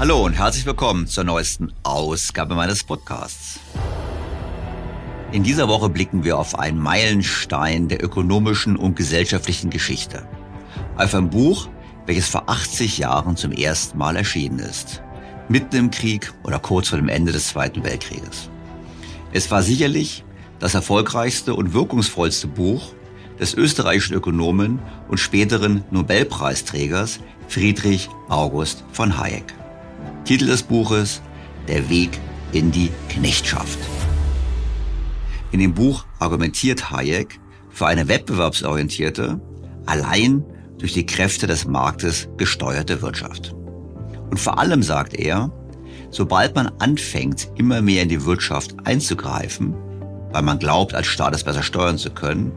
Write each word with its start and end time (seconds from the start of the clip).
Hallo 0.00 0.24
und 0.24 0.32
herzlich 0.32 0.64
willkommen 0.64 1.06
zur 1.06 1.24
neuesten 1.24 1.74
Ausgabe 1.82 2.54
meines 2.54 2.84
Podcasts. 2.84 3.60
In 5.30 5.42
dieser 5.42 5.68
Woche 5.68 5.90
blicken 5.90 6.24
wir 6.24 6.38
auf 6.38 6.58
einen 6.58 6.78
Meilenstein 6.78 7.88
der 7.88 8.02
ökonomischen 8.02 8.76
und 8.76 8.96
gesellschaftlichen 8.96 9.68
Geschichte. 9.68 10.26
Auf 10.96 11.14
ein 11.14 11.28
Buch, 11.28 11.68
welches 12.06 12.28
vor 12.28 12.48
80 12.48 12.96
Jahren 12.96 13.36
zum 13.36 13.52
ersten 13.52 13.98
Mal 13.98 14.16
erschienen 14.16 14.60
ist. 14.60 15.02
Mitten 15.50 15.76
im 15.76 15.90
Krieg 15.90 16.32
oder 16.44 16.60
kurz 16.60 16.88
vor 16.88 16.98
dem 16.98 17.10
Ende 17.10 17.32
des 17.32 17.48
Zweiten 17.48 17.84
Weltkrieges. 17.84 18.48
Es 19.34 19.50
war 19.50 19.62
sicherlich 19.62 20.24
das 20.60 20.72
erfolgreichste 20.72 21.52
und 21.52 21.74
wirkungsvollste 21.74 22.46
Buch 22.46 22.94
des 23.38 23.52
österreichischen 23.52 24.14
Ökonomen 24.14 24.78
und 25.08 25.20
späteren 25.20 25.84
Nobelpreisträgers 25.90 27.20
Friedrich 27.48 28.08
August 28.30 28.82
von 28.92 29.18
Hayek. 29.18 29.59
Titel 30.24 30.46
des 30.46 30.62
Buches 30.62 31.22
Der 31.66 31.88
Weg 31.88 32.10
in 32.52 32.70
die 32.70 32.90
Knechtschaft. 33.08 33.78
In 35.50 35.60
dem 35.60 35.74
Buch 35.74 36.04
argumentiert 36.18 36.90
Hayek 36.90 37.40
für 37.70 37.86
eine 37.86 38.06
wettbewerbsorientierte, 38.06 39.40
allein 39.86 40.44
durch 40.78 40.92
die 40.92 41.06
Kräfte 41.06 41.46
des 41.46 41.66
Marktes 41.66 42.28
gesteuerte 42.36 43.02
Wirtschaft. 43.02 43.54
Und 44.30 44.38
vor 44.38 44.58
allem 44.58 44.82
sagt 44.82 45.14
er, 45.14 45.50
sobald 46.10 46.54
man 46.54 46.68
anfängt, 46.78 47.48
immer 47.56 47.82
mehr 47.82 48.02
in 48.02 48.08
die 48.08 48.24
Wirtschaft 48.24 48.76
einzugreifen, 48.84 49.74
weil 50.32 50.42
man 50.42 50.58
glaubt, 50.58 50.94
als 50.94 51.06
Staat 51.06 51.34
es 51.34 51.44
besser 51.44 51.62
steuern 51.62 51.98
zu 51.98 52.10
können, 52.10 52.52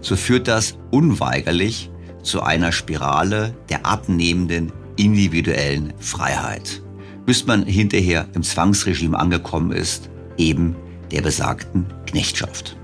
so 0.00 0.14
führt 0.14 0.46
das 0.46 0.78
unweigerlich 0.90 1.90
zu 2.22 2.42
einer 2.42 2.70
Spirale 2.70 3.56
der 3.70 3.86
abnehmenden 3.86 4.72
individuellen 4.96 5.94
Freiheit 5.98 6.82
bis 7.28 7.44
man 7.44 7.66
hinterher 7.66 8.26
im 8.32 8.42
Zwangsregime 8.42 9.18
angekommen 9.18 9.70
ist, 9.70 10.08
eben 10.38 10.74
der 11.10 11.20
besagten 11.20 11.84
Knechtschaft. 12.06 12.74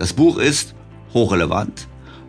Das 0.00 0.12
Buch 0.12 0.38
ist 0.38 0.74
hochrelevant 1.14 1.86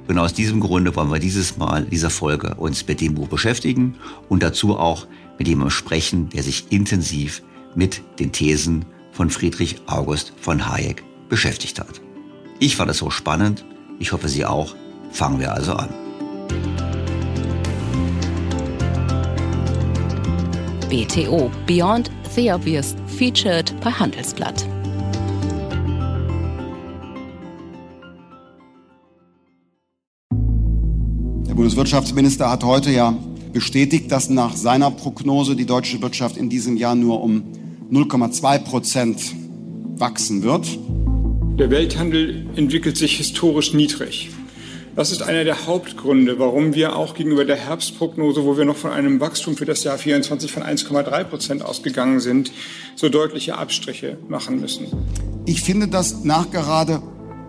und 0.07 0.19
aus 0.19 0.35
diesem 0.35 0.59
Grunde 0.59 0.95
wollen 0.95 1.11
wir 1.11 1.17
dieses 1.17 1.57
Mal 1.57 1.85
dieser 1.85 2.11
Folge 2.11 2.53
uns 2.53 2.87
mit 2.87 3.01
dem 3.01 3.15
Buch 3.15 3.27
beschäftigen 3.27 3.95
und 4.29 4.43
dazu 4.43 4.77
auch 4.77 5.07
mit 5.39 5.47
jemandem 5.47 5.71
sprechen, 5.71 6.29
der 6.29 6.43
sich 6.43 6.71
intensiv 6.71 7.41
mit 7.73 8.03
den 8.19 8.31
Thesen 8.31 8.85
von 9.11 9.31
Friedrich 9.31 9.77
August 9.87 10.33
von 10.39 10.69
Hayek 10.69 11.03
beschäftigt 11.27 11.79
hat. 11.79 12.01
Ich 12.59 12.75
fand 12.75 12.91
es 12.91 12.99
so 12.99 13.09
spannend, 13.09 13.65
ich 13.97 14.11
hoffe 14.11 14.29
Sie 14.29 14.45
auch. 14.45 14.75
Fangen 15.09 15.39
wir 15.39 15.55
also 15.55 15.73
an. 15.73 15.89
BTO 20.91 21.49
Beyond 21.67 22.11
the 22.35 22.51
Obvious 22.51 22.95
featured 23.17 23.73
bei 23.79 23.91
Handelsblatt. 23.91 24.67
Der 31.47 31.53
Bundeswirtschaftsminister 31.55 32.51
hat 32.51 32.65
heute 32.65 32.91
ja 32.91 33.17
bestätigt, 33.53 34.11
dass 34.11 34.29
nach 34.29 34.57
seiner 34.57 34.91
Prognose 34.91 35.55
die 35.55 35.65
deutsche 35.65 36.01
Wirtschaft 36.01 36.35
in 36.35 36.49
diesem 36.49 36.75
Jahr 36.75 36.95
nur 36.95 37.23
um 37.23 37.43
0,2 37.89 38.59
Prozent 38.59 39.33
wachsen 39.95 40.43
wird. 40.43 40.77
Der 41.57 41.69
Welthandel 41.69 42.47
entwickelt 42.57 42.97
sich 42.97 43.15
historisch 43.15 43.73
niedrig. 43.73 44.29
Das 44.93 45.11
ist 45.11 45.23
einer 45.23 45.45
der 45.45 45.67
Hauptgründe, 45.67 46.37
warum 46.37 46.73
wir 46.75 46.97
auch 46.97 47.13
gegenüber 47.13 47.45
der 47.45 47.55
Herbstprognose, 47.55 48.43
wo 48.43 48.57
wir 48.57 48.65
noch 48.65 48.75
von 48.75 48.91
einem 48.91 49.21
Wachstum 49.21 49.55
für 49.55 49.63
das 49.63 49.85
Jahr 49.85 49.97
24 49.97 50.51
von 50.51 50.63
1,3 50.63 51.23
Prozent 51.23 51.63
ausgegangen 51.63 52.19
sind, 52.19 52.51
so 52.95 53.07
deutliche 53.07 53.57
Abstriche 53.57 54.17
machen 54.27 54.59
müssen. 54.59 54.87
Ich 55.45 55.61
finde 55.61 55.87
das 55.87 56.25
nachgerade 56.25 57.01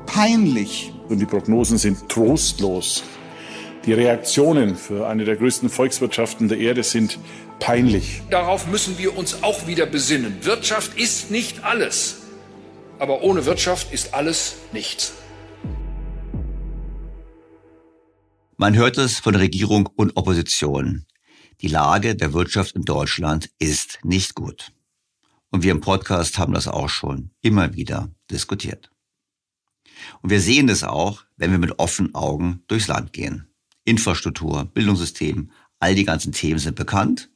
peinlich. 0.06 0.92
Und 1.08 1.18
die 1.18 1.26
Prognosen 1.26 1.78
sind 1.78 2.08
trostlos. 2.08 3.02
Die 3.86 3.92
Reaktionen 3.92 4.76
für 4.76 5.08
eine 5.08 5.24
der 5.24 5.34
größten 5.34 5.68
Volkswirtschaften 5.68 6.46
der 6.46 6.58
Erde 6.58 6.84
sind 6.84 7.18
peinlich. 7.58 8.22
Darauf 8.30 8.68
müssen 8.68 8.96
wir 8.98 9.18
uns 9.18 9.42
auch 9.42 9.66
wieder 9.66 9.86
besinnen. 9.86 10.36
Wirtschaft 10.42 10.96
ist 10.96 11.32
nicht 11.32 11.64
alles. 11.64 12.18
Aber 13.00 13.24
ohne 13.24 13.44
Wirtschaft 13.46 13.92
ist 13.92 14.14
alles 14.14 14.54
nichts. 14.72 15.14
Man 18.62 18.76
hört 18.76 18.96
es 18.96 19.18
von 19.18 19.34
Regierung 19.34 19.88
und 19.88 20.16
Opposition. 20.16 21.04
Die 21.62 21.66
Lage 21.66 22.14
der 22.14 22.32
Wirtschaft 22.32 22.76
in 22.76 22.84
Deutschland 22.84 23.50
ist 23.58 23.98
nicht 24.04 24.36
gut. 24.36 24.72
Und 25.50 25.64
wir 25.64 25.72
im 25.72 25.80
Podcast 25.80 26.38
haben 26.38 26.52
das 26.52 26.68
auch 26.68 26.88
schon 26.88 27.32
immer 27.40 27.74
wieder 27.74 28.14
diskutiert. 28.30 28.92
Und 30.20 30.30
wir 30.30 30.40
sehen 30.40 30.68
es 30.68 30.84
auch, 30.84 31.24
wenn 31.36 31.50
wir 31.50 31.58
mit 31.58 31.80
offenen 31.80 32.14
Augen 32.14 32.62
durchs 32.68 32.86
Land 32.86 33.12
gehen. 33.12 33.52
Infrastruktur, 33.84 34.64
Bildungssystem, 34.66 35.50
all 35.80 35.96
die 35.96 36.04
ganzen 36.04 36.30
Themen 36.30 36.60
sind 36.60 36.76
bekannt. 36.76 37.30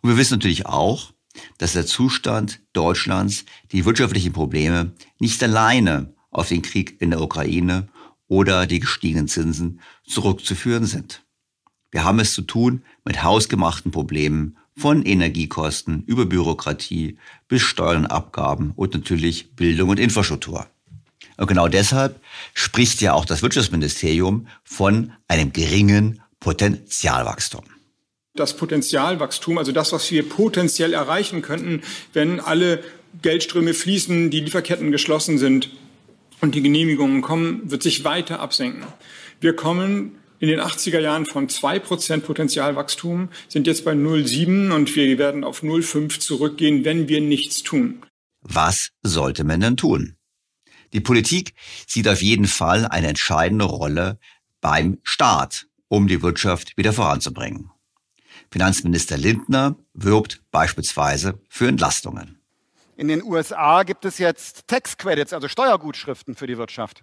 Und 0.00 0.08
wir 0.08 0.16
wissen 0.16 0.32
natürlich 0.32 0.64
auch, 0.64 1.12
dass 1.58 1.74
der 1.74 1.84
Zustand 1.84 2.62
Deutschlands 2.72 3.44
die 3.70 3.84
wirtschaftlichen 3.84 4.32
Probleme 4.32 4.94
nicht 5.18 5.42
alleine 5.42 6.14
auf 6.30 6.48
den 6.48 6.62
Krieg 6.62 7.02
in 7.02 7.10
der 7.10 7.20
Ukraine 7.20 7.90
oder 8.30 8.66
die 8.66 8.78
gestiegenen 8.78 9.28
Zinsen 9.28 9.80
zurückzuführen 10.06 10.86
sind. 10.86 11.22
Wir 11.90 12.04
haben 12.04 12.20
es 12.20 12.32
zu 12.32 12.42
tun 12.42 12.82
mit 13.04 13.24
hausgemachten 13.24 13.90
Problemen 13.90 14.56
von 14.76 15.04
Energiekosten 15.04 16.04
über 16.06 16.26
Bürokratie 16.26 17.18
bis 17.48 17.62
Steuern 17.62 18.04
und 18.04 18.06
Abgaben 18.06 18.72
und 18.76 18.94
natürlich 18.94 19.56
Bildung 19.56 19.90
und 19.90 19.98
Infrastruktur. 19.98 20.68
Und 21.36 21.48
genau 21.48 21.66
deshalb 21.66 22.20
spricht 22.54 23.00
ja 23.00 23.14
auch 23.14 23.24
das 23.24 23.42
Wirtschaftsministerium 23.42 24.46
von 24.62 25.12
einem 25.26 25.52
geringen 25.52 26.22
Potenzialwachstum. 26.38 27.64
Das 28.36 28.56
Potenzialwachstum, 28.56 29.58
also 29.58 29.72
das, 29.72 29.92
was 29.92 30.08
wir 30.12 30.28
potenziell 30.28 30.94
erreichen 30.94 31.42
könnten, 31.42 31.82
wenn 32.12 32.38
alle 32.38 32.84
Geldströme 33.22 33.74
fließen, 33.74 34.30
die 34.30 34.40
Lieferketten 34.40 34.92
geschlossen 34.92 35.36
sind, 35.36 35.70
und 36.40 36.54
die 36.54 36.62
Genehmigungen 36.62 37.22
kommen, 37.22 37.70
wird 37.70 37.82
sich 37.82 38.04
weiter 38.04 38.40
absenken. 38.40 38.84
Wir 39.40 39.54
kommen 39.54 40.16
in 40.38 40.48
den 40.48 40.60
80er 40.60 41.00
Jahren 41.00 41.26
von 41.26 41.48
2% 41.48 42.20
Potenzialwachstum, 42.20 43.28
sind 43.48 43.66
jetzt 43.66 43.84
bei 43.84 43.92
0,7 43.92 44.72
und 44.72 44.94
wir 44.96 45.18
werden 45.18 45.44
auf 45.44 45.62
0,5 45.62 46.18
zurückgehen, 46.18 46.84
wenn 46.84 47.08
wir 47.08 47.20
nichts 47.20 47.62
tun. 47.62 48.02
Was 48.40 48.90
sollte 49.02 49.44
man 49.44 49.60
denn 49.60 49.76
tun? 49.76 50.16
Die 50.92 51.00
Politik 51.00 51.54
sieht 51.86 52.08
auf 52.08 52.22
jeden 52.22 52.46
Fall 52.46 52.86
eine 52.86 53.08
entscheidende 53.08 53.66
Rolle 53.66 54.18
beim 54.60 54.98
Staat, 55.02 55.66
um 55.88 56.08
die 56.08 56.22
Wirtschaft 56.22 56.76
wieder 56.76 56.92
voranzubringen. 56.92 57.70
Finanzminister 58.50 59.16
Lindner 59.16 59.76
wirbt 59.94 60.42
beispielsweise 60.50 61.40
für 61.48 61.68
Entlastungen. 61.68 62.39
In 63.00 63.08
den 63.08 63.24
USA 63.24 63.82
gibt 63.84 64.04
es 64.04 64.18
jetzt 64.18 64.68
Tax 64.68 64.98
Credits, 64.98 65.32
also 65.32 65.48
Steuergutschriften 65.48 66.34
für 66.34 66.46
die 66.46 66.58
Wirtschaft. 66.58 67.02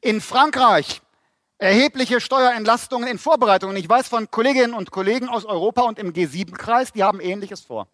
In 0.00 0.22
Frankreich 0.22 1.02
erhebliche 1.58 2.22
Steuerentlastungen 2.22 3.06
in 3.06 3.18
Vorbereitung. 3.18 3.68
Und 3.68 3.76
ich 3.76 3.86
weiß 3.86 4.08
von 4.08 4.30
Kolleginnen 4.30 4.72
und 4.72 4.90
Kollegen 4.92 5.28
aus 5.28 5.44
Europa 5.44 5.82
und 5.82 5.98
im 5.98 6.14
G7-Kreis, 6.14 6.92
die 6.92 7.04
haben 7.04 7.20
Ähnliches 7.20 7.60
vor. 7.60 7.86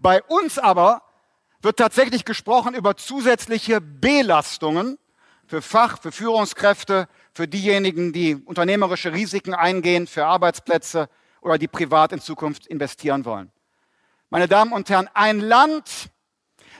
Bei 0.00 0.22
uns 0.22 0.58
aber 0.58 1.02
wird 1.60 1.76
tatsächlich 1.76 2.24
gesprochen 2.24 2.74
über 2.74 2.96
zusätzliche 2.96 3.82
Belastungen 3.82 4.96
für 5.46 5.60
Fach, 5.60 6.00
für 6.00 6.10
Führungskräfte, 6.10 7.06
für 7.34 7.46
diejenigen, 7.46 8.14
die 8.14 8.34
unternehmerische 8.34 9.12
Risiken 9.12 9.52
eingehen, 9.52 10.06
für 10.06 10.24
Arbeitsplätze 10.24 11.10
oder 11.42 11.58
die 11.58 11.68
privat 11.68 12.12
in 12.12 12.20
Zukunft 12.22 12.66
investieren 12.66 13.26
wollen. 13.26 13.52
Meine 14.30 14.48
Damen 14.48 14.72
und 14.72 14.88
Herren, 14.88 15.10
ein 15.12 15.38
Land, 15.38 16.08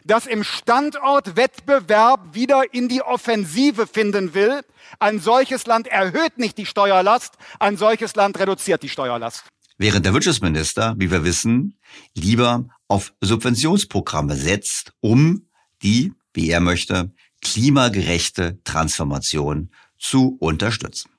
das 0.04 0.26
im 0.26 0.44
Standortwettbewerb 0.44 2.34
wieder 2.34 2.72
in 2.72 2.88
die 2.88 3.02
Offensive 3.02 3.86
finden 3.86 4.34
will. 4.34 4.62
Ein 4.98 5.20
solches 5.20 5.66
Land 5.66 5.86
erhöht 5.88 6.38
nicht 6.38 6.58
die 6.58 6.66
Steuerlast, 6.66 7.34
ein 7.58 7.76
solches 7.76 8.14
Land 8.14 8.38
reduziert 8.38 8.82
die 8.82 8.88
Steuerlast. 8.88 9.44
Während 9.78 10.06
der 10.06 10.14
Wirtschaftsminister, 10.14 10.94
wie 10.98 11.10
wir 11.10 11.24
wissen, 11.24 11.78
lieber 12.14 12.66
auf 12.88 13.14
Subventionsprogramme 13.20 14.36
setzt, 14.36 14.92
um 15.00 15.48
die, 15.82 16.12
wie 16.34 16.50
er 16.50 16.60
möchte, 16.60 17.12
klimagerechte 17.40 18.62
Transformation 18.64 19.70
zu 19.98 20.36
unterstützen. 20.38 21.10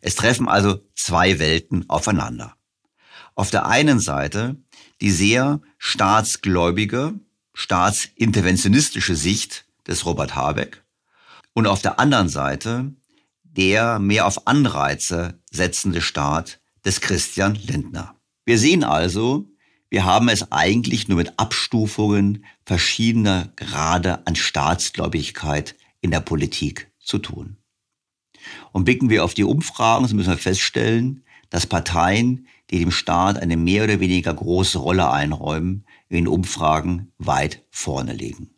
Es 0.00 0.14
treffen 0.14 0.48
also 0.48 0.80
zwei 0.94 1.38
Welten 1.38 1.88
aufeinander. 1.88 2.54
Auf 3.34 3.50
der 3.50 3.66
einen 3.66 3.98
Seite 3.98 4.56
die 5.00 5.10
sehr 5.10 5.60
staatsgläubige 5.78 7.18
staatsinterventionistische 7.56 9.16
Sicht 9.16 9.64
des 9.86 10.04
Robert 10.04 10.36
Habeck 10.36 10.84
und 11.54 11.66
auf 11.66 11.80
der 11.80 11.98
anderen 11.98 12.28
Seite 12.28 12.92
der 13.42 13.98
mehr 13.98 14.26
auf 14.26 14.46
Anreize 14.46 15.40
setzende 15.50 16.02
Staat 16.02 16.60
des 16.84 17.00
Christian 17.00 17.54
Lindner. 17.54 18.14
Wir 18.44 18.58
sehen 18.58 18.84
also, 18.84 19.46
wir 19.88 20.04
haben 20.04 20.28
es 20.28 20.52
eigentlich 20.52 21.08
nur 21.08 21.16
mit 21.16 21.38
Abstufungen 21.38 22.44
verschiedener 22.66 23.48
Grade 23.56 24.26
an 24.26 24.36
Staatsgläubigkeit 24.36 25.76
in 26.02 26.10
der 26.10 26.20
Politik 26.20 26.90
zu 26.98 27.16
tun. 27.16 27.56
Und 28.72 28.84
blicken 28.84 29.08
wir 29.08 29.24
auf 29.24 29.32
die 29.32 29.44
Umfragen, 29.44 30.06
so 30.06 30.14
müssen 30.14 30.28
wir 30.28 30.36
feststellen, 30.36 31.24
dass 31.48 31.66
Parteien, 31.66 32.48
die 32.70 32.80
dem 32.80 32.90
Staat 32.90 33.38
eine 33.38 33.56
mehr 33.56 33.84
oder 33.84 33.98
weniger 33.98 34.34
große 34.34 34.76
Rolle 34.76 35.10
einräumen, 35.10 35.86
in 36.08 36.28
Umfragen 36.28 37.12
weit 37.18 37.62
vorne 37.70 38.12
liegen. 38.12 38.50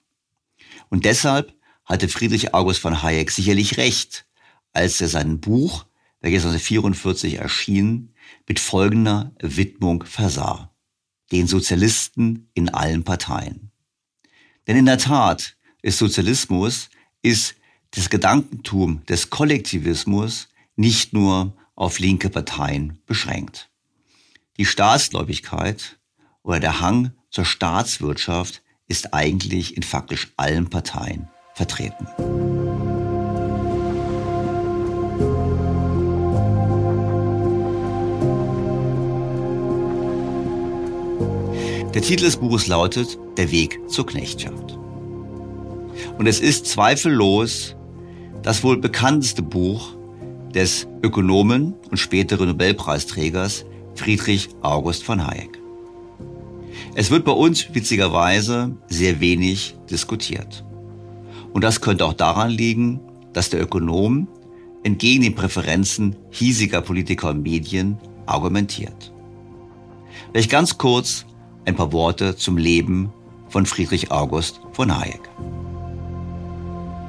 Und 0.88 1.04
deshalb 1.04 1.54
hatte 1.84 2.08
Friedrich 2.08 2.54
August 2.54 2.80
von 2.80 3.02
Hayek 3.02 3.30
sicherlich 3.30 3.78
recht, 3.78 4.26
als 4.72 5.00
er 5.00 5.08
sein 5.08 5.40
Buch, 5.40 5.86
welches 6.20 6.44
1944 6.44 7.36
erschien, 7.36 8.14
mit 8.46 8.60
folgender 8.60 9.32
Widmung 9.40 10.04
versah. 10.04 10.74
Den 11.32 11.46
Sozialisten 11.46 12.50
in 12.54 12.68
allen 12.68 13.04
Parteien. 13.04 13.70
Denn 14.66 14.76
in 14.76 14.86
der 14.86 14.98
Tat 14.98 15.56
ist 15.82 15.98
Sozialismus, 15.98 16.90
ist 17.22 17.54
das 17.92 18.10
Gedankentum 18.10 19.04
des 19.06 19.30
Kollektivismus 19.30 20.48
nicht 20.76 21.12
nur 21.12 21.56
auf 21.74 21.98
linke 21.98 22.28
Parteien 22.28 23.00
beschränkt. 23.06 23.70
Die 24.58 24.64
Staatsgläubigkeit 24.64 25.98
oder 26.42 26.60
der 26.60 26.80
Hang 26.80 27.12
zur 27.30 27.44
Staatswirtschaft 27.44 28.62
ist 28.88 29.12
eigentlich 29.14 29.76
in 29.76 29.82
faktisch 29.82 30.32
allen 30.36 30.70
Parteien 30.70 31.28
vertreten. 31.54 32.06
Der 41.94 42.02
Titel 42.02 42.24
des 42.24 42.36
Buches 42.36 42.66
lautet 42.68 43.18
Der 43.36 43.50
Weg 43.50 43.80
zur 43.88 44.06
Knechtschaft. 44.06 44.78
Und 46.16 46.26
es 46.26 46.38
ist 46.38 46.66
zweifellos 46.66 47.74
das 48.42 48.62
wohl 48.62 48.76
bekannteste 48.76 49.42
Buch 49.42 49.96
des 50.54 50.86
Ökonomen 51.02 51.74
und 51.90 51.96
späteren 51.96 52.48
Nobelpreisträgers 52.48 53.64
Friedrich 53.94 54.48
August 54.62 55.02
von 55.02 55.26
Hayek. 55.26 55.57
Es 56.98 57.12
wird 57.12 57.24
bei 57.24 57.30
uns 57.30 57.72
witzigerweise 57.72 58.76
sehr 58.88 59.20
wenig 59.20 59.76
diskutiert. 59.88 60.64
Und 61.52 61.62
das 61.62 61.80
könnte 61.80 62.04
auch 62.04 62.12
daran 62.12 62.50
liegen, 62.50 62.98
dass 63.32 63.50
der 63.50 63.62
Ökonom 63.62 64.26
entgegen 64.82 65.22
den 65.22 65.36
Präferenzen 65.36 66.16
hiesiger 66.30 66.80
Politiker 66.80 67.30
und 67.30 67.44
Medien 67.44 67.98
argumentiert. 68.26 69.12
Vielleicht 70.32 70.50
ganz 70.50 70.76
kurz 70.76 71.24
ein 71.66 71.76
paar 71.76 71.92
Worte 71.92 72.34
zum 72.34 72.56
Leben 72.56 73.12
von 73.48 73.64
Friedrich 73.64 74.10
August 74.10 74.60
von 74.72 74.98
Hayek. 74.98 75.20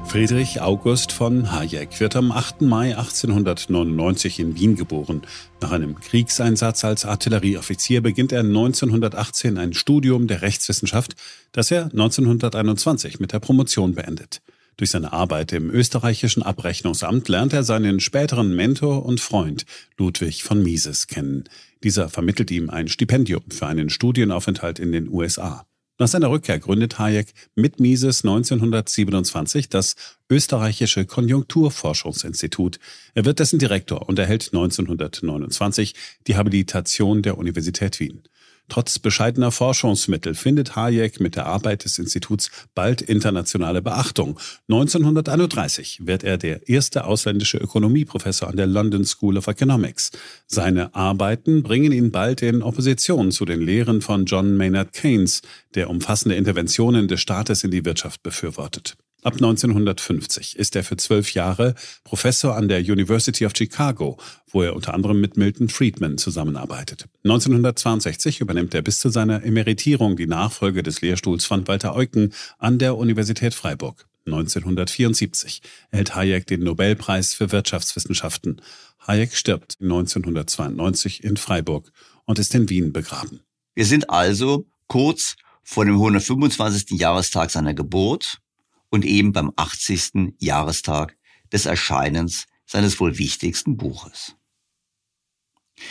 Friedrich 0.10 0.60
August 0.60 1.12
von 1.12 1.51
Hayek 1.51 2.00
wird 2.00 2.16
am 2.16 2.32
8. 2.32 2.62
Mai 2.62 2.98
1899 2.98 4.39
in 4.39 4.56
Wien 4.56 4.75
geboren. 4.75 5.22
Nach 5.62 5.72
einem 5.72 6.00
Kriegseinsatz 6.00 6.84
als 6.84 7.06
Artillerieoffizier 7.06 8.01
beginnt 8.01 8.32
er 8.32 8.39
1918 8.39 9.60
ein 9.60 9.74
Studium 9.74 10.25
der 10.25 10.42
Rechtswissenschaft, 10.42 11.16
das 11.51 11.70
er 11.70 11.84
1921 11.84 13.20
mit 13.20 13.34
der 13.34 13.39
Promotion 13.39 13.94
beendet. 13.94 14.42
Durch 14.78 14.89
seine 14.89 15.13
Arbeit 15.13 15.54
im 15.54 15.70
österreichischen 15.70 16.42
Abrechnungsamt 16.42 17.30
lernt 17.30 17.54
er 17.54 17.63
seinen 17.63 18.00
späteren 18.00 18.56
Mentor 18.56 19.06
und 19.06 19.22
Freund 19.22 19.68
Ludwig 19.96 20.42
von 20.42 20.63
Mises 20.63 21.06
kennen. 21.06 21.44
Dieser 21.84 22.10
vermittelt 22.10 22.50
ihm 22.50 22.72
ein 22.72 22.88
Stipendium 22.88 23.44
für 23.51 23.68
einen 23.68 23.92
Studienaufenthalt 23.92 24.80
in 24.80 24.92
den 24.92 25.08
USA. 25.08 25.69
Nach 26.01 26.08
seiner 26.08 26.32
Rückkehr 26.32 26.60
gründet 26.60 26.98
Hayek 26.98 27.34
mit 27.56 27.82
Mises 27.82 28.24
1927 28.24 29.68
das 29.68 29.96
Österreichische 30.29 31.06
Konjunkturforschungsinstitut. 31.06 32.79
Er 33.15 33.25
wird 33.25 33.39
dessen 33.39 33.60
Direktor 33.60 34.08
und 34.08 34.18
erhält 34.18 34.48
1929 34.53 35.96
die 36.25 36.38
Habilitation 36.38 37.22
der 37.22 37.38
Universität 37.38 38.00
Wien. 38.00 38.24
Trotz 38.70 39.00
bescheidener 39.00 39.52
Forschungsmittel 39.52 40.36
findet 40.36 40.76
Hayek 40.76 41.20
mit 41.20 41.36
der 41.36 41.48
Arbeit 41.48 41.84
des 41.84 42.00
Instituts 42.00 42.50
bald 42.76 43.02
internationale 43.02 43.82
Beachtung. 43.82 44.40
1931 44.70 46.02
wird 46.06 46.24
er 46.24 46.38
der 46.38 46.70
erste 46.70 47.06
ausländische 47.06 47.58
Ökonomieprofessor 47.58 48.48
an 48.48 48.58
der 48.58 48.68
London 48.68 49.06
School 49.06 49.38
of 49.38 49.48
Economics. 49.48 50.12
Seine 50.48 50.94
Arbeiten 50.96 51.64
bringen 51.64 51.92
ihn 51.92 52.12
bald 52.12 52.42
in 52.42 52.62
Opposition 52.62 53.32
zu 53.32 53.46
den 53.46 53.62
Lehren 53.62 54.02
von 54.02 54.26
John 54.26 54.56
Maynard 54.56 54.94
Keynes, 54.94 55.42
der 55.76 55.90
umfassende 55.90 56.36
Interventionen 56.36 57.08
des 57.08 57.22
Staates 57.22 57.64
in 57.64 57.72
die 57.72 57.86
Wirtschaft 57.86 58.24
befürwortet. 58.24 58.96
Ab 59.22 59.34
1950 59.34 60.58
ist 60.58 60.78
er 60.78 60.84
für 60.86 60.96
zwölf 60.96 61.34
Jahre 61.34 61.76
Professor 62.06 62.56
an 62.56 62.70
der 62.70 62.80
University 62.80 63.46
of 63.46 63.52
Chicago, 63.56 64.18
wo 64.48 64.62
er 64.62 64.74
unter 64.74 64.94
anderem 64.94 65.20
mit 65.20 65.36
Milton 65.36 65.68
Friedman 65.68 66.18
zusammenarbeitet. 66.18 67.06
1962 67.26 68.40
übernimmt 68.40 68.74
er 68.74 68.82
bis 68.82 69.02
zu 69.02 69.10
seiner 69.10 69.44
Emeritierung 69.44 70.16
die 70.16 70.28
Nachfolge 70.28 70.84
des 70.84 71.02
Lehrstuhls 71.02 71.44
von 71.44 71.68
Walter 71.68 71.96
Eucken 71.96 72.34
an 72.60 72.80
der 72.80 72.96
Universität 72.96 73.54
Freiburg. 73.54 74.06
1974 74.26 75.62
erhält 75.92 76.16
Hayek 76.16 76.48
den 76.48 76.64
Nobelpreis 76.64 77.34
für 77.34 77.52
Wirtschaftswissenschaften. 77.52 78.62
Hayek 79.06 79.36
stirbt 79.36 79.78
1992 79.82 81.26
in 81.26 81.36
Freiburg 81.36 81.92
und 82.24 82.40
ist 82.40 82.56
in 82.56 82.70
Wien 82.70 82.94
begraben. 82.94 83.42
Wir 83.76 83.86
sind 83.86 84.10
also 84.10 84.66
kurz 84.88 85.36
vor 85.64 85.84
dem 85.84 85.96
125. 85.96 86.98
Jahrestag 87.00 87.52
seiner 87.52 87.74
Geburt 87.74 88.40
und 88.89 89.05
eben 89.05 89.34
beim 89.34 89.51
80. 89.55 90.36
Jahrestag 90.39 91.17
des 91.51 91.65
Erscheinens 91.65 92.48
seines 92.65 93.00
wohl 93.00 93.17
wichtigsten 93.17 93.77
Buches. 93.77 94.36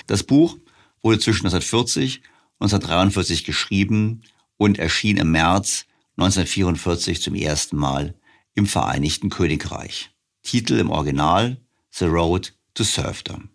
Das 0.07 0.23
Buch 0.23 0.59
wurde 1.03 1.19
zwischen 1.19 1.47
1940 1.47 2.23
und 2.59 2.67
1943 2.67 3.45
geschrieben 3.45 4.23
und 4.57 4.79
erschien 4.79 5.17
im 5.17 5.31
März 5.31 5.87
1944 6.17 7.23
zum 7.23 7.35
ersten 7.35 7.77
Mal 7.77 8.15
im 8.55 8.67
Vereinigten 8.67 9.31
Königreich. 9.31 10.11
Titel 10.43 10.79
im 10.79 10.91
Original 10.91 11.61
The 11.91 12.07
Road 12.07 12.55
to 12.75 12.83
Serfdom. 12.83 13.51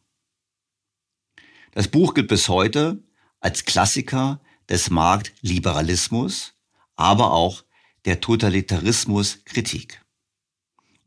Das 1.72 1.88
Buch 1.88 2.14
gilt 2.14 2.28
bis 2.28 2.48
heute 2.48 3.04
als 3.40 3.66
Klassiker 3.66 4.40
des 4.70 4.90
Marktliberalismus, 4.90 6.54
aber 6.96 7.34
auch 7.34 7.64
der 8.06 8.20
Totalitarismuskritik. 8.20 10.02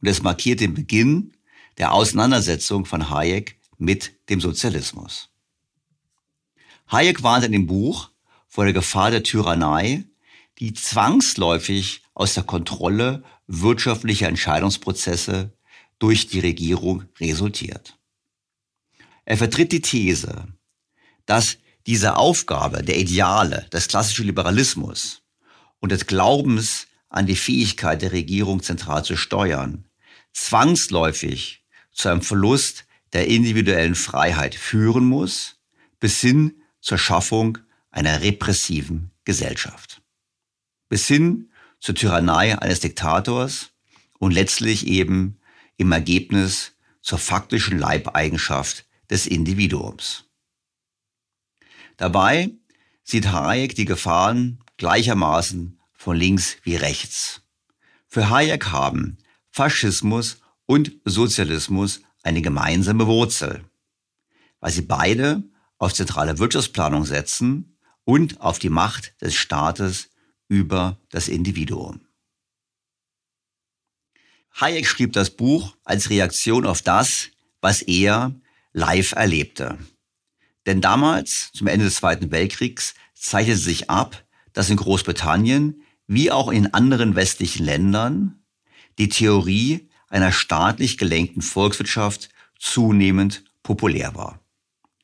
Und 0.01 0.09
es 0.09 0.23
markiert 0.23 0.61
den 0.61 0.75
Beginn 0.75 1.33
der 1.79 1.93
Auseinandersetzung 1.93 2.85
von 2.87 3.11
Hayek 3.11 3.59
mit 3.79 4.13
dem 4.29 4.41
Sozialismus. 4.41 5.31
Hayek 6.89 7.23
warnt 7.23 7.45
in 7.45 7.53
dem 7.53 7.67
Buch 7.67 8.11
vor 8.47 8.65
der 8.65 8.73
Gefahr 8.73 9.11
der 9.11 9.23
Tyrannei, 9.23 10.05
die 10.59 10.73
zwangsläufig 10.73 12.03
aus 12.15 12.35
der 12.35 12.45
Kontrolle 12.45 13.23
wirtschaftlicher 13.47 14.29
Entscheidungsprozesse 14.29 15.53
durch 15.99 16.29
die 16.29 16.41
Regierung 16.41 17.05
resultiert. 17.21 17.99
Er 19.25 19.37
vertritt 19.37 19.73
die 19.73 19.83
These, 19.83 20.47
dass 21.27 21.59
diese 21.87 22.17
Aufgabe 22.17 22.83
der 22.83 22.99
Ideale 22.99 23.69
des 23.73 23.89
klassischen 23.89 24.27
Liberalismus 24.27 25.23
und 25.81 25.93
des 25.93 26.07
Glaubens 26.07 26.87
an 27.09 27.27
die 27.27 27.37
Fähigkeit 27.37 28.03
der 28.03 28.13
Regierung 28.13 28.63
zentral 28.63 29.05
zu 29.05 29.17
steuern, 29.17 29.87
zwangsläufig 30.33 31.65
zu 31.93 32.09
einem 32.09 32.23
Verlust 32.23 32.87
der 33.13 33.29
individuellen 33.29 33.95
Freiheit 33.95 34.55
führen 34.55 35.05
muss, 35.05 35.57
bis 36.01 36.21
hin 36.21 36.61
zur 36.81 36.99
Schaffung 36.99 37.59
einer 37.91 38.21
repressiven 38.21 39.11
Gesellschaft. 39.25 40.03
Bis 40.89 41.07
hin 41.07 41.51
zur 41.81 41.95
Tyrannei 41.95 42.59
eines 42.59 42.81
Diktators 42.81 43.71
und 44.19 44.33
letztlich 44.33 44.87
eben 44.87 45.39
im 45.77 45.93
Ergebnis 45.93 46.73
zur 47.01 47.19
faktischen 47.19 47.79
Leibeigenschaft 47.79 48.87
des 49.09 49.27
Individuums. 49.27 50.25
Dabei 51.97 52.51
sieht 53.03 53.29
Hayek 53.29 53.75
die 53.75 53.85
Gefahren 53.85 54.59
gleichermaßen 54.77 55.79
von 55.93 56.17
links 56.17 56.57
wie 56.63 56.77
rechts. 56.77 57.43
Für 58.07 58.31
Hayek 58.31 58.67
haben 58.71 59.19
Faschismus 59.51 60.39
und 60.67 60.93
Sozialismus 61.05 62.01
eine 62.23 62.43
gemeinsame 62.43 63.07
Wurzel, 63.07 63.65
weil 64.61 64.73
sie 64.73 64.83
beide 64.83 65.43
auf 65.79 65.95
zentrale 65.95 66.39
Wirtschaftsplanung 66.39 67.05
setzen 67.05 67.77
und 68.05 68.41
auf 68.41 68.59
die 68.59 68.71
Macht 68.71 69.21
des 69.21 69.35
Staates 69.35 70.11
über 70.49 70.99
das 71.11 71.29
Individuum. 71.29 72.01
Hayek 74.61 74.87
schrieb 74.87 75.13
das 75.13 75.31
Buch 75.31 75.77
als 75.85 76.09
Reaktion 76.09 76.65
auf 76.67 76.81
das, 76.81 77.29
was 77.61 77.83
er 77.83 78.35
live 78.73 79.13
erlebte. 79.13 79.79
Denn 80.65 80.81
damals, 80.81 81.51
zum 81.53 81.67
Ende 81.67 81.85
des 81.85 81.97
Zweiten 81.97 82.31
Weltkriegs, 82.31 82.95
zeichnete 83.15 83.59
sich 83.59 83.91
ab, 83.91 84.26
dass 84.57 84.71
in 84.71 84.79
Großbritannien 84.79 85.83
wie 86.07 86.31
auch 86.31 86.49
in 86.49 86.73
anderen 86.73 87.15
westlichen 87.15 87.63
Ländern 87.63 88.43
die 88.99 89.11
Theorie 89.11 89.91
einer 90.09 90.33
staatlich 90.33 90.97
gelenkten 90.97 91.43
Volkswirtschaft 91.43 92.31
zunehmend 92.59 93.45
populär 93.63 94.15
war. 94.15 94.41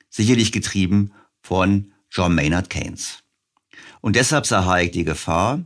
Sicherlich 0.09 0.53
getrieben 0.53 1.13
von 1.43 1.93
John 2.11 2.35
Maynard 2.35 2.71
Keynes. 2.71 3.19
Und 4.01 4.17
deshalb 4.17 4.47
sah 4.47 4.65
Hayek 4.65 4.93
die 4.93 5.05
Gefahr, 5.05 5.63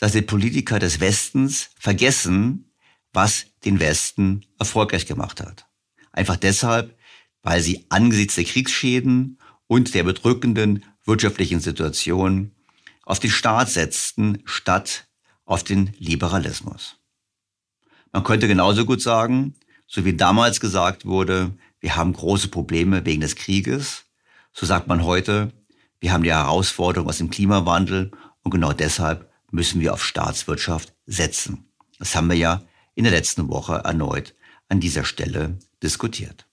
dass 0.00 0.12
die 0.12 0.22
Politiker 0.22 0.80
des 0.80 0.98
Westens 0.98 1.70
vergessen, 1.78 2.72
was 3.12 3.46
den 3.64 3.78
Westen 3.78 4.46
erfolgreich 4.58 5.06
gemacht 5.06 5.40
hat. 5.40 5.66
Einfach 6.10 6.36
deshalb, 6.36 6.98
weil 7.42 7.60
sie 7.60 7.86
angesichts 7.88 8.34
der 8.34 8.44
Kriegsschäden 8.44 9.38
und 9.68 9.94
der 9.94 10.02
bedrückenden 10.02 10.84
wirtschaftlichen 11.04 11.60
Situation 11.60 12.50
auf 13.08 13.18
den 13.18 13.30
Staat 13.30 13.70
setzten, 13.70 14.42
statt 14.44 15.08
auf 15.46 15.64
den 15.64 15.94
Liberalismus. 15.98 16.96
Man 18.12 18.22
könnte 18.22 18.46
genauso 18.46 18.84
gut 18.84 19.00
sagen, 19.00 19.54
so 19.86 20.04
wie 20.04 20.14
damals 20.14 20.60
gesagt 20.60 21.06
wurde, 21.06 21.56
wir 21.80 21.96
haben 21.96 22.12
große 22.12 22.48
Probleme 22.48 23.06
wegen 23.06 23.22
des 23.22 23.34
Krieges, 23.34 24.04
so 24.52 24.66
sagt 24.66 24.88
man 24.88 25.04
heute, 25.04 25.54
wir 26.00 26.12
haben 26.12 26.22
die 26.22 26.32
Herausforderung 26.32 27.08
aus 27.08 27.16
dem 27.16 27.30
Klimawandel 27.30 28.10
und 28.42 28.50
genau 28.50 28.74
deshalb 28.74 29.32
müssen 29.50 29.80
wir 29.80 29.94
auf 29.94 30.04
Staatswirtschaft 30.04 30.92
setzen. 31.06 31.72
Das 31.98 32.14
haben 32.14 32.28
wir 32.28 32.36
ja 32.36 32.62
in 32.94 33.04
der 33.04 33.12
letzten 33.14 33.48
Woche 33.48 33.76
erneut 33.84 34.34
an 34.68 34.80
dieser 34.80 35.04
Stelle 35.04 35.58
diskutiert. 35.82 36.46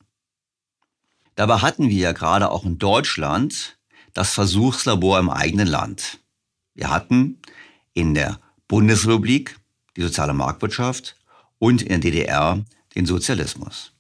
Dabei 1.36 1.58
hatten 1.58 1.90
wir 1.90 1.98
ja 1.98 2.12
gerade 2.14 2.50
auch 2.50 2.64
in 2.64 2.78
Deutschland 2.78 3.78
das 4.14 4.34
Versuchslabor 4.34 5.20
im 5.20 5.30
eigenen 5.30 5.68
Land. 5.68 6.22
Wir 6.75 6.89
hatten 6.89 7.39
in 7.94 8.13
der 8.13 8.39
Bundesrepublik 8.67 9.58
die 9.96 10.01
soziale 10.01 10.34
Marktwirtschaft 10.34 11.15
und 11.58 11.82
in 11.82 11.88
der 11.89 12.00
DDR 12.00 12.65
den 12.96 13.05
Sozialismus. 13.05 13.94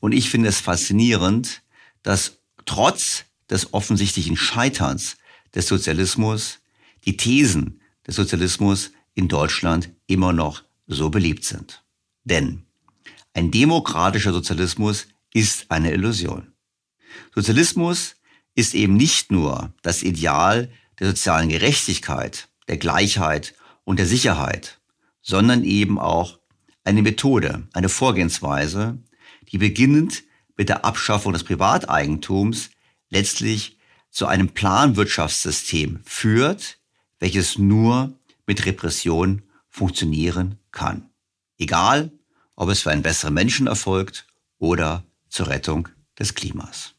Und 0.00 0.12
ich 0.12 0.30
finde 0.30 0.48
es 0.48 0.60
faszinierend, 0.60 1.62
dass 2.02 2.38
trotz 2.64 3.24
des 3.50 3.74
offensichtlichen 3.74 4.36
Scheiterns 4.36 5.16
des 5.54 5.66
Sozialismus 5.66 6.60
die 7.04 7.16
Thesen 7.16 7.80
des 8.06 8.16
Sozialismus 8.16 8.92
in 9.14 9.28
Deutschland 9.28 9.90
immer 10.06 10.32
noch 10.32 10.62
so 10.86 11.10
beliebt 11.10 11.44
sind. 11.44 11.82
Denn 12.24 12.62
ein 13.32 13.50
demokratischer 13.50 14.32
Sozialismus 14.32 15.08
ist 15.32 15.70
eine 15.70 15.92
Illusion. 15.92 16.52
Sozialismus 17.34 18.16
ist 18.54 18.74
eben 18.74 18.96
nicht 18.96 19.32
nur 19.32 19.72
das 19.82 20.02
Ideal 20.02 20.70
der 20.98 21.08
sozialen 21.08 21.48
Gerechtigkeit, 21.48 22.48
der 22.68 22.78
Gleichheit 22.78 23.54
und 23.84 23.98
der 23.98 24.06
Sicherheit, 24.06 24.80
sondern 25.22 25.64
eben 25.64 25.98
auch 25.98 26.38
eine 26.84 27.02
Methode, 27.02 27.66
eine 27.72 27.88
Vorgehensweise, 27.88 28.98
die 29.50 29.58
beginnend 29.58 30.22
mit 30.56 30.68
der 30.68 30.84
Abschaffung 30.84 31.32
des 31.32 31.44
Privateigentums 31.44 32.70
letztlich 33.10 33.78
zu 34.10 34.26
einem 34.26 34.48
Planwirtschaftssystem 34.50 36.00
führt, 36.04 36.78
welches 37.18 37.58
nur 37.58 38.12
mit 38.46 38.64
Repression 38.66 39.42
funktionieren 39.68 40.58
kann. 40.70 41.10
Egal, 41.58 42.12
ob 42.54 42.68
es 42.68 42.82
für 42.82 42.90
einen 42.90 43.02
besseren 43.02 43.34
Menschen 43.34 43.66
erfolgt 43.66 44.26
oder 44.58 45.04
zur 45.28 45.48
Rettung 45.48 45.88
des 46.18 46.34
Klimas. 46.34 46.94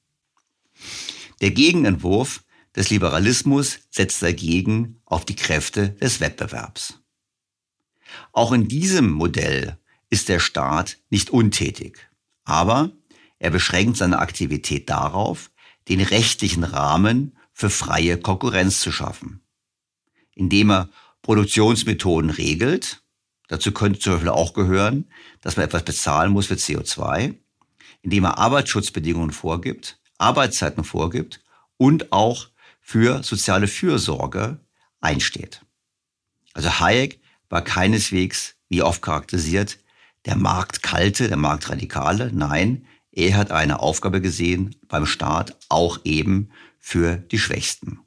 Der 1.42 1.52
Gegenentwurf 1.52 2.44
des 2.76 2.90
Liberalismus 2.90 3.80
setzt 3.90 4.22
dagegen 4.22 5.02
auf 5.06 5.26
die 5.26 5.36
Kräfte 5.36 5.92
des 5.92 6.20
Wettbewerbs. 6.20 7.00
Auch 8.32 8.52
in 8.52 8.68
diesem 8.68 9.10
Modell 9.10 9.78
ist 10.10 10.30
der 10.30 10.40
Staat 10.40 10.98
nicht 11.10 11.30
untätig, 11.30 12.10
aber 12.44 12.92
er 13.40 13.50
beschränkt 13.50 13.98
seine 13.98 14.20
Aktivität 14.20 14.90
darauf, 14.90 15.52
den 15.88 16.02
rechtlichen 16.02 16.64
Rahmen 16.64 17.38
für 17.54 17.70
freie 17.70 18.18
Konkurrenz 18.18 18.80
zu 18.80 18.92
schaffen, 18.92 19.42
indem 20.34 20.72
er 20.72 20.90
Produktionsmethoden 21.22 22.30
regelt. 22.30 23.02
Dazu 23.48 23.72
könnte 23.72 24.00
zum 24.00 24.14
Beispiel 24.14 24.30
auch 24.30 24.54
gehören, 24.54 25.06
dass 25.42 25.58
man 25.58 25.66
etwas 25.66 25.84
bezahlen 25.84 26.32
muss 26.32 26.48
für 26.48 26.56
CO2, 26.56 27.36
indem 28.02 28.26
er 28.26 28.38
Arbeitsschutzbedingungen 28.38 29.32
vorgibt, 29.32 30.00
Arbeitszeiten 30.18 30.84
vorgibt 30.84 31.44
und 31.78 32.12
auch 32.12 32.50
für 32.88 33.24
soziale 33.24 33.68
Fürsorge 33.68 34.60
einsteht. 35.02 35.66
Also 36.54 36.70
Hayek 36.80 37.20
war 37.50 37.64
keineswegs, 37.64 38.58
wie 38.70 38.84
oft 38.84 39.02
charakterisiert, 39.02 39.80
der 40.26 40.36
Marktkalte, 40.36 41.28
der 41.28 41.36
Marktradikale. 41.36 42.30
Nein, 42.32 42.86
er 43.12 43.38
hat 43.38 43.50
eine 43.50 43.80
Aufgabe 43.80 44.22
gesehen 44.22 44.76
beim 44.88 45.08
Staat, 45.08 45.58
auch 45.68 46.00
eben 46.04 46.52
für 46.78 47.18
die 47.18 47.40
Schwächsten. 47.40 48.02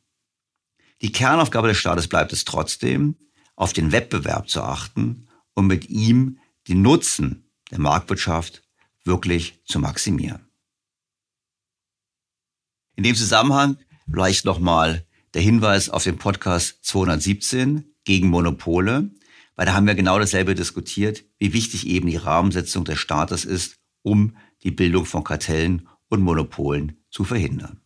Die 1.03 1.11
Kernaufgabe 1.11 1.67
des 1.67 1.79
Staates 1.79 2.07
bleibt 2.07 2.33
es 2.33 2.45
trotzdem, 2.45 3.17
auf 3.57 3.73
den 3.73 3.91
Wettbewerb 3.91 4.49
zu 4.49 4.63
achten 4.63 5.27
und 5.55 5.67
mit 5.67 5.91
ihm 5.91 6.39
den 6.69 6.83
Nutzen 6.83 7.51
der 7.73 7.81
Marktwirtschaft 7.81 8.63
wirklich 9.03 9.61
zu 9.65 9.81
maximieren. 9.81 10.47
In 12.95 13.03
dem 13.03 13.17
Zusammenhang 13.17 13.79
vielleicht 14.11 14.45
nochmal 14.45 15.07
der 15.35 15.43
Hinweis 15.43 15.91
auf 15.91 16.05
den 16.05 16.19
Podcast 16.19 16.79
217 16.83 17.95
gegen 18.05 18.29
Monopole, 18.29 19.11
weil 19.57 19.67
da 19.67 19.75
haben 19.75 19.87
wir 19.87 19.95
genau 19.95 20.19
dasselbe 20.19 20.55
diskutiert, 20.55 21.25
wie 21.39 21.53
wichtig 21.53 21.87
eben 21.87 22.09
die 22.09 22.17
Rahmensetzung 22.17 22.85
des 22.85 22.99
Staates 22.99 23.45
ist, 23.45 23.79
um 24.03 24.37
die 24.63 24.71
Bildung 24.71 25.05
von 25.05 25.25
Kartellen 25.25 25.89
und 26.09 26.23
Monopolen 26.23 26.97
zu 27.11 27.25
verhindern. 27.25 27.81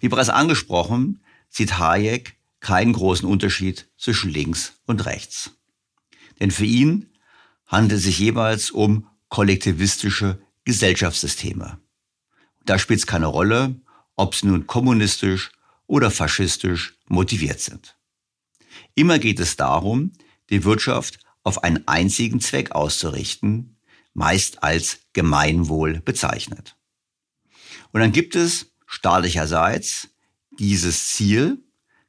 Wie 0.00 0.08
bereits 0.08 0.28
angesprochen, 0.28 1.22
sieht 1.48 1.78
Hayek 1.78 2.36
keinen 2.60 2.92
großen 2.92 3.28
Unterschied 3.28 3.88
zwischen 3.96 4.30
links 4.30 4.74
und 4.86 5.06
rechts. 5.06 5.52
Denn 6.40 6.50
für 6.50 6.64
ihn 6.64 7.10
handelt 7.66 7.98
es 7.98 8.04
sich 8.04 8.18
jeweils 8.18 8.70
um 8.70 9.08
kollektivistische 9.28 10.40
Gesellschaftssysteme. 10.64 11.78
da 12.64 12.78
spielt 12.78 12.98
es 12.98 13.06
keine 13.06 13.26
Rolle, 13.26 13.80
ob 14.16 14.34
sie 14.34 14.46
nun 14.46 14.66
kommunistisch 14.66 15.52
oder 15.86 16.10
faschistisch 16.10 16.94
motiviert 17.06 17.60
sind. 17.60 17.96
Immer 18.94 19.18
geht 19.18 19.40
es 19.40 19.56
darum, 19.56 20.12
die 20.50 20.64
Wirtschaft 20.64 21.18
auf 21.42 21.62
einen 21.62 21.86
einzigen 21.86 22.40
Zweck 22.40 22.72
auszurichten, 22.72 23.76
meist 24.14 24.62
als 24.62 24.98
Gemeinwohl 25.12 26.00
bezeichnet. 26.00 26.76
Und 27.92 28.00
dann 28.00 28.12
gibt 28.12 28.34
es 28.34 28.72
staatlicherseits 28.86 30.08
dieses 30.58 31.08
Ziel, 31.08 31.58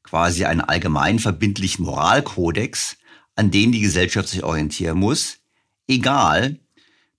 quasi 0.03 0.45
einen 0.45 0.61
allgemein 0.61 1.19
verbindlichen 1.19 1.85
Moralkodex, 1.85 2.97
an 3.35 3.51
den 3.51 3.71
die 3.71 3.81
Gesellschaft 3.81 4.29
sich 4.29 4.43
orientieren 4.43 4.97
muss, 4.97 5.39
egal, 5.87 6.59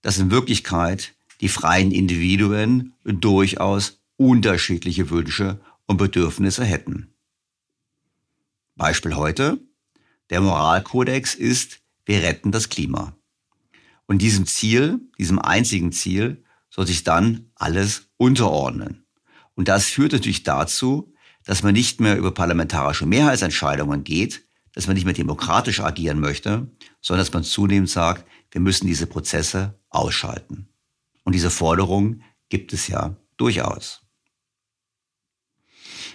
dass 0.01 0.17
in 0.17 0.31
Wirklichkeit 0.31 1.13
die 1.41 1.49
freien 1.49 1.91
Individuen 1.91 2.93
durchaus 3.03 3.98
unterschiedliche 4.19 5.09
Wünsche 5.09 5.61
und 5.85 5.97
Bedürfnisse 5.97 6.65
hätten. 6.65 7.13
Beispiel 8.75 9.15
heute. 9.15 9.59
Der 10.29 10.41
Moralkodex 10.41 11.33
ist, 11.33 11.79
wir 12.05 12.21
retten 12.21 12.51
das 12.51 12.69
Klima. 12.69 13.15
Und 14.05 14.21
diesem 14.21 14.45
Ziel, 14.45 14.99
diesem 15.17 15.39
einzigen 15.39 15.91
Ziel, 15.91 16.43
soll 16.69 16.85
sich 16.85 17.03
dann 17.03 17.49
alles 17.55 18.09
unterordnen. 18.17 19.05
Und 19.55 19.69
das 19.69 19.85
führt 19.85 20.11
natürlich 20.11 20.43
dazu, 20.43 21.13
dass 21.45 21.63
man 21.63 21.73
nicht 21.73 22.01
mehr 22.01 22.17
über 22.17 22.33
parlamentarische 22.33 23.05
Mehrheitsentscheidungen 23.05 24.03
geht, 24.03 24.43
dass 24.73 24.87
man 24.87 24.95
nicht 24.95 25.05
mehr 25.05 25.13
demokratisch 25.13 25.79
agieren 25.79 26.19
möchte, 26.19 26.67
sondern 27.01 27.25
dass 27.25 27.33
man 27.33 27.43
zunehmend 27.43 27.89
sagt, 27.89 28.25
wir 28.51 28.61
müssen 28.61 28.85
diese 28.85 29.07
Prozesse 29.07 29.79
ausschalten. 29.89 30.67
Und 31.23 31.33
diese 31.33 31.49
Forderung 31.49 32.21
gibt 32.49 32.73
es 32.73 32.87
ja 32.87 33.15
durchaus. 33.37 34.01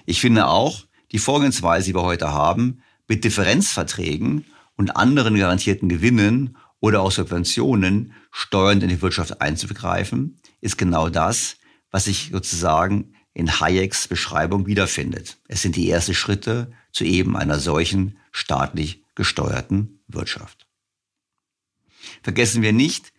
Ich 0.06 0.20
finde 0.20 0.46
auch, 0.48 0.84
die 1.12 1.18
Vorgehensweise, 1.18 1.86
die 1.86 1.94
wir 1.94 2.02
heute 2.02 2.32
haben, 2.32 2.82
mit 3.08 3.24
Differenzverträgen 3.24 4.44
und 4.76 4.96
anderen 4.96 5.36
garantierten 5.36 5.88
Gewinnen 5.88 6.56
oder 6.80 7.02
auch 7.02 7.12
Subventionen 7.12 8.12
steuernd 8.30 8.82
in 8.82 8.88
die 8.88 9.00
Wirtschaft 9.00 9.40
einzugreifen, 9.40 10.38
ist 10.60 10.76
genau 10.76 11.08
das, 11.08 11.56
was 11.90 12.04
sich 12.04 12.30
sozusagen 12.32 13.14
in 13.32 13.60
Hayeks 13.60 14.08
Beschreibung 14.08 14.66
wiederfindet. 14.66 15.38
Es 15.48 15.62
sind 15.62 15.76
die 15.76 15.90
ersten 15.90 16.14
Schritte 16.14 16.72
zu 16.92 17.04
eben 17.04 17.36
einer 17.36 17.58
solchen 17.58 18.18
staatlich 18.32 19.02
gesteuerten 19.14 20.00
Wirtschaft. 20.08 20.66
Vergessen 22.22 22.62
wir 22.62 22.72
nicht, 22.72 23.12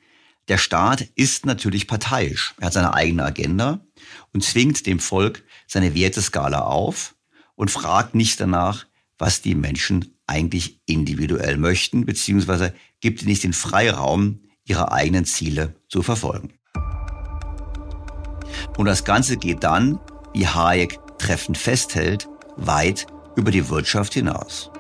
der 0.48 0.58
Staat 0.58 1.02
ist 1.16 1.46
natürlich 1.46 1.88
parteiisch. 1.88 2.54
Er 2.60 2.68
hat 2.68 2.74
seine 2.74 2.94
eigene 2.94 3.24
Agenda 3.24 3.86
und 4.32 4.44
zwingt 4.44 4.86
dem 4.86 5.00
Volk 5.00 5.44
seine 5.68 5.96
Werteskala 5.96 6.62
auf 6.62 7.16
und 7.56 7.72
fragt 7.72 8.16
nicht 8.16 8.40
danach, 8.40 8.86
was 9.18 9.42
die 9.42 9.56
Menschen 9.56 10.18
eigentlich 10.28 10.82
individuell 10.86 11.58
möchten, 11.58 12.06
beziehungsweise 12.06 12.74
gibt 13.00 13.22
ihnen 13.22 13.30
nicht 13.30 13.44
den 13.44 13.54
Freiraum, 13.54 14.42
ihre 14.66 14.92
eigenen 14.92 15.26
Ziele 15.26 15.76
zu 15.90 16.02
verfolgen. 16.02 16.54
Und 18.78 18.86
das 18.86 19.04
Ganze 19.04 19.38
geht 19.38 19.64
dann, 19.64 20.00
wie 20.34 20.48
Hayek 20.48 21.00
treffend 21.18 21.58
festhält, 21.58 22.28
weit 22.58 23.08
über 23.36 23.52
die 23.52 23.70
Wirtschaft 23.70 24.14
hinaus. 24.14 24.72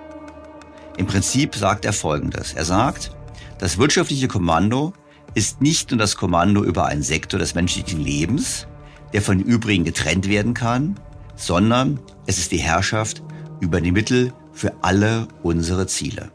Im 0.98 1.08
Prinzip 1.08 1.56
sagt 1.56 1.86
er 1.86 1.93
Folgendes. 1.93 2.54
Er 2.54 2.65
sagt, 2.65 3.12
das 3.60 3.78
wirtschaftliche 3.78 4.28
Kommando 4.28 4.93
ist 5.34 5.62
nicht 5.62 5.91
nur 5.91 5.98
das 5.98 6.15
Kommando 6.15 6.63
über 6.63 6.86
einen 6.86 7.04
Sektor 7.04 7.39
des 7.39 7.56
menschlichen 7.56 8.00
Lebens, 8.00 8.67
der 9.13 9.21
von 9.21 9.37
den 9.37 9.47
übrigen 9.47 9.85
getrennt 9.85 10.27
werden 10.27 10.53
kann, 10.53 10.99
sondern 11.35 11.99
es 12.25 12.37
ist 12.37 12.51
die 12.51 12.57
Herrschaft 12.57 13.21
über 13.59 13.81
die 13.81 13.91
Mittel 13.91 14.33
für 14.53 14.83
alle 14.83 15.27
unsere 15.43 15.87
Ziele. 15.87 16.31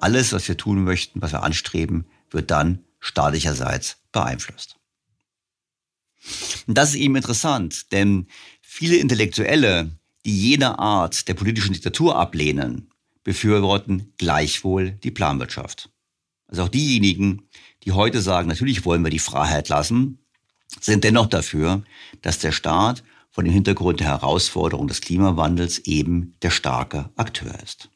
Alles, 0.00 0.32
was 0.32 0.46
wir 0.48 0.56
tun 0.56 0.84
möchten, 0.84 1.22
was 1.22 1.32
wir 1.32 1.42
anstreben, 1.42 2.06
wird 2.30 2.50
dann 2.50 2.84
staatlicherseits 3.00 3.98
beeinflusst. 4.12 4.76
Und 6.66 6.76
das 6.76 6.90
ist 6.90 6.96
eben 6.96 7.16
interessant, 7.16 7.92
denn 7.92 8.26
viele 8.60 8.96
Intellektuelle, 8.96 9.90
die 10.24 10.36
jede 10.36 10.78
Art 10.78 11.28
der 11.28 11.34
politischen 11.34 11.72
Diktatur 11.72 12.16
ablehnen, 12.16 12.90
befürworten 13.22 14.12
gleichwohl 14.18 14.90
die 14.90 15.10
Planwirtschaft. 15.10 15.90
Also 16.48 16.64
auch 16.64 16.68
diejenigen, 16.68 17.48
die 17.84 17.92
heute 17.92 18.20
sagen, 18.20 18.48
natürlich 18.48 18.84
wollen 18.84 19.04
wir 19.04 19.10
die 19.10 19.18
Freiheit 19.18 19.68
lassen, 19.68 20.18
sind 20.80 21.04
dennoch 21.04 21.26
dafür, 21.26 21.82
dass 22.22 22.38
der 22.38 22.52
Staat 22.52 23.02
von 23.30 23.44
dem 23.44 23.52
Hintergrund 23.52 24.00
der 24.00 24.08
Herausforderung 24.08 24.88
des 24.88 25.00
Klimawandels 25.00 25.78
eben 25.80 26.36
der 26.42 26.50
starke 26.50 27.10
Akteur 27.16 27.54
ist. 27.62 27.90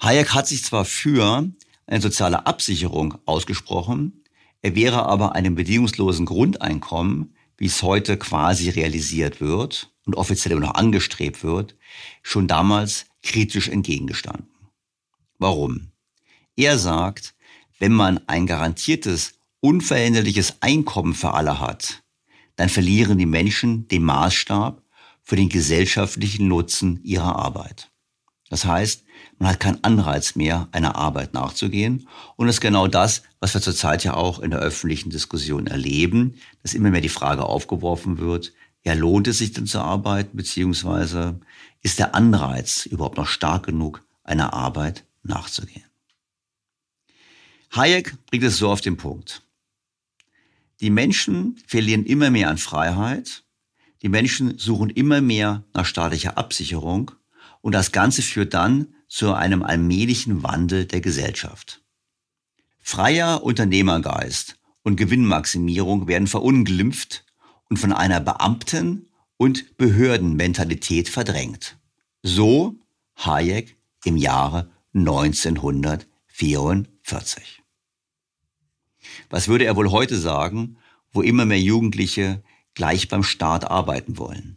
Hayek 0.00 0.34
hat 0.34 0.46
sich 0.46 0.64
zwar 0.64 0.84
für 0.84 1.50
eine 1.86 2.00
soziale 2.00 2.46
Absicherung 2.46 3.18
ausgesprochen, 3.26 4.24
er 4.60 4.74
wäre 4.74 5.06
aber 5.06 5.34
einem 5.34 5.54
bedingungslosen 5.54 6.26
Grundeinkommen, 6.26 7.34
wie 7.56 7.66
es 7.66 7.82
heute 7.82 8.16
quasi 8.16 8.70
realisiert 8.70 9.40
wird 9.40 9.92
und 10.04 10.16
offiziell 10.16 10.52
immer 10.52 10.66
noch 10.66 10.74
angestrebt 10.74 11.44
wird, 11.44 11.76
schon 12.22 12.48
damals 12.48 13.06
kritisch 13.22 13.68
entgegengestanden. 13.68 14.48
Warum? 15.38 15.92
Er 16.56 16.78
sagt, 16.78 17.34
wenn 17.78 17.92
man 17.92 18.20
ein 18.26 18.46
garantiertes, 18.46 19.37
unveränderliches 19.60 20.56
Einkommen 20.60 21.14
für 21.14 21.34
alle 21.34 21.60
hat, 21.60 22.02
dann 22.56 22.68
verlieren 22.68 23.18
die 23.18 23.26
Menschen 23.26 23.88
den 23.88 24.02
Maßstab 24.02 24.82
für 25.22 25.36
den 25.36 25.48
gesellschaftlichen 25.48 26.48
Nutzen 26.48 27.00
ihrer 27.04 27.36
Arbeit. 27.36 27.90
Das 28.50 28.64
heißt, 28.64 29.04
man 29.38 29.50
hat 29.50 29.60
keinen 29.60 29.84
Anreiz 29.84 30.34
mehr, 30.34 30.68
einer 30.72 30.96
Arbeit 30.96 31.34
nachzugehen. 31.34 32.08
Und 32.36 32.46
das 32.46 32.56
ist 32.56 32.60
genau 32.60 32.88
das, 32.88 33.22
was 33.40 33.54
wir 33.54 33.60
zurzeit 33.60 34.04
ja 34.04 34.14
auch 34.14 34.38
in 34.38 34.50
der 34.50 34.60
öffentlichen 34.60 35.10
Diskussion 35.10 35.66
erleben, 35.66 36.34
dass 36.62 36.74
immer 36.74 36.90
mehr 36.90 37.00
die 37.00 37.08
Frage 37.08 37.44
aufgeworfen 37.44 38.18
wird, 38.18 38.52
ja, 38.84 38.94
lohnt 38.94 39.28
es 39.28 39.38
sich 39.38 39.52
denn 39.52 39.66
zu 39.66 39.80
arbeiten, 39.80 40.36
beziehungsweise 40.36 41.40
ist 41.82 41.98
der 41.98 42.14
Anreiz 42.14 42.86
überhaupt 42.86 43.18
noch 43.18 43.26
stark 43.26 43.66
genug, 43.66 44.02
einer 44.24 44.54
Arbeit 44.54 45.04
nachzugehen. 45.22 45.84
Hayek 47.74 48.14
bringt 48.26 48.44
es 48.44 48.56
so 48.56 48.70
auf 48.70 48.80
den 48.80 48.96
Punkt. 48.96 49.42
Die 50.80 50.90
Menschen 50.90 51.58
verlieren 51.66 52.04
immer 52.04 52.30
mehr 52.30 52.50
an 52.50 52.58
Freiheit, 52.58 53.42
die 54.02 54.08
Menschen 54.08 54.58
suchen 54.58 54.90
immer 54.90 55.20
mehr 55.20 55.64
nach 55.74 55.86
staatlicher 55.86 56.38
Absicherung 56.38 57.10
und 57.60 57.72
das 57.72 57.90
Ganze 57.90 58.22
führt 58.22 58.54
dann 58.54 58.94
zu 59.08 59.34
einem 59.34 59.64
allmählichen 59.64 60.44
Wandel 60.44 60.86
der 60.86 61.00
Gesellschaft. 61.00 61.82
Freier 62.78 63.42
Unternehmergeist 63.42 64.56
und 64.82 64.94
Gewinnmaximierung 64.96 66.06
werden 66.06 66.28
verunglimpft 66.28 67.24
und 67.68 67.78
von 67.78 67.92
einer 67.92 68.20
Beamten- 68.20 69.08
und 69.36 69.76
Behördenmentalität 69.76 71.08
verdrängt. 71.08 71.76
So 72.22 72.76
Hayek 73.16 73.76
im 74.04 74.16
Jahre 74.16 74.70
1944. 74.94 77.64
Was 79.30 79.48
würde 79.48 79.64
er 79.64 79.76
wohl 79.76 79.90
heute 79.90 80.18
sagen, 80.18 80.78
wo 81.12 81.22
immer 81.22 81.44
mehr 81.44 81.60
Jugendliche 81.60 82.42
gleich 82.74 83.08
beim 83.08 83.22
Staat 83.22 83.70
arbeiten 83.70 84.18
wollen? 84.18 84.56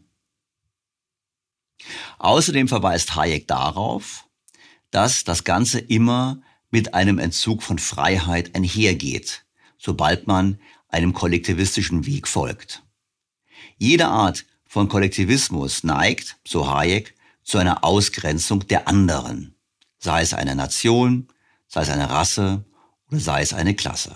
Außerdem 2.20 2.68
verweist 2.68 3.16
Hayek 3.16 3.48
darauf, 3.48 4.26
dass 4.92 5.24
das 5.24 5.44
Ganze 5.44 5.80
immer 5.80 6.42
mit 6.70 6.94
einem 6.94 7.20
Entzug 7.20 7.64
von 7.64 7.80
Freiheit 7.80 8.56
einhergeht, 8.56 9.46
sobald 9.78 10.28
man 10.28 10.60
einem 10.88 11.14
kollektivistischen 11.14 12.06
Weg 12.06 12.28
folgt. 12.28 12.84
Jede 13.78 14.08
Art 14.08 14.46
von 14.66 14.88
Kollektivismus 14.88 15.84
neigt, 15.84 16.38
so 16.46 16.70
Hayek, 16.70 17.16
zu 17.44 17.58
einer 17.58 17.84
Ausgrenzung 17.84 18.68
der 18.68 18.88
anderen, 18.88 19.56
sei 19.98 20.22
es 20.22 20.34
eine 20.34 20.56
Nation, 20.56 21.28
sei 21.68 21.82
es 21.82 21.90
eine 21.90 22.10
Rasse 22.10 22.64
oder 23.10 23.20
sei 23.20 23.42
es 23.42 23.54
eine 23.54 23.76
Klasse. 23.76 24.16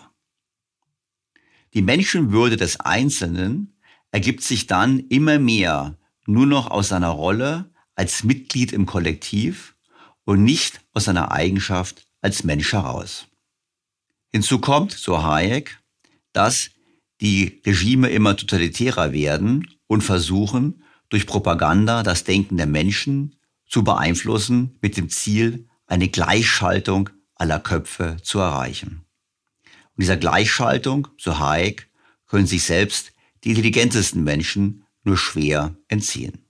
Die 1.75 1.81
Menschenwürde 1.81 2.55
des 2.55 2.79
Einzelnen 2.79 3.75
ergibt 4.11 4.41
sich 4.43 4.65
dann 4.65 4.99
immer 5.09 5.39
mehr 5.39 5.97
nur 6.25 6.45
noch 6.45 6.71
aus 6.71 6.87
seiner 6.87 7.09
Rolle 7.09 7.69
als 7.95 8.23
Mitglied 8.23 8.71
im 8.71 8.85
Kollektiv 8.85 9.75
und 10.23 10.43
nicht 10.43 10.81
aus 10.93 11.03
seiner 11.03 11.31
Eigenschaft 11.31 12.07
als 12.21 12.45
Mensch 12.45 12.71
heraus. 12.71 13.27
Hinzu 14.31 14.59
kommt, 14.59 14.93
so 14.93 15.21
Hayek, 15.21 15.79
dass 16.31 16.71
die 17.19 17.61
Regime 17.65 18.09
immer 18.09 18.37
totalitärer 18.37 19.11
werden 19.11 19.67
und 19.87 20.01
versuchen, 20.01 20.81
durch 21.09 21.27
Propaganda 21.27 22.03
das 22.03 22.23
Denken 22.23 22.55
der 22.55 22.67
Menschen 22.67 23.35
zu 23.67 23.83
beeinflussen 23.83 24.77
mit 24.81 24.95
dem 24.95 25.09
Ziel, 25.09 25.67
eine 25.87 26.07
Gleichschaltung 26.07 27.09
aller 27.35 27.59
Köpfe 27.59 28.17
zu 28.23 28.39
erreichen. 28.39 29.04
Und 29.95 30.01
dieser 30.01 30.17
Gleichschaltung, 30.17 31.07
so 31.17 31.39
Hayek, 31.39 31.89
können 32.27 32.47
sich 32.47 32.63
selbst 32.63 33.13
die 33.43 33.49
intelligentesten 33.49 34.23
Menschen 34.23 34.85
nur 35.03 35.17
schwer 35.17 35.75
entziehen. 35.87 36.45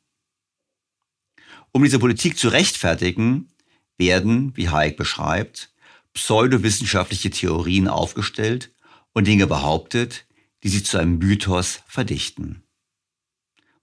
Um 1.71 1.84
diese 1.84 1.99
Politik 1.99 2.38
zu 2.38 2.47
rechtfertigen, 2.47 3.49
werden, 3.97 4.55
wie 4.55 4.69
Hayek 4.69 4.97
beschreibt, 4.97 5.73
pseudowissenschaftliche 6.13 7.29
Theorien 7.29 7.88
aufgestellt 7.88 8.71
und 9.13 9.27
Dinge 9.27 9.47
behauptet, 9.47 10.25
die 10.63 10.69
sich 10.69 10.86
zu 10.86 10.97
einem 10.97 11.17
Mythos 11.17 11.81
verdichten. 11.88 12.63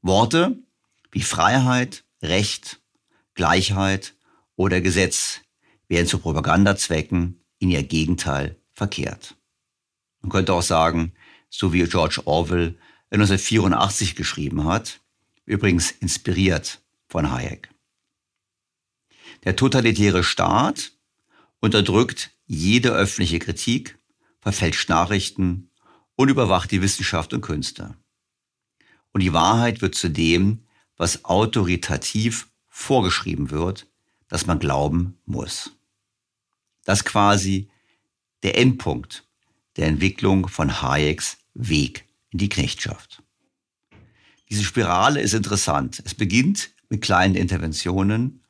Worte 0.00 0.58
wie 1.10 1.22
Freiheit, 1.22 2.04
Recht, 2.22 2.80
Gleichheit 3.34 4.14
oder 4.56 4.80
Gesetz 4.80 5.40
werden 5.88 6.06
zu 6.06 6.18
Propagandazwecken 6.18 7.40
in 7.58 7.70
ihr 7.70 7.82
Gegenteil 7.82 8.56
verkehrt. 8.72 9.36
Man 10.22 10.30
könnte 10.30 10.54
auch 10.54 10.62
sagen, 10.62 11.12
so 11.50 11.72
wie 11.72 11.84
George 11.84 12.22
Orwell 12.24 12.78
1984 13.10 14.16
geschrieben 14.16 14.64
hat, 14.64 15.00
übrigens 15.44 15.90
inspiriert 15.90 16.80
von 17.08 17.30
Hayek. 17.30 17.68
Der 19.44 19.56
totalitäre 19.56 20.24
Staat 20.24 20.92
unterdrückt 21.60 22.30
jede 22.46 22.92
öffentliche 22.92 23.38
Kritik, 23.38 23.98
verfälscht 24.40 24.88
Nachrichten 24.88 25.70
und 26.16 26.28
überwacht 26.28 26.70
die 26.70 26.82
Wissenschaft 26.82 27.32
und 27.34 27.40
Künste. 27.40 27.96
Und 29.12 29.22
die 29.22 29.32
Wahrheit 29.32 29.82
wird 29.82 29.94
zu 29.94 30.08
dem, 30.08 30.64
was 30.96 31.24
autoritativ 31.24 32.48
vorgeschrieben 32.68 33.50
wird, 33.50 33.86
dass 34.28 34.46
man 34.46 34.58
glauben 34.58 35.18
muss. 35.26 35.72
Das 36.84 37.04
quasi 37.04 37.68
der 38.42 38.56
Endpunkt 38.58 39.24
der 39.76 39.86
Entwicklung 39.86 40.48
von 40.48 40.82
Hayeks 40.82 41.38
Weg 41.54 42.06
in 42.30 42.38
die 42.38 42.48
Knechtschaft. 42.48 43.22
Diese 44.50 44.64
Spirale 44.64 45.20
ist 45.20 45.34
interessant. 45.34 46.02
Es 46.04 46.14
beginnt 46.14 46.70
mit 46.88 47.00
kleinen 47.00 47.34
Interventionen, 47.34 48.42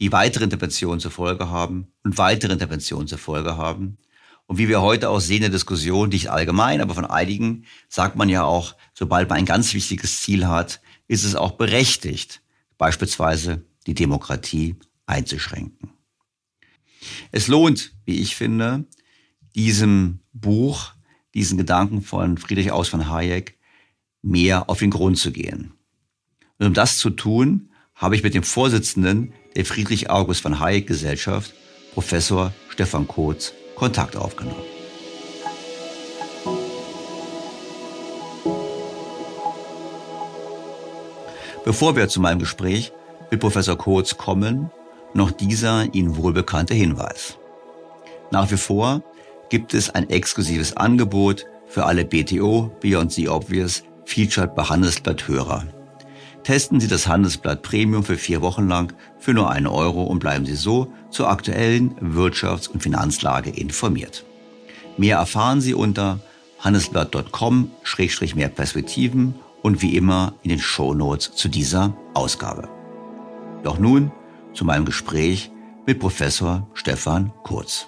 die 0.00 0.12
weitere 0.12 0.44
Interventionen 0.44 1.00
zur 1.00 1.10
Folge 1.10 1.50
haben 1.50 1.92
und 2.04 2.18
weitere 2.18 2.52
Interventionen 2.52 3.06
zur 3.06 3.18
Folge 3.18 3.56
haben. 3.56 3.98
Und 4.46 4.58
wie 4.58 4.68
wir 4.68 4.82
heute 4.82 5.10
auch 5.10 5.20
sehen 5.20 5.36
in 5.36 5.42
der 5.42 5.50
Diskussion, 5.50 6.08
nicht 6.08 6.30
allgemein, 6.30 6.80
aber 6.80 6.94
von 6.94 7.04
einigen, 7.04 7.64
sagt 7.88 8.16
man 8.16 8.28
ja 8.28 8.44
auch, 8.44 8.74
sobald 8.94 9.28
man 9.28 9.38
ein 9.38 9.46
ganz 9.46 9.74
wichtiges 9.74 10.20
Ziel 10.20 10.46
hat, 10.46 10.80
ist 11.06 11.24
es 11.24 11.34
auch 11.34 11.52
berechtigt, 11.52 12.42
beispielsweise 12.78 13.64
die 13.86 13.94
Demokratie 13.94 14.76
einzuschränken. 15.06 15.90
Es 17.30 17.48
lohnt, 17.48 17.92
wie 18.04 18.20
ich 18.20 18.36
finde, 18.36 18.86
diesem 19.54 20.20
Buch, 20.32 20.92
diesen 21.34 21.58
Gedanken 21.58 22.02
von 22.02 22.38
Friedrich 22.38 22.72
Aus 22.72 22.88
von 22.88 23.08
Hayek 23.08 23.58
mehr 24.22 24.70
auf 24.70 24.78
den 24.78 24.90
Grund 24.90 25.18
zu 25.18 25.32
gehen. 25.32 25.72
Und 26.58 26.66
um 26.66 26.74
das 26.74 26.98
zu 26.98 27.10
tun, 27.10 27.70
habe 27.94 28.16
ich 28.16 28.22
mit 28.22 28.34
dem 28.34 28.42
Vorsitzenden 28.42 29.32
der 29.56 29.64
Friedrich 29.64 30.10
August 30.10 30.42
von 30.42 30.60
Hayek 30.60 30.86
Gesellschaft, 30.86 31.52
Professor 31.94 32.52
Stefan 32.68 33.06
Kotz, 33.06 33.52
Kontakt 33.76 34.16
aufgenommen. 34.16 34.62
Bevor 41.64 41.94
wir 41.94 42.08
zu 42.08 42.20
meinem 42.20 42.40
Gespräch 42.40 42.92
mit 43.30 43.40
Professor 43.40 43.78
Kotz 43.78 44.16
kommen, 44.16 44.70
noch 45.14 45.30
dieser 45.30 45.94
Ihnen 45.94 46.16
wohlbekannte 46.16 46.74
Hinweis. 46.74 47.38
Nach 48.30 48.50
wie 48.50 48.56
vor 48.56 49.02
gibt 49.52 49.74
es 49.74 49.90
ein 49.90 50.08
exklusives 50.08 50.78
Angebot 50.78 51.44
für 51.66 51.84
alle 51.84 52.06
BTO 52.06 52.74
Beyond 52.80 53.12
the 53.12 53.28
Obvious 53.28 53.84
Featured 54.06 54.54
bei 54.54 54.62
Handelsblatt 54.62 55.28
Hörer. 55.28 55.66
Testen 56.42 56.80
Sie 56.80 56.88
das 56.88 57.06
Handelsblatt 57.06 57.60
Premium 57.60 58.02
für 58.02 58.16
vier 58.16 58.40
Wochen 58.40 58.66
lang 58.66 58.94
für 59.18 59.34
nur 59.34 59.50
einen 59.50 59.66
Euro 59.66 60.04
und 60.04 60.20
bleiben 60.20 60.46
Sie 60.46 60.54
so 60.54 60.90
zur 61.10 61.28
aktuellen 61.28 61.94
Wirtschafts- 62.00 62.66
und 62.66 62.82
Finanzlage 62.82 63.50
informiert. 63.50 64.24
Mehr 64.96 65.18
erfahren 65.18 65.60
Sie 65.60 65.74
unter 65.74 66.20
handelsblatt.com-mehr 66.60 68.48
Perspektiven 68.48 69.34
und 69.60 69.82
wie 69.82 69.96
immer 69.96 70.32
in 70.42 70.48
den 70.48 70.60
Show 70.60 70.94
Notes 70.94 71.34
zu 71.34 71.50
dieser 71.50 71.94
Ausgabe. 72.14 72.70
Doch 73.64 73.78
nun 73.78 74.12
zu 74.54 74.64
meinem 74.64 74.86
Gespräch 74.86 75.50
mit 75.84 75.98
Professor 76.00 76.66
Stefan 76.72 77.34
Kurz. 77.42 77.86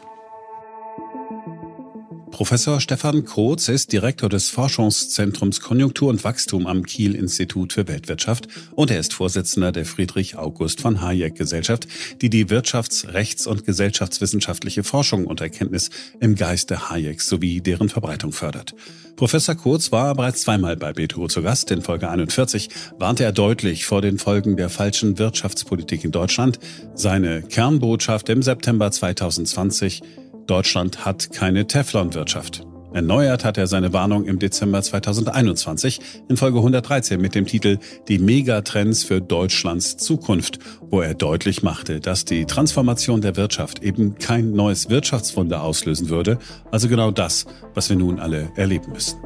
Professor 2.35 2.81
Stefan 2.81 3.25
Krotz 3.25 3.69
ist 3.69 3.93
Direktor 3.93 4.29
des 4.29 4.49
Forschungszentrums 4.49 5.61
Konjunktur 5.61 6.09
und 6.09 6.25
Wachstum 6.25 6.67
am 6.67 6.83
Kiel 6.83 7.15
Institut 7.15 7.73
für 7.73 7.87
Weltwirtschaft 7.87 8.49
und 8.73 8.91
er 8.91 8.99
ist 8.99 9.15
Vorsitzender 9.15 9.71
der 9.71 9.87
Friedrich 9.87 10.37
August 10.37 10.81
von 10.81 11.01
Hayek 11.01 11.37
Gesellschaft, 11.37 11.87
die 12.23 12.31
die 12.31 12.47
wirtschafts-, 12.47 13.13
rechts- 13.13 13.47
und 13.47 13.65
gesellschaftswissenschaftliche 13.65 14.83
Forschung 14.83 15.27
und 15.27 15.43
Erkenntnis 15.43 15.91
im 16.19 16.35
Geiste 16.35 16.91
Hayeks 16.91 17.29
sowie 17.29 17.61
deren 17.61 17.89
Verbreitung 17.89 18.33
fördert. 18.33 18.75
Professor 19.15 19.55
Kurz 19.55 19.93
war 19.93 20.13
bereits 20.17 20.43
zweimal 20.43 20.77
bei 20.77 20.93
BTO 20.93 21.29
zu 21.29 21.41
Gast. 21.41 21.71
In 21.71 21.83
Folge 21.83 22.11
41 22.11 22.69
warnte 22.99 23.23
er 23.23 23.31
deutlich 23.31 23.85
vor 23.87 24.03
den 24.03 24.19
Folgen 24.19 24.57
der 24.57 24.71
falschen 24.71 25.19
Wirtschaftspolitik 25.21 26.03
in 26.03 26.11
Deutschland. 26.11 26.59
Seine 26.97 27.43
Kernbotschaft 27.43 28.29
im 28.29 28.43
September 28.43 28.91
2020 28.91 30.03
Deutschland 30.47 31.05
hat 31.05 31.33
keine 31.33 31.67
Teflonwirtschaft. 31.67 32.67
Erneuert 32.93 33.45
hat 33.45 33.59
er 33.59 33.67
seine 33.67 33.93
Warnung 33.93 34.25
im 34.25 34.39
Dezember 34.39 34.81
2021 34.81 35.99
in 36.29 36.37
Folge 36.37 36.59
113 36.59 37.21
mit 37.21 37.35
dem 37.35 37.45
Titel 37.45 37.79
Die 38.07 38.19
Megatrends 38.19 39.03
für 39.03 39.21
Deutschlands 39.21 39.97
Zukunft, 39.97 40.61
wo 40.91 41.01
er 41.01 41.15
deutlich 41.15 41.65
machte, 41.65 41.99
dass 41.99 42.25
die 42.25 42.45
Transformation 42.45 43.21
der 43.21 43.37
Wirtschaft 43.37 43.83
eben 43.83 44.17
kein 44.19 44.53
neues 44.53 44.91
Wirtschaftswunder 44.91 45.63
auslösen 45.63 46.09
würde, 46.09 46.39
also 46.71 46.89
genau 46.89 47.11
das, 47.11 47.47
was 47.75 47.89
wir 47.89 47.97
nun 47.97 48.21
alle 48.21 48.53
erleben 48.55 48.93
müssen. 48.93 49.19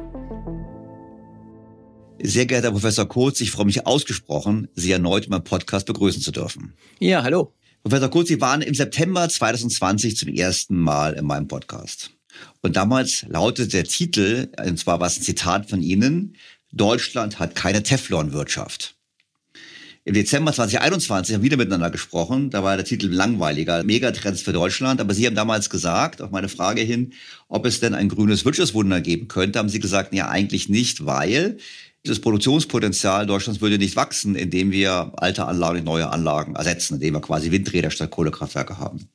Sehr 2.21 2.47
geehrter 2.47 2.71
Professor 2.71 3.07
Kurz, 3.07 3.39
ich 3.39 3.51
freue 3.51 3.65
mich 3.65 3.85
ausgesprochen, 3.85 4.67
Sie 4.73 4.91
erneut 4.91 5.25
in 5.25 5.29
meinem 5.29 5.43
Podcast 5.43 5.85
begrüßen 5.85 6.21
zu 6.21 6.31
dürfen. 6.31 6.73
Ja, 6.99 7.23
hallo. 7.23 7.53
Professor 7.83 8.09
Kurz, 8.09 8.27
Sie 8.27 8.41
waren 8.41 8.61
im 8.61 8.73
September 8.73 9.29
2020 9.29 10.17
zum 10.17 10.29
ersten 10.29 10.77
Mal 10.77 11.13
in 11.13 11.25
meinem 11.25 11.47
Podcast. 11.47 12.11
Und 12.61 12.75
damals 12.75 13.25
lautete 13.29 13.69
der 13.69 13.85
Titel, 13.85 14.49
und 14.65 14.77
zwar 14.77 14.99
war 14.99 15.07
es 15.07 15.17
ein 15.17 15.23
Zitat 15.23 15.69
von 15.69 15.81
Ihnen, 15.81 16.35
Deutschland 16.73 17.39
hat 17.39 17.55
keine 17.55 17.81
Teflon-Wirtschaft. 17.81 18.95
Im 20.03 20.13
Dezember 20.13 20.51
2021 20.51 21.35
haben 21.35 21.41
wir 21.41 21.45
wieder 21.45 21.57
miteinander 21.57 21.89
gesprochen. 21.89 22.49
Da 22.49 22.63
war 22.63 22.75
der 22.75 22.85
Titel 22.85 23.07
langweiliger, 23.07 23.83
Megatrends 23.83 24.41
für 24.41 24.53
Deutschland. 24.53 24.99
Aber 24.99 25.13
Sie 25.13 25.25
haben 25.25 25.35
damals 25.35 25.69
gesagt, 25.69 26.21
auf 26.21 26.31
meine 26.31 26.49
Frage 26.49 26.81
hin, 26.81 27.13
ob 27.47 27.65
es 27.65 27.79
denn 27.79 27.93
ein 27.93 28.09
grünes 28.09 28.43
Wirtschaftswunder 28.43 29.01
geben 29.01 29.27
könnte, 29.27 29.59
haben 29.59 29.69
Sie 29.69 29.79
gesagt, 29.79 30.13
ja, 30.13 30.27
eigentlich 30.27 30.67
nicht, 30.67 31.05
weil 31.05 31.57
das 32.03 32.19
Produktionspotenzial 32.19 33.25
Deutschlands 33.25 33.61
würde 33.61 33.77
nicht 33.77 33.95
wachsen, 33.95 34.35
indem 34.35 34.71
wir 34.71 35.11
alte 35.17 35.45
Anlagen 35.45 35.75
durch 35.75 35.85
neue 35.85 36.09
Anlagen 36.09 36.55
ersetzen, 36.55 36.95
indem 36.95 37.15
wir 37.15 37.21
quasi 37.21 37.51
Windräder 37.51 37.91
statt 37.91 38.11
Kohlekraftwerke 38.11 38.77
haben. 38.77 39.09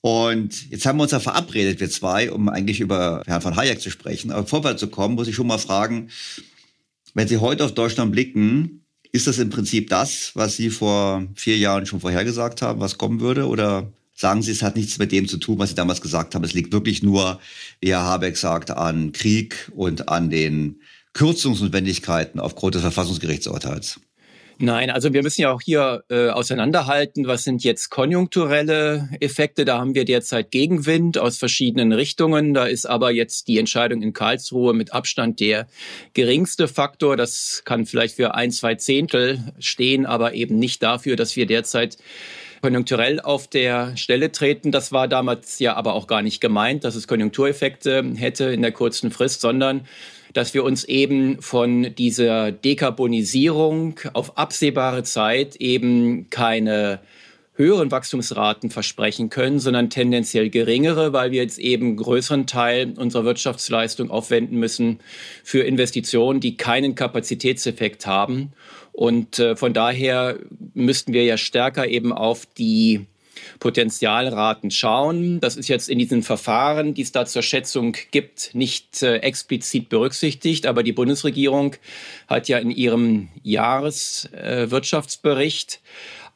Und 0.00 0.70
jetzt 0.70 0.86
haben 0.86 0.98
wir 0.98 1.02
uns 1.02 1.12
ja 1.12 1.20
verabredet, 1.20 1.80
wir 1.80 1.90
zwei, 1.90 2.30
um 2.30 2.48
eigentlich 2.48 2.80
über 2.80 3.22
Herrn 3.26 3.42
von 3.42 3.56
Hayek 3.56 3.80
zu 3.80 3.90
sprechen. 3.90 4.30
Aber 4.30 4.46
vorwärts 4.46 4.80
zu 4.80 4.88
kommen, 4.88 5.16
muss 5.16 5.28
ich 5.28 5.34
schon 5.34 5.46
mal 5.46 5.58
fragen, 5.58 6.08
wenn 7.14 7.28
Sie 7.28 7.38
heute 7.38 7.64
auf 7.64 7.74
Deutschland 7.74 8.12
blicken, 8.12 8.84
ist 9.10 9.26
das 9.26 9.38
im 9.38 9.50
Prinzip 9.50 9.88
das, 9.88 10.32
was 10.34 10.56
Sie 10.56 10.70
vor 10.70 11.26
vier 11.34 11.58
Jahren 11.58 11.86
schon 11.86 12.00
vorhergesagt 12.00 12.62
haben, 12.62 12.80
was 12.80 12.98
kommen 12.98 13.20
würde? 13.20 13.48
Oder 13.48 13.92
sagen 14.14 14.42
Sie, 14.42 14.52
es 14.52 14.62
hat 14.62 14.76
nichts 14.76 14.98
mit 14.98 15.10
dem 15.10 15.26
zu 15.26 15.38
tun, 15.38 15.58
was 15.58 15.70
Sie 15.70 15.74
damals 15.74 16.00
gesagt 16.00 16.34
haben? 16.34 16.44
Es 16.44 16.54
liegt 16.54 16.72
wirklich 16.72 17.02
nur, 17.02 17.40
wie 17.80 17.88
Herr 17.88 18.04
Habeck 18.04 18.36
sagt, 18.36 18.70
an 18.70 19.12
Krieg 19.12 19.70
und 19.74 20.08
an 20.08 20.30
den 20.30 20.80
Kürzungsnotwendigkeiten 21.14 22.40
aufgrund 22.40 22.74
des 22.74 22.82
Verfassungsgerichtsurteils? 22.82 24.00
Nein, 24.60 24.90
also 24.90 25.12
wir 25.12 25.22
müssen 25.22 25.42
ja 25.42 25.52
auch 25.52 25.60
hier 25.60 26.02
äh, 26.10 26.30
auseinanderhalten, 26.30 27.28
was 27.28 27.44
sind 27.44 27.62
jetzt 27.62 27.90
konjunkturelle 27.90 29.08
Effekte. 29.20 29.64
Da 29.64 29.78
haben 29.78 29.94
wir 29.94 30.04
derzeit 30.04 30.50
Gegenwind 30.50 31.16
aus 31.16 31.38
verschiedenen 31.38 31.92
Richtungen. 31.92 32.54
Da 32.54 32.64
ist 32.64 32.84
aber 32.84 33.12
jetzt 33.12 33.46
die 33.46 33.60
Entscheidung 33.60 34.02
in 34.02 34.12
Karlsruhe 34.12 34.74
mit 34.74 34.92
Abstand 34.92 35.38
der 35.38 35.68
geringste 36.12 36.66
Faktor. 36.66 37.16
Das 37.16 37.62
kann 37.64 37.86
vielleicht 37.86 38.16
für 38.16 38.34
ein, 38.34 38.50
zwei 38.50 38.74
Zehntel 38.74 39.52
stehen, 39.60 40.06
aber 40.06 40.34
eben 40.34 40.58
nicht 40.58 40.82
dafür, 40.82 41.14
dass 41.14 41.36
wir 41.36 41.46
derzeit 41.46 41.96
konjunkturell 42.60 43.20
auf 43.20 43.46
der 43.46 43.96
Stelle 43.96 44.32
treten. 44.32 44.72
Das 44.72 44.90
war 44.90 45.06
damals 45.06 45.60
ja 45.60 45.76
aber 45.76 45.94
auch 45.94 46.08
gar 46.08 46.22
nicht 46.22 46.40
gemeint, 46.40 46.82
dass 46.82 46.96
es 46.96 47.06
Konjunktureffekte 47.06 48.04
hätte 48.16 48.46
in 48.46 48.62
der 48.62 48.72
kurzen 48.72 49.12
Frist, 49.12 49.40
sondern 49.40 49.86
dass 50.32 50.54
wir 50.54 50.64
uns 50.64 50.84
eben 50.84 51.40
von 51.40 51.94
dieser 51.94 52.52
Dekarbonisierung 52.52 54.00
auf 54.12 54.38
absehbare 54.38 55.02
Zeit 55.02 55.56
eben 55.56 56.30
keine 56.30 57.00
höheren 57.58 57.90
Wachstumsraten 57.90 58.70
versprechen 58.70 59.30
können, 59.30 59.58
sondern 59.58 59.90
tendenziell 59.90 60.48
geringere, 60.48 61.12
weil 61.12 61.32
wir 61.32 61.42
jetzt 61.42 61.58
eben 61.58 61.96
größeren 61.96 62.46
Teil 62.46 62.94
unserer 62.96 63.24
Wirtschaftsleistung 63.24 64.10
aufwenden 64.10 64.58
müssen 64.58 65.00
für 65.42 65.64
Investitionen, 65.64 66.38
die 66.38 66.56
keinen 66.56 66.94
Kapazitätseffekt 66.94 68.06
haben. 68.06 68.52
Und 68.92 69.40
äh, 69.40 69.56
von 69.56 69.74
daher 69.74 70.38
müssten 70.74 71.12
wir 71.12 71.24
ja 71.24 71.36
stärker 71.36 71.88
eben 71.88 72.12
auf 72.12 72.46
die 72.46 73.06
Potenzialraten 73.60 74.70
schauen. 74.70 75.40
Das 75.40 75.56
ist 75.56 75.68
jetzt 75.68 75.88
in 75.88 75.98
diesen 75.98 76.22
Verfahren, 76.22 76.92
die 76.94 77.02
es 77.02 77.12
da 77.12 77.26
zur 77.26 77.42
Schätzung 77.42 77.96
gibt, 78.10 78.54
nicht 78.54 79.02
äh, 79.02 79.18
explizit 79.18 79.88
berücksichtigt. 79.88 80.66
Aber 80.66 80.82
die 80.82 80.92
Bundesregierung 80.92 81.76
hat 82.26 82.48
ja 82.48 82.58
in 82.58 82.70
ihrem 82.70 83.28
Jahreswirtschaftsbericht 83.42 85.74
äh, 85.74 85.78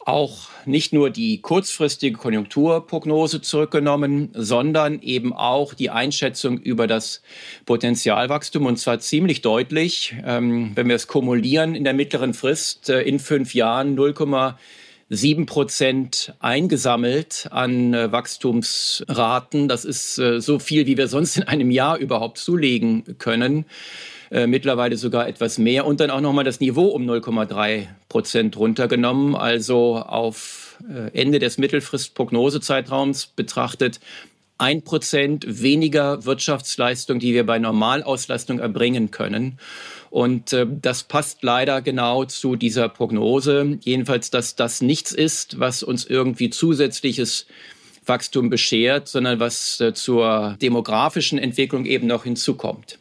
auch 0.05 0.49
nicht 0.65 0.93
nur 0.93 1.09
die 1.09 1.41
kurzfristige 1.41 2.17
Konjunkturprognose 2.17 3.41
zurückgenommen, 3.41 4.29
sondern 4.33 5.01
eben 5.01 5.33
auch 5.33 5.73
die 5.73 5.89
Einschätzung 5.89 6.57
über 6.57 6.87
das 6.87 7.21
Potenzialwachstum 7.65 8.65
und 8.65 8.77
zwar 8.77 8.99
ziemlich 8.99 9.41
deutlich. 9.41 10.15
Ähm, 10.25 10.71
wenn 10.75 10.87
wir 10.87 10.95
es 10.95 11.07
kumulieren 11.07 11.75
in 11.75 11.83
der 11.83 11.93
mittleren 11.93 12.33
Frist 12.33 12.89
äh, 12.89 13.01
in 13.01 13.19
fünf 13.19 13.53
Jahren 13.53 13.95
0, 13.95 14.13
sieben 15.15 15.45
Prozent 15.45 16.33
eingesammelt 16.39 17.47
an 17.51 17.93
äh, 17.93 18.11
Wachstumsraten. 18.11 19.67
Das 19.67 19.85
ist 19.85 20.17
äh, 20.17 20.41
so 20.41 20.59
viel, 20.59 20.85
wie 20.85 20.97
wir 20.97 21.07
sonst 21.07 21.37
in 21.37 21.43
einem 21.43 21.71
Jahr 21.71 21.97
überhaupt 21.97 22.37
zulegen 22.37 23.17
können. 23.17 23.65
Äh, 24.31 24.47
mittlerweile 24.47 24.97
sogar 24.97 25.27
etwas 25.27 25.59
mehr 25.59 25.85
und 25.85 25.99
dann 25.99 26.09
auch 26.09 26.21
nochmal 26.21 26.43
das 26.43 26.59
Niveau 26.59 26.87
um 26.87 27.07
0,3 27.07 27.87
Prozent 28.09 28.57
runtergenommen. 28.57 29.35
Also 29.35 29.97
auf 29.97 30.79
äh, 30.89 31.15
Ende 31.19 31.37
des 31.37 31.59
Mittelfristprognosezeitraums 31.59 33.27
betrachtet 33.27 33.99
ein 34.57 34.81
Prozent 34.81 35.45
weniger 35.47 36.25
Wirtschaftsleistung, 36.25 37.19
die 37.19 37.33
wir 37.33 37.45
bei 37.45 37.59
Normalauslastung 37.59 38.59
erbringen 38.59 39.11
können. 39.11 39.59
Und 40.13 40.53
äh, 40.53 40.67
das 40.69 41.01
passt 41.01 41.41
leider 41.41 41.81
genau 41.81 42.23
zu 42.25 42.55
dieser 42.55 42.87
Prognose. 42.87 43.79
Jedenfalls, 43.81 44.29
dass 44.29 44.55
das 44.55 44.79
nichts 44.79 45.11
ist, 45.11 45.59
was 45.59 45.81
uns 45.81 46.05
irgendwie 46.05 46.51
zusätzliches 46.51 47.47
Wachstum 48.05 48.51
beschert, 48.51 49.07
sondern 49.07 49.39
was 49.39 49.79
äh, 49.79 49.95
zur 49.95 50.55
demografischen 50.61 51.39
Entwicklung 51.39 51.85
eben 51.85 52.05
noch 52.05 52.25
hinzukommt. 52.25 52.99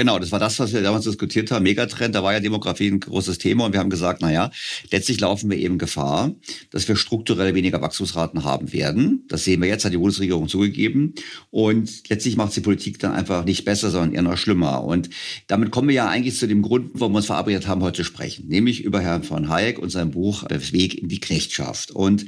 Genau, 0.00 0.18
das 0.18 0.32
war 0.32 0.38
das, 0.38 0.58
was 0.58 0.72
wir 0.72 0.80
damals 0.80 1.04
diskutiert 1.04 1.50
haben. 1.50 1.62
Megatrend, 1.62 2.14
da 2.14 2.22
war 2.22 2.32
ja 2.32 2.40
Demografie 2.40 2.90
ein 2.90 3.00
großes 3.00 3.36
Thema 3.36 3.66
und 3.66 3.74
wir 3.74 3.80
haben 3.80 3.90
gesagt, 3.90 4.22
na 4.22 4.32
ja, 4.32 4.50
letztlich 4.90 5.20
laufen 5.20 5.50
wir 5.50 5.58
eben 5.58 5.76
Gefahr, 5.76 6.34
dass 6.70 6.88
wir 6.88 6.96
strukturell 6.96 7.54
weniger 7.54 7.82
Wachstumsraten 7.82 8.42
haben 8.42 8.72
werden. 8.72 9.26
Das 9.28 9.44
sehen 9.44 9.60
wir 9.60 9.68
jetzt, 9.68 9.84
hat 9.84 9.92
die 9.92 9.98
Bundesregierung 9.98 10.48
zugegeben. 10.48 11.12
Und 11.50 12.08
letztlich 12.08 12.38
macht 12.38 12.56
die 12.56 12.62
Politik 12.62 12.98
dann 12.98 13.12
einfach 13.12 13.44
nicht 13.44 13.66
besser, 13.66 13.90
sondern 13.90 14.14
eher 14.14 14.22
noch 14.22 14.38
schlimmer. 14.38 14.84
Und 14.84 15.10
damit 15.48 15.70
kommen 15.70 15.88
wir 15.88 15.96
ja 15.96 16.08
eigentlich 16.08 16.38
zu 16.38 16.48
dem 16.48 16.62
Grund, 16.62 16.92
warum 16.94 17.12
wir 17.12 17.18
uns 17.18 17.26
verabredet 17.26 17.66
haben, 17.66 17.82
heute 17.82 17.98
zu 17.98 18.04
sprechen. 18.04 18.48
Nämlich 18.48 18.82
über 18.82 19.02
Herrn 19.02 19.22
von 19.22 19.50
Hayek 19.50 19.78
und 19.78 19.90
sein 19.90 20.12
Buch 20.12 20.44
Weg 20.48 20.94
in 20.96 21.10
die 21.10 21.20
Knechtschaft. 21.20 21.90
Und 21.90 22.24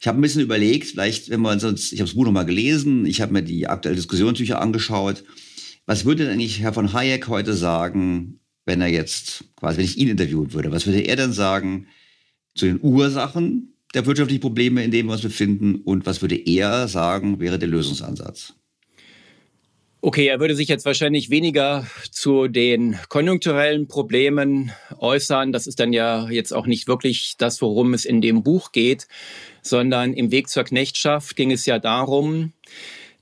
ich 0.00 0.06
habe 0.06 0.16
ein 0.16 0.22
bisschen 0.22 0.42
überlegt, 0.42 0.90
vielleicht, 0.90 1.28
wenn 1.28 1.40
man 1.40 1.58
sonst, 1.58 1.92
ich 1.92 1.98
habe 1.98 2.08
das 2.08 2.14
Buch 2.14 2.24
nochmal 2.24 2.46
gelesen, 2.46 3.04
ich 3.04 3.20
habe 3.20 3.32
mir 3.32 3.42
die 3.42 3.66
aktuelle 3.66 3.96
Diskussionstücher 3.96 4.60
angeschaut, 4.60 5.24
was 5.86 6.04
würde 6.04 6.24
denn 6.24 6.34
eigentlich 6.34 6.60
Herr 6.60 6.72
von 6.72 6.92
Hayek 6.92 7.28
heute 7.28 7.54
sagen, 7.54 8.40
wenn 8.64 8.80
er 8.80 8.88
jetzt, 8.88 9.44
quasi, 9.56 9.78
wenn 9.78 9.84
ich 9.84 9.98
ihn 9.98 10.08
interviewen 10.08 10.52
würde, 10.52 10.72
was 10.72 10.86
würde 10.86 11.00
er 11.00 11.16
denn 11.16 11.32
sagen 11.32 11.86
zu 12.54 12.66
den 12.66 12.80
Ursachen 12.82 13.74
der 13.94 14.04
wirtschaftlichen 14.04 14.40
Probleme, 14.40 14.84
in 14.84 14.90
denen 14.90 15.08
wir 15.08 15.12
uns 15.12 15.22
befinden 15.22 15.76
und 15.76 16.04
was 16.04 16.20
würde 16.20 16.36
er 16.36 16.88
sagen, 16.88 17.38
wäre 17.38 17.58
der 17.58 17.68
Lösungsansatz? 17.68 18.54
Okay, 20.02 20.26
er 20.26 20.38
würde 20.38 20.54
sich 20.54 20.68
jetzt 20.68 20.84
wahrscheinlich 20.84 21.30
weniger 21.30 21.86
zu 22.10 22.46
den 22.46 22.96
konjunkturellen 23.08 23.88
Problemen 23.88 24.70
äußern. 24.98 25.50
Das 25.50 25.66
ist 25.66 25.80
dann 25.80 25.92
ja 25.92 26.28
jetzt 26.28 26.52
auch 26.52 26.66
nicht 26.66 26.86
wirklich 26.86 27.36
das, 27.38 27.60
worum 27.62 27.94
es 27.94 28.04
in 28.04 28.20
dem 28.20 28.42
Buch 28.42 28.72
geht, 28.72 29.08
sondern 29.62 30.12
im 30.12 30.30
Weg 30.30 30.48
zur 30.48 30.64
Knechtschaft 30.64 31.34
ging 31.34 31.50
es 31.50 31.66
ja 31.66 31.78
darum, 31.78 32.52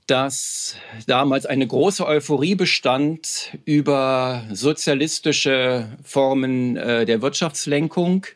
dass 0.07 0.75
damals 1.07 1.45
eine 1.45 1.65
große 1.65 2.05
Euphorie 2.05 2.55
bestand 2.55 3.57
über 3.65 4.43
sozialistische 4.51 5.87
Formen 6.03 6.77
äh, 6.77 7.05
der 7.05 7.21
Wirtschaftslenkung. 7.21 8.27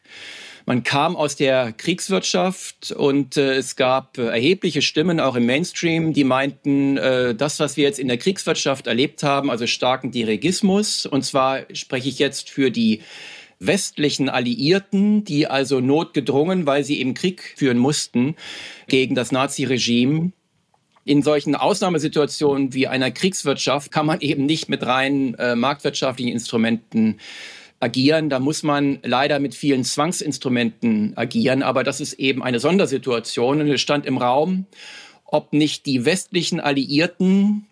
Man 0.66 0.84
kam 0.84 1.16
aus 1.16 1.36
der 1.36 1.72
Kriegswirtschaft 1.74 2.92
und 2.92 3.38
äh, 3.38 3.56
es 3.56 3.76
gab 3.76 4.18
äh, 4.18 4.28
erhebliche 4.28 4.82
Stimmen 4.82 5.20
auch 5.20 5.36
im 5.36 5.46
Mainstream, 5.46 6.14
die 6.14 6.24
meinten, 6.24 6.98
äh, 6.98 7.34
das, 7.34 7.60
was 7.60 7.76
wir 7.76 7.86
jetzt 7.86 7.98
in 7.98 8.08
der 8.08 8.18
Kriegswirtschaft 8.18 8.86
erlebt 8.86 9.24
haben, 9.24 9.50
also 9.50 9.66
starken 9.66 10.12
Dirigismus, 10.12 11.06
und 11.06 11.24
zwar 11.24 11.62
spreche 11.74 12.10
ich 12.10 12.20
jetzt 12.20 12.50
für 12.50 12.70
die 12.70 13.02
westlichen 13.60 14.30
Alliierten, 14.30 15.24
die 15.24 15.48
also 15.48 15.80
notgedrungen, 15.80 16.66
weil 16.66 16.84
sie 16.84 17.00
eben 17.00 17.14
Krieg 17.14 17.56
führen 17.58 17.78
mussten 17.78 18.36
gegen 18.88 19.16
das 19.16 19.32
Naziregime, 19.32 20.32
in 21.10 21.24
solchen 21.24 21.56
Ausnahmesituationen 21.56 22.76
wie 22.76 22.88
einer 22.88 23.10
Kriegswirtschaft 23.10 23.92
kann 23.92 24.06
man 24.06 24.22
eben 24.22 24.46
nicht 24.46 24.70
mit 24.70 24.86
rein 24.86 25.34
äh, 25.40 25.56
marktwirtschaftlichen 25.56 26.32
Instrumenten 26.32 27.20
agieren. 27.80 28.30
Da 28.30 28.38
muss 28.38 28.62
man 28.62 29.00
leider 29.02 29.40
mit 29.40 29.56
vielen 29.56 29.84
Zwangsinstrumenten 29.84 31.18
agieren. 31.18 31.64
Aber 31.64 31.84
das 31.84 32.00
ist 32.00 32.14
eben 32.14 32.44
eine 32.44 32.60
Sondersituation. 32.60 33.60
Und 33.60 33.70
es 33.70 33.82
stand 33.82 34.06
im 34.06 34.20
Raum, 34.20 34.68
ob 35.26 35.52
nicht 35.52 35.88
die 35.88 36.06
westlichen 36.06 36.60
Alliierten 36.60 37.66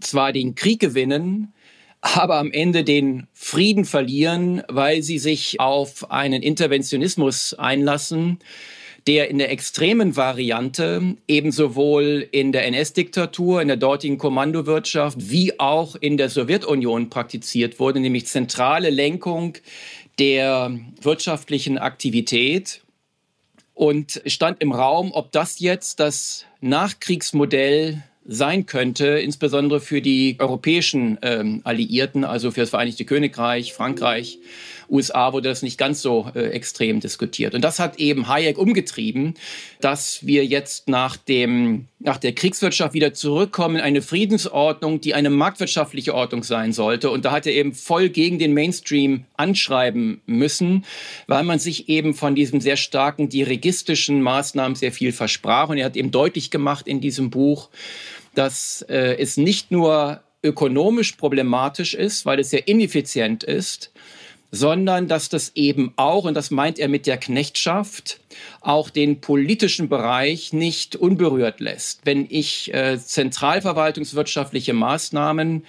zwar 0.00 0.32
den 0.32 0.56
Krieg 0.56 0.80
gewinnen, 0.80 1.52
aber 2.00 2.38
am 2.38 2.50
Ende 2.50 2.82
den 2.82 3.28
Frieden 3.32 3.84
verlieren, 3.84 4.64
weil 4.66 5.04
sie 5.04 5.20
sich 5.20 5.60
auf 5.60 6.10
einen 6.10 6.42
Interventionismus 6.42 7.54
einlassen, 7.54 8.40
der 9.06 9.30
in 9.30 9.38
der 9.38 9.50
extremen 9.50 10.16
Variante 10.16 11.16
eben 11.26 11.50
sowohl 11.52 12.26
in 12.30 12.52
der 12.52 12.66
NS-Diktatur, 12.66 13.60
in 13.60 13.68
der 13.68 13.76
dortigen 13.76 14.18
Kommandowirtschaft 14.18 15.18
wie 15.30 15.58
auch 15.58 15.96
in 15.96 16.16
der 16.16 16.28
Sowjetunion 16.28 17.10
praktiziert 17.10 17.80
wurde, 17.80 18.00
nämlich 18.00 18.26
zentrale 18.26 18.90
Lenkung 18.90 19.54
der 20.18 20.78
wirtschaftlichen 21.00 21.78
Aktivität 21.78 22.82
Und 23.74 24.22
stand 24.26 24.60
im 24.60 24.72
Raum, 24.72 25.12
ob 25.12 25.32
das 25.32 25.58
jetzt 25.58 25.98
das 25.98 26.44
Nachkriegsmodell 26.60 28.02
sein 28.24 28.66
könnte, 28.66 29.18
insbesondere 29.18 29.80
für 29.80 30.00
die 30.00 30.36
europäischen 30.38 31.18
ähm, 31.22 31.60
Alliierten, 31.64 32.24
also 32.24 32.50
für 32.52 32.60
das 32.60 32.70
Vereinigte 32.70 33.04
Königreich, 33.04 33.72
Frankreich, 33.72 34.38
USA 34.88 35.32
wurde 35.32 35.48
das 35.48 35.62
nicht 35.62 35.78
ganz 35.78 36.02
so 36.02 36.30
äh, 36.34 36.48
extrem 36.50 37.00
diskutiert. 37.00 37.54
Und 37.54 37.62
das 37.62 37.78
hat 37.78 37.98
eben 37.98 38.28
Hayek 38.28 38.58
umgetrieben, 38.58 39.34
dass 39.80 40.26
wir 40.26 40.44
jetzt 40.44 40.88
nach, 40.88 41.16
dem, 41.16 41.86
nach 41.98 42.18
der 42.18 42.34
Kriegswirtschaft 42.34 42.94
wieder 42.94 43.14
zurückkommen 43.14 43.76
in 43.76 43.82
eine 43.82 44.02
Friedensordnung, 44.02 45.00
die 45.00 45.14
eine 45.14 45.30
marktwirtschaftliche 45.30 46.14
Ordnung 46.14 46.42
sein 46.42 46.72
sollte. 46.72 47.10
Und 47.10 47.24
da 47.24 47.32
hat 47.32 47.46
er 47.46 47.52
eben 47.52 47.72
voll 47.72 48.08
gegen 48.08 48.38
den 48.38 48.54
Mainstream 48.54 49.24
anschreiben 49.36 50.20
müssen, 50.26 50.84
weil 51.26 51.44
man 51.44 51.58
sich 51.58 51.88
eben 51.88 52.14
von 52.14 52.34
diesen 52.34 52.60
sehr 52.60 52.76
starken 52.76 53.28
dirigistischen 53.28 54.22
Maßnahmen 54.22 54.74
sehr 54.74 54.92
viel 54.92 55.12
versprach. 55.12 55.68
Und 55.68 55.78
er 55.78 55.86
hat 55.86 55.96
eben 55.96 56.10
deutlich 56.10 56.50
gemacht 56.50 56.86
in 56.88 57.00
diesem 57.00 57.30
Buch, 57.30 57.70
dass 58.34 58.82
äh, 58.88 59.16
es 59.18 59.36
nicht 59.36 59.70
nur 59.70 60.22
ökonomisch 60.42 61.12
problematisch 61.12 61.94
ist, 61.94 62.26
weil 62.26 62.40
es 62.40 62.50
sehr 62.50 62.66
ineffizient 62.66 63.44
ist, 63.44 63.91
sondern 64.52 65.08
dass 65.08 65.30
das 65.30 65.52
eben 65.54 65.92
auch, 65.96 66.24
und 66.24 66.34
das 66.34 66.50
meint 66.50 66.78
er 66.78 66.88
mit 66.88 67.06
der 67.06 67.16
Knechtschaft, 67.16 68.20
auch 68.60 68.90
den 68.90 69.20
politischen 69.20 69.88
Bereich 69.88 70.52
nicht 70.52 70.94
unberührt 70.94 71.58
lässt. 71.58 72.02
Wenn 72.04 72.26
ich 72.28 72.72
äh, 72.72 72.98
zentralverwaltungswirtschaftliche 72.98 74.74
Maßnahmen 74.74 75.64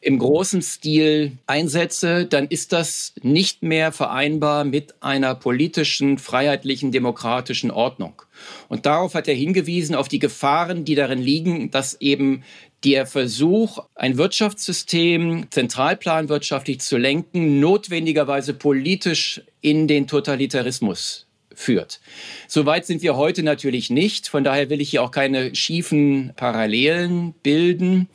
im 0.00 0.18
großen 0.18 0.62
Stil 0.62 1.32
einsetze, 1.46 2.24
dann 2.24 2.46
ist 2.48 2.72
das 2.72 3.12
nicht 3.22 3.62
mehr 3.62 3.92
vereinbar 3.92 4.64
mit 4.64 4.94
einer 5.02 5.34
politischen, 5.34 6.16
freiheitlichen, 6.16 6.90
demokratischen 6.90 7.70
Ordnung. 7.70 8.22
Und 8.68 8.86
darauf 8.86 9.12
hat 9.12 9.28
er 9.28 9.34
hingewiesen, 9.34 9.94
auf 9.94 10.08
die 10.08 10.18
Gefahren, 10.18 10.86
die 10.86 10.94
darin 10.94 11.20
liegen, 11.20 11.70
dass 11.70 12.00
eben 12.00 12.44
der 12.84 13.06
Versuch, 13.06 13.78
ein 13.94 14.16
Wirtschaftssystem 14.16 15.46
zentralplanwirtschaftlich 15.50 16.80
zu 16.80 16.96
lenken, 16.96 17.60
notwendigerweise 17.60 18.54
politisch 18.54 19.42
in 19.60 19.86
den 19.86 20.06
Totalitarismus 20.06 21.26
führt. 21.54 22.00
Soweit 22.48 22.86
sind 22.86 23.02
wir 23.02 23.16
heute 23.16 23.42
natürlich 23.42 23.90
nicht. 23.90 24.28
Von 24.28 24.44
daher 24.44 24.70
will 24.70 24.80
ich 24.80 24.90
hier 24.90 25.02
auch 25.02 25.10
keine 25.10 25.54
schiefen 25.54 26.32
Parallelen 26.36 27.34
bilden. 27.42 28.08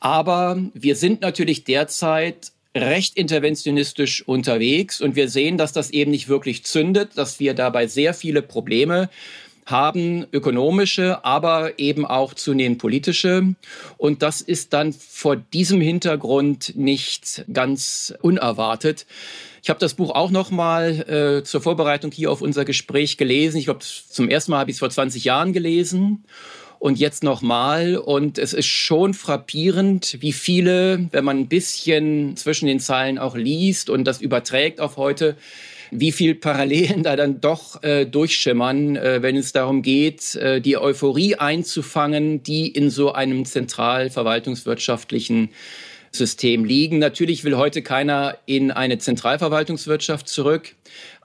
Aber 0.00 0.58
wir 0.72 0.96
sind 0.96 1.20
natürlich 1.20 1.64
derzeit 1.64 2.52
recht 2.74 3.16
interventionistisch 3.16 4.26
unterwegs 4.26 5.00
und 5.00 5.16
wir 5.16 5.28
sehen, 5.28 5.56
dass 5.56 5.72
das 5.72 5.90
eben 5.90 6.10
nicht 6.10 6.28
wirklich 6.28 6.64
zündet, 6.64 7.12
dass 7.16 7.40
wir 7.40 7.54
dabei 7.54 7.86
sehr 7.86 8.12
viele 8.14 8.42
Probleme 8.42 9.08
haben 9.66 10.26
ökonomische, 10.32 11.24
aber 11.24 11.78
eben 11.78 12.06
auch 12.06 12.34
zunehmend 12.34 12.78
politische. 12.78 13.54
Und 13.98 14.22
das 14.22 14.40
ist 14.40 14.72
dann 14.72 14.92
vor 14.92 15.36
diesem 15.36 15.80
Hintergrund 15.80 16.76
nicht 16.76 17.44
ganz 17.52 18.14
unerwartet. 18.22 19.06
Ich 19.62 19.68
habe 19.68 19.80
das 19.80 19.94
Buch 19.94 20.10
auch 20.10 20.30
noch 20.30 20.52
mal 20.52 21.40
äh, 21.40 21.44
zur 21.44 21.60
Vorbereitung 21.60 22.12
hier 22.12 22.30
auf 22.30 22.40
unser 22.40 22.64
Gespräch 22.64 23.16
gelesen. 23.16 23.58
Ich 23.58 23.64
glaube, 23.64 23.80
zum 23.80 24.28
ersten 24.28 24.52
Mal 24.52 24.60
habe 24.60 24.70
ich 24.70 24.76
es 24.76 24.78
vor 24.78 24.90
20 24.90 25.24
Jahren 25.24 25.52
gelesen 25.52 26.24
und 26.78 27.00
jetzt 27.00 27.24
nochmal. 27.24 27.96
Und 27.96 28.38
es 28.38 28.52
ist 28.52 28.66
schon 28.66 29.14
frappierend, 29.14 30.18
wie 30.20 30.32
viele, 30.32 31.08
wenn 31.10 31.24
man 31.24 31.38
ein 31.38 31.48
bisschen 31.48 32.36
zwischen 32.36 32.66
den 32.66 32.78
Zeilen 32.78 33.18
auch 33.18 33.34
liest 33.34 33.90
und 33.90 34.04
das 34.04 34.20
überträgt 34.20 34.80
auf 34.80 34.96
heute, 34.96 35.36
wie 35.90 36.12
viel 36.12 36.34
Parallelen 36.34 37.02
da 37.02 37.16
dann 37.16 37.40
doch 37.40 37.82
äh, 37.82 38.04
durchschimmern, 38.06 38.96
äh, 38.96 39.22
wenn 39.22 39.36
es 39.36 39.52
darum 39.52 39.82
geht, 39.82 40.34
äh, 40.36 40.60
die 40.60 40.76
Euphorie 40.76 41.36
einzufangen, 41.36 42.42
die 42.42 42.68
in 42.68 42.90
so 42.90 43.12
einem 43.12 43.44
zentral 43.44 44.10
verwaltungswirtschaftlichen 44.10 45.50
System 46.12 46.64
liegen. 46.64 46.98
Natürlich 46.98 47.44
will 47.44 47.56
heute 47.56 47.82
keiner 47.82 48.38
in 48.46 48.70
eine 48.70 48.98
Zentralverwaltungswirtschaft 48.98 50.28
zurück, 50.28 50.74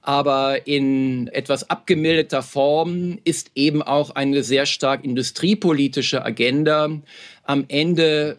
aber 0.01 0.67
in 0.67 1.27
etwas 1.27 1.69
abgemilderter 1.69 2.43
Form 2.43 3.19
ist 3.23 3.51
eben 3.55 3.81
auch 3.81 4.11
eine 4.11 4.43
sehr 4.43 4.65
stark 4.65 5.03
industriepolitische 5.03 6.23
Agenda 6.25 6.89
am 7.43 7.65
Ende 7.67 8.37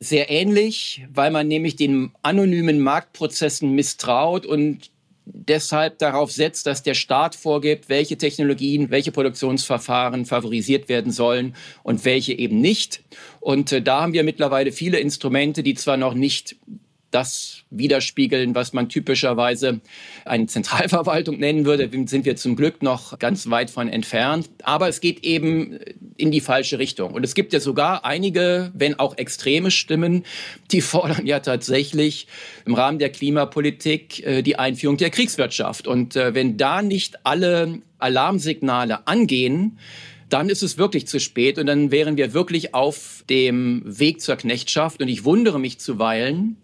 sehr 0.00 0.30
ähnlich, 0.30 1.06
weil 1.12 1.30
man 1.30 1.48
nämlich 1.48 1.74
den 1.74 2.12
anonymen 2.22 2.78
Marktprozessen 2.80 3.72
misstraut 3.74 4.46
und 4.46 4.90
deshalb 5.32 5.98
darauf 5.98 6.32
setzt, 6.32 6.66
dass 6.66 6.82
der 6.82 6.94
Staat 6.94 7.34
vorgibt, 7.34 7.88
welche 7.88 8.16
Technologien, 8.16 8.90
welche 8.90 9.12
Produktionsverfahren 9.12 10.26
favorisiert 10.26 10.88
werden 10.88 11.12
sollen 11.12 11.54
und 11.82 12.04
welche 12.04 12.32
eben 12.32 12.60
nicht. 12.60 13.02
Und 13.40 13.72
äh, 13.72 13.82
da 13.82 14.02
haben 14.02 14.12
wir 14.12 14.24
mittlerweile 14.24 14.72
viele 14.72 14.98
Instrumente, 14.98 15.62
die 15.62 15.74
zwar 15.74 15.96
noch 15.96 16.14
nicht 16.14 16.56
das 17.10 17.62
widerspiegeln, 17.70 18.54
was 18.54 18.72
man 18.72 18.88
typischerweise 18.88 19.80
eine 20.24 20.46
Zentralverwaltung 20.46 21.38
nennen 21.38 21.64
würde, 21.64 21.88
sind 22.06 22.24
wir 22.24 22.36
zum 22.36 22.54
Glück 22.54 22.82
noch 22.82 23.18
ganz 23.18 23.48
weit 23.48 23.70
von 23.70 23.88
entfernt. 23.88 24.50
Aber 24.62 24.88
es 24.88 25.00
geht 25.00 25.24
eben 25.24 25.78
in 26.16 26.30
die 26.30 26.40
falsche 26.40 26.78
Richtung. 26.78 27.12
Und 27.14 27.24
es 27.24 27.34
gibt 27.34 27.52
ja 27.52 27.60
sogar 27.60 28.04
einige, 28.04 28.70
wenn 28.74 28.98
auch 28.98 29.16
extreme 29.16 29.70
Stimmen, 29.70 30.24
die 30.70 30.80
fordern 30.80 31.26
ja 31.26 31.40
tatsächlich 31.40 32.26
im 32.66 32.74
Rahmen 32.74 32.98
der 32.98 33.10
Klimapolitik 33.10 34.24
äh, 34.26 34.42
die 34.42 34.58
Einführung 34.58 34.96
der 34.98 35.10
Kriegswirtschaft. 35.10 35.86
Und 35.86 36.16
äh, 36.16 36.34
wenn 36.34 36.56
da 36.56 36.82
nicht 36.82 37.24
alle 37.24 37.80
Alarmsignale 37.98 39.06
angehen, 39.06 39.78
dann 40.28 40.50
ist 40.50 40.62
es 40.62 40.76
wirklich 40.76 41.06
zu 41.06 41.20
spät 41.20 41.58
und 41.58 41.66
dann 41.66 41.90
wären 41.90 42.16
wir 42.16 42.34
wirklich 42.34 42.74
auf 42.74 43.24
dem 43.30 43.82
Weg 43.86 44.20
zur 44.20 44.36
Knechtschaft. 44.36 45.00
Und 45.00 45.08
ich 45.08 45.24
wundere 45.24 45.58
mich 45.58 45.78
zuweilen, 45.78 46.58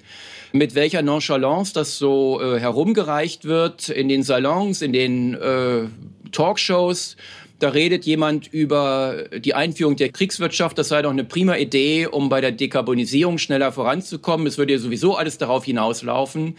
mit 0.55 0.77
welcher 0.77 1.03
Nonchalance 1.03 1.75
das 1.75 1.99
so 1.99 2.41
äh, 2.41 2.61
herumgereicht 2.61 3.45
wird 3.45 3.89
in 3.89 4.09
den 4.09 4.23
Salons, 4.23 4.83
in 4.83 4.93
den 4.93 5.35
äh, 5.35 5.89
Talkshows. 6.31 7.17
Da 7.59 7.71
redet 7.71 8.05
jemand 8.05 8.47
über 8.53 9.25
die 9.37 9.55
Einführung 9.55 9.97
der 9.97 10.11
Kriegswirtschaft. 10.11 10.79
Das 10.79 10.89
sei 10.89 11.03
doch 11.03 11.11
eine 11.11 11.25
prima 11.25 11.57
Idee, 11.57 12.07
um 12.07 12.29
bei 12.29 12.41
der 12.41 12.53
Dekarbonisierung 12.53 13.39
schneller 13.39 13.73
voranzukommen. 13.73 14.47
Es 14.47 14.57
würde 14.57 14.75
ja 14.75 14.79
sowieso 14.79 15.17
alles 15.17 15.39
darauf 15.39 15.65
hinauslaufen. 15.65 16.57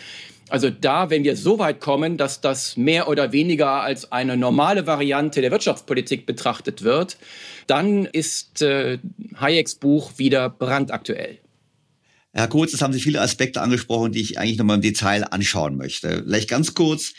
Also 0.50 0.70
da, 0.70 1.10
wenn 1.10 1.24
wir 1.24 1.38
so 1.38 1.58
weit 1.58 1.80
kommen, 1.80 2.18
dass 2.18 2.42
das 2.42 2.76
mehr 2.76 3.08
oder 3.08 3.32
weniger 3.32 3.82
als 3.82 4.12
eine 4.12 4.36
normale 4.36 4.86
Variante 4.88 5.40
der 5.40 5.52
Wirtschaftspolitik 5.52 6.26
betrachtet 6.26 6.84
wird, 6.84 7.16
dann 7.68 8.06
ist 8.06 8.62
äh, 8.62 9.00
Hayeks 9.40 9.76
Buch 9.76 10.12
wieder 10.18 10.50
brandaktuell. 10.50 11.40
Herr 12.36 12.50
Kurz, 12.50 12.74
es 12.74 12.82
haben 12.82 12.92
Sie 12.92 13.00
viele 13.00 13.22
Aspekte 13.22 13.62
angesprochen, 13.62 14.12
die 14.12 14.20
ich 14.20 14.38
eigentlich 14.38 14.58
nochmal 14.58 14.76
im 14.76 14.82
Detail 14.82 15.24
anschauen 15.24 15.78
möchte. 15.78 16.24
Vielleicht 16.26 16.50
ganz 16.50 16.74
kurz. 16.74 17.14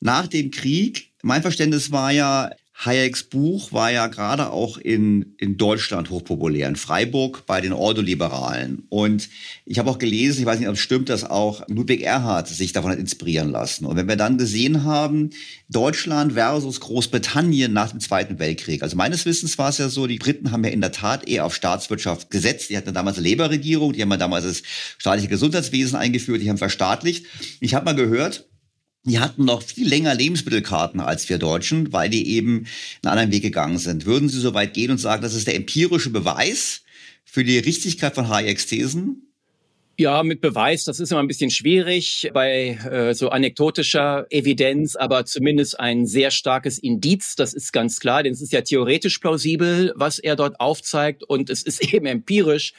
Nach 0.00 0.26
dem 0.26 0.50
Krieg, 0.50 1.12
mein 1.22 1.42
Verständnis 1.42 1.92
war 1.92 2.10
ja, 2.10 2.50
Hayeks 2.84 3.22
Buch 3.22 3.72
war 3.72 3.92
ja 3.92 4.08
gerade 4.08 4.50
auch 4.50 4.76
in, 4.76 5.34
in 5.38 5.56
Deutschland 5.56 6.10
hochpopulär, 6.10 6.68
in 6.68 6.74
Freiburg 6.74 7.46
bei 7.46 7.60
den 7.60 7.72
Ordoliberalen. 7.72 8.86
Und 8.88 9.28
ich 9.64 9.78
habe 9.78 9.88
auch 9.88 9.98
gelesen, 9.98 10.40
ich 10.40 10.46
weiß 10.46 10.58
nicht, 10.58 10.68
ob 10.68 10.74
es 10.74 10.80
stimmt, 10.80 11.08
dass 11.08 11.22
auch 11.22 11.62
Ludwig 11.68 12.02
Erhard 12.02 12.48
sich 12.48 12.72
davon 12.72 12.90
hat 12.90 12.98
inspirieren 12.98 13.50
lassen. 13.50 13.86
Und 13.86 13.96
wenn 13.96 14.08
wir 14.08 14.16
dann 14.16 14.36
gesehen 14.36 14.82
haben, 14.82 15.30
Deutschland 15.68 16.32
versus 16.32 16.80
Großbritannien 16.80 17.72
nach 17.72 17.90
dem 17.92 18.00
Zweiten 18.00 18.40
Weltkrieg. 18.40 18.82
Also 18.82 18.96
meines 18.96 19.26
Wissens 19.26 19.58
war 19.58 19.68
es 19.68 19.78
ja 19.78 19.88
so, 19.88 20.08
die 20.08 20.18
Briten 20.18 20.50
haben 20.50 20.64
ja 20.64 20.70
in 20.70 20.80
der 20.80 20.92
Tat 20.92 21.28
eher 21.28 21.46
auf 21.46 21.54
Staatswirtschaft 21.54 22.30
gesetzt. 22.30 22.70
Die 22.70 22.76
hatten 22.76 22.92
damals 22.92 23.16
eine 23.16 23.28
Labour-Regierung, 23.28 23.92
die 23.92 24.02
haben 24.02 24.10
damals 24.18 24.44
das 24.44 24.62
staatliche 24.98 25.28
Gesundheitswesen 25.28 25.96
eingeführt, 25.96 26.42
die 26.42 26.50
haben 26.50 26.58
verstaatlicht. 26.58 27.26
Ich 27.60 27.74
habe 27.74 27.84
mal 27.84 27.94
gehört, 27.94 28.48
die 29.04 29.18
hatten 29.18 29.44
noch 29.44 29.62
viel 29.62 29.88
länger 29.88 30.14
Lebensmittelkarten 30.14 31.00
als 31.00 31.28
wir 31.28 31.38
Deutschen, 31.38 31.92
weil 31.92 32.08
die 32.08 32.36
eben 32.36 32.66
einen 33.02 33.10
anderen 33.10 33.32
Weg 33.32 33.42
gegangen 33.42 33.78
sind. 33.78 34.06
Würden 34.06 34.28
Sie 34.28 34.40
so 34.40 34.54
weit 34.54 34.74
gehen 34.74 34.92
und 34.92 34.98
sagen, 34.98 35.22
das 35.22 35.34
ist 35.34 35.46
der 35.46 35.56
empirische 35.56 36.10
Beweis 36.10 36.82
für 37.24 37.44
die 37.44 37.58
Richtigkeit 37.58 38.14
von 38.14 38.28
Hayeks 38.28 38.66
Thesen? 38.66 39.32
Ja, 39.98 40.22
mit 40.22 40.40
Beweis, 40.40 40.84
das 40.84 41.00
ist 41.00 41.12
immer 41.12 41.20
ein 41.20 41.28
bisschen 41.28 41.50
schwierig 41.50 42.30
bei 42.32 42.78
äh, 42.90 43.14
so 43.14 43.28
anekdotischer 43.28 44.26
Evidenz, 44.30 44.96
aber 44.96 45.26
zumindest 45.26 45.78
ein 45.78 46.06
sehr 46.06 46.30
starkes 46.30 46.78
Indiz, 46.78 47.36
das 47.36 47.52
ist 47.52 47.72
ganz 47.72 48.00
klar, 48.00 48.22
denn 48.22 48.32
es 48.32 48.40
ist 48.40 48.52
ja 48.52 48.62
theoretisch 48.62 49.18
plausibel, 49.18 49.92
was 49.94 50.18
er 50.18 50.34
dort 50.34 50.58
aufzeigt 50.60 51.24
und 51.24 51.50
es 51.50 51.62
ist 51.62 51.84
eben 51.92 52.06
empirisch 52.06 52.72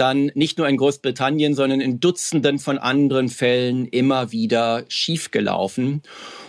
dann 0.00 0.30
nicht 0.34 0.58
nur 0.58 0.68
in 0.68 0.76
Großbritannien, 0.76 1.54
sondern 1.54 1.80
in 1.80 2.00
Dutzenden 2.00 2.58
von 2.58 2.78
anderen 2.78 3.28
Fällen 3.28 3.86
immer 3.86 4.32
wieder 4.32 4.84
schiefgelaufen. 4.88 6.02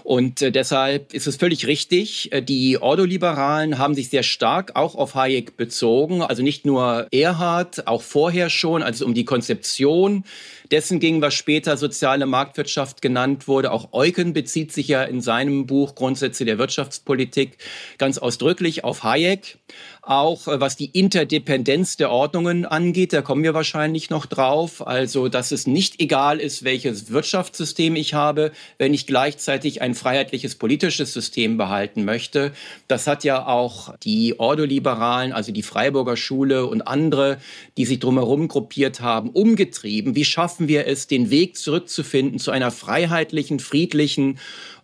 Und 0.03 0.41
äh, 0.41 0.51
deshalb 0.51 1.13
ist 1.13 1.27
es 1.27 1.35
völlig 1.35 1.67
richtig. 1.67 2.31
Äh, 2.31 2.41
die 2.41 2.81
Ordoliberalen 2.81 3.77
haben 3.77 3.95
sich 3.95 4.09
sehr 4.09 4.23
stark 4.23 4.75
auch 4.75 4.95
auf 4.95 5.15
Hayek 5.15 5.57
bezogen. 5.57 6.21
Also 6.21 6.43
nicht 6.43 6.65
nur 6.65 7.07
Erhard, 7.11 7.87
auch 7.87 8.01
vorher 8.01 8.49
schon, 8.49 8.83
als 8.83 8.97
es 8.97 9.01
um 9.01 9.13
die 9.13 9.25
Konzeption 9.25 10.23
dessen 10.71 10.99
ging, 10.99 11.21
was 11.21 11.33
später 11.33 11.77
soziale 11.77 12.25
Marktwirtschaft 12.25 13.01
genannt 13.01 13.47
wurde. 13.47 13.71
Auch 13.71 13.89
Eucken 13.91 14.33
bezieht 14.33 14.71
sich 14.71 14.87
ja 14.87 15.03
in 15.03 15.21
seinem 15.21 15.67
Buch 15.67 15.95
Grundsätze 15.95 16.45
der 16.45 16.57
Wirtschaftspolitik 16.57 17.57
ganz 17.97 18.17
ausdrücklich 18.17 18.83
auf 18.83 19.03
Hayek. 19.03 19.57
Auch 20.01 20.47
äh, 20.47 20.59
was 20.59 20.77
die 20.77 20.85
Interdependenz 20.85 21.97
der 21.97 22.09
Ordnungen 22.09 22.65
angeht, 22.65 23.13
da 23.13 23.21
kommen 23.21 23.43
wir 23.43 23.53
wahrscheinlich 23.53 24.09
noch 24.09 24.25
drauf. 24.25 24.85
Also, 24.85 25.27
dass 25.27 25.51
es 25.51 25.67
nicht 25.67 26.01
egal 26.01 26.39
ist, 26.39 26.63
welches 26.63 27.11
Wirtschaftssystem 27.11 27.95
ich 27.95 28.13
habe, 28.13 28.51
wenn 28.77 28.93
ich 28.93 29.05
gleichzeitig 29.05 29.81
ein 29.81 29.93
freiheitliches 30.01 30.55
politisches 30.55 31.13
System 31.13 31.57
behalten 31.57 32.03
möchte. 32.03 32.51
Das 32.87 33.07
hat 33.07 33.23
ja 33.23 33.45
auch 33.45 33.95
die 33.99 34.39
Ordoliberalen, 34.39 35.31
also 35.31 35.51
die 35.51 35.63
Freiburger 35.63 36.17
Schule 36.17 36.65
und 36.65 36.81
andere, 36.81 37.37
die 37.77 37.85
sich 37.85 37.99
drumherum 37.99 38.47
gruppiert 38.47 38.99
haben, 39.01 39.29
umgetrieben. 39.29 40.15
Wie 40.15 40.25
schaffen 40.25 40.67
wir 40.67 40.87
es, 40.87 41.07
den 41.07 41.29
Weg 41.29 41.57
zurückzufinden 41.57 42.39
zu 42.39 42.51
einer 42.51 42.71
freiheitlichen, 42.71 43.59
friedlichen 43.59 44.39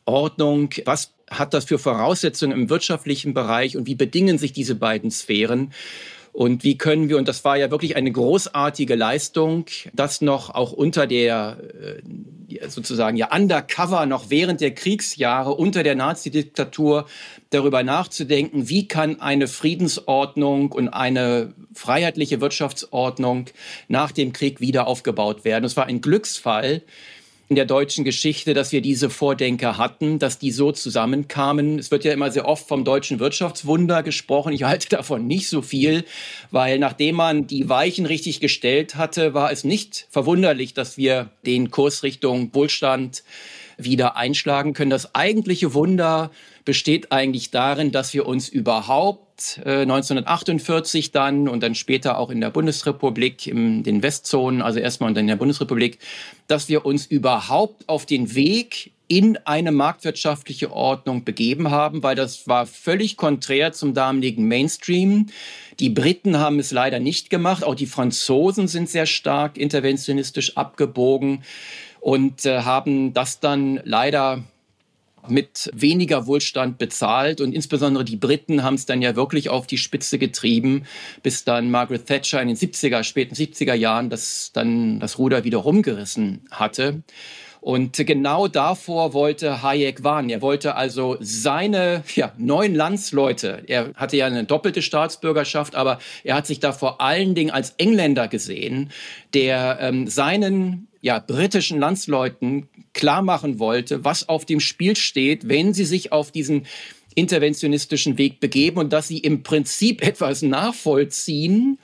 Ordnung? 0.06 0.70
Was 0.86 1.14
hat 1.30 1.54
das 1.54 1.66
für 1.66 1.80
Voraussetzungen 1.80 2.58
im 2.58 2.70
wirtschaftlichen 2.70 3.34
Bereich 3.34 3.76
und 3.76 3.88
wie 3.88 3.96
bedingen 3.96 4.38
sich 4.38 4.54
diese 4.54 4.76
beiden 4.76 5.12
Sphären? 5.12 5.74
Und 6.38 6.64
wie 6.64 6.78
können 6.78 7.10
wir, 7.10 7.18
und 7.18 7.28
das 7.28 7.44
war 7.46 7.58
ja 7.58 7.72
wirklich 7.72 7.96
eine 7.96 8.12
großartige 8.12 8.94
Leistung, 8.94 9.66
das 9.94 10.22
noch 10.22 10.54
auch 10.54 10.72
unter 10.72 11.08
der, 11.08 11.58
äh, 11.82 12.70
sozusagen 12.70 13.18
ja 13.18 13.36
undercover, 13.36 14.06
noch 14.06 14.30
während 14.30 14.62
der 14.62 14.76
Kriegsjahre, 14.76 15.56
unter 15.56 15.82
der 15.82 15.96
Nazi-Diktatur 15.96 17.08
darüber 17.50 17.82
nachzudenken, 17.82 18.70
wie 18.70 18.88
kann 18.88 19.20
eine 19.20 19.48
Friedensordnung 19.48 20.72
und 20.74 20.90
eine 20.90 21.56
freiheitliche 21.74 22.40
Wirtschaftsordnung 22.40 23.48
nach 23.88 24.12
dem 24.12 24.32
Krieg 24.32 24.62
wieder 24.62 24.86
aufgebaut 24.86 25.44
werden. 25.44 25.66
Es 25.66 25.76
war 25.76 25.88
ein 25.88 26.02
Glücksfall, 26.02 26.84
in 27.50 27.56
der 27.56 27.66
deutschen 27.66 28.04
Geschichte, 28.04 28.54
dass 28.54 28.72
wir 28.72 28.82
diese 28.82 29.10
Vordenker 29.10 29.78
hatten, 29.78 30.20
dass 30.20 30.38
die 30.38 30.52
so 30.52 30.74
zusammenkamen. 30.74 31.80
Es 31.80 31.92
wird 31.92 32.04
ja 32.04 32.12
immer 32.12 32.30
sehr 32.30 32.48
oft 32.48 32.68
vom 32.68 32.84
deutschen 32.84 33.20
Wirtschaftswunder 33.20 34.04
gesprochen. 34.04 34.52
Ich 34.52 34.64
halte 34.64 34.90
davon 34.90 35.28
nicht 35.28 35.48
so 35.48 35.62
viel, 35.62 36.04
weil 36.52 36.78
nachdem 36.78 37.16
man 37.16 37.48
die 37.48 37.70
Weichen 37.70 38.06
richtig 38.06 38.42
gestellt 38.42 38.96
hatte, 38.96 39.34
war 39.34 39.52
es 39.52 39.64
nicht 39.64 40.08
verwunderlich, 40.10 40.74
dass 40.74 40.98
wir 40.98 41.30
den 41.46 41.72
Kurs 41.72 42.04
Richtung 42.04 42.54
Wohlstand 42.54 43.24
wieder 43.78 44.18
einschlagen 44.18 44.74
können. 44.74 44.90
Das 44.90 45.16
eigentliche 45.16 45.74
Wunder 45.74 46.32
besteht 46.68 47.14
eigentlich 47.14 47.50
darin, 47.50 47.94
dass 47.94 48.14
wir 48.14 48.26
uns 48.26 48.50
überhaupt 48.50 49.62
äh, 49.64 49.84
1948 49.84 51.14
dann 51.14 51.48
und 51.48 51.64
dann 51.64 51.76
später 51.76 52.18
auch 52.18 52.30
in 52.30 52.42
der 52.42 52.50
Bundesrepublik, 52.50 53.48
in 53.48 53.84
den 53.84 54.04
Westzonen, 54.04 54.62
also 54.62 54.78
erstmal 54.78 55.08
und 55.08 55.16
dann 55.16 55.24
in 55.24 55.30
der 55.30 55.38
Bundesrepublik, 55.38 56.00
dass 56.48 56.68
wir 56.68 56.86
uns 56.86 57.06
überhaupt 57.06 57.88
auf 57.88 58.06
den 58.06 58.36
Weg 58.36 58.92
in 59.08 59.38
eine 59.46 59.72
marktwirtschaftliche 59.72 60.74
Ordnung 60.74 61.24
begeben 61.24 61.72
haben, 61.72 62.04
weil 62.04 62.16
das 62.16 62.50
war 62.50 62.66
völlig 62.66 63.16
konträr 63.16 63.72
zum 63.72 63.94
damaligen 63.94 64.46
Mainstream. 64.50 65.28
Die 65.80 65.90
Briten 65.90 66.38
haben 66.38 66.60
es 66.60 66.72
leider 66.72 67.00
nicht 67.00 67.30
gemacht, 67.30 67.64
auch 67.64 67.76
die 67.76 67.86
Franzosen 67.86 68.68
sind 68.68 68.90
sehr 68.90 69.06
stark 69.06 69.58
interventionistisch 69.58 70.58
abgebogen 70.58 71.46
und 72.02 72.46
äh, 72.46 72.64
haben 72.64 73.14
das 73.14 73.40
dann 73.40 73.80
leider 73.86 74.44
mit 75.30 75.70
weniger 75.74 76.28
Wohlstand 76.28 76.78
bezahlt. 76.78 77.42
Und 77.42 77.54
insbesondere 77.54 78.06
die 78.06 78.18
Briten 78.18 78.64
haben 78.64 78.76
es 78.76 78.86
dann 78.86 79.02
ja 79.02 79.16
wirklich 79.16 79.50
auf 79.50 79.68
die 79.68 79.78
Spitze 79.78 80.18
getrieben, 80.18 80.84
bis 81.24 81.44
dann 81.44 81.72
Margaret 81.72 82.06
Thatcher 82.06 82.42
in 82.42 82.48
den 82.48 82.58
70er, 82.58 83.04
späten 83.04 83.36
70er 83.36 83.74
Jahren 83.74 84.10
das 84.10 84.52
dann 84.54 85.00
das 85.00 85.18
Ruder 85.18 85.44
wieder 85.44 85.60
rumgerissen 85.60 86.48
hatte. 86.52 87.04
Und 87.68 87.98
genau 87.98 88.48
davor 88.48 89.14
wollte 89.14 89.62
Hayek 89.62 90.04
warnen. 90.04 90.30
Er 90.30 90.42
wollte 90.42 90.76
also 90.76 91.18
seine 91.20 92.04
ja, 92.16 92.32
neuen 92.38 92.76
Landsleute, 92.76 93.64
er 93.68 93.94
hatte 93.96 94.16
ja 94.16 94.26
eine 94.26 94.44
doppelte 94.44 94.82
Staatsbürgerschaft, 94.82 95.76
aber 95.76 96.00
er 96.24 96.36
hat 96.36 96.48
sich 96.48 96.60
da 96.60 96.72
vor 96.72 97.02
allen 97.02 97.36
Dingen 97.36 97.52
als 97.52 97.72
Engländer 97.78 98.28
gesehen, 98.28 98.92
der 99.34 99.80
ähm, 99.82 100.08
seinen 100.08 100.87
ja, 101.02 101.20
britischen 101.20 101.80
Landsleuten 101.80 102.68
klar 102.94 103.22
machen 103.22 103.60
wollte, 103.60 104.04
was 104.04 104.28
auf 104.30 104.46
dem 104.46 104.60
Spiel 104.60 104.96
steht, 104.96 105.48
wenn 105.48 105.74
sie 105.74 105.86
sich 105.86 106.12
auf 106.12 106.32
diesen 106.32 106.66
interventionistischen 107.16 108.18
Weg 108.18 108.40
begeben 108.40 108.78
und 108.78 108.94
dass 108.94 109.08
sie 109.08 109.18
im 109.18 109.44
Prinzip 109.44 110.02
etwas 110.06 110.42
nachvollziehen, 110.42 111.80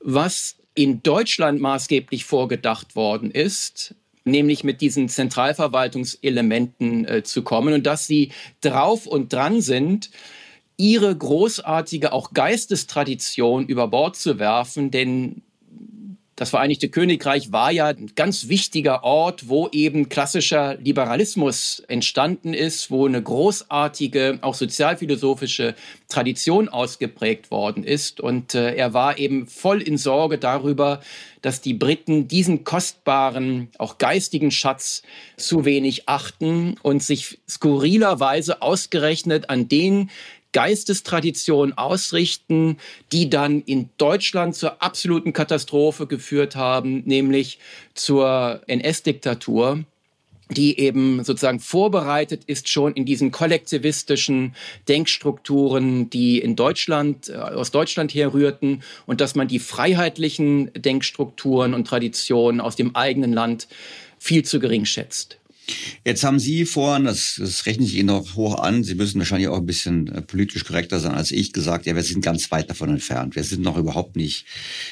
was 0.00 0.56
in 0.74 1.02
Deutschland 1.02 1.60
maßgeblich 1.60 2.24
vorgedacht 2.24 2.96
worden 2.96 3.30
ist, 3.30 3.94
nämlich 4.24 4.64
mit 4.64 4.80
diesen 4.80 5.08
Zentralverwaltungselementen 5.08 7.04
äh, 7.06 7.22
zu 7.22 7.42
kommen 7.42 7.74
und 7.74 7.86
dass 7.86 8.06
sie 8.06 8.32
drauf 8.60 9.06
und 9.06 9.32
dran 9.32 9.60
sind, 9.60 10.10
ihre 10.76 11.16
großartige 11.16 12.12
auch 12.12 12.32
Geistestradition 12.32 13.66
über 13.66 13.88
Bord 13.88 14.16
zu 14.16 14.38
werfen, 14.38 14.90
denn 14.90 15.42
das 16.42 16.50
Vereinigte 16.50 16.88
Königreich 16.88 17.52
war 17.52 17.70
ja 17.70 17.86
ein 17.86 18.10
ganz 18.16 18.48
wichtiger 18.48 19.04
Ort, 19.04 19.48
wo 19.48 19.68
eben 19.70 20.08
klassischer 20.08 20.74
Liberalismus 20.74 21.84
entstanden 21.86 22.52
ist, 22.52 22.90
wo 22.90 23.06
eine 23.06 23.22
großartige, 23.22 24.40
auch 24.42 24.56
sozialphilosophische 24.56 25.76
Tradition 26.08 26.68
ausgeprägt 26.68 27.52
worden 27.52 27.84
ist. 27.84 28.20
Und 28.20 28.56
äh, 28.56 28.74
er 28.74 28.92
war 28.92 29.18
eben 29.18 29.46
voll 29.46 29.80
in 29.80 29.96
Sorge 29.96 30.36
darüber, 30.36 31.00
dass 31.42 31.60
die 31.60 31.74
Briten 31.74 32.26
diesen 32.26 32.64
kostbaren, 32.64 33.68
auch 33.78 33.98
geistigen 33.98 34.50
Schatz 34.50 35.04
zu 35.36 35.64
wenig 35.64 36.08
achten 36.08 36.74
und 36.82 37.04
sich 37.04 37.38
skurrilerweise 37.48 38.62
ausgerechnet 38.62 39.48
an 39.48 39.68
den 39.68 40.10
Geistestradition 40.52 41.72
ausrichten, 41.72 42.76
die 43.10 43.30
dann 43.30 43.62
in 43.62 43.88
Deutschland 43.98 44.54
zur 44.54 44.82
absoluten 44.82 45.32
Katastrophe 45.32 46.06
geführt 46.06 46.56
haben, 46.56 47.02
nämlich 47.04 47.58
zur 47.94 48.60
NS-Diktatur 48.66 49.84
die 50.54 50.78
eben 50.78 51.24
sozusagen 51.24 51.60
vorbereitet 51.60 52.42
ist 52.46 52.68
schon 52.68 52.92
in 52.94 53.04
diesen 53.04 53.30
kollektivistischen 53.30 54.54
Denkstrukturen, 54.88 56.10
die 56.10 56.38
in 56.38 56.56
Deutschland, 56.56 57.28
äh, 57.28 57.36
aus 57.36 57.70
Deutschland 57.70 58.14
herrührten 58.14 58.82
und 59.06 59.20
dass 59.20 59.34
man 59.34 59.48
die 59.48 59.58
freiheitlichen 59.58 60.70
Denkstrukturen 60.74 61.74
und 61.74 61.86
Traditionen 61.86 62.60
aus 62.60 62.76
dem 62.76 62.94
eigenen 62.94 63.32
Land 63.32 63.68
viel 64.18 64.44
zu 64.44 64.60
gering 64.60 64.84
schätzt. 64.84 65.38
Jetzt 66.04 66.24
haben 66.24 66.38
Sie 66.38 66.64
vorhin, 66.64 67.04
das, 67.04 67.36
das 67.38 67.64
rechne 67.66 67.84
ich 67.84 67.94
Ihnen 67.94 68.08
noch 68.08 68.34
hoch 68.34 68.58
an, 68.58 68.82
Sie 68.82 68.94
müssen 68.94 69.18
wahrscheinlich 69.18 69.48
auch 69.48 69.58
ein 69.58 69.66
bisschen 69.66 70.08
äh, 70.08 70.20
politisch 70.20 70.64
korrekter 70.64 70.98
sein 70.98 71.14
als 71.14 71.30
ich, 71.30 71.52
gesagt, 71.52 71.86
ja, 71.86 71.94
wir 71.94 72.02
sind 72.02 72.24
ganz 72.24 72.50
weit 72.50 72.68
davon 72.68 72.90
entfernt. 72.90 73.36
Wir 73.36 73.44
sind 73.44 73.62
noch 73.62 73.76
überhaupt 73.76 74.16
nicht 74.16 74.44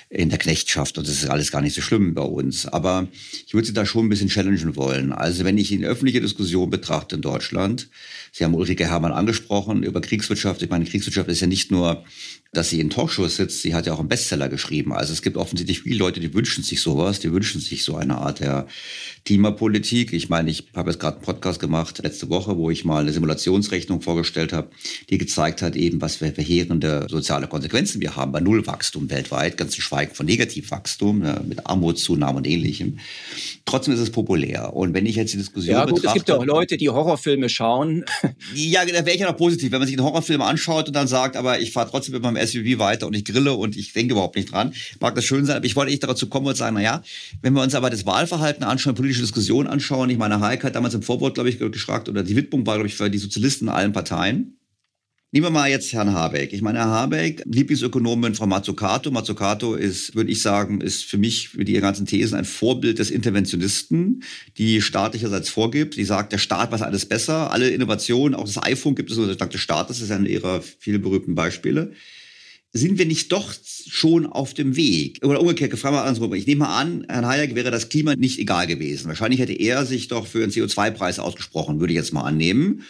in 0.09 0.29
der 0.29 0.39
Knechtschaft 0.39 0.99
und 0.99 1.07
das 1.07 1.23
ist 1.23 1.29
alles 1.29 1.51
gar 1.51 1.63
nicht 1.63 1.75
so 1.75 1.81
schlimm 1.81 2.15
bei 2.15 2.23
uns. 2.23 2.67
Aber 2.67 3.09
ich 3.47 3.55
würde 3.55 3.67
Sie 3.67 3.73
da 3.73 3.85
schon 3.85 4.07
ein 4.07 4.09
bisschen 4.09 4.29
challengen 4.29 4.77
wollen. 4.77 5.13
Also 5.13 5.45
wenn 5.45 5.59
ich 5.59 5.73
in 5.73 5.85
öffentliche 5.85 6.21
Diskussion 6.21 6.71
betrachte 6.71 7.17
in 7.17 7.23
Deutschland, 7.23 7.89
Sie 8.33 8.45
haben 8.45 8.55
Ulrike 8.55 8.87
Herrmann 8.87 9.13
angesprochen 9.13 9.83
über 9.83 10.01
Kriegswirtschaft. 10.01 10.63
Ich 10.63 10.71
meine, 10.71 10.85
Kriegswirtschaft 10.85 11.29
ist 11.29 11.41
ja 11.41 11.49
nicht 11.49 11.73
nur 11.73 12.05
dass 12.53 12.69
sie 12.69 12.81
in 12.81 12.91
Talkshows 12.91 13.37
sitzt. 13.37 13.63
Sie 13.63 13.75
hat 13.75 13.87
ja 13.87 13.93
auch 13.93 14.01
einen 14.01 14.09
Bestseller 14.09 14.49
geschrieben. 14.49 14.93
Also 14.93 15.13
es 15.13 15.23
gibt 15.23 15.37
offensichtlich 15.37 15.83
viele 15.83 15.99
Leute, 15.99 16.19
die 16.19 16.35
wünschen 16.35 16.65
sich 16.65 16.81
sowas, 16.81 17.21
die 17.21 17.33
wünschen 17.33 17.61
sich 17.61 17.85
so 17.85 17.95
eine 17.95 18.19
Art 18.19 18.41
der 18.41 18.67
Klimapolitik. 19.25 20.13
Ich 20.13 20.29
meine, 20.29 20.51
ich 20.51 20.67
habe 20.75 20.91
jetzt 20.91 20.99
gerade 20.99 21.17
einen 21.17 21.25
Podcast 21.25 21.61
gemacht 21.61 22.01
letzte 22.03 22.29
Woche, 22.29 22.57
wo 22.57 22.69
ich 22.69 22.85
mal 22.85 23.03
eine 23.03 23.13
Simulationsrechnung 23.13 24.01
vorgestellt 24.01 24.53
habe, 24.53 24.71
die 25.11 25.19
gezeigt 25.19 25.63
hat 25.63 25.77
eben, 25.77 26.01
was 26.01 26.17
für 26.17 26.33
verheerende 26.33 27.07
soziale 27.09 27.47
Konsequenzen 27.47 28.01
wir 28.01 28.17
haben 28.17 28.33
bei 28.33 28.41
Nullwachstum 28.41 29.11
weltweit, 29.11 29.57
ganz 29.57 29.73
zu 29.73 29.81
schweigen 29.81 30.15
von 30.15 30.27
Negativwachstum, 30.27 31.21
ne, 31.21 31.45
mit 31.47 31.67
Armutszunahme 31.67 32.39
und 32.39 32.49
ähnlichem. 32.49 32.99
Trotzdem 33.65 33.95
ist 33.95 34.01
es 34.01 34.11
populär. 34.11 34.75
Und 34.75 34.93
wenn 34.93 35.07
ich 35.07 35.15
jetzt 35.15 35.33
die 35.35 35.39
Diskussion 35.39 35.77
Ja 35.77 35.85
gut, 35.85 36.05
es 36.05 36.15
gibt 36.15 36.29
ja 36.29 36.37
auch 36.37 36.45
Leute, 36.45 36.77
die 36.77 36.89
Horrorfilme 36.89 37.49
schauen. 37.49 38.05
Ja, 38.55 38.85
da 38.85 38.93
wäre 38.93 39.13
ich 39.13 39.21
ja 39.21 39.31
noch 39.31 39.37
positiv, 39.37 39.71
wenn 39.71 39.79
man 39.79 39.87
sich 39.87 39.97
einen 39.97 40.05
Horrorfilm 40.05 40.43
anschaut 40.43 40.89
und 40.89 40.97
dann 40.97 41.07
sagt, 41.07 41.37
aber 41.37 41.61
ich 41.61 41.73
fahre 41.73 41.89
trotzdem 41.89 42.15
mit 42.15 42.23
meinem 42.23 42.40
SUV 42.47 42.79
weiter 42.79 43.07
und 43.07 43.15
ich 43.15 43.25
grille 43.25 43.55
und 43.55 43.77
ich 43.77 43.93
denke 43.93 44.13
überhaupt 44.13 44.37
nicht 44.37 44.53
dran. 44.53 44.73
Mag 45.01 45.15
das 45.15 45.25
schön 45.25 45.45
sein, 45.45 45.57
aber 45.57 45.67
ich 45.67 45.77
wollte 45.77 45.93
echt 45.93 46.05
dazu 46.05 46.29
kommen 46.29 46.47
und 46.47 46.57
sagen, 46.57 46.75
na 46.77 46.83
ja, 46.83 47.03
wenn 47.43 47.53
wir 47.53 47.63
uns 47.63 47.75
aber 47.75 47.91
das 47.91 48.07
Wahlverhalten 48.07 48.65
anschauen, 48.65 48.95
politische 48.95 49.23
Diskussionen 49.23 49.69
anschauen, 49.69 50.11
ich 50.11 50.19
meine, 50.19 50.41
Hayek 50.41 50.65
hat 50.65 50.75
damals 50.75 50.95
im 50.95 51.03
Vorwort, 51.03 51.35
glaube 51.35 51.49
ich, 51.49 51.59
gefragt, 51.59 52.09
oder 52.09 52.23
die 52.23 52.37
Widmung 52.37 52.67
war, 52.67 52.77
glaube 52.77 52.89
ich, 52.89 52.95
für 52.95 53.11
die 53.11 53.19
Sozialisten 53.19 53.67
in 53.67 53.71
allen 53.71 53.93
Parteien. 53.93 54.57
Nehmen 55.33 55.47
wir 55.47 55.51
mal 55.51 55.71
jetzt 55.71 55.93
Herrn 55.93 56.13
Habeck. 56.13 56.53
Ich 56.53 56.61
meine, 56.61 56.81
Herr 56.81 56.89
Habeck, 56.89 57.45
Lieblingsökonomin 57.47 58.35
Frau 58.35 58.49
Mazzucato. 58.49 59.13
Mazzucato 59.13 59.77
ist, 59.77 60.17
würde 60.17 60.33
ich 60.33 60.43
sagen, 60.43 60.81
ist 60.81 61.05
für 61.05 61.19
mich, 61.19 61.51
für 61.51 61.65
die 61.65 61.75
ganzen 61.75 62.05
Thesen 62.05 62.37
ein 62.37 62.45
Vorbild 62.45 62.99
des 62.99 63.13
Interventionisten, 63.13 64.25
die 64.59 64.83
staatlicherseits 64.83 65.49
vorgibt. 65.49 65.95
Die 65.95 66.05
sagt, 66.05 66.33
der 66.33 66.39
Staat 66.39 66.73
weiß 66.73 66.83
alles 66.83 67.07
besser. 67.07 67.53
Alle 67.53 67.71
Innovationen, 67.71 68.35
auch 68.35 68.45
das 68.45 68.61
iPhone 68.61 68.97
gibt 68.97 69.13
es 69.13 69.19
nur 69.19 69.33
dank 69.33 69.53
des 69.53 69.61
Staates. 69.61 69.99
Das 69.99 70.05
ist 70.05 70.11
eine 70.11 70.29
ihrer 70.29 70.63
vielen 70.63 71.01
berühmten 71.01 71.37
Beispiele. 71.37 71.93
Sind 72.73 72.99
wir 72.99 73.07
nicht 73.07 73.33
doch 73.33 73.53
schon 73.89 74.27
auf 74.27 74.55
dem 74.55 74.77
Weg? 74.77 75.19
Oder 75.25 75.41
umgekehrt, 75.41 75.73
gefragt 75.73 75.95
mal 75.95 76.03
andersrum. 76.03 76.33
Ich 76.35 76.47
nehme 76.47 76.61
mal 76.61 76.81
an, 76.81 77.05
Herrn 77.09 77.27
Hayek 77.27 77.55
wäre 77.57 77.71
das 77.71 77.89
Klima 77.89 78.15
nicht 78.15 78.39
egal 78.39 78.67
gewesen. 78.69 79.09
Wahrscheinlich 79.09 79.41
hätte 79.41 79.55
er 79.55 79.85
sich 79.85 80.09
doch 80.09 80.27
für 80.27 80.43
einen 80.43 80.53
CO2-Preis 80.53 81.19
ausgesprochen, 81.19 81.81
würde 81.81 81.93
ich 81.93 81.97
jetzt 81.99 82.13
mal 82.13 82.23
annehmen 82.23 82.85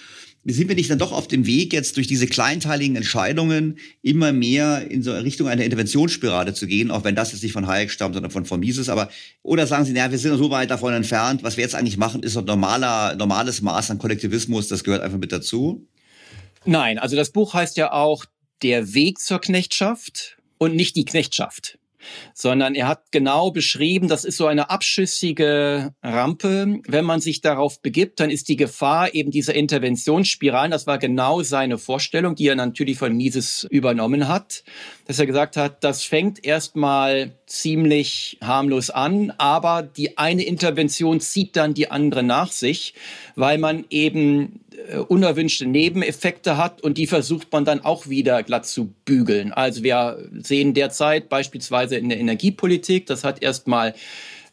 sind 0.44 0.68
wir 0.68 0.74
nicht 0.74 0.90
dann 0.90 0.98
doch 0.98 1.12
auf 1.12 1.28
dem 1.28 1.46
Weg, 1.46 1.72
jetzt 1.72 1.96
durch 1.96 2.06
diese 2.06 2.26
kleinteiligen 2.26 2.96
Entscheidungen 2.96 3.78
immer 4.02 4.32
mehr 4.32 4.90
in 4.90 5.02
so 5.02 5.12
Richtung 5.12 5.48
einer 5.48 5.64
Interventionsspirale 5.64 6.54
zu 6.54 6.66
gehen, 6.66 6.90
auch 6.90 7.04
wenn 7.04 7.14
das 7.14 7.32
jetzt 7.32 7.42
nicht 7.42 7.52
von 7.52 7.66
Hayek 7.66 7.90
stammt, 7.90 8.14
sondern 8.14 8.30
von, 8.30 8.46
von 8.46 8.60
Mises. 8.60 8.88
Aber, 8.88 9.10
oder 9.42 9.66
sagen 9.66 9.84
Sie, 9.84 9.92
naja, 9.92 10.10
wir 10.10 10.18
sind 10.18 10.36
so 10.38 10.50
weit 10.50 10.70
davon 10.70 10.94
entfernt, 10.94 11.42
was 11.42 11.56
wir 11.56 11.64
jetzt 11.64 11.74
eigentlich 11.74 11.98
machen, 11.98 12.22
ist 12.22 12.36
ein 12.38 12.46
normaler, 12.46 13.16
normales 13.16 13.60
Maß 13.60 13.90
an 13.90 13.98
Kollektivismus, 13.98 14.68
das 14.68 14.82
gehört 14.82 15.02
einfach 15.02 15.18
mit 15.18 15.30
dazu? 15.30 15.86
Nein, 16.64 16.98
also 16.98 17.16
das 17.16 17.30
Buch 17.30 17.52
heißt 17.52 17.76
ja 17.76 17.92
auch 17.92 18.24
Der 18.62 18.94
Weg 18.94 19.18
zur 19.18 19.40
Knechtschaft 19.40 20.38
und 20.58 20.74
nicht 20.74 20.96
die 20.96 21.04
Knechtschaft 21.04 21.78
sondern 22.34 22.74
er 22.74 22.88
hat 22.88 23.10
genau 23.10 23.50
beschrieben, 23.50 24.08
das 24.08 24.24
ist 24.24 24.36
so 24.36 24.46
eine 24.46 24.70
abschüssige 24.70 25.94
Rampe. 26.02 26.80
Wenn 26.86 27.04
man 27.04 27.20
sich 27.20 27.40
darauf 27.40 27.80
begibt, 27.82 28.20
dann 28.20 28.30
ist 28.30 28.48
die 28.48 28.56
Gefahr 28.56 29.14
eben 29.14 29.30
dieser 29.30 29.54
Interventionsspiralen. 29.54 30.70
Das 30.70 30.86
war 30.86 30.98
genau 30.98 31.42
seine 31.42 31.78
Vorstellung, 31.78 32.34
die 32.34 32.48
er 32.48 32.56
natürlich 32.56 32.98
von 32.98 33.16
Mises 33.16 33.66
übernommen 33.70 34.28
hat, 34.28 34.64
dass 35.06 35.18
er 35.18 35.26
gesagt 35.26 35.56
hat, 35.56 35.84
das 35.84 36.04
fängt 36.04 36.44
erstmal 36.44 37.32
ziemlich 37.46 38.38
harmlos 38.40 38.90
an, 38.90 39.32
aber 39.38 39.82
die 39.82 40.18
eine 40.18 40.44
Intervention 40.44 41.20
zieht 41.20 41.56
dann 41.56 41.74
die 41.74 41.90
andere 41.90 42.22
nach 42.22 42.52
sich, 42.52 42.94
weil 43.34 43.58
man 43.58 43.84
eben 43.90 44.60
unerwünschte 45.08 45.66
Nebeneffekte 45.66 46.56
hat 46.56 46.80
und 46.82 46.98
die 46.98 47.06
versucht 47.06 47.52
man 47.52 47.64
dann 47.64 47.84
auch 47.84 48.08
wieder 48.08 48.42
glatt 48.42 48.66
zu 48.66 48.92
bügeln. 49.04 49.52
Also 49.52 49.82
wir 49.82 50.28
sehen 50.42 50.74
derzeit 50.74 51.28
beispielsweise 51.28 51.96
in 51.96 52.08
der 52.08 52.18
Energiepolitik, 52.18 53.06
das 53.06 53.24
hat 53.24 53.42
erstmal 53.42 53.94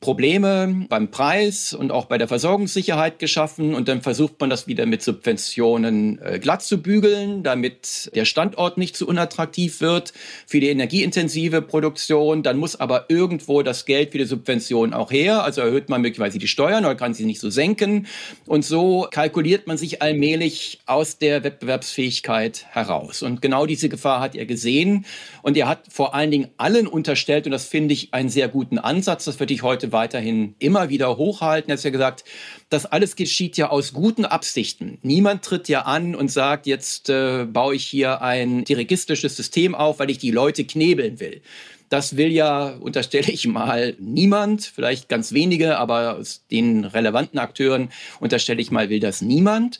Probleme 0.07 0.85
beim 0.87 1.11
Preis 1.11 1.73
und 1.73 1.91
auch 1.91 2.05
bei 2.05 2.17
der 2.17 2.29
Versorgungssicherheit 2.29 3.19
geschaffen 3.19 3.75
und 3.75 3.89
dann 3.89 4.01
versucht 4.01 4.39
man 4.39 4.49
das 4.49 4.65
wieder 4.65 4.85
mit 4.85 5.01
Subventionen 5.01 6.21
äh, 6.21 6.39
glatt 6.39 6.61
zu 6.61 6.81
bügeln, 6.81 7.43
damit 7.43 8.09
der 8.15 8.23
Standort 8.23 8.77
nicht 8.77 8.95
zu 8.95 9.05
unattraktiv 9.05 9.81
wird 9.81 10.13
für 10.45 10.61
die 10.61 10.69
energieintensive 10.69 11.61
Produktion. 11.61 12.41
Dann 12.41 12.55
muss 12.55 12.79
aber 12.79 13.07
irgendwo 13.09 13.63
das 13.63 13.83
Geld 13.83 14.13
für 14.13 14.17
die 14.19 14.23
Subvention 14.23 14.93
auch 14.93 15.11
her, 15.11 15.43
also 15.43 15.59
erhöht 15.59 15.89
man 15.89 15.99
möglicherweise 15.99 16.39
die 16.39 16.47
Steuern 16.47 16.85
oder 16.85 16.95
kann 16.95 17.13
sie 17.13 17.25
nicht 17.25 17.41
so 17.41 17.49
senken 17.49 18.07
und 18.45 18.63
so 18.63 19.09
kalkuliert 19.11 19.67
man 19.67 19.77
sich 19.77 20.01
allmählich 20.01 20.79
aus 20.85 21.17
der 21.17 21.43
Wettbewerbsfähigkeit 21.43 22.65
heraus. 22.69 23.23
Und 23.23 23.41
genau 23.41 23.65
diese 23.65 23.89
Gefahr 23.89 24.21
hat 24.21 24.37
er 24.37 24.45
gesehen 24.45 25.03
und 25.41 25.57
er 25.57 25.67
hat 25.67 25.79
vor 25.89 26.15
allen 26.15 26.31
Dingen 26.31 26.47
allen 26.55 26.87
unterstellt 26.87 27.45
und 27.45 27.51
das 27.51 27.65
finde 27.65 27.93
ich 27.93 28.13
einen 28.13 28.29
sehr 28.29 28.47
guten 28.47 28.77
Ansatz, 28.79 29.25
das 29.25 29.41
würde 29.41 29.53
ich 29.53 29.63
heute 29.63 29.96
weiterhin 29.97 30.55
immer 30.59 30.89
wieder 30.89 31.17
hochhalten. 31.17 31.71
Er 31.71 31.77
hat 31.77 31.83
ja 31.83 31.89
gesagt, 31.89 32.23
das 32.69 32.85
alles 32.85 33.15
geschieht 33.15 33.57
ja 33.57 33.69
aus 33.69 33.93
guten 33.93 34.25
Absichten. 34.25 34.99
Niemand 35.01 35.43
tritt 35.43 35.67
ja 35.69 35.81
an 35.81 36.13
und 36.13 36.31
sagt, 36.31 36.67
jetzt 36.67 37.09
äh, 37.09 37.45
baue 37.45 37.75
ich 37.75 37.85
hier 37.85 38.21
ein 38.21 38.63
dirigistisches 38.63 39.35
System 39.35 39.73
auf, 39.73 39.97
weil 39.97 40.11
ich 40.11 40.19
die 40.19 40.31
Leute 40.31 40.65
knebeln 40.65 41.19
will. 41.19 41.41
Das 41.89 42.17
will 42.17 42.31
ja, 42.31 42.75
unterstelle 42.79 43.31
ich 43.31 43.47
mal, 43.47 43.95
niemand, 43.99 44.65
vielleicht 44.65 45.09
ganz 45.09 45.31
wenige, 45.31 45.77
aber 45.77 46.17
aus 46.17 46.43
den 46.51 46.83
relevanten 46.83 47.39
Akteuren 47.39 47.89
unterstelle 48.19 48.61
ich 48.61 48.71
mal, 48.71 48.89
will 48.89 48.99
das 48.99 49.21
niemand. 49.21 49.79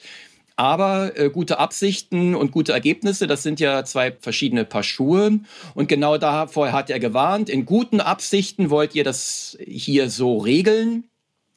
Aber 0.58 1.18
äh, 1.18 1.30
gute 1.30 1.60
Absichten 1.60 2.34
und 2.34 2.52
gute 2.52 2.74
Ergebnisse, 2.74 3.28
das 3.28 3.44
sind 3.44 3.60
ja 3.60 3.86
zwei 3.86 4.12
verschiedene 4.20 4.66
Paar 4.66 4.84
Schuhe. 4.84 5.40
Und 5.76 5.88
genau 5.88 6.18
davor 6.18 6.72
hat 6.72 6.90
er 6.90 7.00
gewarnt. 7.00 7.48
In 7.48 7.66
guten 7.66 8.02
Absichten 8.02 8.72
wollt 8.72 8.96
ihr 8.96 9.04
das 9.04 9.58
hier 9.64 10.10
so 10.10 10.40
regeln. 10.40 11.04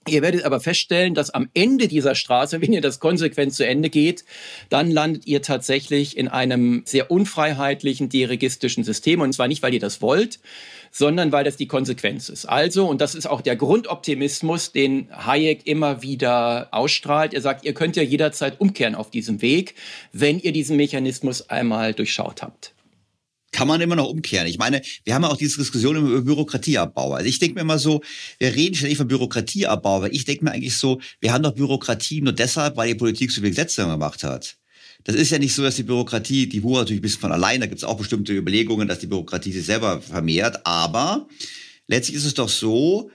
Ihr 0.07 0.23
werdet 0.23 0.45
aber 0.45 0.61
feststellen, 0.61 1.15
dass 1.15 1.31
am 1.31 1.49
Ende 1.55 1.89
dieser 1.89 2.15
Straße, 2.15 2.61
wenn 2.61 2.73
ihr 2.73 2.81
das 2.83 3.01
konsequent 3.01 3.55
zu 3.55 3.67
Ende 3.67 3.89
geht, 3.91 4.25
dann 4.69 4.91
landet 4.91 5.27
ihr 5.27 5.41
tatsächlich 5.41 6.17
in 6.17 6.29
einem 6.29 6.83
sehr 6.85 7.11
unfreiheitlichen, 7.11 8.11
deregistischen 8.11 8.85
System. 8.85 9.21
Und 9.23 9.33
zwar 9.33 9.49
nicht, 9.49 9.63
weil 9.63 9.75
ihr 9.75 9.81
das 9.81 10.03
wollt, 10.03 10.41
sondern 10.91 11.33
weil 11.33 11.45
das 11.45 11.57
die 11.57 11.67
Konsequenz 11.67 12.29
ist. 12.29 12.47
Also, 12.47 12.87
und 12.87 13.01
das 13.01 13.15
ist 13.15 13.27
auch 13.27 13.41
der 13.41 13.57
Grundoptimismus, 13.57 14.73
den 14.73 15.09
Hayek 15.11 15.67
immer 15.67 16.03
wieder 16.03 16.69
ausstrahlt. 16.73 17.35
Er 17.35 17.41
sagt, 17.41 17.65
ihr 17.65 17.75
könnt 17.75 17.97
ja 17.97 18.03
jederzeit 18.03 18.61
umkehren 18.61 18.95
auf 18.95 19.11
diesem 19.11 19.43
Weg, 19.43 19.75
wenn 20.13 20.39
ihr 20.39 20.53
diesen 20.53 20.77
Mechanismus 20.77 21.49
einmal 21.49 21.95
durchschaut 21.95 22.43
habt 22.43 22.75
kann 23.53 23.69
man 23.69 23.81
immer 23.81 23.97
noch 23.97 24.09
umkehren. 24.09 24.47
Ich 24.47 24.59
meine, 24.59 24.81
wir 25.05 25.15
haben 25.15 25.23
ja 25.23 25.29
auch 25.29 25.37
diese 25.37 25.59
Diskussion 25.59 25.97
über 25.97 26.23
Bürokratieabbau. 26.23 27.15
Also 27.15 27.29
ich 27.29 27.39
denke 27.39 27.57
mir 27.57 27.63
immer 27.63 27.79
so, 27.79 28.01
wir 28.39 28.55
reden 28.55 28.75
ständig 28.75 28.99
von 28.99 29.09
Bürokratieabbau, 29.09 29.97
aber 29.97 30.13
ich 30.13 30.25
denke 30.25 30.45
mir 30.45 30.53
eigentlich 30.53 30.77
so, 30.77 31.01
wir 31.21 31.33
haben 31.33 31.43
doch 31.43 31.55
Bürokratie 31.55 32.23
nur 32.23 32.33
deshalb, 32.33 32.77
weil 32.77 32.89
die 32.89 32.95
Politik 32.95 33.31
so 33.31 33.41
viele 33.41 33.51
Gesetze 33.51 33.87
gemacht 33.87 34.23
hat. 34.23 34.57
Das 35.05 35.17
ist 35.17 35.31
ja 35.31 35.39
nicht 35.39 35.55
so, 35.55 35.63
dass 35.63 35.77
die 35.77 35.83
Bürokratie, 35.83 36.47
die 36.47 36.63
wuchert 36.63 36.83
natürlich 36.83 37.01
ein 37.01 37.03
bisschen 37.03 37.21
von 37.21 37.33
allein, 37.33 37.61
da 37.61 37.67
gibt 37.67 37.79
es 37.79 37.85
auch 37.85 37.97
bestimmte 37.97 38.35
Überlegungen, 38.35 38.87
dass 38.87 38.99
die 38.99 39.07
Bürokratie 39.07 39.53
sich 39.53 39.65
selber 39.65 40.01
vermehrt, 40.01 40.67
aber 40.67 41.29
letztlich 41.89 42.17
ist 42.17 42.27
es 42.27 42.35
doch 42.35 42.49
so, 42.49 43.11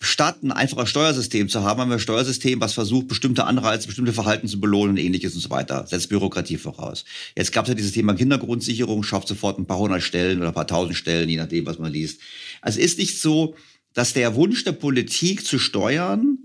statt 0.00 0.42
ein 0.42 0.52
einfaches 0.52 0.90
Steuersystem 0.90 1.48
zu 1.48 1.62
haben, 1.62 1.80
haben 1.80 1.88
wir 1.88 1.96
ein 1.96 2.00
Steuersystem, 2.00 2.60
was 2.60 2.74
versucht, 2.74 3.08
bestimmte 3.08 3.44
Anreize, 3.44 3.86
bestimmte 3.86 4.12
Verhalten 4.12 4.48
zu 4.48 4.60
belohnen 4.60 4.90
und 4.90 4.96
ähnliches 4.98 5.34
und 5.34 5.40
so 5.40 5.50
weiter. 5.50 5.86
Setzt 5.86 6.08
Bürokratie 6.08 6.58
voraus. 6.58 7.04
Jetzt 7.36 7.52
gab 7.52 7.64
es 7.64 7.70
ja 7.70 7.74
dieses 7.74 7.92
Thema 7.92 8.14
Kindergrundsicherung, 8.14 9.02
schafft 9.02 9.28
sofort 9.28 9.58
ein 9.58 9.66
paar 9.66 9.78
hundert 9.78 10.02
Stellen 10.02 10.38
oder 10.38 10.48
ein 10.48 10.54
paar 10.54 10.66
tausend 10.66 10.96
Stellen, 10.96 11.28
je 11.28 11.36
nachdem, 11.36 11.66
was 11.66 11.78
man 11.78 11.92
liest. 11.92 12.20
Also 12.60 12.80
ist 12.80 12.98
nicht 12.98 13.20
so, 13.20 13.56
dass 13.94 14.12
der 14.12 14.34
Wunsch 14.34 14.64
der 14.64 14.72
Politik 14.72 15.46
zu 15.46 15.58
steuern 15.58 16.38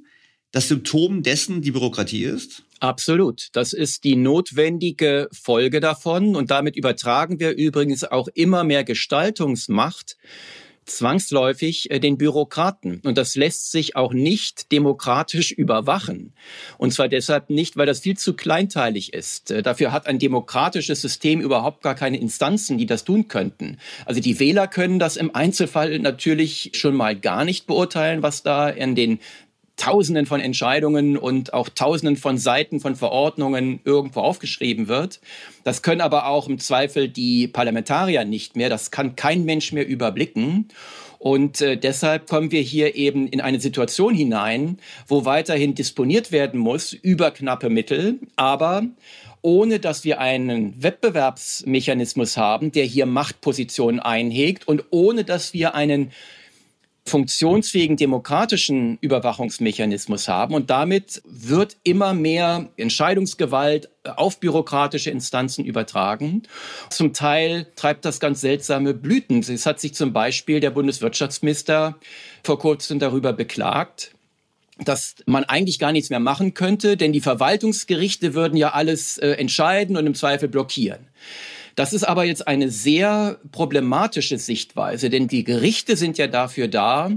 das 0.51 0.67
Symptom 0.67 1.21
dessen 1.21 1.61
die 1.61 1.71
Bürokratie 1.71 2.23
ist? 2.23 2.63
Absolut. 2.80 3.49
Das 3.53 3.73
ist 3.73 4.03
die 4.03 4.15
notwendige 4.15 5.27
Folge 5.32 5.80
davon. 5.80 6.36
Und 6.36 6.51
damit 6.51 6.75
übertragen 6.75 7.39
wir 7.39 7.51
übrigens 7.55 8.03
auch 8.03 8.27
immer 8.34 8.63
mehr 8.63 8.84
Gestaltungsmacht 8.84 10.17
zwangsläufig 10.89 11.91
äh, 11.91 11.99
den 11.99 12.17
Bürokraten. 12.17 13.01
Und 13.03 13.17
das 13.17 13.36
lässt 13.36 13.71
sich 13.71 13.95
auch 13.95 14.13
nicht 14.13 14.71
demokratisch 14.71 15.51
überwachen. 15.51 16.34
Und 16.77 16.93
zwar 16.93 17.07
deshalb 17.07 17.49
nicht, 17.49 17.77
weil 17.77 17.86
das 17.86 18.01
viel 18.01 18.17
zu 18.17 18.34
kleinteilig 18.34 19.13
ist. 19.13 19.51
Äh, 19.51 19.61
dafür 19.61 19.91
hat 19.91 20.07
ein 20.07 20.19
demokratisches 20.19 21.01
System 21.01 21.41
überhaupt 21.41 21.82
gar 21.82 21.95
keine 21.95 22.19
Instanzen, 22.19 22.77
die 22.77 22.86
das 22.86 23.03
tun 23.03 23.27
könnten. 23.27 23.77
Also 24.05 24.19
die 24.19 24.39
Wähler 24.39 24.67
können 24.67 24.99
das 24.99 25.15
im 25.15 25.34
Einzelfall 25.36 25.97
natürlich 25.99 26.71
schon 26.73 26.95
mal 26.95 27.15
gar 27.15 27.45
nicht 27.45 27.67
beurteilen, 27.67 28.23
was 28.23 28.43
da 28.43 28.69
in 28.69 28.95
den 28.95 29.19
Tausenden 29.80 30.25
von 30.25 30.41
Entscheidungen 30.41 31.17
und 31.17 31.53
auch 31.53 31.69
Tausenden 31.69 32.17
von 32.17 32.38
Seiten 32.38 32.80
von 32.80 32.95
Verordnungen 32.95 33.80
irgendwo 33.86 34.19
aufgeschrieben 34.19 34.88
wird. 34.88 35.21
Das 35.63 35.82
können 35.82 36.01
aber 36.01 36.27
auch 36.27 36.47
im 36.47 36.59
Zweifel 36.59 37.07
die 37.07 37.47
Parlamentarier 37.47 38.25
nicht 38.25 38.55
mehr. 38.55 38.69
Das 38.69 38.91
kann 38.91 39.15
kein 39.15 39.45
Mensch 39.45 39.71
mehr 39.71 39.88
überblicken. 39.88 40.67
Und 41.17 41.61
äh, 41.61 41.77
deshalb 41.77 42.30
kommen 42.30 42.51
wir 42.51 42.61
hier 42.61 42.95
eben 42.95 43.27
in 43.27 43.41
eine 43.41 43.59
Situation 43.59 44.13
hinein, 44.13 44.80
wo 45.07 45.25
weiterhin 45.25 45.75
disponiert 45.75 46.32
werden 46.32 46.59
muss 46.59 46.93
über 46.93 47.32
knappe 47.32 47.69
Mittel, 47.69 48.19
aber 48.36 48.84
ohne 49.41 49.80
dass 49.80 50.03
wir 50.03 50.19
einen 50.19 50.82
Wettbewerbsmechanismus 50.82 52.38
haben, 52.38 52.71
der 52.71 52.86
hier 52.86 53.05
Machtpositionen 53.05 53.99
einhegt 53.99 54.67
und 54.67 54.86
ohne 54.91 55.23
dass 55.23 55.53
wir 55.53 55.75
einen 55.75 56.11
funktionsfähigen 57.06 57.97
demokratischen 57.97 58.97
Überwachungsmechanismus 59.02 60.28
haben. 60.28 60.54
Und 60.54 60.70
damit 60.70 61.22
wird 61.26 61.78
immer 61.84 62.14
mehr 62.14 62.70
Entscheidungsgewalt 62.78 63.89
auf 64.04 64.39
bürokratische 64.39 65.10
Instanzen 65.10 65.66
übertragen. 65.66 66.43
Zum 66.89 67.14
Teil 67.14 67.68
treibt 67.76 68.06
das 68.06 68.20
ganz 68.20 68.41
seltsame 68.41 68.93
Blüten. 68.93 69.39
Es 69.39 69.66
hat 69.66 69.80
sich 69.80 69.93
zum 69.93 70.14
Beispiel 70.14 70.60
der 70.60 70.72
Bundeswirtschaftsminister 70.72 71.97
vor 72.43 72.60
kurzem 72.60 73.00
darüber 73.00 73.34
beklagt, 73.34 74.14
dass 74.78 75.16
man 75.26 75.43
eigentlich 75.43 75.80
gar 75.80 75.91
nichts 75.91 76.10
mehr 76.10 76.20
machen 76.20 76.54
könnte, 76.54 76.95
denn 76.95 77.12
die 77.12 77.22
Verwaltungsgerichte 77.22 78.34
würden 78.34 78.56
ja 78.56 78.70
alles 78.70 79.18
äh, 79.18 79.32
entscheiden 79.32 79.97
und 79.97 80.08
im 80.08 80.16
Zweifel 80.16 80.47
blockieren. 80.47 81.08
Das 81.80 81.93
ist 81.93 82.03
aber 82.03 82.25
jetzt 82.25 82.45
eine 82.45 82.69
sehr 82.69 83.39
problematische 83.53 84.38
Sichtweise, 84.38 85.09
denn 85.09 85.30
die 85.30 85.45
Gerichte 85.45 85.95
sind 85.95 86.17
ja 86.17 86.27
dafür 86.27 86.67
da, 86.67 87.09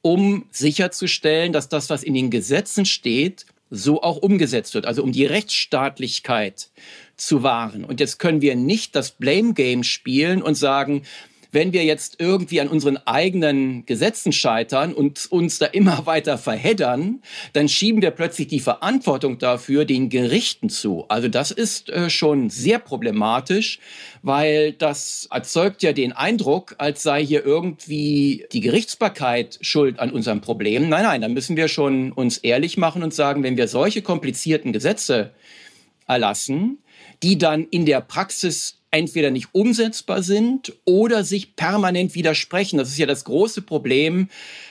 um 0.00 0.46
sicherzustellen, 0.50 1.52
dass 1.52 1.68
das, 1.68 1.90
was 1.90 2.02
in 2.02 2.14
den 2.14 2.30
Gesetzen 2.30 2.86
steht, 2.86 3.44
so 3.68 4.00
auch 4.00 4.16
umgesetzt 4.16 4.72
wird, 4.72 4.86
also 4.86 5.02
um 5.02 5.12
die 5.12 5.26
Rechtsstaatlichkeit 5.26 6.70
zu 7.18 7.42
wahren. 7.42 7.84
Und 7.84 8.00
jetzt 8.00 8.18
können 8.18 8.40
wir 8.40 8.56
nicht 8.56 8.96
das 8.96 9.10
Blame 9.10 9.52
Game 9.52 9.84
spielen 9.84 10.40
und 10.40 10.54
sagen, 10.54 11.02
wenn 11.50 11.72
wir 11.72 11.84
jetzt 11.84 12.16
irgendwie 12.18 12.60
an 12.60 12.68
unseren 12.68 12.98
eigenen 12.98 13.86
Gesetzen 13.86 14.32
scheitern 14.32 14.92
und 14.92 15.26
uns 15.30 15.58
da 15.58 15.66
immer 15.66 16.06
weiter 16.06 16.38
verheddern, 16.38 17.22
dann 17.52 17.68
schieben 17.68 18.02
wir 18.02 18.10
plötzlich 18.10 18.48
die 18.48 18.60
Verantwortung 18.60 19.38
dafür 19.38 19.84
den 19.84 20.08
Gerichten 20.08 20.68
zu. 20.68 21.06
Also 21.08 21.28
das 21.28 21.50
ist 21.50 21.90
äh, 21.90 22.10
schon 22.10 22.50
sehr 22.50 22.78
problematisch, 22.78 23.78
weil 24.22 24.72
das 24.72 25.28
erzeugt 25.30 25.82
ja 25.82 25.92
den 25.92 26.12
Eindruck, 26.12 26.74
als 26.78 27.02
sei 27.02 27.24
hier 27.24 27.44
irgendwie 27.44 28.46
die 28.52 28.60
Gerichtsbarkeit 28.60 29.58
schuld 29.60 29.98
an 30.00 30.10
unserem 30.10 30.40
Problem. 30.40 30.88
Nein, 30.88 31.04
nein, 31.04 31.20
da 31.22 31.28
müssen 31.28 31.56
wir 31.56 31.68
schon 31.68 32.12
uns 32.12 32.38
ehrlich 32.38 32.76
machen 32.76 33.02
und 33.02 33.14
sagen, 33.14 33.42
wenn 33.42 33.56
wir 33.56 33.68
solche 33.68 34.02
komplizierten 34.02 34.72
Gesetze 34.72 35.32
erlassen, 36.06 36.78
die 37.22 37.38
dann 37.38 37.66
in 37.70 37.86
der 37.86 38.00
Praxis 38.00 38.77
entweder 38.90 39.30
nicht 39.30 39.48
umsetzbar 39.52 40.22
sind 40.22 40.74
oder 40.84 41.24
sich 41.24 41.56
permanent 41.56 42.14
widersprechen. 42.14 42.78
Das 42.78 42.88
ist 42.88 42.98
ja 42.98 43.06
das 43.06 43.24
große 43.24 43.62
Problem 43.62 44.28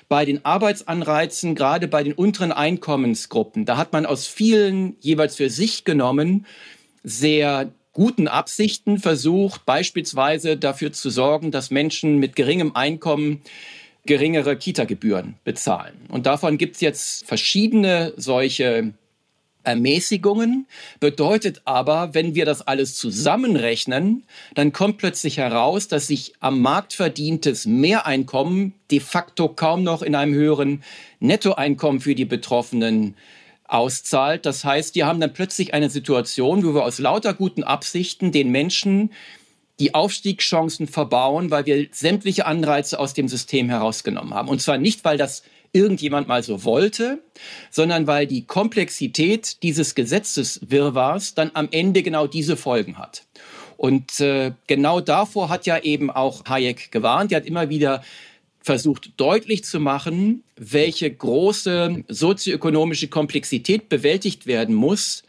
bei 0.10 0.26
den 0.26 0.44
Arbeitsanreizen, 0.44 1.56
gerade 1.56 1.88
bei 1.88 2.04
den 2.04 2.14
unteren 2.14 2.52
Einkommensgruppen. 2.52 3.66
Da 3.66 3.78
hat 3.78 3.94
man 3.94 4.06
aus 4.06 4.28
vielen 4.28 4.96
jeweils 5.00 5.36
für 5.36 5.50
sich 5.50 5.84
genommen 5.84 6.46
sehr 7.04 7.72
guten 7.94 8.28
Absichten 8.28 9.00
versucht, 9.00 9.66
beispielsweise 9.66 10.58
dafür 10.58 10.94
zu 10.94 11.10
sorgen, 11.10 11.52
dass 11.52 11.72
Menschen 11.72 12.18
mit 12.18 12.36
geringem 12.36 12.76
Einkommen 12.76 13.42
geringere 14.06 14.56
Kita-Gebühren 14.56 15.36
bezahlen. 15.44 15.96
Und 16.10 16.26
davon 16.26 16.58
gibt 16.58 16.76
es 16.76 16.82
jetzt 16.82 17.26
verschiedene 17.28 18.14
solche 18.16 18.94
Ermäßigungen, 19.68 20.66
bedeutet 21.00 21.62
aber, 21.66 22.14
wenn 22.14 22.34
wir 22.34 22.46
das 22.46 22.62
alles 22.62 22.96
zusammenrechnen, 22.96 24.24
dann 24.56 24.74
kommt 24.74 24.98
plötzlich 24.98 25.38
heraus, 25.38 25.88
dass 25.88 26.08
sich 26.08 26.34
am 26.40 26.62
Markt 26.62 26.94
verdientes 26.94 27.66
Mehreinkommen 27.66 28.74
de 28.90 29.02
facto 29.02 29.50
kaum 29.50 29.84
noch 29.84 30.02
in 30.02 30.16
einem 30.16 30.34
höheren 30.34 30.84
Nettoeinkommen 31.20 32.02
für 32.02 32.16
die 32.16 32.26
Betroffenen 32.26 33.16
auszahlt. 33.68 34.46
Das 34.46 34.64
heißt, 34.64 34.96
die 34.96 35.04
haben 35.04 35.20
dann 35.20 35.34
plötzlich 35.34 35.74
eine 35.74 35.90
Situation, 35.90 36.66
wo 36.66 36.74
wir 36.74 36.84
aus 36.84 37.00
lauter 37.00 37.34
guten 37.34 37.64
Absichten 37.64 38.32
den 38.32 38.50
Menschen 38.50 39.12
die 39.80 39.94
Aufstiegschancen 39.94 40.88
verbauen, 40.88 41.52
weil 41.52 41.66
wir 41.66 41.88
sämtliche 41.92 42.46
Anreize 42.46 43.00
aus 43.00 43.14
dem 43.14 43.28
System 43.28 43.70
herausgenommen 43.70 44.34
haben. 44.34 44.48
Und 44.48 44.62
zwar 44.62 44.78
nicht, 44.78 45.06
weil 45.06 45.18
das 45.18 45.44
irgendjemand 45.74 46.28
mal 46.28 46.44
so 46.44 46.64
wollte, 46.64 47.20
sondern 47.72 48.08
weil 48.08 48.28
die 48.28 48.46
Komplexität 48.46 49.62
dieses 49.64 49.96
Gesetzeswirrwarrs 49.96 51.36
dann 51.36 51.52
am 51.54 51.68
Ende 51.72 52.04
genau 52.04 52.28
diese 52.28 52.58
Folgen 52.58 52.98
hat. 52.98 53.24
Und 53.78 54.20
äh, 54.20 54.54
genau 54.66 55.02
davor 55.02 55.50
hat 55.50 55.66
ja 55.66 55.80
eben 55.80 56.10
auch 56.10 56.46
Hayek 56.46 56.92
gewarnt. 56.92 57.32
Er 57.32 57.38
hat 57.38 57.46
immer 57.46 57.70
wieder 57.70 58.04
versucht 58.62 59.12
deutlich 59.18 59.64
zu 59.64 59.80
machen, 59.80 60.44
welche 60.58 61.10
große 61.10 62.04
sozioökonomische 62.08 63.08
Komplexität 63.08 63.88
bewältigt 63.88 64.46
werden 64.46 64.76
muss 64.76 65.24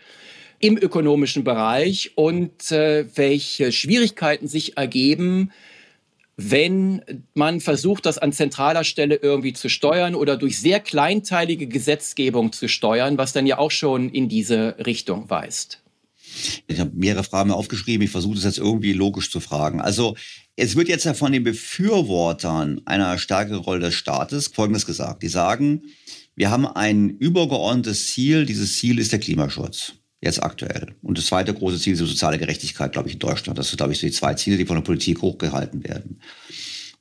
im 0.58 0.76
ökonomischen 0.76 1.44
Bereich 1.44 2.12
und 2.16 2.72
äh, 2.72 3.06
welche 3.14 3.70
Schwierigkeiten 3.70 4.48
sich 4.48 4.76
ergeben, 4.76 5.52
wenn 6.40 7.24
man 7.34 7.60
versucht, 7.60 8.06
das 8.06 8.16
an 8.16 8.32
zentraler 8.32 8.84
Stelle 8.84 9.16
irgendwie 9.16 9.52
zu 9.52 9.68
steuern 9.68 10.14
oder 10.14 10.36
durch 10.36 10.60
sehr 10.60 10.78
kleinteilige 10.78 11.66
Gesetzgebung 11.66 12.52
zu 12.52 12.68
steuern, 12.68 13.18
was 13.18 13.32
dann 13.32 13.44
ja 13.44 13.58
auch 13.58 13.72
schon 13.72 14.08
in 14.08 14.28
diese 14.28 14.76
Richtung 14.86 15.28
weist. 15.28 15.82
Ich 16.68 16.78
habe 16.78 16.92
mehrere 16.94 17.24
Fragen 17.24 17.50
aufgeschrieben. 17.50 18.04
Ich 18.04 18.12
versuche 18.12 18.36
das 18.36 18.44
jetzt 18.44 18.58
irgendwie 18.58 18.92
logisch 18.92 19.32
zu 19.32 19.40
fragen. 19.40 19.80
Also 19.80 20.16
es 20.54 20.76
wird 20.76 20.88
jetzt 20.88 21.04
ja 21.04 21.14
von 21.14 21.32
den 21.32 21.42
Befürwortern 21.42 22.82
einer 22.84 23.18
stärkeren 23.18 23.58
Rolle 23.58 23.80
des 23.80 23.94
Staates 23.94 24.46
Folgendes 24.46 24.86
gesagt. 24.86 25.24
Die 25.24 25.28
sagen, 25.28 25.82
wir 26.36 26.52
haben 26.52 26.68
ein 26.68 27.10
übergeordnetes 27.10 28.12
Ziel. 28.12 28.46
Dieses 28.46 28.78
Ziel 28.78 29.00
ist 29.00 29.10
der 29.10 29.18
Klimaschutz 29.18 29.94
jetzt 30.20 30.42
aktuell. 30.42 30.94
Und 31.02 31.18
das 31.18 31.26
zweite 31.26 31.54
große 31.54 31.78
Ziel 31.78 31.92
ist 31.92 32.00
die 32.00 32.06
soziale 32.06 32.38
Gerechtigkeit, 32.38 32.92
glaube 32.92 33.08
ich, 33.08 33.14
in 33.14 33.20
Deutschland. 33.20 33.58
Das 33.58 33.68
sind, 33.68 33.76
glaube 33.76 33.92
ich, 33.92 34.00
so 34.00 34.06
die 34.06 34.12
zwei 34.12 34.34
Ziele, 34.34 34.56
die 34.56 34.66
von 34.66 34.76
der 34.76 34.82
Politik 34.82 35.22
hochgehalten 35.22 35.84
werden. 35.84 36.20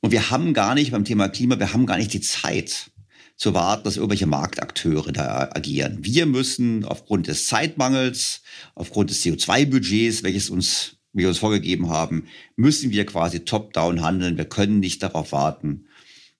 Und 0.00 0.12
wir 0.12 0.30
haben 0.30 0.54
gar 0.54 0.74
nicht 0.74 0.92
beim 0.92 1.04
Thema 1.04 1.28
Klima, 1.28 1.58
wir 1.58 1.72
haben 1.72 1.86
gar 1.86 1.98
nicht 1.98 2.12
die 2.12 2.20
Zeit 2.20 2.90
zu 3.36 3.54
warten, 3.54 3.84
dass 3.84 3.96
irgendwelche 3.96 4.26
Marktakteure 4.26 5.12
da 5.12 5.50
agieren. 5.52 5.98
Wir 6.02 6.26
müssen 6.26 6.84
aufgrund 6.84 7.28
des 7.28 7.46
Zeitmangels, 7.46 8.42
aufgrund 8.74 9.10
des 9.10 9.24
CO2-Budgets, 9.24 10.22
welches 10.22 10.50
uns 10.50 10.96
wir 11.12 11.28
uns 11.28 11.38
vorgegeben 11.38 11.88
haben, 11.88 12.26
müssen 12.56 12.90
wir 12.90 13.06
quasi 13.06 13.40
top-down 13.40 14.02
handeln. 14.02 14.36
Wir 14.36 14.44
können 14.44 14.80
nicht 14.80 15.02
darauf 15.02 15.32
warten, 15.32 15.86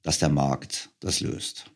dass 0.02 0.18
der 0.18 0.28
Markt 0.28 0.90
das 1.00 1.20
löst. 1.20 1.66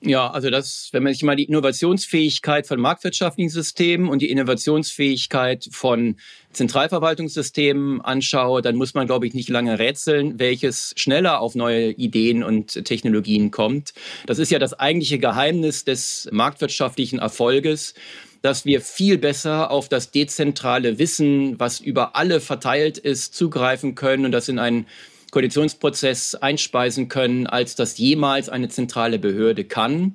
Ja, 0.00 0.30
also 0.30 0.48
das, 0.48 0.90
wenn 0.92 1.02
man 1.02 1.12
sich 1.12 1.24
mal 1.24 1.34
die 1.34 1.44
Innovationsfähigkeit 1.44 2.68
von 2.68 2.78
marktwirtschaftlichen 2.78 3.50
Systemen 3.50 4.08
und 4.08 4.22
die 4.22 4.30
Innovationsfähigkeit 4.30 5.68
von 5.72 6.16
Zentralverwaltungssystemen 6.52 8.00
anschaue, 8.00 8.62
dann 8.62 8.76
muss 8.76 8.94
man, 8.94 9.08
glaube 9.08 9.26
ich, 9.26 9.34
nicht 9.34 9.48
lange 9.48 9.80
rätseln, 9.80 10.38
welches 10.38 10.94
schneller 10.96 11.40
auf 11.40 11.56
neue 11.56 11.90
Ideen 11.90 12.44
und 12.44 12.84
Technologien 12.84 13.50
kommt. 13.50 13.92
Das 14.26 14.38
ist 14.38 14.52
ja 14.52 14.60
das 14.60 14.74
eigentliche 14.74 15.18
Geheimnis 15.18 15.84
des 15.84 16.28
marktwirtschaftlichen 16.30 17.18
Erfolges 17.18 17.94
dass 18.40 18.64
wir 18.64 18.80
viel 18.80 19.18
besser 19.18 19.68
auf 19.72 19.88
das 19.88 20.12
dezentrale 20.12 21.00
Wissen, 21.00 21.58
was 21.58 21.80
über 21.80 22.14
alle 22.14 22.40
verteilt 22.40 22.96
ist, 22.96 23.34
zugreifen 23.34 23.96
können 23.96 24.24
und 24.24 24.30
das 24.30 24.48
in 24.48 24.60
einen 24.60 24.86
Koalitionsprozess 25.30 26.34
einspeisen 26.34 27.08
können, 27.08 27.46
als 27.46 27.74
das 27.74 27.98
jemals 27.98 28.48
eine 28.48 28.68
zentrale 28.68 29.18
Behörde 29.18 29.64
kann. 29.64 30.14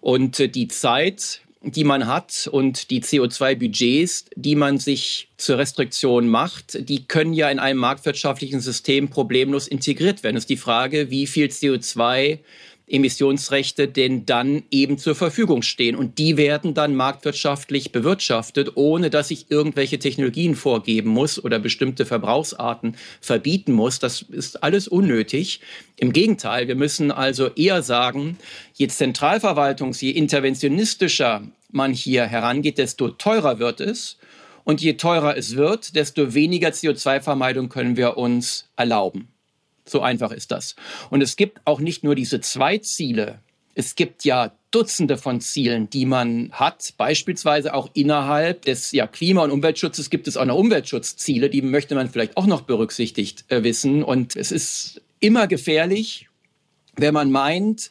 Und 0.00 0.40
äh, 0.40 0.48
die 0.48 0.68
Zeit, 0.68 1.40
die 1.62 1.84
man 1.84 2.06
hat 2.06 2.48
und 2.50 2.90
die 2.90 3.02
CO2-Budgets, 3.02 4.26
die 4.36 4.54
man 4.54 4.78
sich 4.78 5.28
zur 5.38 5.58
Restriktion 5.58 6.28
macht, 6.28 6.88
die 6.88 7.06
können 7.06 7.32
ja 7.32 7.48
in 7.48 7.58
einem 7.58 7.80
marktwirtschaftlichen 7.80 8.60
System 8.60 9.08
problemlos 9.08 9.66
integriert 9.66 10.22
werden. 10.22 10.36
Es 10.36 10.44
ist 10.44 10.50
die 10.50 10.56
Frage, 10.56 11.10
wie 11.10 11.26
viel 11.26 11.46
CO2 11.46 12.38
Emissionsrechte 12.86 13.88
denn 13.88 14.26
dann 14.26 14.62
eben 14.70 14.98
zur 14.98 15.14
Verfügung 15.14 15.62
stehen. 15.62 15.96
Und 15.96 16.18
die 16.18 16.36
werden 16.36 16.74
dann 16.74 16.94
marktwirtschaftlich 16.94 17.92
bewirtschaftet, 17.92 18.72
ohne 18.76 19.08
dass 19.10 19.30
ich 19.30 19.50
irgendwelche 19.50 19.98
Technologien 19.98 20.54
vorgeben 20.54 21.10
muss 21.10 21.42
oder 21.42 21.58
bestimmte 21.58 22.04
Verbrauchsarten 22.04 22.96
verbieten 23.20 23.72
muss. 23.72 23.98
Das 23.98 24.22
ist 24.22 24.62
alles 24.62 24.86
unnötig. 24.86 25.60
Im 25.96 26.12
Gegenteil, 26.12 26.68
wir 26.68 26.76
müssen 26.76 27.10
also 27.10 27.48
eher 27.54 27.82
sagen, 27.82 28.38
je 28.74 28.88
Zentralverwaltungs-, 28.88 30.02
je 30.02 30.10
interventionistischer 30.10 31.42
man 31.70 31.92
hier 31.92 32.26
herangeht, 32.26 32.78
desto 32.78 33.08
teurer 33.08 33.58
wird 33.58 33.80
es. 33.80 34.18
Und 34.64 34.80
je 34.80 34.94
teurer 34.94 35.36
es 35.36 35.56
wird, 35.56 35.94
desto 35.94 36.32
weniger 36.32 36.68
CO2-Vermeidung 36.68 37.68
können 37.68 37.96
wir 37.96 38.16
uns 38.16 38.68
erlauben. 38.76 39.28
So 39.86 40.00
einfach 40.00 40.32
ist 40.32 40.50
das. 40.50 40.76
Und 41.10 41.22
es 41.22 41.36
gibt 41.36 41.60
auch 41.64 41.80
nicht 41.80 42.04
nur 42.04 42.14
diese 42.14 42.40
zwei 42.40 42.78
Ziele. 42.78 43.40
Es 43.74 43.96
gibt 43.96 44.24
ja 44.24 44.52
Dutzende 44.70 45.16
von 45.18 45.40
Zielen, 45.40 45.88
die 45.90 46.06
man 46.06 46.50
hat. 46.52 46.94
Beispielsweise 46.96 47.74
auch 47.74 47.90
innerhalb 47.94 48.62
des 48.62 48.90
ja, 48.92 49.06
Klima- 49.06 49.44
und 49.44 49.50
Umweltschutzes 49.50 50.10
gibt 50.10 50.26
es 50.26 50.36
auch 50.36 50.44
noch 50.44 50.56
Umweltschutzziele, 50.56 51.48
die 51.48 51.62
möchte 51.62 51.94
man 51.94 52.10
vielleicht 52.10 52.36
auch 52.36 52.46
noch 52.46 52.62
berücksichtigt 52.62 53.44
äh, 53.48 53.62
wissen. 53.62 54.02
Und 54.02 54.34
es 54.34 54.50
ist 54.50 55.00
immer 55.20 55.46
gefährlich, 55.46 56.28
wenn 56.96 57.14
man 57.14 57.30
meint, 57.30 57.90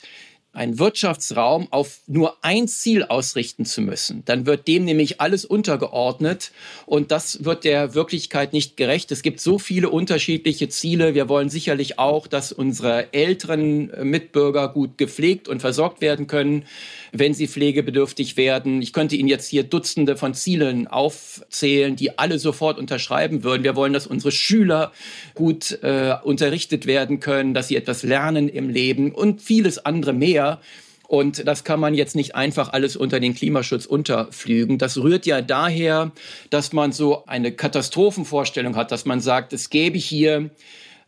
einen 0.54 0.78
Wirtschaftsraum 0.78 1.68
auf 1.72 2.01
nur 2.06 2.38
ein 2.43 2.68
Ziel 2.68 3.04
ausrichten 3.04 3.66
zu 3.66 3.82
müssen. 3.82 4.24
Dann 4.26 4.45
wird 4.45 4.68
dem 4.68 4.86
nämlich 4.86 5.20
alles 5.20 5.45
untergeordnet 5.45 6.51
und 6.86 7.12
das 7.12 7.43
wird 7.43 7.64
der 7.64 7.95
Wirklichkeit 7.95 8.54
nicht 8.54 8.78
gerecht. 8.78 9.12
Es 9.12 9.24
gibt 9.24 9.39
so 9.41 9.58
viele 9.58 9.89
unterschiedliche 9.89 10.70
Ziele. 10.70 11.16
Wir 11.16 11.28
wollen 11.28 11.49
sicherlich 11.49 11.97
auch, 11.97 12.28
dass 12.28 12.51
unsere 12.51 13.12
älteren 13.14 13.91
Mitbürger 14.08 14.70
gut 14.70 14.99
gepflegt 14.99 15.47
und 15.47 15.60
versorgt 15.60 16.01
werden 16.01 16.28
können, 16.28 16.66
wenn 17.14 17.34
sie 17.34 17.47
pflegebedürftig 17.47 18.36
werden. 18.36 18.82
Ich 18.82 18.91
könnte 18.91 19.16
Ihnen 19.16 19.30
jetzt 19.30 19.47
hier 19.47 19.64
Dutzende 19.64 20.18
von 20.18 20.34
Zielen 20.34 20.88
aufzählen, 20.88 21.95
die 21.95 22.18
alle 22.20 22.38
sofort 22.39 22.78
unterschreiben 22.78 23.43
würden. 23.43 23.64
Wir 23.64 23.76
wollen, 23.78 23.93
dass 23.93 24.07
unsere 24.07 24.32
Schüler 24.32 24.91
gut 25.36 25.80
äh, 25.84 26.16
unterrichtet 26.24 26.86
werden 26.86 27.20
können, 27.22 27.53
dass 27.53 27.70
sie 27.70 27.76
etwas 27.76 28.03
lernen 28.03 28.49
im 28.49 28.70
Leben 28.70 29.11
und 29.14 29.41
vieles 29.41 29.78
andere 29.86 30.11
mehr 30.11 30.34
mehr. 30.34 30.59
Und 31.07 31.47
das 31.47 31.64
kann 31.64 31.80
man 31.80 31.93
jetzt 31.93 32.16
nicht 32.16 32.34
einfach 32.34 32.74
alles 32.74 32.95
unter 32.95 33.20
den 33.20 33.36
Klimaschutz 33.36 33.86
unterflügen. 33.86 34.80
Das 34.80 34.97
rührt 34.97 35.26
ja 35.28 35.41
daher, 35.41 36.11
dass 36.49 36.74
man 36.74 36.91
so 36.91 37.26
eine 37.26 37.51
Katastrophenvorstellung 37.51 38.76
hat, 38.76 38.91
dass 38.91 39.05
man 39.05 39.20
sagt, 39.20 39.53
es 39.53 39.70
gäbe 39.70 39.99
hier 39.99 40.49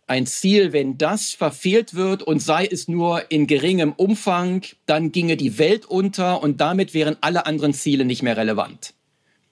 ein 0.07 0.27
Ziel, 0.27 0.71
wenn 0.71 0.97
das 0.97 1.31
verfehlt 1.31 1.95
wird 1.95 2.21
und 2.21 2.39
sei 2.39 2.65
es 2.65 2.87
nur 2.87 3.31
in 3.31 3.47
geringem 3.47 3.93
Umfang, 3.93 4.61
dann 4.85 5.11
ginge 5.11 5.35
die 5.35 5.57
Welt 5.57 5.85
unter 5.85 6.43
und 6.43 6.61
damit 6.61 6.93
wären 6.93 7.17
alle 7.21 7.45
anderen 7.45 7.73
Ziele 7.73 8.05
nicht 8.05 8.21
mehr 8.21 8.37
relevant. 8.37 8.93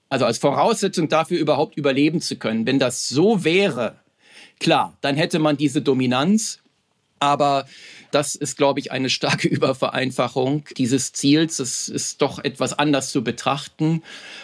Also 0.10 0.26
als 0.26 0.38
Voraussetzung 0.38 1.10
dafür 1.10 1.40
überhaupt 1.40 1.76
überleben 1.76 2.22
zu 2.22 2.36
können. 2.36 2.68
Wenn 2.68 2.78
das 2.78 3.10
so 3.10 3.44
wäre, 3.44 3.96
klar, 4.60 4.96
dann 5.02 5.16
hätte 5.16 5.40
man 5.40 5.58
diese 5.58 5.82
Dominanz. 5.82 6.60
Aber 7.20 7.66
das 8.14 8.36
ist, 8.36 8.58
glaube 8.58 8.80
ich, 8.80 8.92
eine 8.92 9.10
starke 9.10 9.48
Übervereinfachung 9.50 10.66
dieses 10.78 11.14
Ziels. 11.14 11.60
Es 11.60 11.90
ist 11.90 12.22
doch 12.22 12.44
etwas 12.44 12.78
anders 12.78 13.12
zu 13.12 13.24
betrachten. 13.24 14.04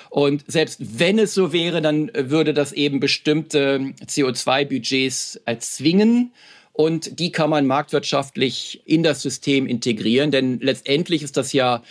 Und 0.10 0.44
selbst 0.48 1.00
wenn 1.00 1.20
es 1.20 1.34
so 1.34 1.54
wäre, 1.54 1.82
dann 1.82 2.12
würde 2.16 2.54
das 2.54 2.72
eben 2.72 3.00
bestimmte 3.00 3.94
CO2-Budgets 4.06 5.42
erzwingen. 5.46 6.32
Und 6.74 7.20
die 7.20 7.32
kann 7.32 7.50
man 7.50 7.68
marktwirtschaftlich 7.68 8.82
in 8.86 9.04
das 9.04 9.22
System 9.22 9.68
integrieren. 9.68 10.32
Denn 10.32 10.60
letztendlich 10.62 11.24
ist 11.24 11.36
das 11.36 11.52
ja 11.54 11.84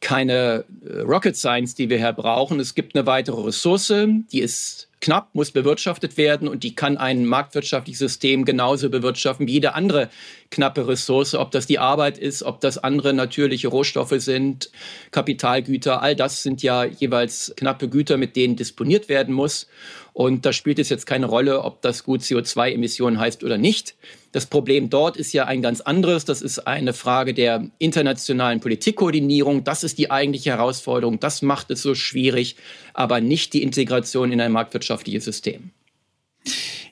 keine 0.00 0.64
äh, 0.86 1.00
Rocket 1.00 1.36
Science, 1.36 1.74
die 1.74 1.88
wir 1.88 1.98
hier 1.98 2.12
brauchen. 2.12 2.60
Es 2.60 2.74
gibt 2.74 2.94
eine 2.94 3.06
weitere 3.06 3.40
Ressource, 3.40 3.92
die 4.32 4.40
ist 4.40 4.88
knapp, 5.04 5.34
muss 5.34 5.50
bewirtschaftet 5.50 6.16
werden 6.16 6.48
und 6.48 6.64
die 6.64 6.74
kann 6.74 6.96
ein 6.96 7.26
marktwirtschaftliches 7.26 7.98
System 7.98 8.46
genauso 8.46 8.88
bewirtschaften 8.88 9.46
wie 9.46 9.52
jede 9.52 9.74
andere 9.74 10.08
knappe 10.50 10.88
Ressource, 10.88 11.34
ob 11.34 11.50
das 11.50 11.66
die 11.66 11.78
Arbeit 11.78 12.16
ist, 12.16 12.42
ob 12.42 12.62
das 12.62 12.78
andere 12.78 13.12
natürliche 13.12 13.68
Rohstoffe 13.68 14.14
sind, 14.16 14.70
Kapitalgüter, 15.10 16.00
all 16.00 16.16
das 16.16 16.42
sind 16.42 16.62
ja 16.62 16.84
jeweils 16.84 17.52
knappe 17.54 17.90
Güter, 17.90 18.16
mit 18.16 18.34
denen 18.34 18.56
disponiert 18.56 19.10
werden 19.10 19.34
muss. 19.34 19.66
Und 20.14 20.46
da 20.46 20.52
spielt 20.52 20.78
es 20.78 20.90
jetzt 20.90 21.06
keine 21.06 21.26
Rolle, 21.26 21.62
ob 21.62 21.82
das 21.82 22.04
gut 22.04 22.20
CO2-Emissionen 22.20 23.18
heißt 23.18 23.42
oder 23.42 23.58
nicht. 23.58 23.96
Das 24.30 24.46
Problem 24.46 24.88
dort 24.88 25.16
ist 25.16 25.32
ja 25.32 25.46
ein 25.46 25.60
ganz 25.60 25.80
anderes. 25.80 26.24
Das 26.24 26.40
ist 26.40 26.60
eine 26.68 26.92
Frage 26.92 27.34
der 27.34 27.68
internationalen 27.78 28.60
Politikkoordinierung. 28.60 29.64
Das 29.64 29.82
ist 29.82 29.98
die 29.98 30.12
eigentliche 30.12 30.50
Herausforderung. 30.50 31.18
Das 31.18 31.42
macht 31.42 31.72
es 31.72 31.82
so 31.82 31.96
schwierig, 31.96 32.54
aber 32.94 33.20
nicht 33.20 33.54
die 33.54 33.62
Integration 33.64 34.30
in 34.30 34.40
ein 34.40 34.52
marktwirtschaftliches 34.52 35.24
System. 35.24 35.70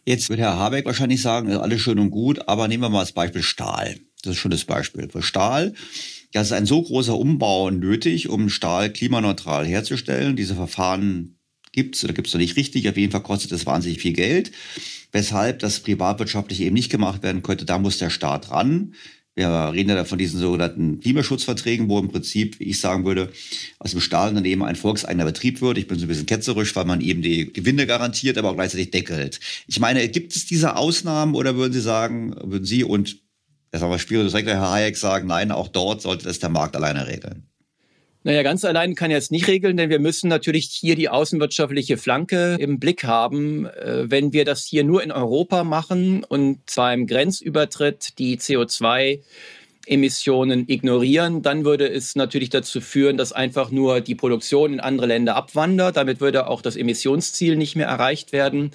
Jetzt 0.04 0.28
wird 0.28 0.40
Herr 0.40 0.56
Habeck 0.56 0.84
wahrscheinlich 0.84 1.22
sagen, 1.22 1.52
alles 1.52 1.80
schön 1.80 2.00
und 2.00 2.10
gut, 2.10 2.48
aber 2.48 2.66
nehmen 2.66 2.82
wir 2.82 2.90
mal 2.90 3.00
das 3.00 3.12
Beispiel 3.12 3.44
Stahl. 3.44 4.00
Das 4.24 4.32
ist 4.32 4.38
schon 4.38 4.50
das 4.50 4.64
Beispiel. 4.64 5.08
Für 5.08 5.22
Stahl, 5.22 5.74
ja, 6.34 6.40
ist 6.40 6.52
ein 6.52 6.66
so 6.66 6.82
großer 6.82 7.16
Umbau 7.16 7.70
nötig, 7.70 8.28
um 8.28 8.48
Stahl 8.48 8.92
klimaneutral 8.92 9.64
herzustellen. 9.64 10.34
Diese 10.34 10.56
Verfahren 10.56 11.36
gibt 11.72 11.96
es 11.96 12.04
oder 12.04 12.12
gibt 12.12 12.28
es 12.28 12.34
noch 12.34 12.40
nicht 12.40 12.56
richtig. 12.56 12.88
Auf 12.88 12.96
jeden 12.96 13.12
Fall 13.12 13.22
kostet 13.22 13.52
es 13.52 13.66
wahnsinnig 13.66 14.00
viel 14.00 14.12
Geld. 14.12 14.52
Weshalb 15.10 15.58
das 15.58 15.80
privatwirtschaftlich 15.80 16.60
eben 16.60 16.74
nicht 16.74 16.90
gemacht 16.90 17.22
werden 17.22 17.42
könnte, 17.42 17.64
da 17.64 17.78
muss 17.78 17.98
der 17.98 18.10
Staat 18.10 18.50
ran. 18.50 18.94
Wir 19.34 19.70
reden 19.72 19.88
ja 19.88 20.04
von 20.04 20.18
diesen 20.18 20.38
sogenannten 20.38 21.00
Klimaschutzverträgen, 21.00 21.88
wo 21.88 21.98
im 21.98 22.08
Prinzip, 22.08 22.60
wie 22.60 22.64
ich 22.64 22.80
sagen 22.80 23.06
würde, 23.06 23.32
aus 23.78 23.92
dem 23.92 24.00
Stahlunternehmen 24.00 24.66
ein 24.66 24.76
volkseigener 24.76 25.24
Betrieb 25.24 25.62
wird. 25.62 25.78
Ich 25.78 25.86
bin 25.86 25.98
so 25.98 26.04
ein 26.04 26.08
bisschen 26.08 26.26
ketzerisch, 26.26 26.76
weil 26.76 26.84
man 26.84 27.00
eben 27.00 27.22
die 27.22 27.50
Gewinne 27.50 27.86
garantiert, 27.86 28.36
aber 28.36 28.50
auch 28.50 28.56
gleichzeitig 28.56 28.90
deckelt. 28.90 29.40
Ich 29.66 29.80
meine, 29.80 30.06
gibt 30.10 30.36
es 30.36 30.44
diese 30.44 30.76
Ausnahmen 30.76 31.34
oder 31.34 31.56
würden 31.56 31.72
Sie 31.72 31.80
sagen, 31.80 32.34
würden 32.42 32.66
Sie 32.66 32.84
und, 32.84 33.22
das 33.70 33.80
haben 33.80 33.90
wir 33.90 33.98
Spielers 33.98 34.34
Herr 34.34 34.70
Hayek 34.70 34.98
sagen, 34.98 35.28
nein, 35.28 35.50
auch 35.50 35.68
dort 35.68 36.02
sollte 36.02 36.24
das 36.24 36.38
der 36.38 36.50
Markt 36.50 36.76
alleine 36.76 37.06
regeln? 37.06 37.51
Naja, 38.24 38.44
ganz 38.44 38.64
allein 38.64 38.94
kann 38.94 39.10
er 39.10 39.18
es 39.18 39.32
nicht 39.32 39.48
regeln, 39.48 39.76
denn 39.76 39.90
wir 39.90 39.98
müssen 39.98 40.28
natürlich 40.28 40.66
hier 40.66 40.94
die 40.94 41.08
außenwirtschaftliche 41.08 41.96
Flanke 41.96 42.56
im 42.60 42.78
Blick 42.78 43.02
haben. 43.02 43.66
Äh, 43.66 44.10
wenn 44.10 44.32
wir 44.32 44.44
das 44.44 44.64
hier 44.64 44.84
nur 44.84 45.02
in 45.02 45.10
Europa 45.10 45.64
machen 45.64 46.22
und 46.22 46.58
zwar 46.66 46.94
im 46.94 47.08
Grenzübertritt 47.08 48.18
die 48.18 48.38
CO2 48.38 49.20
Emissionen 49.86 50.68
ignorieren, 50.68 51.42
dann 51.42 51.64
würde 51.64 51.88
es 51.88 52.14
natürlich 52.14 52.50
dazu 52.50 52.80
führen, 52.80 53.16
dass 53.16 53.32
einfach 53.32 53.72
nur 53.72 54.00
die 54.00 54.14
Produktion 54.14 54.74
in 54.74 54.80
andere 54.80 55.08
Länder 55.08 55.34
abwandert. 55.34 55.96
Damit 55.96 56.20
würde 56.20 56.46
auch 56.46 56.62
das 56.62 56.76
Emissionsziel 56.76 57.56
nicht 57.56 57.74
mehr 57.74 57.88
erreicht 57.88 58.32
werden. 58.32 58.70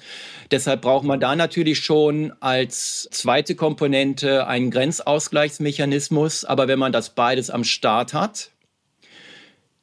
Deshalb 0.50 0.82
braucht 0.82 1.04
man 1.04 1.20
da 1.20 1.34
natürlich 1.34 1.78
schon 1.78 2.34
als 2.40 3.08
zweite 3.10 3.54
Komponente 3.54 4.46
einen 4.46 4.70
Grenzausgleichsmechanismus. 4.70 6.44
Aber 6.44 6.68
wenn 6.68 6.78
man 6.78 6.92
das 6.92 7.14
beides 7.14 7.48
am 7.48 7.64
Start 7.64 8.12
hat, 8.12 8.50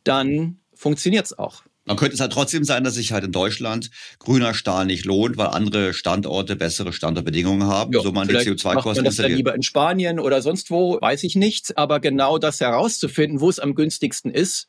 dann 0.05 0.59
funktioniert 0.73 1.25
es 1.25 1.37
auch. 1.37 1.63
Dann 1.85 1.97
könnte 1.97 2.15
es 2.15 2.19
halt 2.19 2.33
trotzdem 2.33 2.63
sein, 2.63 2.83
dass 2.83 2.95
sich 2.95 3.11
halt 3.11 3.23
in 3.23 3.31
Deutschland 3.31 3.91
grüner 4.17 4.55
Stahl 4.55 4.87
nicht 4.87 5.05
lohnt, 5.05 5.37
weil 5.37 5.47
andere 5.47 5.93
Standorte 5.93 6.55
bessere 6.55 6.93
Standortbedingungen 6.93 7.67
haben, 7.67 7.93
ja, 7.93 8.01
so 8.01 8.11
man 8.11 8.27
die 8.27 8.33
CO2-Kosten 8.35 9.03
das 9.03 9.17
dann 9.17 9.31
lieber 9.31 9.53
in 9.53 9.61
Spanien 9.61 10.19
oder 10.19 10.41
sonst 10.41 10.71
wo, 10.71 10.99
weiß 10.99 11.23
ich 11.23 11.35
nicht. 11.35 11.77
Aber 11.77 11.99
genau 11.99 12.39
das 12.39 12.59
herauszufinden, 12.59 13.39
wo 13.39 13.49
es 13.49 13.59
am 13.59 13.75
günstigsten 13.75 14.31
ist, 14.31 14.65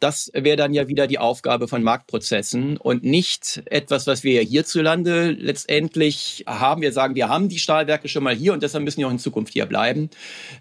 das 0.00 0.30
wäre 0.34 0.56
dann 0.56 0.74
ja 0.74 0.88
wieder 0.88 1.06
die 1.06 1.18
Aufgabe 1.18 1.68
von 1.68 1.82
Marktprozessen 1.82 2.76
und 2.78 3.04
nicht 3.04 3.62
etwas, 3.66 4.06
was 4.06 4.24
wir 4.24 4.40
hierzulande 4.42 5.30
letztendlich 5.30 6.44
haben. 6.46 6.82
Wir 6.82 6.92
sagen, 6.92 7.14
wir 7.14 7.28
haben 7.28 7.48
die 7.48 7.58
Stahlwerke 7.58 8.08
schon 8.08 8.24
mal 8.24 8.34
hier 8.34 8.52
und 8.52 8.62
deshalb 8.62 8.84
müssen 8.84 9.00
die 9.00 9.06
auch 9.06 9.10
in 9.10 9.18
Zukunft 9.18 9.52
hier 9.52 9.66
bleiben. 9.66 10.10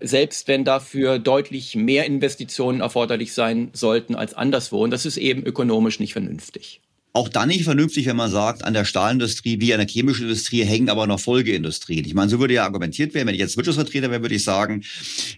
Selbst 0.02 0.48
wenn 0.48 0.66
dafür 0.66 1.20
deutlich 1.20 1.76
mehr 1.76 2.06
Investitionen 2.06 2.82
erforderlich 2.82 3.34
sein 3.34 3.70
sollten 3.74 4.16
als 4.16 4.34
anderswo. 4.34 4.84
Und 4.84 4.92
das 4.92 5.06
ist 5.06 5.18
eben 5.18 5.44
ökonomisch 5.44 6.00
nicht 6.00 6.14
vernünftig. 6.14 6.82
Auch 7.12 7.28
dann 7.28 7.50
nicht 7.50 7.64
vernünftig, 7.64 8.06
wenn 8.06 8.16
man 8.16 8.30
sagt, 8.30 8.64
an 8.64 8.76
der 8.76 8.86
Stahlindustrie 8.86 9.60
wie 9.60 9.74
an 9.74 9.80
der 9.80 9.88
chemischen 9.88 10.24
Industrie 10.24 10.64
hängen 10.64 10.90
aber 10.90 11.08
noch 11.08 11.20
Folgeindustrien. 11.20 12.06
Ich 12.06 12.14
meine, 12.14 12.30
so 12.30 12.40
würde 12.40 12.54
ja 12.54 12.64
argumentiert 12.64 13.16
werden, 13.16 13.28
wenn 13.28 13.34
ich 13.34 13.42
jetzt 13.42 13.58
Wirtschaftsvertreter 13.58 14.12
wäre, 14.12 14.22
würde 14.22 14.36
ich 14.36 14.44
sagen, 14.44 14.84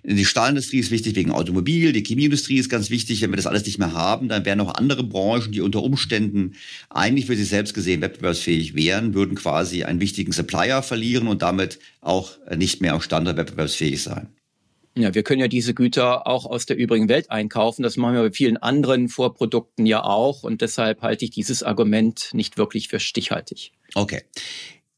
die 0.04 0.26
Stahlindustrie 0.26 0.80
ist 0.80 0.92
wichtig 0.92 1.16
wegen 1.16 1.32
Automobil, 1.32 1.94
die 1.94 2.04
Chemieindustrie 2.04 2.58
ist 2.58 2.70
ganz 2.70 2.90
wichtig. 2.90 3.22
Wenn 3.22 3.32
wir 3.32 3.38
das 3.38 3.48
alles 3.48 3.66
nicht 3.66 3.80
mehr 3.80 3.94
haben, 3.94 4.28
dann 4.28 4.44
wären 4.44 4.58
noch 4.58 4.76
andere 4.76 5.04
Branchen, 5.04 5.54
die 5.54 5.62
unter 5.62 5.82
Umständen 5.82 6.56
eigentlich 6.90 7.28
für 7.28 7.38
sich 7.38 7.48
selbst 7.48 7.74
gesehen 7.74 8.02
wettbewerbsfähig 8.02 8.76
wären, 8.76 9.14
würden 9.14 9.36
quasi 9.36 9.86
einen 9.86 10.02
wichtigen 10.02 10.34
Supplier 10.34 10.84
verlieren 10.84 11.28
und 11.28 11.42
damit 11.42 11.80
auch 12.02 12.32
nicht 12.54 12.82
mehr 12.82 12.94
am 12.94 13.02
Standard 13.02 13.38
wettbewerbsfähig 13.38 14.04
sein. 14.04 14.28
Ja, 14.96 15.14
wir 15.14 15.24
können 15.24 15.40
ja 15.40 15.48
diese 15.48 15.74
Güter 15.74 16.28
auch 16.28 16.46
aus 16.46 16.66
der 16.66 16.76
übrigen 16.76 17.08
Welt 17.08 17.32
einkaufen. 17.32 17.84
Das 17.84 17.96
machen 17.96 18.16
wir 18.16 18.24
bei 18.24 18.32
vielen 18.32 18.58
anderen 18.58 19.08
Vorprodukten 19.08 19.86
ja 19.86 20.04
auch. 20.04 20.44
Und 20.44 20.62
deshalb 20.62 21.02
halte 21.02 21.24
ich 21.24 21.32
dieses 21.32 21.64
Argument 21.64 22.30
nicht 22.34 22.58
wirklich 22.58 22.90
für 22.90 23.00
stichhaltig. 23.00 23.72
Okay. 23.96 24.24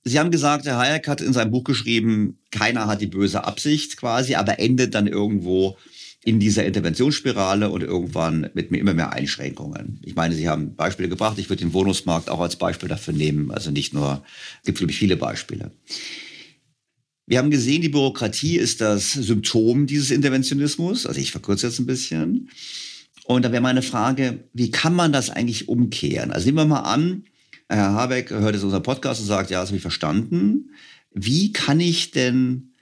Sie 0.04 0.20
haben 0.20 0.32
gesagt, 0.32 0.66
Herr 0.66 0.80
Hayek 0.80 1.08
hat 1.08 1.22
in 1.22 1.32
seinem 1.32 1.52
Buch 1.52 1.64
geschrieben, 1.64 2.40
keiner 2.52 2.88
hat 2.88 3.02
die 3.02 3.08
böse 3.08 3.46
Absicht 3.46 3.96
quasi, 3.96 4.36
aber 4.36 4.60
endet 4.60 4.96
dann 4.96 5.08
irgendwo 5.08 5.78
in 6.26 6.40
dieser 6.40 6.66
Interventionsspirale 6.66 7.70
und 7.70 7.84
irgendwann 7.84 8.50
mit 8.54 8.72
immer 8.72 8.94
mehr 8.94 9.12
Einschränkungen. 9.12 10.00
Ich 10.04 10.16
meine, 10.16 10.36
Sie 10.36 10.50
haben 10.50 10.76
Beispiele 10.76 11.10
gebracht. 11.10 11.38
Ich 11.38 11.50
würde 11.50 11.64
den 11.64 11.74
Wohnungsmarkt 11.74 12.30
auch 12.30 12.40
als 12.40 12.56
Beispiel 12.56 12.90
dafür 12.90 13.14
nehmen. 13.14 13.52
Also 13.52 13.72
nicht 13.72 13.94
nur, 13.94 14.24
es 14.62 14.66
gibt, 14.66 14.78
glaube 14.80 14.92
ich, 14.92 14.98
viele 14.98 15.18
Beispiele. 15.18 15.72
Wir 17.26 17.38
haben 17.38 17.52
gesehen, 17.52 17.82
die 17.82 17.90
Bürokratie 17.90 18.58
ist 18.58 18.82
das 18.82 19.14
Symptom 19.14 19.88
dieses 19.88 20.12
Interventionismus. 20.12 21.06
Also 21.06 21.20
ich 21.20 21.32
verkürze 21.32 21.68
jetzt 21.68 21.80
ein 21.80 21.86
bisschen. 21.86 22.50
Und 23.26 23.46
da 23.46 23.52
wäre 23.52 23.62
meine 23.62 23.82
Frage, 23.82 24.44
wie 24.54 24.72
kann 24.72 24.94
man 24.94 25.14
das 25.14 25.30
eigentlich 25.30 25.70
umkehren? 25.70 26.32
Also 26.32 26.46
nehmen 26.46 26.58
wir 26.58 26.66
mal 26.66 26.82
an, 26.82 27.24
Herr 27.70 27.94
Habeck 27.94 28.30
hört 28.30 28.54
jetzt 28.54 28.64
unseren 28.64 28.84
Podcast 28.84 29.22
und 29.22 29.28
sagt, 29.28 29.50
ja, 29.50 29.62
das 29.62 29.70
habe 29.70 29.78
ich 29.78 29.82
verstanden. 29.82 30.72
Wie 31.14 31.54
kann 31.54 31.80
ich 31.80 32.12
denn 32.12 32.74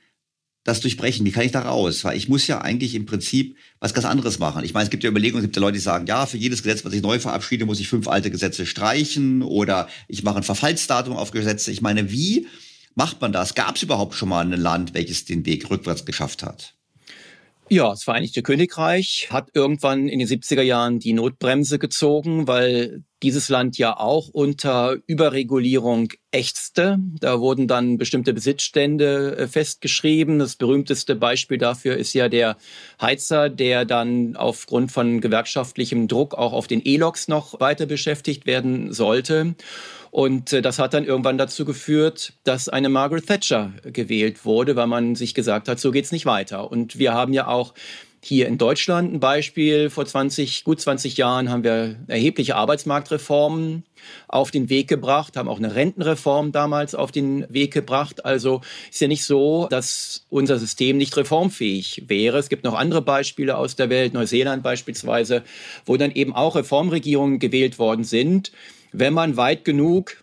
das 0.63 0.79
durchbrechen? 0.79 1.25
Wie 1.25 1.31
kann 1.31 1.45
ich 1.45 1.51
da 1.51 1.61
raus? 1.61 2.03
Weil 2.03 2.17
ich 2.17 2.27
muss 2.27 2.47
ja 2.47 2.61
eigentlich 2.61 2.95
im 2.95 3.05
Prinzip 3.05 3.55
was 3.79 3.93
ganz 3.93 4.05
anderes 4.05 4.39
machen. 4.39 4.63
Ich 4.63 4.73
meine, 4.73 4.85
es 4.85 4.89
gibt 4.89 5.03
ja 5.03 5.09
Überlegungen, 5.09 5.43
es 5.43 5.47
gibt 5.47 5.55
ja 5.55 5.61
Leute, 5.61 5.73
die 5.73 5.83
sagen, 5.83 6.07
ja, 6.07 6.25
für 6.25 6.37
jedes 6.37 6.63
Gesetz, 6.63 6.83
was 6.83 6.93
ich 6.93 7.01
neu 7.01 7.19
verabschiede, 7.19 7.65
muss 7.65 7.79
ich 7.79 7.87
fünf 7.87 8.07
alte 8.07 8.31
Gesetze 8.31 8.65
streichen 8.65 9.43
oder 9.43 9.87
ich 10.07 10.23
mache 10.23 10.37
ein 10.37 10.43
Verfallsdatum 10.43 11.15
auf 11.15 11.31
Gesetze. 11.31 11.71
Ich 11.71 11.81
meine, 11.81 12.11
wie 12.11 12.47
macht 12.95 13.21
man 13.21 13.31
das? 13.31 13.55
Gab 13.55 13.75
es 13.75 13.83
überhaupt 13.83 14.15
schon 14.15 14.29
mal 14.29 14.45
ein 14.45 14.59
Land, 14.59 14.93
welches 14.93 15.25
den 15.25 15.45
Weg 15.45 15.69
rückwärts 15.69 16.05
geschafft 16.05 16.43
hat? 16.43 16.75
Ja, 17.73 17.89
das 17.91 18.03
Vereinigte 18.03 18.43
Königreich 18.43 19.29
hat 19.31 19.51
irgendwann 19.53 20.09
in 20.09 20.19
den 20.19 20.27
70er 20.27 20.61
Jahren 20.61 20.99
die 20.99 21.13
Notbremse 21.13 21.79
gezogen, 21.79 22.45
weil 22.45 23.05
dieses 23.23 23.47
Land 23.47 23.77
ja 23.77 23.97
auch 23.97 24.27
unter 24.27 24.97
Überregulierung 25.07 26.09
ächzte. 26.31 26.97
Da 27.21 27.39
wurden 27.39 27.69
dann 27.69 27.97
bestimmte 27.97 28.33
Besitzstände 28.33 29.37
äh, 29.37 29.47
festgeschrieben. 29.47 30.39
Das 30.39 30.57
berühmteste 30.57 31.15
Beispiel 31.15 31.57
dafür 31.57 31.95
ist 31.95 32.11
ja 32.13 32.27
der 32.27 32.57
Heizer, 32.99 33.49
der 33.49 33.85
dann 33.85 34.35
aufgrund 34.35 34.91
von 34.91 35.21
gewerkschaftlichem 35.21 36.09
Druck 36.09 36.33
auch 36.33 36.51
auf 36.51 36.67
den 36.67 36.81
E-Loks 36.83 37.29
noch 37.29 37.61
weiter 37.61 37.85
beschäftigt 37.85 38.45
werden 38.45 38.91
sollte. 38.91 39.55
Und 40.12 40.53
äh, 40.53 40.62
das 40.62 40.78
hat 40.78 40.93
dann 40.93 41.05
irgendwann 41.05 41.38
dazu 41.38 41.66
geführt, 41.66 42.34
dass 42.43 42.70
eine 42.70 42.89
Margaret 42.89 43.26
Thatcher 43.26 43.74
gewählt 43.84 44.45
wurde, 44.45 44.76
weil 44.76 44.88
man 44.88 45.16
sich 45.16 45.34
gesagt 45.34 45.68
hat, 45.68 45.80
so 45.80 45.91
geht's 45.91 46.12
nicht 46.12 46.26
weiter. 46.26 46.70
Und 46.70 46.99
wir 46.99 47.14
haben 47.14 47.34
ja 47.34 47.47
auch 47.47 47.74
Hier 48.24 48.47
in 48.47 48.59
Deutschland 48.59 49.12
ein 49.12 49.20
Beispiel. 49.20 49.89
Vor 49.89 50.05
20, 50.05 50.64
gut 50.64 50.80
20 50.80 51.18
Jahren 51.18 51.49
haben 51.49 51.64
wir 51.64 51.95
erhebliche 52.07 52.55
Arbeitsmarktreformen 52.55 53.84
auf 54.28 54.51
den 54.51 54.70
Weg 54.70 54.88
gebracht, 54.88 55.38
haben 55.38 55.49
auch 55.49 55.57
eine 55.57 55.74
Rentenreform 55.74 56.51
damals 56.51 56.93
auf 56.93 57.12
den 57.12 57.51
Weg 57.51 57.74
gebracht. 57.74 58.24
Also 58.24 58.62
ist 58.91 59.01
ja 59.01 59.07
nicht 59.07 59.26
so, 59.26 59.68
dass 59.72 60.28
unser 60.30 60.59
System 60.59 60.97
nicht 60.97 61.18
reformfähig 61.18 62.03
wäre. 62.09 62.38
Es 62.38 62.49
gibt 62.49 62.64
noch 62.64 62.76
andere 62.76 63.01
Beispiele 63.01 63.57
aus 63.57 63.76
der 63.76 63.89
Welt, 63.89 64.14
Neuseeland 64.14 64.62
beispielsweise, 64.62 65.43
wo 65.88 65.97
dann 65.97 66.12
eben 66.12 66.36
auch 66.36 66.55
Reformregierungen 66.55 67.39
gewählt 67.39 67.80
worden 67.80 68.03
sind. 68.03 68.51
Wenn 68.91 69.13
man 69.13 69.37
weit 69.37 69.65
genug 69.65 70.21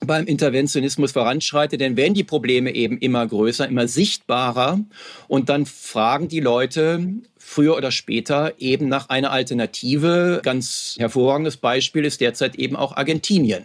beim 0.00 0.26
Interventionismus 0.26 1.12
voranschreitet, 1.12 1.80
denn 1.80 1.96
werden 1.96 2.14
die 2.14 2.24
Probleme 2.24 2.74
eben 2.74 2.98
immer 2.98 3.26
größer, 3.26 3.66
immer 3.68 3.88
sichtbarer 3.88 4.80
und 5.26 5.48
dann 5.48 5.66
fragen 5.66 6.28
die 6.28 6.40
Leute 6.40 7.06
früher 7.36 7.76
oder 7.76 7.90
später 7.90 8.54
eben 8.58 8.88
nach 8.88 9.08
einer 9.08 9.32
Alternative. 9.32 10.40
Ganz 10.44 10.96
hervorragendes 10.98 11.56
Beispiel 11.56 12.04
ist 12.04 12.20
derzeit 12.20 12.56
eben 12.56 12.76
auch 12.76 12.96
Argentinien. 12.96 13.64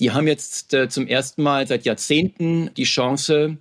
Die 0.00 0.12
haben 0.12 0.26
jetzt 0.28 0.72
äh, 0.74 0.88
zum 0.88 1.06
ersten 1.06 1.42
Mal 1.42 1.66
seit 1.66 1.84
Jahrzehnten 1.84 2.70
die 2.76 2.84
Chance, 2.84 3.58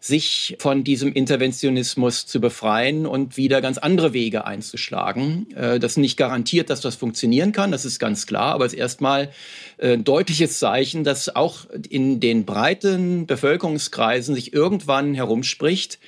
sich 0.00 0.56
von 0.60 0.84
diesem 0.84 1.12
Interventionismus 1.12 2.26
zu 2.26 2.40
befreien 2.40 3.06
und 3.06 3.36
wieder 3.36 3.60
ganz 3.60 3.78
andere 3.78 4.12
Wege 4.12 4.46
einzuschlagen. 4.46 5.50
Äh, 5.54 5.78
das 5.78 5.92
ist 5.92 5.98
nicht 5.98 6.16
garantiert, 6.16 6.70
dass 6.70 6.80
das 6.80 6.96
funktionieren 6.96 7.52
kann, 7.52 7.72
das 7.72 7.84
ist 7.84 7.98
ganz 7.98 8.26
klar, 8.26 8.54
aber 8.54 8.66
es 8.66 8.72
ist 8.72 8.78
erstmal 8.78 9.30
äh, 9.78 9.94
ein 9.94 10.04
deutliches 10.04 10.58
Zeichen, 10.58 11.04
dass 11.04 11.34
auch 11.34 11.66
in 11.88 12.20
den 12.20 12.44
breiten 12.44 13.26
Bevölkerungskreisen 13.26 14.34
sich 14.34 14.52
irgendwann 14.52 15.14
herumspricht, 15.14 15.98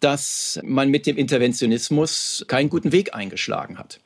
dass 0.00 0.58
man 0.64 0.88
mit 0.88 1.06
dem 1.06 1.16
Interventionismus 1.16 2.44
keinen 2.48 2.70
guten 2.70 2.90
Weg 2.90 3.14
eingeschlagen 3.14 3.78
hat. 3.78 4.00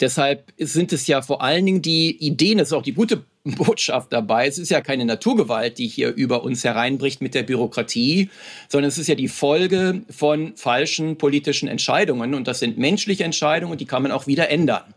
Deshalb 0.00 0.52
sind 0.58 0.92
es 0.92 1.06
ja 1.06 1.22
vor 1.22 1.42
allen 1.42 1.66
Dingen 1.66 1.82
die 1.82 2.16
Ideen, 2.24 2.58
das 2.58 2.68
ist 2.68 2.72
auch 2.72 2.82
die 2.82 2.94
gute 2.94 3.24
Botschaft 3.44 4.12
dabei. 4.12 4.46
Es 4.46 4.58
ist 4.58 4.70
ja 4.70 4.80
keine 4.80 5.04
Naturgewalt, 5.04 5.78
die 5.78 5.88
hier 5.88 6.14
über 6.14 6.44
uns 6.44 6.64
hereinbricht 6.64 7.20
mit 7.20 7.34
der 7.34 7.42
Bürokratie, 7.42 8.30
sondern 8.68 8.88
es 8.88 8.98
ist 8.98 9.08
ja 9.08 9.14
die 9.14 9.28
Folge 9.28 10.02
von 10.10 10.56
falschen 10.56 11.18
politischen 11.18 11.68
Entscheidungen. 11.68 12.34
Und 12.34 12.48
das 12.48 12.60
sind 12.60 12.78
menschliche 12.78 13.24
Entscheidungen 13.24 13.72
die 13.82 13.86
kann 13.86 14.02
man 14.02 14.12
auch 14.12 14.26
wieder 14.26 14.48
ändern. 14.48 14.94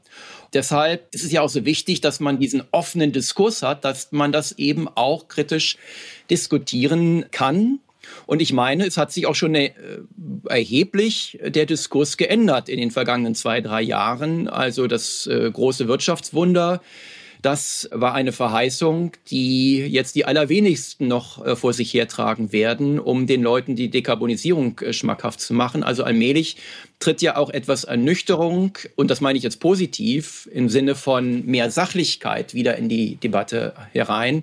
Deshalb 0.54 1.14
ist 1.14 1.26
es 1.26 1.32
ja 1.32 1.42
auch 1.42 1.50
so 1.50 1.66
wichtig, 1.66 2.02
dass 2.02 2.20
man 2.20 2.40
diesen 2.40 2.64
offenen 2.72 3.12
Diskurs 3.12 3.62
hat, 3.62 3.84
dass 3.84 4.12
man 4.12 4.32
das 4.32 4.54
eben 4.54 4.88
auch 4.88 5.28
kritisch 5.28 5.78
diskutieren 6.30 7.26
kann. 7.32 7.80
Und 8.26 8.42
ich 8.42 8.54
meine, 8.54 8.86
es 8.86 8.98
hat 8.98 9.12
sich 9.12 9.28
auch 9.28 9.36
schon 9.36 9.56
äh, 9.56 9.72
erheblich 10.48 11.40
der 11.44 11.66
Diskurs 11.66 12.18
geändert 12.18 12.70
in 12.70 12.80
den 12.80 12.92
vergangenen 12.92 13.36
zwei, 13.36 13.62
drei 13.62 13.82
Jahren. 13.82 14.48
Also 14.48 14.88
das 14.88 15.28
äh, 15.28 15.50
große 15.52 15.88
Wirtschaftswunder 15.88 16.82
das 17.46 17.88
war 17.92 18.16
eine 18.16 18.32
Verheißung, 18.32 19.12
die 19.30 19.78
jetzt 19.78 20.16
die 20.16 20.26
allerwenigsten 20.26 21.08
noch 21.08 21.46
äh, 21.46 21.56
vor 21.56 21.74
sich 21.74 21.94
hertragen 21.94 22.52
werden, 22.52 23.00
um 23.00 23.28
den 23.28 23.44
Leuten 23.44 23.76
die 23.76 23.92
Dekarbonisierung 23.92 24.82
schmackhaft 24.90 25.40
zu 25.40 25.54
machen. 25.54 25.84
Also 25.84 26.04
allmählich 26.04 26.58
tritt 26.98 27.22
ja 27.22 27.38
auch 27.38 27.52
etwas 27.52 27.84
Ernüchterung, 27.84 28.80
und 28.96 29.12
das 29.12 29.22
meine 29.22 29.38
ich 29.38 29.44
jetzt 29.44 29.60
positiv, 29.60 30.50
im 30.52 30.70
Sinne 30.70 30.96
von 30.96 31.46
mehr 31.46 31.70
Sachlichkeit 31.70 32.56
wieder 32.56 32.78
in 32.78 32.90
die 32.90 33.18
Debatte 33.18 33.76
herein 33.94 34.42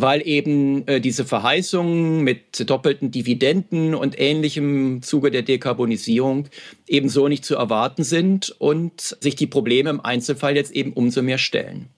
weil 0.00 0.26
eben 0.26 0.86
äh, 0.86 1.00
diese 1.00 1.24
Verheißungen 1.24 2.22
mit 2.22 2.68
doppelten 2.68 3.10
Dividenden 3.10 3.94
und 3.94 4.18
ähnlichem 4.18 5.02
Zuge 5.02 5.30
der 5.30 5.42
Dekarbonisierung 5.42 6.48
ebenso 6.86 7.28
nicht 7.28 7.44
zu 7.44 7.56
erwarten 7.56 8.04
sind 8.04 8.54
und 8.58 9.16
sich 9.20 9.36
die 9.36 9.46
Probleme 9.46 9.90
im 9.90 10.00
Einzelfall 10.00 10.56
jetzt 10.56 10.72
eben 10.72 10.92
umso 10.92 11.22
mehr 11.22 11.38
stellen. 11.38 11.88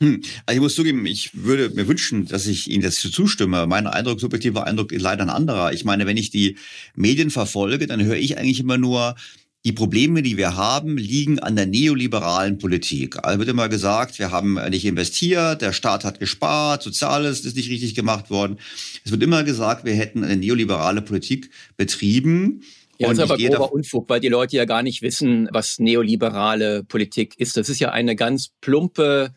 Hm. 0.00 0.22
Also 0.46 0.56
ich 0.56 0.62
muss 0.62 0.74
zugeben, 0.76 1.06
ich 1.06 1.30
würde 1.34 1.70
mir 1.70 1.88
wünschen, 1.88 2.26
dass 2.26 2.46
ich 2.46 2.70
Ihnen 2.70 2.82
das 2.82 2.96
zustimme. 2.96 3.66
Mein 3.66 3.88
Eindruck, 3.88 4.20
subjektiver 4.20 4.64
Eindruck 4.64 4.92
ist 4.92 5.02
leider 5.02 5.22
ein 5.22 5.30
anderer. 5.30 5.72
Ich 5.72 5.84
meine, 5.84 6.06
wenn 6.06 6.16
ich 6.16 6.30
die 6.30 6.56
Medien 6.94 7.30
verfolge, 7.30 7.86
dann 7.88 8.04
höre 8.04 8.16
ich 8.16 8.38
eigentlich 8.38 8.60
immer 8.60 8.78
nur, 8.78 9.16
die 9.64 9.72
Probleme, 9.72 10.22
die 10.22 10.36
wir 10.36 10.56
haben, 10.56 10.96
liegen 10.96 11.40
an 11.40 11.56
der 11.56 11.66
neoliberalen 11.66 12.58
Politik. 12.58 13.16
Also 13.22 13.40
wird 13.40 13.48
immer 13.48 13.68
gesagt, 13.68 14.18
wir 14.18 14.30
haben 14.30 14.54
nicht 14.70 14.84
investiert, 14.84 15.62
der 15.62 15.72
Staat 15.72 16.04
hat 16.04 16.20
gespart, 16.20 16.82
Soziales 16.82 17.44
ist 17.44 17.56
nicht 17.56 17.68
richtig 17.68 17.94
gemacht 17.94 18.30
worden. 18.30 18.58
Es 19.04 19.10
wird 19.10 19.22
immer 19.22 19.42
gesagt, 19.42 19.84
wir 19.84 19.94
hätten 19.94 20.22
eine 20.22 20.36
neoliberale 20.36 21.02
Politik 21.02 21.50
betrieben. 21.76 22.62
Ja, 22.98 23.08
das 23.08 23.18
ist 23.18 23.24
aber 23.24 23.36
grober 23.36 23.72
Unfug, 23.72 24.08
weil 24.08 24.20
die 24.20 24.28
Leute 24.28 24.56
ja 24.56 24.64
gar 24.64 24.82
nicht 24.82 25.02
wissen, 25.02 25.48
was 25.52 25.78
neoliberale 25.78 26.84
Politik 26.84 27.38
ist. 27.38 27.56
Das 27.56 27.68
ist 27.68 27.78
ja 27.78 27.90
eine 27.90 28.16
ganz 28.16 28.50
plumpe 28.60 29.34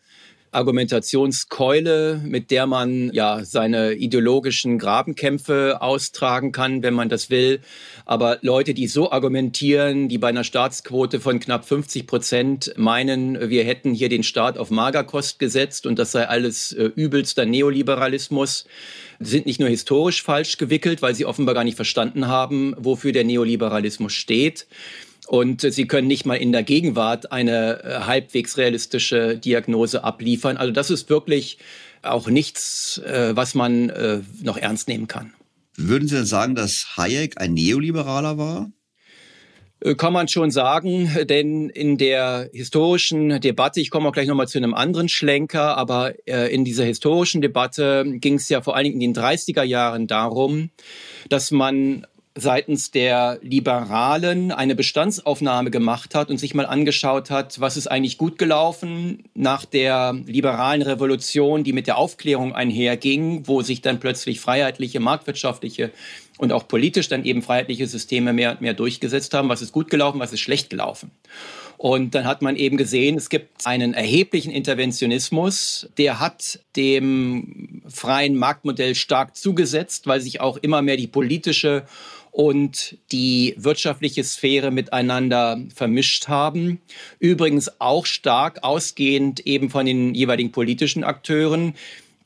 Argumentationskeule, 0.52 2.20
mit 2.24 2.50
der 2.50 2.66
man 2.66 3.12
ja 3.12 3.44
seine 3.44 3.94
ideologischen 3.94 4.78
Grabenkämpfe 4.78 5.80
austragen 5.80 6.52
kann, 6.52 6.82
wenn 6.82 6.94
man 6.94 7.08
das 7.08 7.30
will. 7.30 7.60
Aber 8.04 8.38
Leute, 8.42 8.74
die 8.74 8.86
so 8.86 9.12
argumentieren, 9.12 10.08
die 10.08 10.18
bei 10.18 10.28
einer 10.28 10.44
Staatsquote 10.44 11.20
von 11.20 11.40
knapp 11.40 11.64
50 11.64 12.06
Prozent 12.06 12.72
meinen, 12.76 13.50
wir 13.50 13.64
hätten 13.64 13.94
hier 13.94 14.08
den 14.08 14.22
Staat 14.22 14.58
auf 14.58 14.70
Magerkost 14.70 15.38
gesetzt 15.38 15.86
und 15.86 15.98
das 15.98 16.12
sei 16.12 16.26
alles 16.26 16.72
äh, 16.72 16.84
übelster 16.94 17.46
Neoliberalismus, 17.46 18.66
sind 19.20 19.46
nicht 19.46 19.60
nur 19.60 19.68
historisch 19.68 20.22
falsch 20.22 20.56
gewickelt, 20.58 21.02
weil 21.02 21.14
sie 21.14 21.26
offenbar 21.26 21.54
gar 21.54 21.64
nicht 21.64 21.76
verstanden 21.76 22.26
haben, 22.26 22.74
wofür 22.78 23.12
der 23.12 23.24
Neoliberalismus 23.24 24.12
steht. 24.12 24.66
Und 25.28 25.60
sie 25.60 25.86
können 25.86 26.08
nicht 26.08 26.26
mal 26.26 26.34
in 26.34 26.52
der 26.52 26.64
Gegenwart 26.64 27.30
eine 27.30 27.82
äh, 27.84 28.00
halbwegs 28.00 28.58
realistische 28.58 29.38
Diagnose 29.38 30.02
abliefern. 30.02 30.56
Also 30.56 30.72
das 30.72 30.90
ist 30.90 31.08
wirklich 31.08 31.58
auch 32.02 32.28
nichts, 32.28 32.98
äh, 32.98 33.34
was 33.34 33.54
man 33.54 33.90
äh, 33.90 34.20
noch 34.42 34.56
ernst 34.56 34.88
nehmen 34.88 35.06
kann. 35.06 35.32
Würden 35.76 36.08
Sie 36.08 36.16
denn 36.16 36.26
sagen, 36.26 36.54
dass 36.54 36.96
Hayek 36.96 37.40
ein 37.40 37.54
Neoliberaler 37.54 38.38
war? 38.38 38.70
Kann 39.96 40.12
man 40.12 40.28
schon 40.28 40.52
sagen, 40.52 41.10
denn 41.28 41.68
in 41.68 41.98
der 41.98 42.48
historischen 42.52 43.40
Debatte, 43.40 43.80
ich 43.80 43.90
komme 43.90 44.08
auch 44.08 44.12
gleich 44.12 44.28
nochmal 44.28 44.46
zu 44.46 44.58
einem 44.58 44.74
anderen 44.74 45.08
Schlenker, 45.08 45.76
aber 45.76 46.14
in 46.26 46.64
dieser 46.64 46.84
historischen 46.84 47.40
Debatte 47.40 48.04
ging 48.06 48.34
es 48.34 48.48
ja 48.48 48.60
vor 48.62 48.76
allen 48.76 48.84
Dingen 48.84 49.00
in 49.00 49.12
den 49.12 49.20
30er 49.20 49.64
Jahren 49.64 50.06
darum, 50.06 50.70
dass 51.28 51.50
man 51.50 52.06
seitens 52.34 52.90
der 52.90 53.38
Liberalen 53.42 54.52
eine 54.52 54.74
Bestandsaufnahme 54.74 55.70
gemacht 55.70 56.14
hat 56.14 56.30
und 56.30 56.38
sich 56.38 56.54
mal 56.54 56.64
angeschaut 56.64 57.30
hat, 57.30 57.60
was 57.60 57.76
ist 57.76 57.88
eigentlich 57.88 58.16
gut 58.16 58.38
gelaufen 58.38 59.24
nach 59.34 59.64
der 59.64 60.14
liberalen 60.26 60.82
Revolution, 60.82 61.62
die 61.62 61.72
mit 61.72 61.86
der 61.86 61.98
Aufklärung 61.98 62.54
einherging, 62.54 63.46
wo 63.46 63.60
sich 63.62 63.82
dann 63.82 64.00
plötzlich 64.00 64.40
freiheitliche, 64.40 65.00
marktwirtschaftliche 65.00 65.90
und 66.38 66.52
auch 66.52 66.66
politisch 66.66 67.08
dann 67.08 67.24
eben 67.24 67.42
freiheitliche 67.42 67.86
Systeme 67.86 68.32
mehr 68.32 68.52
und 68.52 68.60
mehr 68.62 68.74
durchgesetzt 68.74 69.34
haben. 69.34 69.48
Was 69.50 69.60
ist 69.60 69.72
gut 69.72 69.90
gelaufen, 69.90 70.18
was 70.18 70.32
ist 70.32 70.40
schlecht 70.40 70.70
gelaufen? 70.70 71.10
Und 71.76 72.14
dann 72.14 72.26
hat 72.26 72.42
man 72.42 72.54
eben 72.54 72.76
gesehen, 72.76 73.16
es 73.16 73.28
gibt 73.28 73.66
einen 73.66 73.92
erheblichen 73.92 74.52
Interventionismus, 74.52 75.88
der 75.98 76.20
hat 76.20 76.60
dem 76.76 77.82
freien 77.88 78.36
Marktmodell 78.36 78.94
stark 78.94 79.36
zugesetzt, 79.36 80.06
weil 80.06 80.20
sich 80.20 80.40
auch 80.40 80.56
immer 80.58 80.80
mehr 80.80 80.96
die 80.96 81.08
politische 81.08 81.84
und 82.32 82.96
die 83.12 83.54
wirtschaftliche 83.58 84.24
Sphäre 84.24 84.70
miteinander 84.70 85.60
vermischt 85.72 86.28
haben. 86.28 86.80
Übrigens 87.20 87.80
auch 87.80 88.06
stark 88.06 88.64
ausgehend 88.64 89.40
eben 89.40 89.70
von 89.70 89.86
den 89.86 90.14
jeweiligen 90.14 90.50
politischen 90.50 91.04
Akteuren. 91.04 91.74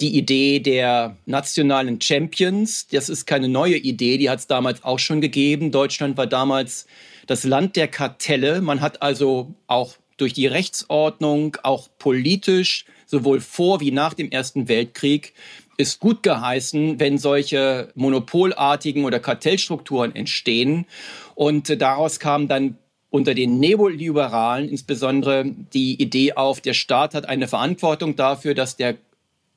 Die 0.01 0.17
Idee 0.17 0.61
der 0.61 1.17
nationalen 1.27 2.01
Champions, 2.01 2.87
das 2.87 3.09
ist 3.09 3.27
keine 3.27 3.49
neue 3.49 3.77
Idee, 3.77 4.17
die 4.17 4.31
hat 4.31 4.39
es 4.39 4.47
damals 4.47 4.85
auch 4.85 5.01
schon 5.01 5.21
gegeben. 5.21 5.73
Deutschland 5.73 6.17
war 6.17 6.29
damals 6.29 6.87
das 7.27 7.43
Land 7.43 7.75
der 7.75 7.89
Kartelle. 7.89 8.61
Man 8.61 8.81
hat 8.81 9.03
also 9.03 9.55
auch 9.67 9.97
durch 10.19 10.33
die 10.33 10.47
Rechtsordnung, 10.47 11.57
auch 11.65 11.89
politisch, 11.99 12.85
sowohl 13.07 13.41
vor 13.41 13.81
wie 13.81 13.91
nach 13.91 14.15
dem 14.15 14.31
Ersten 14.31 14.69
Weltkrieg, 14.69 15.33
ist 15.77 16.01
gut 16.01 16.23
geheißen, 16.23 16.99
wenn 17.01 17.19
solche 17.19 17.91
monopolartigen 17.95 19.05
oder 19.05 19.21
Kartellstrukturen 19.21 20.15
entstehen. 20.15 20.87
Und 21.35 21.81
daraus 21.81 22.19
kam 22.19 22.49
dann 22.49 22.79
unter 23.11 23.35
den 23.35 23.59
Neoliberalen 23.59 24.69
insbesondere 24.69 25.45
die 25.73 26.01
Idee 26.01 26.35
auf, 26.35 26.61
der 26.61 26.75
Staat 26.75 27.15
hat 27.15 27.29
eine 27.29 27.49
Verantwortung 27.49 28.17
dafür, 28.17 28.55
dass 28.55 28.77
der 28.77 28.97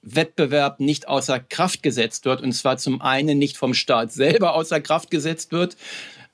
Wettbewerb 0.01 0.79
nicht 0.79 1.07
außer 1.07 1.39
Kraft 1.39 1.83
gesetzt 1.83 2.25
wird. 2.25 2.41
Und 2.41 2.53
zwar 2.53 2.77
zum 2.77 3.01
einen 3.01 3.37
nicht 3.37 3.57
vom 3.57 3.73
Staat 3.73 4.11
selber 4.11 4.55
außer 4.55 4.79
Kraft 4.79 5.11
gesetzt 5.11 5.51
wird, 5.51 5.75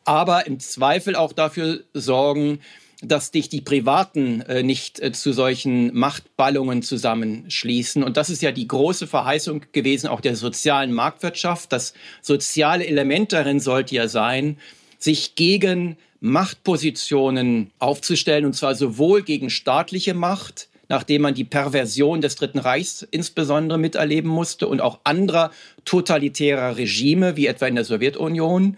aber 0.04 0.46
im 0.46 0.60
Zweifel 0.60 1.16
auch 1.16 1.34
dafür 1.34 1.80
sorgen, 1.94 2.60
dass 3.08 3.32
dich 3.32 3.50
die 3.50 3.62
Privaten 3.62 4.42
äh, 4.42 4.64
nicht 4.64 5.00
äh, 5.00 5.12
zu 5.12 5.34
solchen 5.34 5.94
Machtballungen 5.94 6.82
zusammenschließen. 6.82 8.04
Und 8.04 8.18
das 8.18 8.30
ist 8.30 8.42
ja 8.42 8.52
die 8.52 8.68
große 8.68 9.08
Verheißung 9.08 9.62
gewesen, 9.72 10.08
auch 10.08 10.22
der 10.22 10.36
sozialen 10.36 10.94
Marktwirtschaft. 10.94 11.72
Das 11.72 11.94
soziale 12.22 12.86
Element 12.86 13.34
darin 13.34 13.60
sollte 13.60 13.96
ja 13.96 14.08
sein, 14.08 14.58
sich 14.98 15.36
gegen 15.36 15.98
Machtpositionen 16.20 17.72
aufzustellen, 17.80 18.46
und 18.46 18.54
zwar 18.54 18.76
sowohl 18.76 19.22
gegen 19.22 19.50
staatliche 19.50 20.14
Macht, 20.14 20.70
nachdem 20.88 21.24
man 21.24 21.34
die 21.34 21.44
Perversion 21.44 22.22
des 22.22 22.36
Dritten 22.36 22.60
Reichs 22.60 23.08
insbesondere 23.10 23.78
miterleben 23.78 24.30
musste 24.30 24.68
und 24.68 24.82
auch 24.82 25.00
anderer 25.04 25.52
totalitärer 25.86 26.78
Regime, 26.78 27.36
wie 27.36 27.48
etwa 27.48 27.68
in 27.68 27.76
der 27.76 27.86
Sowjetunion, 27.86 28.78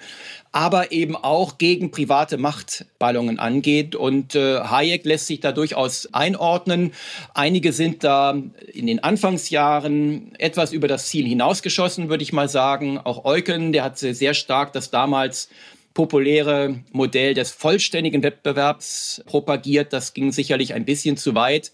aber 0.52 0.92
eben 0.92 1.16
auch 1.16 1.58
gegen 1.58 1.92
private 1.92 2.38
Machtballungen 2.38 3.40
angeht. 3.40 3.96
Und 3.96 4.36
äh, 4.36 4.60
Hayek 4.60 5.06
lässt 5.06 5.28
sich 5.28 5.40
da 5.40 5.52
durchaus 5.52 6.14
einordnen. 6.14 6.94
Einige 7.34 7.74
sind 7.74 8.04
da 8.04 8.36
in 8.74 8.88
den 8.88 9.04
Anfangsjahren 9.04 10.34
etwas 10.40 10.72
über 10.74 10.88
das 10.88 11.08
Ziel 11.08 11.28
hinausgeschossen, 11.28 12.10
würde 12.10 12.24
ich 12.24 12.34
mal 12.34 12.50
sagen. 12.50 12.98
Auch 12.98 13.26
Eucken, 13.26 13.72
der 13.72 13.84
hat 13.84 14.00
sehr 14.00 14.34
stark 14.34 14.74
das 14.74 14.90
damals 14.90 15.50
populäre 15.98 16.76
Modell 16.92 17.34
des 17.34 17.50
vollständigen 17.50 18.22
Wettbewerbs 18.22 19.24
propagiert. 19.26 19.94
Das 19.94 20.14
ging 20.14 20.32
sicherlich 20.32 20.76
ein 20.76 20.86
bisschen 20.86 21.18
zu 21.18 21.34
weit, 21.34 21.72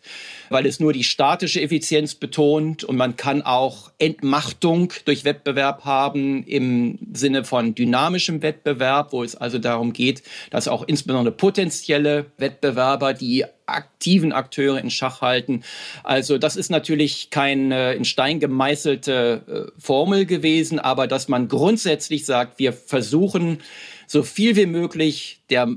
weil 0.54 0.66
es 0.66 0.80
nur 0.80 0.94
die 0.94 1.04
statische 1.04 1.62
Effizienz 1.62 2.16
betont 2.16 2.84
und 2.84 2.96
man 2.96 3.18
kann 3.18 3.42
auch 3.42 3.92
Entmachtung 4.00 4.94
durch 5.04 5.26
Wettbewerb 5.26 5.84
haben 5.84 6.46
im 6.46 7.00
Sinne 7.12 7.44
von 7.44 7.76
dynamischem 7.76 8.42
Wettbewerb, 8.42 9.12
wo 9.12 9.24
es 9.24 9.36
also 9.36 9.60
darum 9.60 9.92
geht, 9.92 10.24
dass 10.52 10.70
auch 10.70 10.84
insbesondere 10.88 11.36
potenzielle 11.36 12.28
Wettbewerber 12.38 13.14
die 13.14 13.46
aktiven 13.66 14.32
Akteure 14.32 14.80
in 14.80 14.92
Schach 14.92 15.22
halten. 15.22 15.64
Also 16.04 16.38
das 16.38 16.56
ist 16.56 16.70
natürlich 16.70 17.30
keine 17.30 17.94
in 17.94 18.06
Stein 18.06 18.40
gemeißelte 18.40 19.72
äh, 19.76 19.82
Formel 19.82 20.26
gewesen, 20.26 20.80
aber 20.80 21.08
dass 21.08 21.28
man 21.28 21.48
grundsätzlich 21.48 22.26
sagt, 22.26 22.60
wir 22.60 22.74
versuchen 22.74 23.60
so 24.08 24.24
viel 24.24 24.56
wie 24.56 24.66
möglich 24.66 25.42
der 25.50 25.68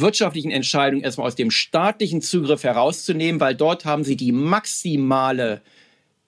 wirtschaftlichen 0.00 0.50
Entscheidung 0.50 1.02
erstmal 1.02 1.26
aus 1.26 1.34
dem 1.34 1.50
staatlichen 1.50 2.20
Zugriff 2.20 2.64
herauszunehmen, 2.64 3.40
weil 3.40 3.54
dort 3.54 3.84
haben 3.84 4.04
sie 4.04 4.16
die 4.16 4.32
maximale 4.32 5.62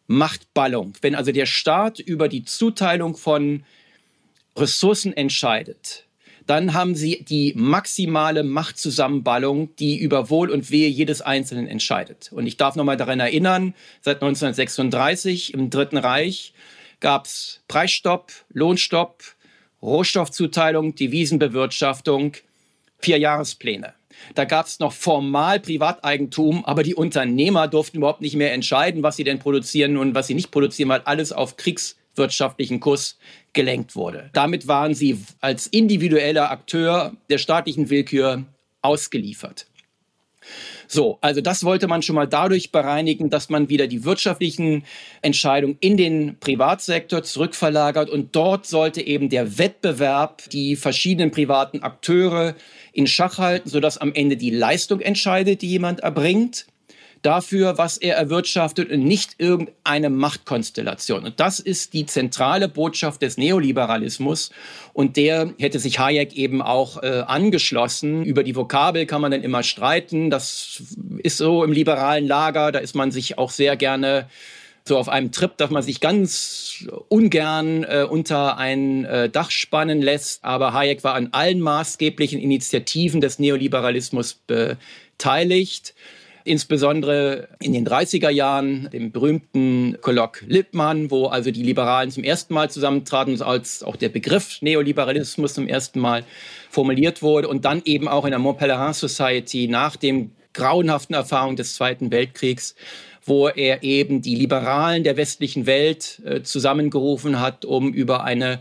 Machtballung. 0.06 0.94
Wenn 1.00 1.14
also 1.14 1.32
der 1.32 1.46
Staat 1.46 1.98
über 1.98 2.28
die 2.28 2.44
Zuteilung 2.44 3.16
von 3.16 3.64
Ressourcen 4.56 5.12
entscheidet, 5.12 6.06
dann 6.46 6.74
haben 6.74 6.94
sie 6.94 7.24
die 7.24 7.54
maximale 7.56 8.44
Machtzusammenballung, 8.44 9.74
die 9.76 9.98
über 9.98 10.30
Wohl 10.30 10.50
und 10.50 10.70
Wehe 10.70 10.88
jedes 10.88 11.20
Einzelnen 11.20 11.66
entscheidet. 11.66 12.30
Und 12.32 12.46
ich 12.46 12.56
darf 12.56 12.76
noch 12.76 12.84
mal 12.84 12.96
daran 12.96 13.18
erinnern, 13.18 13.74
seit 14.00 14.22
1936 14.22 15.54
im 15.54 15.70
Dritten 15.70 15.98
Reich 15.98 16.54
gab 17.00 17.26
es 17.26 17.62
Preisstopp, 17.66 18.32
Lohnstopp, 18.52 19.24
Rohstoffzuteilung, 19.82 20.94
Devisenbewirtschaftung, 20.94 22.36
Vierjahrespläne. 22.99 23.94
Da 24.34 24.44
gab 24.44 24.66
es 24.66 24.78
noch 24.78 24.92
formal 24.92 25.61
Privateigentum, 25.61 26.64
aber 26.64 26.82
die 26.82 26.94
Unternehmer 26.94 27.68
durften 27.68 27.99
überhaupt 27.99 28.22
nicht 28.22 28.36
mehr 28.36 28.53
entscheiden, 28.53 29.03
was 29.03 29.16
sie 29.16 29.24
denn 29.24 29.38
produzieren 29.38 29.97
und 29.97 30.14
was 30.14 30.26
sie 30.26 30.34
nicht 30.34 30.51
produzieren, 30.51 30.88
weil 30.88 31.03
alles 31.05 31.32
auf 31.32 31.57
kriegswirtschaftlichen 31.57 32.80
Kurs 32.80 33.18
gelenkt 33.53 33.94
wurde. 33.94 34.30
Damit 34.32 34.68
waren 34.68 34.94
sie 34.94 35.18
als 35.40 35.66
individueller 35.66 36.51
Akteur 36.51 37.12
der 37.30 37.38
staatlichen 37.38 37.90
Willkür 37.90 38.44
ausgeliefert. 38.82 39.66
So, 40.88 41.18
also 41.20 41.40
das 41.40 41.64
wollte 41.64 41.88
man 41.88 42.03
schon 42.03 42.14
mal 42.14 42.28
dadurch 42.28 42.70
bereinigen, 42.70 43.30
dass 43.30 43.49
man 43.49 43.68
wieder 43.68 43.88
die 43.88 44.05
wirtschaftlichen 44.05 44.84
Entscheidungen 45.22 45.76
in 45.80 45.97
den 45.97 46.38
Privatsektor 46.38 47.24
zurückverlagert 47.24 48.09
und 48.09 48.36
dort 48.36 48.66
sollte 48.66 49.01
eben 49.01 49.28
der 49.28 49.59
Wettbewerb 49.59 50.49
die 50.51 50.76
verschiedenen 50.76 51.32
privaten 51.32 51.82
Akteure 51.82 52.55
in 52.97 53.07
Schach 53.07 53.38
halten, 53.38 53.68
sodass 53.68 53.99
am 53.99 54.14
Ende 54.14 54.36
die 54.36 54.51
Leistung 54.51 55.01
entscheidet, 55.01 55.62
die 55.62 55.68
jemand 55.68 56.01
erbringt 56.01 56.66
dafür, 57.22 57.76
was 57.76 57.97
er 57.97 58.16
erwirtschaftet 58.16 58.90
und 58.90 59.05
nicht 59.05 59.34
irgendeine 59.38 60.11
Machtkonstellation. 60.11 61.24
Und 61.24 61.40
das 61.40 61.59
ist 61.59 61.92
die 61.92 62.07
zentrale 62.07 62.68
Botschaft 62.68 63.20
des 63.22 63.36
Neoliberalismus. 63.36 64.51
Und 64.92 65.16
der 65.16 65.53
hätte 65.59 65.78
sich 65.78 65.99
Hayek 65.99 66.34
eben 66.34 66.62
auch 66.62 67.03
äh, 67.03 67.24
angeschlossen. 67.26 68.24
Über 68.24 68.44
die 68.44 68.55
Vokabel 68.55 69.07
kann 69.07 69.20
man 69.20 69.32
dann 69.32 69.42
immer 69.42 69.62
streiten. 69.62 70.30
Das 70.30 70.82
ist 71.18 71.38
so 71.38 71.64
im 71.64 71.72
liberalen 71.72 72.26
Lager. 72.26 72.70
Da 72.70 72.78
ist 72.78 72.94
man 72.94 73.11
sich 73.11 73.38
auch 73.38 73.51
sehr 73.51 73.76
gerne 73.76 74.28
so 74.87 74.99
auf 74.99 75.09
einem 75.09 75.32
Trip, 75.32 75.57
dass 75.57 75.70
man 75.70 75.82
sich 75.82 76.01
ganz 76.01 76.87
ungern 77.09 77.84
äh, 77.84 78.07
unter 78.09 78.57
ein 78.57 79.05
äh, 79.05 79.28
Dach 79.28 79.51
spannen 79.51 80.01
lässt. 80.01 80.45
Aber 80.45 80.72
Hayek 80.72 81.03
war 81.05 81.14
an 81.14 81.28
allen 81.32 81.61
maßgeblichen 81.61 82.41
Initiativen 82.41 83.20
des 83.20 83.39
Neoliberalismus 83.39 84.34
beteiligt 84.34 85.95
insbesondere 86.47 87.49
in 87.61 87.72
den 87.72 87.87
30er 87.87 88.30
Jahren, 88.30 88.89
dem 88.93 89.11
berühmten 89.11 89.99
Kolloq 90.01 90.43
Lippmann, 90.47 91.11
wo 91.11 91.26
also 91.26 91.51
die 91.51 91.62
Liberalen 91.62 92.11
zum 92.11 92.22
ersten 92.22 92.55
Mal 92.55 92.70
zusammentraten, 92.70 93.43
als 93.43 93.82
auch 93.82 93.97
der 93.97 94.09
Begriff 94.09 94.62
Neoliberalismus 94.62 95.55
zum 95.55 95.66
ersten 95.66 95.99
Mal 95.99 96.24
formuliert 96.70 97.20
wurde 97.20 97.49
und 97.49 97.64
dann 97.64 97.82
eben 97.84 98.07
auch 98.07 98.24
in 98.24 98.30
der 98.30 98.39
Montpellerin 98.39 98.93
Society 98.93 99.66
nach 99.66 99.97
dem 99.97 100.30
grauenhaften 100.55 101.14
Erfahrung 101.14 101.57
des 101.57 101.74
Zweiten 101.74 102.11
Weltkriegs 102.11 102.76
wo 103.27 103.49
er 103.49 103.83
eben 103.83 104.22
die 104.22 104.37
Liberalen 104.37 105.05
der 105.05 105.16
westlichen 105.16 105.66
Welt 105.66 106.22
äh, 106.24 106.43
zusammengerufen 106.43 107.41
hat, 107.41 107.64
um 107.64 107.93
über 107.93 108.24
eine 108.24 108.61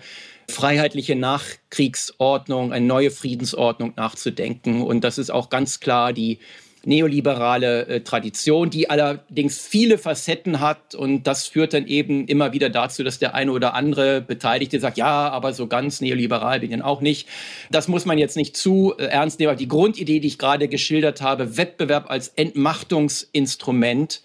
freiheitliche 0.49 1.16
Nachkriegsordnung, 1.16 2.74
eine 2.74 2.86
neue 2.86 3.11
Friedensordnung 3.11 3.93
nachzudenken. 3.95 4.82
Und 4.82 5.03
das 5.03 5.18
ist 5.18 5.30
auch 5.30 5.49
ganz 5.49 5.80
klar 5.80 6.13
die 6.13 6.39
neoliberale 6.86 7.88
äh, 7.88 8.01
Tradition, 8.01 8.69
die 8.69 8.89
allerdings 8.89 9.59
viele 9.59 9.97
Facetten 9.97 10.59
hat. 10.59 10.95
Und 10.95 11.23
das 11.23 11.47
führt 11.47 11.73
dann 11.73 11.88
eben 11.88 12.27
immer 12.27 12.53
wieder 12.53 12.69
dazu, 12.69 13.03
dass 13.03 13.19
der 13.19 13.36
eine 13.36 13.51
oder 13.51 13.73
andere 13.73 14.21
Beteiligte 14.21 14.79
sagt, 14.79 14.97
ja, 14.97 15.29
aber 15.29 15.53
so 15.53 15.67
ganz 15.67 16.01
neoliberal 16.01 16.59
bin 16.59 16.71
ich 16.71 16.83
auch 16.83 17.01
nicht. 17.01 17.27
Das 17.71 17.88
muss 17.88 18.05
man 18.05 18.17
jetzt 18.17 18.38
nicht 18.38 18.55
zu 18.55 18.93
äh, 18.97 19.05
ernst 19.05 19.39
nehmen. 19.39 19.57
Die 19.57 19.67
Grundidee, 19.67 20.19
die 20.19 20.27
ich 20.27 20.38
gerade 20.38 20.67
geschildert 20.67 21.21
habe, 21.21 21.57
Wettbewerb 21.57 22.09
als 22.09 22.29
Entmachtungsinstrument, 22.29 24.21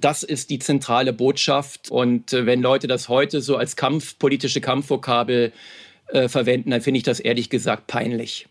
das 0.00 0.22
ist 0.22 0.50
die 0.50 0.58
zentrale 0.58 1.12
Botschaft. 1.12 1.90
Und 1.90 2.32
äh, 2.32 2.46
wenn 2.46 2.62
Leute 2.62 2.86
das 2.86 3.08
heute 3.08 3.40
so 3.40 3.56
als 3.56 3.76
Kampf, 3.76 4.18
politische 4.18 4.60
Kampfvokabel 4.60 5.52
äh, 6.08 6.28
verwenden, 6.28 6.70
dann 6.70 6.80
finde 6.80 6.98
ich 6.98 7.04
das 7.04 7.20
ehrlich 7.20 7.50
gesagt 7.50 7.86
peinlich. 7.86 8.49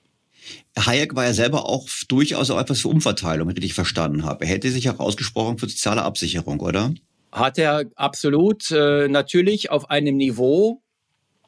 Hayek 0.77 1.15
war 1.15 1.25
ja 1.25 1.33
selber 1.33 1.67
auch 1.67 1.87
durchaus 2.07 2.49
auch 2.51 2.59
etwas 2.59 2.81
für 2.81 2.89
Umverteilung, 2.89 3.49
richtig 3.49 3.73
verstanden 3.73 4.25
habe. 4.25 4.45
Er 4.45 4.51
hätte 4.51 4.71
sich 4.71 4.89
auch 4.89 4.99
ausgesprochen 4.99 5.57
für 5.57 5.69
soziale 5.69 6.03
Absicherung, 6.03 6.59
oder? 6.59 6.93
Hat 7.31 7.57
er 7.57 7.85
absolut. 7.95 8.71
Äh, 8.71 9.07
natürlich 9.07 9.69
auf 9.71 9.89
einem 9.89 10.17
Niveau, 10.17 10.81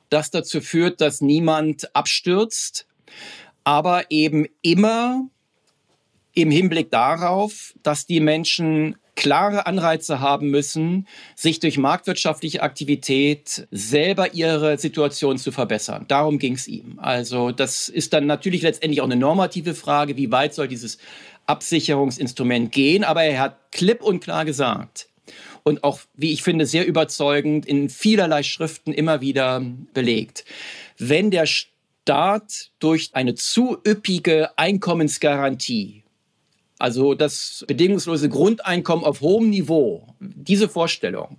das 0.09 0.31
dazu 0.31 0.61
führt, 0.61 1.01
dass 1.01 1.21
niemand 1.21 1.95
abstürzt, 1.95 2.87
aber 3.63 4.05
eben 4.09 4.45
immer 4.61 5.27
im 6.33 6.51
Hinblick 6.51 6.91
darauf, 6.91 7.73
dass 7.83 8.05
die 8.05 8.19
Menschen 8.19 8.95
klare 9.21 9.67
Anreize 9.67 10.19
haben 10.19 10.49
müssen, 10.49 11.05
sich 11.35 11.59
durch 11.59 11.77
marktwirtschaftliche 11.77 12.63
Aktivität 12.63 13.67
selber 13.69 14.33
ihre 14.33 14.79
Situation 14.79 15.37
zu 15.37 15.51
verbessern. 15.51 16.05
Darum 16.07 16.39
ging 16.39 16.55
es 16.55 16.67
ihm. 16.67 16.97
Also 16.97 17.51
das 17.51 17.87
ist 17.87 18.13
dann 18.13 18.25
natürlich 18.25 18.63
letztendlich 18.63 18.99
auch 18.99 19.05
eine 19.05 19.15
normative 19.15 19.75
Frage, 19.75 20.17
wie 20.17 20.31
weit 20.31 20.55
soll 20.55 20.67
dieses 20.67 20.97
Absicherungsinstrument 21.45 22.71
gehen. 22.71 23.03
Aber 23.03 23.21
er 23.21 23.39
hat 23.39 23.57
klipp 23.71 24.01
und 24.01 24.21
klar 24.21 24.43
gesagt 24.43 25.07
und 25.61 25.83
auch, 25.83 25.99
wie 26.15 26.33
ich 26.33 26.41
finde, 26.41 26.65
sehr 26.65 26.87
überzeugend 26.87 27.67
in 27.67 27.89
vielerlei 27.89 28.41
Schriften 28.41 28.91
immer 28.91 29.21
wieder 29.21 29.63
belegt. 29.93 30.45
Wenn 30.97 31.29
der 31.29 31.45
Staat 31.45 32.71
durch 32.79 33.11
eine 33.13 33.35
zu 33.35 33.77
üppige 33.85 34.57
Einkommensgarantie 34.57 36.01
also 36.81 37.13
das 37.13 37.63
bedingungslose 37.67 38.27
Grundeinkommen 38.27 39.05
auf 39.05 39.21
hohem 39.21 39.49
Niveau, 39.49 40.07
diese 40.19 40.67
Vorstellung, 40.67 41.37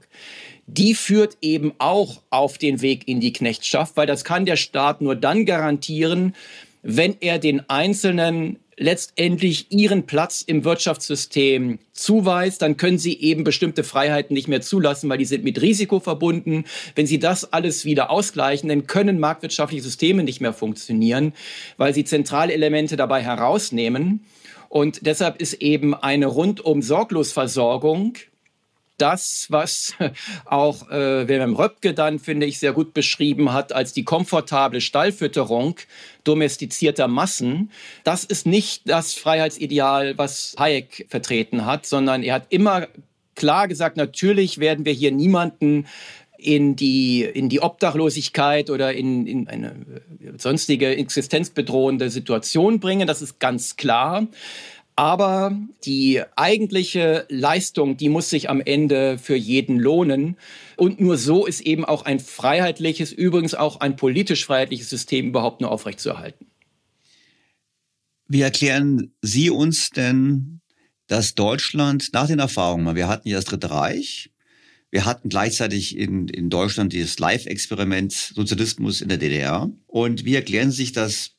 die 0.67 0.95
führt 0.95 1.37
eben 1.41 1.73
auch 1.79 2.23
auf 2.31 2.59
den 2.59 2.81
Weg 2.81 3.09
in 3.09 3.21
die 3.21 3.33
Knechtschaft, 3.33 3.97
weil 3.97 4.07
das 4.07 4.25
kann 4.25 4.47
der 4.47 4.57
Staat 4.57 5.01
nur 5.01 5.17
dann 5.17 5.45
garantieren, 5.45 6.35
wenn 6.83 7.17
er 7.21 7.39
den 7.39 7.69
Einzelnen 7.69 8.59
letztendlich 8.77 9.67
ihren 9.71 10.07
Platz 10.07 10.43
im 10.43 10.65
Wirtschaftssystem 10.65 11.79
zuweist, 11.93 12.63
dann 12.63 12.77
können 12.77 12.99
sie 12.99 13.21
eben 13.21 13.45
bestimmte 13.45 13.85
Freiheiten 13.85 14.35
nicht 14.35 14.49
mehr 14.49 14.61
zulassen, 14.61 15.11
weil 15.11 15.19
die 15.19 15.25
sind 15.25 15.45
mit 15.45 15.61
Risiko 15.61 16.01
verbunden. 16.01 16.65
Wenn 16.95 17.07
sie 17.07 17.19
das 17.19 17.53
alles 17.53 17.85
wieder 17.85 18.11
ausgleichen, 18.11 18.69
dann 18.69 18.87
können 18.87 19.21
marktwirtschaftliche 19.21 19.83
Systeme 19.83 20.25
nicht 20.25 20.41
mehr 20.41 20.53
funktionieren, 20.53 21.33
weil 21.77 21.95
sie 21.95 22.05
zentrale 22.05 22.53
Elemente 22.53 22.97
dabei 22.97 23.23
herausnehmen. 23.23 24.25
Und 24.73 25.05
deshalb 25.05 25.39
ist 25.39 25.53
eben 25.61 25.95
eine 25.95 26.29
rundum 26.29 26.81
Sorglosversorgung 26.81 28.15
das, 28.97 29.49
was 29.51 29.93
auch 30.47 30.89
äh, 30.89 31.29
Wilhelm 31.29 31.57
Röpke 31.57 31.93
dann, 31.93 32.19
finde 32.19 32.47
ich, 32.47 32.59
sehr 32.59 32.73
gut 32.73 32.95
beschrieben 32.95 33.53
hat 33.53 33.75
als 33.75 33.93
die 33.93 34.03
komfortable 34.03 34.81
Stallfütterung 34.81 35.77
domestizierter 36.25 37.07
Massen. 37.07 37.71
Das 38.03 38.25
ist 38.25 38.47
nicht 38.47 38.89
das 38.89 39.13
Freiheitsideal, 39.13 40.17
was 40.17 40.55
Hayek 40.59 41.07
vertreten 41.11 41.67
hat, 41.67 41.85
sondern 41.85 42.23
er 42.23 42.37
hat 42.37 42.47
immer 42.49 42.89
klar 43.35 43.69
gesagt, 43.69 43.99
natürlich 43.99 44.57
werden 44.57 44.87
wir 44.87 44.95
hier 44.95 45.13
niemanden 45.13 45.87
in 46.43 46.77
die, 46.77 47.23
in 47.23 47.49
die 47.49 47.61
Obdachlosigkeit 47.61 48.71
oder 48.71 48.93
in, 48.93 49.27
in 49.27 49.49
eine 49.49 49.69
äh, 49.69 50.39
sonstige 50.39 50.97
existenzbedrohende 50.97 52.11
Situation 52.11 52.81
bringen. 52.81 53.07
Das 53.07 53.23
ist 53.23 53.39
ganz 53.39 53.77
klar. 53.77 54.29
Aber 54.95 55.57
die 55.85 56.23
eigentliche 56.37 57.25
Leistung, 57.31 57.97
die 57.97 58.11
muss 58.11 58.29
sich 58.29 58.51
am 58.51 58.61
Ende 58.61 59.17
für 59.19 59.37
jeden 59.37 59.79
lohnen. 59.79 60.37
Und 60.77 61.01
nur 61.01 61.17
so 61.17 61.47
ist 61.47 61.63
eben 61.63 61.85
auch 61.85 62.05
ein 62.05 62.21
freiheitliches, 62.21 63.13
übrigens 63.13 63.55
auch 63.55 63.81
ein 63.81 63.97
politisch 63.97 64.45
freiheitliches 64.45 64.91
System 64.91 65.29
überhaupt 65.29 65.63
nur 65.63 65.71
aufrechtzuerhalten. 65.71 66.47
Wie 68.29 68.43
erklären 68.43 69.13
Sie 69.23 69.51
uns 69.51 69.91
denn, 69.91 70.61
dass 71.07 71.35
Deutschland 71.35 72.11
nach 72.13 72.27
den 72.27 72.39
Erfahrungen, 72.39 72.95
wir 72.95 73.09
hatten 73.09 73.29
ja 73.29 73.37
das 73.37 73.45
Dritte 73.47 73.71
Reich, 73.71 74.32
wir 74.93 75.07
hatten 75.07 75.31
gleichzeitig 75.31 75.97
in, 75.97 76.29
in 76.29 76.51
Deutschland 76.51 76.93
dieses 76.93 77.19
Live-Experiment 77.19 78.13
Sozialismus 78.13 79.01
in 79.01 79.09
der 79.09 79.17
DDR. 79.17 79.73
Und 79.87 80.27
wie 80.27 80.35
erklären 80.35 80.71
Sie 80.71 80.83
sich, 80.83 80.93
dass 80.93 81.31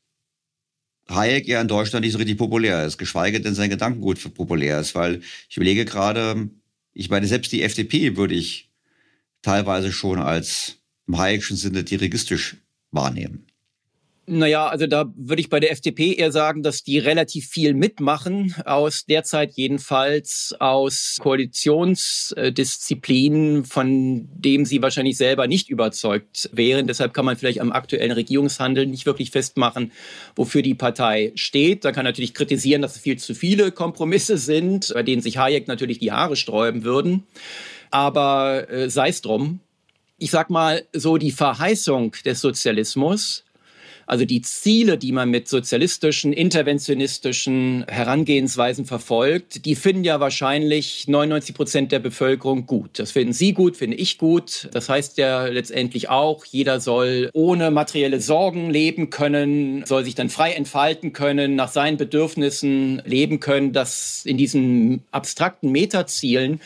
Hayek 1.07 1.47
ja 1.47 1.61
in 1.61 1.67
Deutschland 1.67 2.03
nicht 2.03 2.13
so 2.13 2.17
richtig 2.17 2.39
populär 2.39 2.83
ist, 2.83 2.97
geschweige 2.97 3.39
denn 3.39 3.53
sein 3.53 3.69
Gedankengut 3.69 4.33
populär 4.33 4.79
ist, 4.79 4.95
weil 4.95 5.21
ich 5.49 5.57
überlege 5.57 5.85
gerade, 5.85 6.49
ich 6.93 7.11
meine, 7.11 7.27
selbst 7.27 7.51
die 7.51 7.61
FDP 7.61 8.17
würde 8.17 8.33
ich 8.33 8.71
teilweise 9.43 9.91
schon 9.91 10.17
als 10.17 10.77
im 11.07 11.19
Hayekschen 11.19 11.55
Sinne 11.55 11.83
dirigistisch 11.83 12.57
wahrnehmen. 12.89 13.45
Naja, 14.25 14.67
also 14.67 14.87
da 14.87 15.11
würde 15.17 15.41
ich 15.41 15.49
bei 15.49 15.59
der 15.59 15.73
FDP 15.73 16.13
eher 16.13 16.31
sagen, 16.31 16.63
dass 16.63 16.81
die 16.81 16.97
relativ 16.97 17.47
viel 17.47 17.73
mitmachen, 17.73 18.55
aus 18.65 19.03
derzeit 19.05 19.51
jedenfalls 19.55 20.55
aus 20.59 21.17
Koalitionsdisziplinen, 21.19 23.65
von 23.65 24.29
dem 24.33 24.63
sie 24.63 24.81
wahrscheinlich 24.81 25.17
selber 25.17 25.47
nicht 25.47 25.69
überzeugt 25.69 26.49
wären. 26.53 26.87
Deshalb 26.87 27.13
kann 27.13 27.25
man 27.25 27.35
vielleicht 27.35 27.59
am 27.59 27.73
aktuellen 27.73 28.13
Regierungshandeln 28.13 28.89
nicht 28.89 29.05
wirklich 29.05 29.31
festmachen, 29.31 29.91
wofür 30.37 30.61
die 30.61 30.75
Partei 30.75 31.33
steht. 31.35 31.83
Da 31.83 31.91
kann 31.91 32.05
natürlich 32.05 32.33
kritisieren, 32.33 32.81
dass 32.81 32.95
es 32.95 33.01
viel 33.01 33.17
zu 33.17 33.35
viele 33.35 33.73
Kompromisse 33.73 34.37
sind, 34.37 34.93
bei 34.93 35.03
denen 35.03 35.21
sich 35.21 35.37
Hayek 35.37 35.67
natürlich 35.67 35.99
die 35.99 36.13
Haare 36.13 36.37
sträuben 36.37 36.85
würden. 36.85 37.23
Aber 37.91 38.69
äh, 38.69 38.89
sei 38.89 39.09
es 39.09 39.21
drum. 39.21 39.59
Ich 40.17 40.31
sag 40.31 40.49
mal, 40.49 40.85
so 40.93 41.17
die 41.17 41.31
Verheißung 41.31 42.15
des 42.23 42.39
Sozialismus, 42.39 43.43
also 44.05 44.25
die 44.25 44.41
Ziele, 44.41 44.97
die 44.97 45.11
man 45.11 45.29
mit 45.29 45.47
sozialistischen, 45.47 46.33
interventionistischen 46.33 47.85
Herangehensweisen 47.87 48.85
verfolgt, 48.85 49.65
die 49.65 49.75
finden 49.75 50.03
ja 50.03 50.19
wahrscheinlich 50.19 51.07
99 51.07 51.55
Prozent 51.55 51.91
der 51.91 51.99
Bevölkerung 51.99 52.65
gut. 52.65 52.99
Das 52.99 53.11
finden 53.11 53.33
Sie 53.33 53.53
gut, 53.53 53.77
finde 53.77 53.97
ich 53.97 54.17
gut. 54.17 54.69
Das 54.71 54.89
heißt 54.89 55.17
ja 55.17 55.45
letztendlich 55.45 56.09
auch, 56.09 56.45
jeder 56.45 56.79
soll 56.79 57.29
ohne 57.33 57.71
materielle 57.71 58.19
Sorgen 58.19 58.69
leben 58.69 59.09
können, 59.09 59.85
soll 59.85 60.03
sich 60.03 60.15
dann 60.15 60.29
frei 60.29 60.51
entfalten 60.53 61.13
können, 61.13 61.55
nach 61.55 61.71
seinen 61.71 61.97
Bedürfnissen 61.97 63.01
leben 63.05 63.39
können. 63.39 63.73
Das 63.73 64.23
in 64.25 64.37
diesen 64.37 65.03
abstrakten 65.11 65.71
Metazielen 65.71 66.59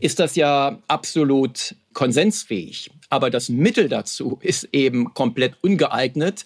ist 0.00 0.18
das 0.18 0.34
ja 0.34 0.78
absolut 0.88 1.74
konsensfähig. 1.92 2.90
Aber 3.08 3.30
das 3.30 3.48
Mittel 3.48 3.88
dazu 3.88 4.38
ist 4.42 4.68
eben 4.72 5.12
komplett 5.14 5.54
ungeeignet, 5.62 6.44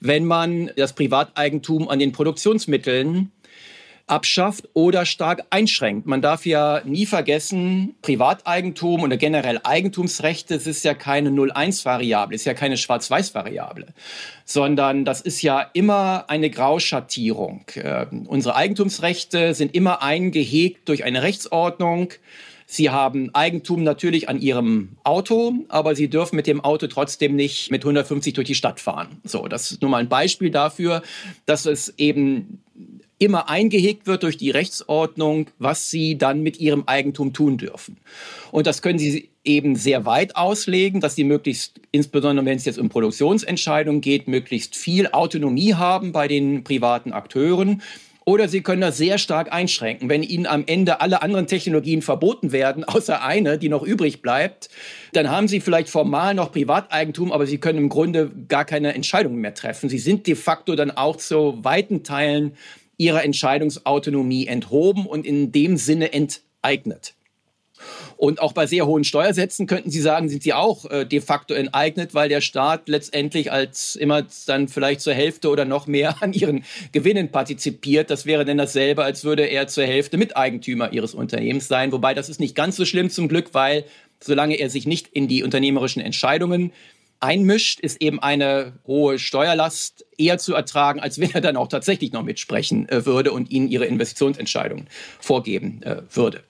wenn 0.00 0.24
man 0.24 0.70
das 0.76 0.94
Privateigentum 0.94 1.88
an 1.88 1.98
den 1.98 2.12
Produktionsmitteln 2.12 3.32
abschafft 4.06 4.68
oder 4.72 5.04
stark 5.04 5.44
einschränkt. 5.50 6.06
Man 6.06 6.22
darf 6.22 6.46
ja 6.46 6.80
nie 6.84 7.06
vergessen, 7.06 7.96
Privateigentum 8.02 9.02
oder 9.02 9.16
generell 9.16 9.60
Eigentumsrechte, 9.64 10.54
es 10.54 10.66
ist 10.66 10.84
ja 10.84 10.94
keine 10.94 11.30
0-1-Variable, 11.30 12.34
ist 12.34 12.44
ja 12.44 12.54
keine 12.54 12.76
Schwarz-Weiß-Variable, 12.76 13.88
sondern 14.44 15.04
das 15.04 15.20
ist 15.20 15.42
ja 15.42 15.60
immer 15.72 16.26
eine 16.28 16.50
Grauschattierung. 16.50 17.64
Äh, 17.74 18.06
unsere 18.26 18.54
Eigentumsrechte 18.54 19.54
sind 19.54 19.74
immer 19.74 20.02
eingehegt 20.02 20.88
durch 20.88 21.02
eine 21.02 21.22
Rechtsordnung, 21.22 22.12
Sie 22.66 22.90
haben 22.90 23.32
Eigentum 23.32 23.84
natürlich 23.84 24.28
an 24.28 24.40
Ihrem 24.40 24.96
Auto, 25.04 25.54
aber 25.68 25.94
Sie 25.94 26.08
dürfen 26.08 26.34
mit 26.34 26.48
dem 26.48 26.60
Auto 26.60 26.88
trotzdem 26.88 27.36
nicht 27.36 27.70
mit 27.70 27.84
150 27.84 28.34
durch 28.34 28.48
die 28.48 28.56
Stadt 28.56 28.80
fahren. 28.80 29.20
So, 29.24 29.46
das 29.46 29.70
ist 29.70 29.82
nur 29.82 29.90
mal 29.90 29.98
ein 29.98 30.08
Beispiel 30.08 30.50
dafür, 30.50 31.02
dass 31.46 31.64
es 31.64 31.94
eben 31.96 32.60
immer 33.18 33.48
eingehegt 33.48 34.06
wird 34.06 34.24
durch 34.24 34.36
die 34.36 34.50
Rechtsordnung, 34.50 35.46
was 35.58 35.90
Sie 35.90 36.18
dann 36.18 36.42
mit 36.42 36.58
Ihrem 36.58 36.84
Eigentum 36.86 37.32
tun 37.32 37.56
dürfen. 37.56 37.96
Und 38.50 38.66
das 38.66 38.82
können 38.82 38.98
Sie 38.98 39.30
eben 39.44 39.76
sehr 39.76 40.04
weit 40.04 40.36
auslegen, 40.36 41.00
dass 41.00 41.14
Sie 41.14 41.24
möglichst, 41.24 41.80
insbesondere 41.92 42.44
wenn 42.44 42.56
es 42.56 42.64
jetzt 42.64 42.78
um 42.78 42.88
Produktionsentscheidungen 42.88 44.00
geht, 44.00 44.28
möglichst 44.28 44.76
viel 44.76 45.08
Autonomie 45.12 45.74
haben 45.74 46.12
bei 46.12 46.28
den 46.28 46.64
privaten 46.64 47.12
Akteuren 47.12 47.80
oder 48.28 48.48
Sie 48.48 48.60
können 48.60 48.80
das 48.80 48.96
sehr 48.96 49.18
stark 49.18 49.52
einschränken. 49.52 50.10
Wenn 50.10 50.24
Ihnen 50.24 50.46
am 50.46 50.64
Ende 50.66 51.00
alle 51.00 51.22
anderen 51.22 51.46
Technologien 51.46 52.02
verboten 52.02 52.50
werden, 52.50 52.84
außer 52.84 53.22
eine, 53.22 53.56
die 53.56 53.68
noch 53.68 53.84
übrig 53.84 54.20
bleibt, 54.20 54.68
dann 55.12 55.30
haben 55.30 55.48
Sie 55.48 55.60
vielleicht 55.60 55.88
formal 55.88 56.34
noch 56.34 56.50
Privateigentum, 56.52 57.32
aber 57.32 57.46
Sie 57.46 57.58
können 57.58 57.78
im 57.78 57.88
Grunde 57.88 58.30
gar 58.48 58.64
keine 58.64 58.94
Entscheidungen 58.94 59.40
mehr 59.40 59.54
treffen. 59.54 59.88
Sie 59.88 59.98
sind 59.98 60.26
de 60.26 60.34
facto 60.34 60.74
dann 60.74 60.90
auch 60.90 61.16
zu 61.16 61.64
weiten 61.64 62.02
Teilen 62.02 62.56
Ihrer 62.98 63.22
Entscheidungsautonomie 63.24 64.48
enthoben 64.48 65.06
und 65.06 65.24
in 65.24 65.52
dem 65.52 65.76
Sinne 65.76 66.12
enteignet. 66.12 67.14
Und 68.16 68.40
auch 68.40 68.52
bei 68.52 68.66
sehr 68.66 68.86
hohen 68.86 69.04
Steuersätzen 69.04 69.66
könnten 69.66 69.90
Sie 69.90 70.00
sagen, 70.00 70.28
sind 70.28 70.42
Sie 70.42 70.54
auch 70.54 70.90
äh, 70.90 71.04
de 71.04 71.20
facto 71.20 71.52
enteignet, 71.54 72.14
weil 72.14 72.28
der 72.28 72.40
Staat 72.40 72.88
letztendlich 72.88 73.52
als 73.52 73.94
immer 73.94 74.24
dann 74.46 74.68
vielleicht 74.68 75.02
zur 75.02 75.12
Hälfte 75.12 75.50
oder 75.50 75.64
noch 75.64 75.86
mehr 75.86 76.16
an 76.22 76.32
Ihren 76.32 76.64
Gewinnen 76.92 77.30
partizipiert. 77.30 78.10
Das 78.10 78.24
wäre 78.24 78.44
denn 78.44 78.58
dasselbe, 78.58 79.04
als 79.04 79.24
würde 79.24 79.44
er 79.44 79.68
zur 79.68 79.84
Hälfte 79.84 80.16
Miteigentümer 80.16 80.92
Ihres 80.92 81.14
Unternehmens 81.14 81.68
sein. 81.68 81.92
Wobei 81.92 82.14
das 82.14 82.28
ist 82.28 82.40
nicht 82.40 82.54
ganz 82.54 82.76
so 82.76 82.84
schlimm 82.84 83.10
zum 83.10 83.28
Glück, 83.28 83.52
weil 83.52 83.84
solange 84.20 84.56
er 84.56 84.70
sich 84.70 84.86
nicht 84.86 85.08
in 85.08 85.28
die 85.28 85.42
unternehmerischen 85.42 86.00
Entscheidungen 86.00 86.72
einmischt, 87.20 87.80
ist 87.80 88.00
eben 88.00 88.20
eine 88.20 88.74
hohe 88.86 89.18
Steuerlast 89.18 90.04
eher 90.18 90.38
zu 90.38 90.54
ertragen, 90.54 91.00
als 91.00 91.18
wenn 91.18 91.32
er 91.32 91.40
dann 91.40 91.56
auch 91.56 91.68
tatsächlich 91.68 92.12
noch 92.12 92.22
mitsprechen 92.22 92.88
äh, 92.88 93.04
würde 93.06 93.32
und 93.32 93.50
ihnen 93.50 93.68
ihre 93.68 93.86
Investitionsentscheidungen 93.86 94.88
vorgeben 95.20 95.82
äh, 95.82 96.02
würde. 96.10 96.42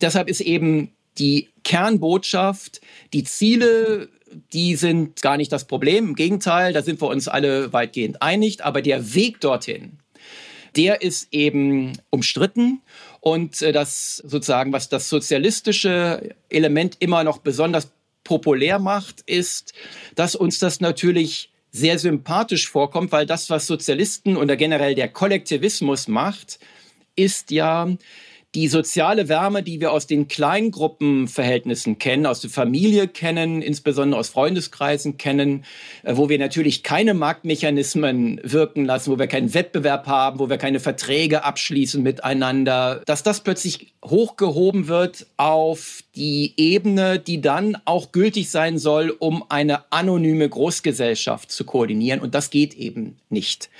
Deshalb 0.00 0.28
ist 0.28 0.40
eben 0.40 0.93
die 1.18 1.50
Kernbotschaft, 1.62 2.80
die 3.12 3.24
Ziele, 3.24 4.08
die 4.52 4.76
sind 4.76 5.22
gar 5.22 5.36
nicht 5.36 5.52
das 5.52 5.66
Problem. 5.66 6.08
Im 6.08 6.14
Gegenteil, 6.14 6.72
da 6.72 6.82
sind 6.82 7.00
wir 7.00 7.08
uns 7.08 7.28
alle 7.28 7.72
weitgehend 7.72 8.22
einig. 8.22 8.64
Aber 8.64 8.82
der 8.82 9.14
Weg 9.14 9.40
dorthin, 9.40 9.98
der 10.76 11.02
ist 11.02 11.28
eben 11.32 11.92
umstritten. 12.10 12.82
Und 13.20 13.62
äh, 13.62 13.72
das 13.72 14.16
sozusagen, 14.16 14.72
was 14.72 14.88
das 14.88 15.08
sozialistische 15.08 16.34
Element 16.48 16.96
immer 16.98 17.24
noch 17.24 17.38
besonders 17.38 17.90
populär 18.24 18.78
macht, 18.78 19.20
ist, 19.26 19.72
dass 20.14 20.34
uns 20.34 20.58
das 20.58 20.80
natürlich 20.80 21.50
sehr 21.70 21.98
sympathisch 21.98 22.68
vorkommt, 22.68 23.12
weil 23.12 23.26
das, 23.26 23.50
was 23.50 23.66
Sozialisten 23.66 24.36
oder 24.36 24.56
generell 24.56 24.94
der 24.94 25.08
Kollektivismus 25.08 26.08
macht, 26.08 26.58
ist 27.16 27.50
ja 27.50 27.88
die 28.54 28.68
soziale 28.68 29.28
Wärme, 29.28 29.62
die 29.62 29.80
wir 29.80 29.90
aus 29.90 30.06
den 30.06 30.28
Kleingruppenverhältnissen 30.28 31.98
kennen, 31.98 32.26
aus 32.26 32.40
der 32.40 32.50
Familie 32.50 33.08
kennen, 33.08 33.62
insbesondere 33.62 34.20
aus 34.20 34.28
Freundeskreisen 34.28 35.16
kennen, 35.16 35.64
äh, 36.04 36.16
wo 36.16 36.28
wir 36.28 36.38
natürlich 36.38 36.82
keine 36.82 37.14
Marktmechanismen 37.14 38.40
wirken 38.44 38.84
lassen, 38.84 39.10
wo 39.10 39.18
wir 39.18 39.26
keinen 39.26 39.54
Wettbewerb 39.54 40.06
haben, 40.06 40.38
wo 40.38 40.48
wir 40.48 40.58
keine 40.58 40.78
Verträge 40.78 41.44
abschließen 41.44 42.02
miteinander, 42.02 43.02
dass 43.06 43.22
das 43.24 43.40
plötzlich 43.40 43.92
hochgehoben 44.04 44.86
wird 44.86 45.26
auf 45.36 46.03
die 46.16 46.54
Ebene, 46.56 47.18
die 47.18 47.40
dann 47.40 47.76
auch 47.84 48.12
gültig 48.12 48.50
sein 48.50 48.78
soll, 48.78 49.10
um 49.10 49.44
eine 49.48 49.90
anonyme 49.92 50.48
Großgesellschaft 50.48 51.50
zu 51.50 51.64
koordinieren. 51.64 52.20
Und 52.20 52.34
das 52.34 52.50
geht 52.50 52.74
eben 52.74 53.16
nicht, 53.30 53.70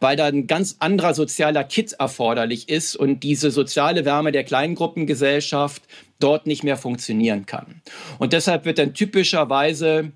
weil 0.00 0.16
da 0.16 0.26
ein 0.26 0.46
ganz 0.46 0.76
anderer 0.78 1.14
sozialer 1.14 1.64
Kit 1.64 1.92
erforderlich 1.92 2.68
ist 2.68 2.96
und 2.96 3.20
diese 3.20 3.50
soziale 3.50 4.04
Wärme 4.04 4.32
der 4.32 4.44
Kleingruppengesellschaft 4.44 5.82
dort 6.18 6.46
nicht 6.46 6.64
mehr 6.64 6.76
funktionieren 6.76 7.46
kann. 7.46 7.82
Und 8.18 8.32
deshalb 8.32 8.64
wird 8.64 8.78
dann 8.78 8.94
typischerweise 8.94 10.12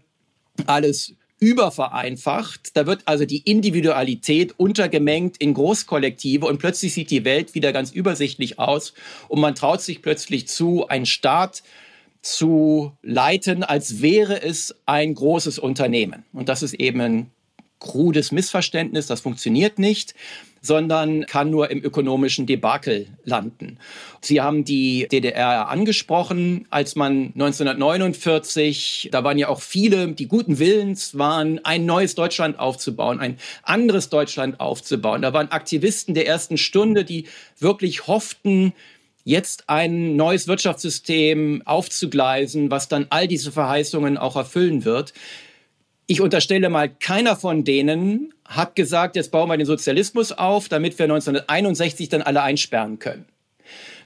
alles 0.67 1.15
übervereinfacht. 1.39 2.77
Da 2.77 2.87
wird 2.87 3.03
also 3.05 3.25
die 3.25 3.39
Individualität 3.39 4.55
untergemengt 4.59 5.37
in 5.39 5.55
Großkollektive 5.55 6.47
und 6.47 6.59
plötzlich 6.59 6.95
sieht 6.95 7.11
die 7.11 7.25
Welt 7.25 7.55
wieder 7.55 7.73
ganz 7.73 7.93
übersichtlich 7.93 8.59
aus 8.59 8.95
und 9.29 9.41
man 9.41 9.55
traut 9.55 9.83
sich 9.83 10.03
plötzlich 10.03 10.49
zu, 10.49 10.87
ein 10.89 11.07
Staat 11.07 11.63
zu 12.23 12.93
leiten, 13.03 13.63
als 13.63 14.03
wäre 14.03 14.43
es 14.43 14.75
ein 14.87 15.15
großes 15.15 15.59
Unternehmen. 15.59 16.25
Und 16.33 16.49
das 16.49 16.63
ist 16.63 16.75
eben 16.75 17.01
ein 17.01 17.31
krudes 17.79 18.33
Missverständnis, 18.33 19.07
das 19.07 19.21
funktioniert 19.21 19.79
nicht 19.79 20.15
sondern 20.67 21.27
kann 21.27 21.51
nur 21.51 21.71
im 21.71 21.83
ökonomischen 21.83 22.47
Debakel 22.47 23.07
landen. 23.25 23.79
Sie 24.21 24.41
haben 24.41 24.65
die 24.65 25.07
DDR 25.11 25.69
angesprochen, 25.69 26.67
als 26.71 26.97
man 26.97 27.33
1949, 27.35 29.09
da 29.13 29.25
waren 29.25 29.39
ja 29.39 29.49
auch 29.49 29.61
viele, 29.61 30.13
die 30.13 30.27
guten 30.27 30.59
Willens 30.59 31.17
waren, 31.17 31.65
ein 31.65 31.87
neues 31.87 32.15
Deutschland 32.15 32.59
aufzubauen, 32.59 33.21
ein 33.21 33.39
anderes 33.63 34.09
Deutschland 34.09 34.61
aufzubauen. 34.61 35.23
Da 35.23 35.33
waren 35.33 35.51
Aktivisten 35.51 36.15
der 36.15 36.27
ersten 36.27 36.59
Stunde, 36.59 37.05
die 37.05 37.27
wirklich 37.59 38.07
hofften, 38.07 38.73
jetzt 39.25 39.69
ein 39.69 40.15
neues 40.15 40.47
Wirtschaftssystem 40.47 41.63
aufzugleisen, 41.65 42.71
was 42.71 42.89
dann 42.89 43.07
all 43.11 43.27
diese 43.27 43.51
Verheißungen 43.51 44.19
auch 44.19 44.37
erfüllen 44.37 44.85
wird. 44.85 45.13
Ich 46.09 46.21
unterstelle 46.21 46.69
mal, 46.69 46.89
keiner 46.89 47.35
von 47.35 47.65
denen 47.65 48.33
hat 48.45 48.77
gesagt, 48.77 49.17
jetzt 49.17 49.33
bauen 49.33 49.49
wir 49.49 49.57
den 49.57 49.67
Sozialismus 49.67 50.31
auf, 50.31 50.69
damit 50.69 50.97
wir 51.01 51.05
1961 51.05 52.09
dann 52.09 52.23
alle 52.23 52.43
einsperren 52.43 53.01
können. 53.01 53.25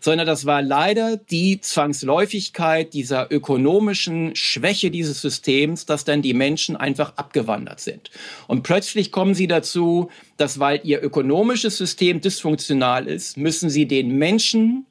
Sondern 0.01 0.27
das 0.27 0.47
war 0.47 0.63
leider 0.63 1.19
die 1.19 1.61
Zwangsläufigkeit 1.61 2.95
dieser 2.95 3.31
ökonomischen 3.31 4.35
Schwäche 4.35 4.91
dieses 4.91 5.21
Systems, 5.21 5.85
dass 5.85 6.07
dann 6.07 6.23
die 6.23 6.33
Menschen 6.33 6.75
einfach 6.75 7.19
abgewandert 7.19 7.81
sind. 7.81 8.11
Und 8.47 8.63
plötzlich 8.63 9.13
kommen 9.13 9.35
sie 9.35 9.47
dazu, 9.47 10.09
dass 10.39 10.59
weil 10.59 10.81
ihr 10.85 11.03
ökonomisches 11.03 11.77
System 11.77 12.23
dysfunktional 12.23 13.07
ist, 13.09 13.37
müssen 13.37 13.69
sie 13.69 13.87
den 13.87 14.17
Menschen 14.17 14.87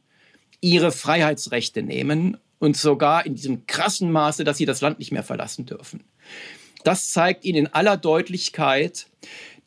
ihre 0.61 0.91
Freiheitsrechte 0.91 1.81
nehmen 1.81 2.37
und 2.59 2.77
sogar 2.77 3.25
in 3.25 3.33
diesem 3.33 3.65
krassen 3.65 4.11
Maße, 4.11 4.43
dass 4.43 4.57
sie 4.57 4.67
das 4.67 4.81
Land 4.81 4.99
nicht 4.99 5.11
mehr 5.11 5.23
verlassen 5.23 5.65
dürfen. 5.65 6.03
Das 6.83 7.11
zeigt 7.11 7.45
Ihnen 7.45 7.65
in 7.65 7.67
aller 7.67 7.97
Deutlichkeit 7.97 9.07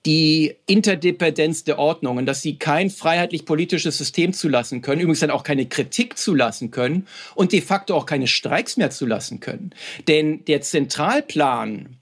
die 0.05 0.57
Interdependenz 0.67 1.63
der 1.65 1.79
Ordnungen, 1.79 2.27
dass 2.27 2.43
sie 2.43 2.57
kein 2.57 2.91
freiheitlich-politisches 2.91 3.97
System 3.97 4.33
zulassen 4.33 4.83
können, 4.83 5.01
übrigens 5.01 5.21
dann 5.21 5.31
auch 5.31 5.45
keine 5.45 5.67
Kritik 5.67 6.19
zulassen 6.19 6.73
können 6.73 7.07
und 7.37 7.53
de 7.53 7.61
facto 7.61 7.97
auch 7.97 8.07
keine 8.07 8.27
Streiks 8.27 8.77
mehr 8.77 8.91
zulassen 8.91 9.39
können. 9.39 9.71
Denn 10.09 10.45
der 10.47 10.61
Zentralplan, 10.61 11.97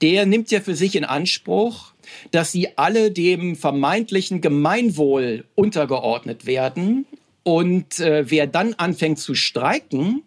der 0.00 0.24
nimmt 0.24 0.50
ja 0.50 0.60
für 0.60 0.74
sich 0.74 0.96
in 0.96 1.04
Anspruch, 1.04 1.92
dass 2.30 2.52
sie 2.52 2.76
alle 2.78 3.10
dem 3.10 3.54
vermeintlichen 3.54 4.40
Gemeinwohl 4.40 5.44
untergeordnet 5.54 6.46
werden. 6.46 7.06
Und 7.42 8.00
äh, 8.00 8.30
wer 8.30 8.46
dann 8.46 8.74
anfängt 8.74 9.18
zu 9.18 9.34
streiken, 9.34 10.22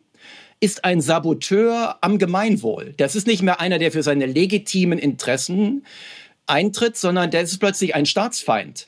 ist 0.59 0.85
ein 0.85 1.01
Saboteur 1.01 1.97
am 2.01 2.17
Gemeinwohl. 2.17 2.93
Das 2.97 3.15
ist 3.15 3.27
nicht 3.27 3.41
mehr 3.41 3.59
einer, 3.59 3.79
der 3.79 3.91
für 3.91 4.03
seine 4.03 4.25
legitimen 4.25 4.99
Interessen 4.99 5.85
eintritt, 6.47 6.97
sondern 6.97 7.31
der 7.31 7.41
ist 7.41 7.57
plötzlich 7.59 7.95
ein 7.95 8.05
Staatsfeind. 8.05 8.87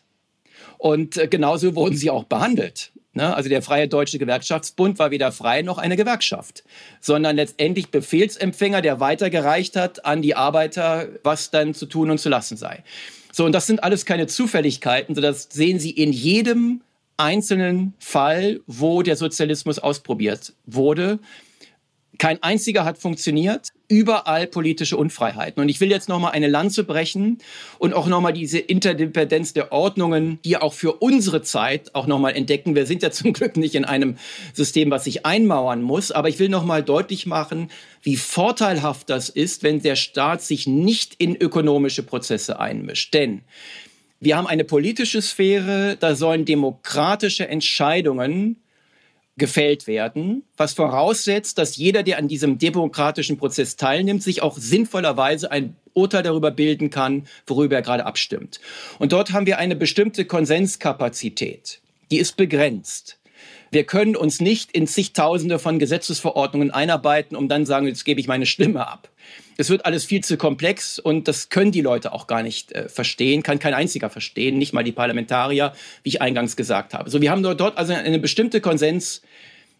Und 0.77 1.17
äh, 1.17 1.27
genauso 1.27 1.75
wurden 1.75 1.97
sie 1.97 2.09
auch 2.09 2.23
behandelt. 2.23 2.91
Ne? 3.13 3.35
Also 3.35 3.49
der 3.49 3.63
Freie 3.63 3.87
Deutsche 3.87 4.19
Gewerkschaftsbund 4.19 4.99
war 4.99 5.09
weder 5.11 5.31
frei 5.31 5.63
noch 5.63 5.79
eine 5.79 5.97
Gewerkschaft, 5.97 6.63
sondern 7.01 7.35
letztendlich 7.35 7.89
Befehlsempfänger, 7.89 8.81
der 8.81 8.99
weitergereicht 8.99 9.75
hat 9.75 10.05
an 10.05 10.21
die 10.21 10.35
Arbeiter, 10.35 11.09
was 11.23 11.49
dann 11.49 11.73
zu 11.73 11.87
tun 11.87 12.11
und 12.11 12.19
zu 12.19 12.29
lassen 12.29 12.57
sei. 12.57 12.83
So, 13.31 13.43
und 13.45 13.53
das 13.53 13.67
sind 13.67 13.83
alles 13.83 14.05
keine 14.05 14.27
Zufälligkeiten, 14.27 15.15
sondern 15.15 15.33
das 15.33 15.47
sehen 15.51 15.79
Sie 15.79 15.91
in 15.91 16.13
jedem 16.13 16.81
einzelnen 17.17 17.93
Fall, 17.99 18.61
wo 18.67 19.01
der 19.01 19.15
Sozialismus 19.15 19.79
ausprobiert 19.79 20.53
wurde. 20.65 21.19
Kein 22.17 22.41
einziger 22.41 22.85
hat 22.85 22.97
funktioniert. 22.97 23.69
Überall 23.89 24.47
politische 24.47 24.97
Unfreiheiten. 24.97 25.61
Und 25.61 25.69
ich 25.69 25.79
will 25.79 25.89
jetzt 25.89 26.09
nochmal 26.09 26.31
eine 26.33 26.47
Lanze 26.47 26.83
brechen 26.83 27.37
und 27.79 27.93
auch 27.93 28.07
nochmal 28.07 28.33
diese 28.33 28.59
Interdependenz 28.59 29.53
der 29.53 29.71
Ordnungen, 29.71 30.39
die 30.43 30.57
auch 30.57 30.73
für 30.73 30.93
unsere 30.93 31.41
Zeit 31.41 31.95
auch 31.95 32.07
nochmal 32.07 32.35
entdecken. 32.35 32.75
Wir 32.75 32.85
sind 32.85 33.03
ja 33.03 33.11
zum 33.17 33.33
Glück 33.33 33.55
nicht 33.55 33.75
in 33.75 33.85
einem 33.85 34.17
System, 34.53 34.91
was 34.91 35.05
sich 35.05 35.25
einmauern 35.25 35.81
muss. 35.81 36.11
Aber 36.11 36.29
ich 36.29 36.39
will 36.39 36.49
nochmal 36.49 36.83
deutlich 36.83 37.25
machen, 37.25 37.69
wie 38.01 38.17
vorteilhaft 38.17 39.09
das 39.09 39.29
ist, 39.29 39.63
wenn 39.63 39.81
der 39.81 39.95
Staat 39.95 40.41
sich 40.41 40.67
nicht 40.67 41.15
in 41.17 41.35
ökonomische 41.35 42.03
Prozesse 42.03 42.59
einmischt. 42.59 43.13
Denn 43.13 43.41
wir 44.19 44.35
haben 44.35 44.47
eine 44.47 44.63
politische 44.63 45.21
Sphäre, 45.21 45.95
da 45.99 46.15
sollen 46.15 46.43
demokratische 46.45 47.47
Entscheidungen 47.47 48.57
gefällt 49.37 49.87
werden, 49.87 50.43
was 50.57 50.73
voraussetzt, 50.73 51.57
dass 51.57 51.77
jeder, 51.77 52.03
der 52.03 52.17
an 52.17 52.27
diesem 52.27 52.57
demokratischen 52.57 53.37
Prozess 53.37 53.75
teilnimmt, 53.75 54.23
sich 54.23 54.41
auch 54.41 54.57
sinnvollerweise 54.57 55.51
ein 55.51 55.75
Urteil 55.93 56.23
darüber 56.23 56.51
bilden 56.51 56.89
kann, 56.89 57.27
worüber 57.45 57.75
er 57.75 57.81
gerade 57.81 58.05
abstimmt. 58.05 58.59
Und 58.99 59.11
dort 59.11 59.31
haben 59.33 59.45
wir 59.45 59.57
eine 59.57 59.75
bestimmte 59.75 60.25
Konsenskapazität. 60.25 61.79
Die 62.11 62.17
ist 62.17 62.37
begrenzt. 62.37 63.19
Wir 63.71 63.83
können 63.83 64.15
uns 64.15 64.39
nicht 64.39 64.71
in 64.71 64.87
zigtausende 64.87 65.59
von 65.59 65.77
Gesetzesverordnungen 65.77 66.71
einarbeiten, 66.71 67.35
um 67.35 67.49
dann 67.49 67.65
sagen, 67.65 67.87
jetzt 67.87 68.05
gebe 68.05 68.19
ich 68.19 68.27
meine 68.27 68.45
Stimme 68.45 68.87
ab. 68.87 69.09
Es 69.57 69.69
wird 69.69 69.85
alles 69.85 70.05
viel 70.05 70.23
zu 70.23 70.37
komplex 70.37 70.99
und 70.99 71.27
das 71.27 71.49
können 71.49 71.71
die 71.71 71.81
Leute 71.81 72.13
auch 72.13 72.27
gar 72.27 72.43
nicht 72.43 72.71
äh, 72.73 72.87
verstehen, 72.87 73.41
kann 73.41 73.59
kein 73.59 73.73
einziger 73.73 74.09
verstehen, 74.09 74.57
nicht 74.57 74.71
mal 74.71 74.83
die 74.83 74.91
Parlamentarier, 74.91 75.73
wie 76.03 76.09
ich 76.09 76.21
eingangs 76.21 76.55
gesagt 76.55 76.93
habe. 76.93 77.09
So, 77.09 77.21
wir 77.21 77.31
haben 77.31 77.41
dort 77.43 77.77
also 77.77 77.93
eine 77.93 78.19
bestimmte 78.19 78.61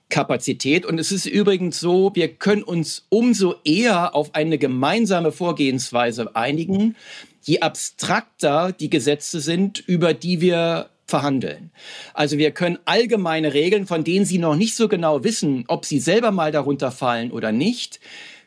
Konsenskapazität 0.10 0.86
und 0.86 1.00
es 1.00 1.12
ist 1.12 1.26
übrigens 1.26 1.80
so, 1.80 2.12
wir 2.14 2.30
können 2.30 2.64
uns 2.64 3.06
umso 3.10 3.56
eher 3.64 4.16
auf 4.16 4.34
eine 4.36 4.58
gemeinsame 4.58 5.32
Vorgehensweise 5.32 6.36
einigen, 6.36 6.96
je 7.44 7.60
abstrakter 7.60 8.72
die 8.72 8.90
Gesetze 8.90 9.40
sind, 9.40 9.80
über 9.80 10.14
die 10.14 10.42
wir 10.42 10.90
verhandeln. 11.06 11.72
Also 12.14 12.38
wir 12.38 12.52
können 12.52 12.80
allgemeine 12.86 13.54
Regeln, 13.54 13.88
von 13.88 14.04
denen 14.04 14.26
Sie 14.26 14.40
noch 14.40 14.56
nicht 14.56 14.76
so 14.76 14.88
genau 14.88 15.24
wissen, 15.24 15.64
ob 15.68 15.86
sie 15.86 16.00
selber 16.00 16.32
mal 16.32 16.52
darunter 16.52 16.92
fallen 16.92 17.32
oder 17.32 17.52
nicht, 17.52 18.00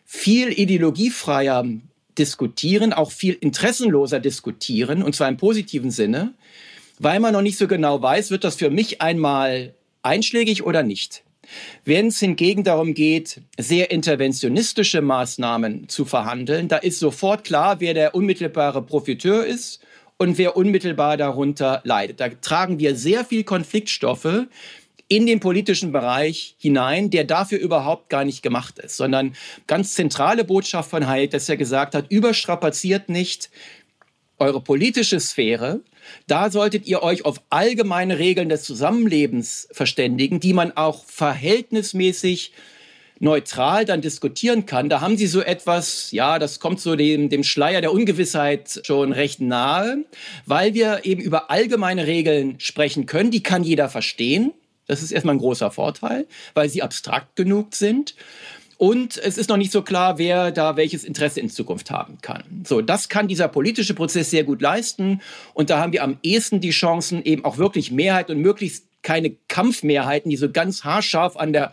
viel 0.04 0.48
ideologiefreier 0.58 1.64
diskutieren, 2.18 2.92
auch 2.92 3.12
viel 3.12 3.34
interessenloser 3.40 4.20
diskutieren, 4.20 5.02
und 5.02 5.14
zwar 5.14 5.28
im 5.28 5.36
positiven 5.36 5.90
Sinne, 5.90 6.34
weil 6.98 7.20
man 7.20 7.32
noch 7.32 7.42
nicht 7.42 7.56
so 7.56 7.66
genau 7.66 8.02
weiß, 8.02 8.30
wird 8.30 8.44
das 8.44 8.56
für 8.56 8.68
mich 8.68 9.00
einmal 9.00 9.74
einschlägig 10.02 10.64
oder 10.64 10.82
nicht. 10.82 11.22
Wenn 11.84 12.08
es 12.08 12.20
hingegen 12.20 12.64
darum 12.64 12.94
geht, 12.94 13.40
sehr 13.58 13.90
interventionistische 13.90 15.02
Maßnahmen 15.02 15.88
zu 15.88 16.04
verhandeln, 16.04 16.68
da 16.68 16.76
ist 16.76 16.98
sofort 16.98 17.44
klar, 17.44 17.80
wer 17.80 17.94
der 17.94 18.14
unmittelbare 18.14 18.82
Profiteur 18.82 19.44
ist 19.44 19.80
und 20.18 20.36
wer 20.36 20.56
unmittelbar 20.56 21.16
darunter 21.16 21.80
leidet. 21.84 22.20
Da 22.20 22.28
tragen 22.28 22.78
wir 22.78 22.94
sehr 22.94 23.24
viel 23.24 23.44
Konfliktstoffe 23.44 24.46
in 25.10 25.26
den 25.26 25.40
politischen 25.40 25.90
Bereich 25.90 26.54
hinein, 26.56 27.10
der 27.10 27.24
dafür 27.24 27.58
überhaupt 27.58 28.10
gar 28.10 28.24
nicht 28.24 28.42
gemacht 28.42 28.78
ist, 28.78 28.96
sondern 28.96 29.34
ganz 29.66 29.94
zentrale 29.94 30.44
Botschaft 30.44 30.88
von 30.88 31.08
Hayek, 31.08 31.32
dass 31.32 31.48
er 31.48 31.56
gesagt 31.56 31.96
hat, 31.96 32.12
überstrapaziert 32.12 33.08
nicht 33.08 33.50
eure 34.40 34.60
politische 34.60 35.20
Sphäre, 35.20 35.80
da 36.26 36.50
solltet 36.50 36.86
ihr 36.86 37.02
euch 37.02 37.24
auf 37.24 37.40
allgemeine 37.50 38.18
Regeln 38.18 38.48
des 38.48 38.64
Zusammenlebens 38.64 39.68
verständigen, 39.70 40.40
die 40.40 40.54
man 40.54 40.76
auch 40.76 41.04
verhältnismäßig 41.04 42.52
neutral 43.20 43.84
dann 43.84 44.00
diskutieren 44.00 44.64
kann, 44.64 44.88
da 44.88 45.02
haben 45.02 45.18
sie 45.18 45.26
so 45.26 45.42
etwas, 45.42 46.10
ja, 46.10 46.38
das 46.38 46.58
kommt 46.58 46.80
so 46.80 46.96
dem, 46.96 47.28
dem 47.28 47.44
Schleier 47.44 47.82
der 47.82 47.92
Ungewissheit 47.92 48.80
schon 48.82 49.12
recht 49.12 49.42
nahe, 49.42 50.04
weil 50.46 50.72
wir 50.72 51.04
eben 51.04 51.20
über 51.20 51.50
allgemeine 51.50 52.06
Regeln 52.06 52.58
sprechen 52.58 53.04
können, 53.04 53.30
die 53.30 53.42
kann 53.42 53.62
jeder 53.62 53.90
verstehen. 53.90 54.52
Das 54.86 55.02
ist 55.02 55.12
erstmal 55.12 55.36
ein 55.36 55.40
großer 55.40 55.70
Vorteil, 55.70 56.26
weil 56.54 56.68
sie 56.68 56.82
abstrakt 56.82 57.36
genug 57.36 57.76
sind. 57.76 58.16
Und 58.80 59.18
es 59.18 59.36
ist 59.36 59.50
noch 59.50 59.58
nicht 59.58 59.72
so 59.72 59.82
klar, 59.82 60.16
wer 60.16 60.52
da 60.52 60.74
welches 60.74 61.04
Interesse 61.04 61.38
in 61.38 61.50
Zukunft 61.50 61.90
haben 61.90 62.16
kann. 62.22 62.64
So, 62.66 62.80
das 62.80 63.10
kann 63.10 63.28
dieser 63.28 63.46
politische 63.46 63.92
Prozess 63.92 64.30
sehr 64.30 64.42
gut 64.42 64.62
leisten. 64.62 65.20
Und 65.52 65.68
da 65.68 65.78
haben 65.78 65.92
wir 65.92 66.02
am 66.02 66.16
ehesten 66.22 66.62
die 66.62 66.70
Chancen, 66.70 67.22
eben 67.22 67.44
auch 67.44 67.58
wirklich 67.58 67.90
Mehrheit 67.90 68.30
und 68.30 68.38
möglichst 68.38 68.86
keine 69.02 69.36
Kampfmehrheiten, 69.48 70.30
die 70.30 70.38
so 70.38 70.50
ganz 70.50 70.82
haarscharf 70.82 71.36
an 71.36 71.52
der 71.52 71.72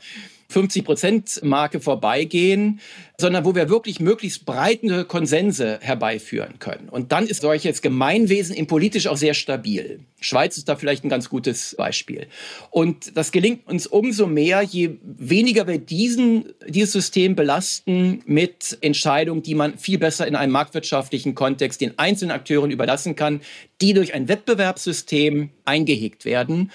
50-Prozent-Marke 0.52 1.80
vorbeigehen, 1.80 2.80
sondern 3.20 3.46
wo 3.46 3.56
wir 3.56 3.70
wirklich 3.70 4.00
möglichst 4.00 4.46
breite 4.46 5.04
Konsense 5.06 5.80
herbeiführen 5.82 6.60
können. 6.60 6.88
Und 6.90 7.12
dann 7.12 7.28
ist 7.28 7.42
solches 7.42 7.82
Gemeinwesen 7.82 8.56
im 8.56 8.68
politisch 8.68 9.08
auch 9.08 9.18
sehr 9.18 9.34
stabil. 9.34 10.00
Schweiz 10.20 10.58
ist 10.58 10.70
da 10.70 10.76
vielleicht 10.76 11.04
ein 11.04 11.10
ganz 11.10 11.30
gutes 11.30 11.76
Beispiel. 11.76 12.28
Und 12.70 13.18
das 13.18 13.32
gelingt 13.32 13.68
uns 13.68 13.88
umso 13.88 14.26
mehr, 14.28 14.62
je 14.62 14.98
weniger 15.04 15.68
wir 15.68 15.80
diesen, 15.80 16.54
dieses 16.68 16.94
System 16.94 17.36
belasten 17.36 18.24
mit 18.26 18.78
Entscheidungen, 18.82 19.44
die 19.44 19.56
man 19.56 19.78
viel 19.78 19.98
besser 19.98 20.28
in 20.28 20.36
einem 20.36 20.54
marktwirtschaftlichen 20.54 21.36
Kontext 21.36 21.82
den 21.82 22.00
einzelnen 22.00 22.32
Akteuren 22.32 22.72
überlassen 22.72 23.16
kann, 23.16 23.42
die 23.82 23.94
durch 23.94 24.14
ein 24.14 24.28
Wettbewerbssystem 24.28 25.50
eingehegt 25.66 26.26
werden. 26.26 26.72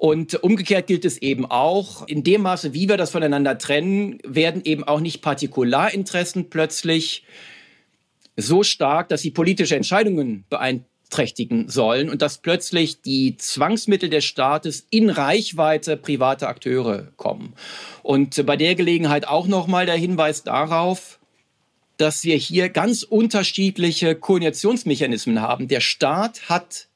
Und 0.00 0.42
umgekehrt 0.42 0.86
gilt 0.86 1.04
es 1.04 1.18
eben 1.18 1.44
auch, 1.44 2.08
in 2.08 2.24
dem 2.24 2.40
Maße, 2.40 2.72
wie 2.72 2.88
wir 2.88 2.96
das 2.96 3.10
voneinander 3.10 3.58
trennen, 3.58 4.18
werden 4.24 4.62
eben 4.64 4.82
auch 4.82 5.00
nicht 5.00 5.20
Partikularinteressen 5.20 6.48
plötzlich 6.48 7.24
so 8.34 8.62
stark, 8.62 9.10
dass 9.10 9.20
sie 9.20 9.30
politische 9.30 9.76
Entscheidungen 9.76 10.46
beeinträchtigen 10.48 11.68
sollen 11.68 12.08
und 12.08 12.22
dass 12.22 12.38
plötzlich 12.38 13.02
die 13.02 13.36
Zwangsmittel 13.36 14.08
des 14.08 14.24
Staates 14.24 14.86
in 14.88 15.10
Reichweite 15.10 15.98
privater 15.98 16.48
Akteure 16.48 17.12
kommen. 17.16 17.52
Und 18.02 18.46
bei 18.46 18.56
der 18.56 18.76
Gelegenheit 18.76 19.28
auch 19.28 19.48
nochmal 19.48 19.84
der 19.84 19.96
Hinweis 19.96 20.44
darauf, 20.44 21.18
dass 21.98 22.24
wir 22.24 22.36
hier 22.36 22.70
ganz 22.70 23.02
unterschiedliche 23.02 24.14
Koordinationsmechanismen 24.14 25.42
haben. 25.42 25.68
Der 25.68 25.80
Staat 25.80 26.48
hat 26.48 26.88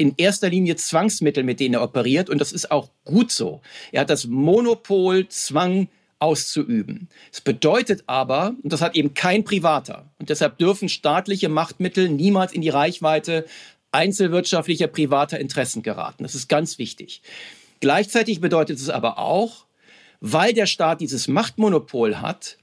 in 0.00 0.14
erster 0.16 0.48
Linie 0.48 0.76
Zwangsmittel, 0.76 1.44
mit 1.44 1.60
denen 1.60 1.74
er 1.74 1.82
operiert. 1.82 2.30
Und 2.30 2.38
das 2.40 2.52
ist 2.52 2.70
auch 2.70 2.88
gut 3.04 3.30
so. 3.30 3.60
Er 3.92 4.00
hat 4.00 4.10
das 4.10 4.26
Monopol, 4.26 5.28
Zwang 5.28 5.88
auszuüben. 6.18 7.08
Es 7.30 7.42
bedeutet 7.42 8.04
aber, 8.06 8.54
und 8.62 8.72
das 8.72 8.80
hat 8.80 8.96
eben 8.96 9.12
kein 9.12 9.44
Privater, 9.44 10.10
und 10.18 10.30
deshalb 10.30 10.56
dürfen 10.56 10.88
staatliche 10.88 11.50
Machtmittel 11.50 12.08
niemals 12.08 12.54
in 12.54 12.62
die 12.62 12.70
Reichweite 12.70 13.44
einzelwirtschaftlicher 13.92 14.86
privater 14.86 15.38
Interessen 15.38 15.82
geraten. 15.82 16.22
Das 16.22 16.34
ist 16.34 16.48
ganz 16.48 16.78
wichtig. 16.78 17.20
Gleichzeitig 17.80 18.40
bedeutet 18.40 18.78
es 18.78 18.88
aber 18.88 19.18
auch, 19.18 19.66
weil 20.20 20.54
der 20.54 20.66
Staat 20.66 21.02
dieses 21.02 21.28
Machtmonopol 21.28 22.22
hat, 22.22 22.56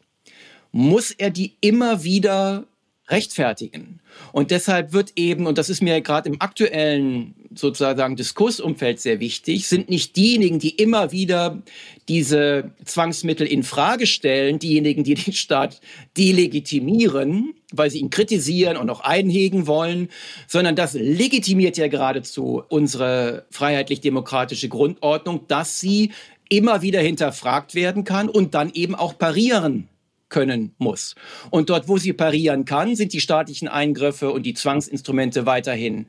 muss 0.72 1.12
er 1.12 1.30
die 1.30 1.56
immer 1.62 2.04
wieder 2.04 2.66
rechtfertigen. 3.10 4.00
Und 4.32 4.52
deshalb 4.52 4.92
wird 4.92 5.14
eben, 5.16 5.48
und 5.48 5.58
das 5.58 5.70
ist 5.70 5.82
mir 5.82 6.02
gerade 6.02 6.30
im 6.30 6.42
aktuellen 6.42 7.36
sozusagen 7.56 8.16
Diskursumfeld 8.16 9.00
sehr 9.00 9.20
wichtig, 9.20 9.68
sind 9.68 9.90
nicht 9.90 10.16
diejenigen, 10.16 10.60
die 10.60 10.72
immer 10.72 11.12
wieder 11.12 11.62
diese 12.10 12.72
Zwangsmittel 12.84 13.48
in 13.48 13.64
Frage 13.64 14.08
stellen, 14.08 14.60
diejenigen, 14.60 15.04
die 15.04 15.14
den 15.14 15.34
Staat 15.34 15.80
delegitimieren, 16.18 17.54
weil 17.72 17.90
sie 17.90 18.00
ihn 18.00 18.10
kritisieren 18.10 18.78
und 18.78 18.90
auch 18.90 19.02
einhegen 19.02 19.68
wollen, 19.68 20.10
sondern 20.48 20.76
das 20.76 20.94
legitimiert 20.94 21.78
ja 21.78 21.88
geradezu 21.88 22.64
unsere 22.70 23.46
freiheitlich-demokratische 23.52 24.70
Grundordnung, 24.70 25.48
dass 25.48 25.80
sie 25.80 26.12
immer 26.50 26.82
wieder 26.82 27.02
hinterfragt 27.02 27.76
werden 27.76 28.04
kann 28.04 28.30
und 28.30 28.54
dann 28.54 28.72
eben 28.74 28.96
auch 28.96 29.18
parieren 29.18 29.90
können 30.30 30.74
muss. 30.78 31.16
Und 31.50 31.70
dort, 31.70 31.88
wo 31.88 31.98
sie 31.98 32.14
parieren 32.14 32.66
kann, 32.66 32.96
sind 32.96 33.14
die 33.14 33.22
staatlichen 33.22 33.68
Eingriffe 33.68 34.32
und 34.32 34.44
die 34.44 34.54
Zwangsinstrumente 34.54 35.46
weiterhin 35.46 36.08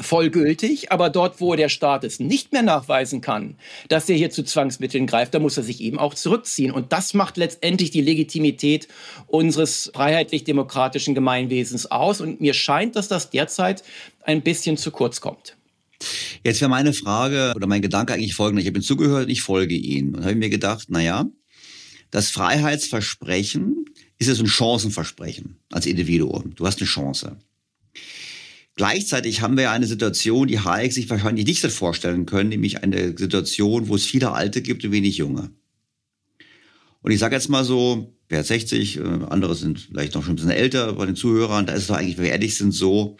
vollgültig, 0.00 0.90
aber 0.90 1.10
dort, 1.10 1.40
wo 1.40 1.54
der 1.54 1.68
Staat 1.68 2.04
es 2.04 2.18
nicht 2.18 2.52
mehr 2.52 2.62
nachweisen 2.62 3.20
kann, 3.20 3.56
dass 3.88 4.08
er 4.08 4.16
hier 4.16 4.30
zu 4.30 4.42
Zwangsmitteln 4.42 5.06
greift, 5.06 5.34
da 5.34 5.38
muss 5.38 5.56
er 5.56 5.62
sich 5.62 5.80
eben 5.80 5.98
auch 5.98 6.14
zurückziehen. 6.14 6.72
Und 6.72 6.92
das 6.92 7.14
macht 7.14 7.36
letztendlich 7.36 7.90
die 7.90 8.00
Legitimität 8.00 8.88
unseres 9.26 9.90
freiheitlich-demokratischen 9.94 11.14
Gemeinwesens 11.14 11.90
aus. 11.90 12.20
Und 12.20 12.40
mir 12.40 12.54
scheint, 12.54 12.96
dass 12.96 13.08
das 13.08 13.30
derzeit 13.30 13.82
ein 14.22 14.42
bisschen 14.42 14.76
zu 14.76 14.90
kurz 14.90 15.20
kommt. 15.20 15.56
Jetzt 16.42 16.60
wäre 16.60 16.70
meine 16.70 16.92
Frage 16.92 17.52
oder 17.54 17.66
mein 17.66 17.82
Gedanke 17.82 18.12
eigentlich 18.14 18.34
folgender. 18.34 18.60
Ich 18.60 18.66
habe 18.66 18.78
Ihnen 18.78 18.84
zugehört, 18.84 19.28
ich 19.28 19.42
folge 19.42 19.74
Ihnen 19.74 20.16
und 20.16 20.24
habe 20.24 20.34
mir 20.34 20.50
gedacht, 20.50 20.86
na 20.88 21.00
ja, 21.00 21.26
das 22.12 22.30
Freiheitsversprechen 22.30 23.86
ist 24.18 24.28
es 24.28 24.38
ein 24.38 24.46
Chancenversprechen 24.46 25.56
als 25.72 25.86
Individuum. 25.86 26.54
Du 26.54 26.66
hast 26.66 26.78
eine 26.78 26.86
Chance. 26.86 27.38
Gleichzeitig 28.76 29.40
haben 29.40 29.56
wir 29.56 29.70
eine 29.70 29.86
Situation, 29.86 30.46
die 30.46 30.60
Hayek 30.60 30.92
sich 30.92 31.08
wahrscheinlich 31.10 31.46
nicht 31.46 31.64
vorstellen 31.66 32.26
können, 32.26 32.50
nämlich 32.50 32.82
eine 32.82 33.16
Situation, 33.16 33.88
wo 33.88 33.96
es 33.96 34.04
viele 34.04 34.30
Alte 34.32 34.60
gibt 34.62 34.84
und 34.84 34.92
wenig 34.92 35.16
Junge. 35.16 35.50
Und 37.00 37.10
ich 37.10 37.18
sage 37.18 37.34
jetzt 37.34 37.48
mal 37.48 37.64
so, 37.64 38.14
wer 38.28 38.44
60, 38.44 38.98
äh, 38.98 39.00
andere 39.30 39.54
sind 39.54 39.80
vielleicht 39.80 40.14
noch 40.14 40.22
schon 40.22 40.34
ein 40.34 40.36
bisschen 40.36 40.50
älter 40.50 40.92
bei 40.92 41.06
den 41.06 41.16
Zuhörern, 41.16 41.66
da 41.66 41.72
ist 41.72 41.82
es 41.82 41.86
doch 41.88 41.96
eigentlich, 41.96 42.18
wenn 42.18 42.24
wir 42.24 42.32
ehrlich 42.32 42.56
sind, 42.56 42.72
so, 42.72 43.16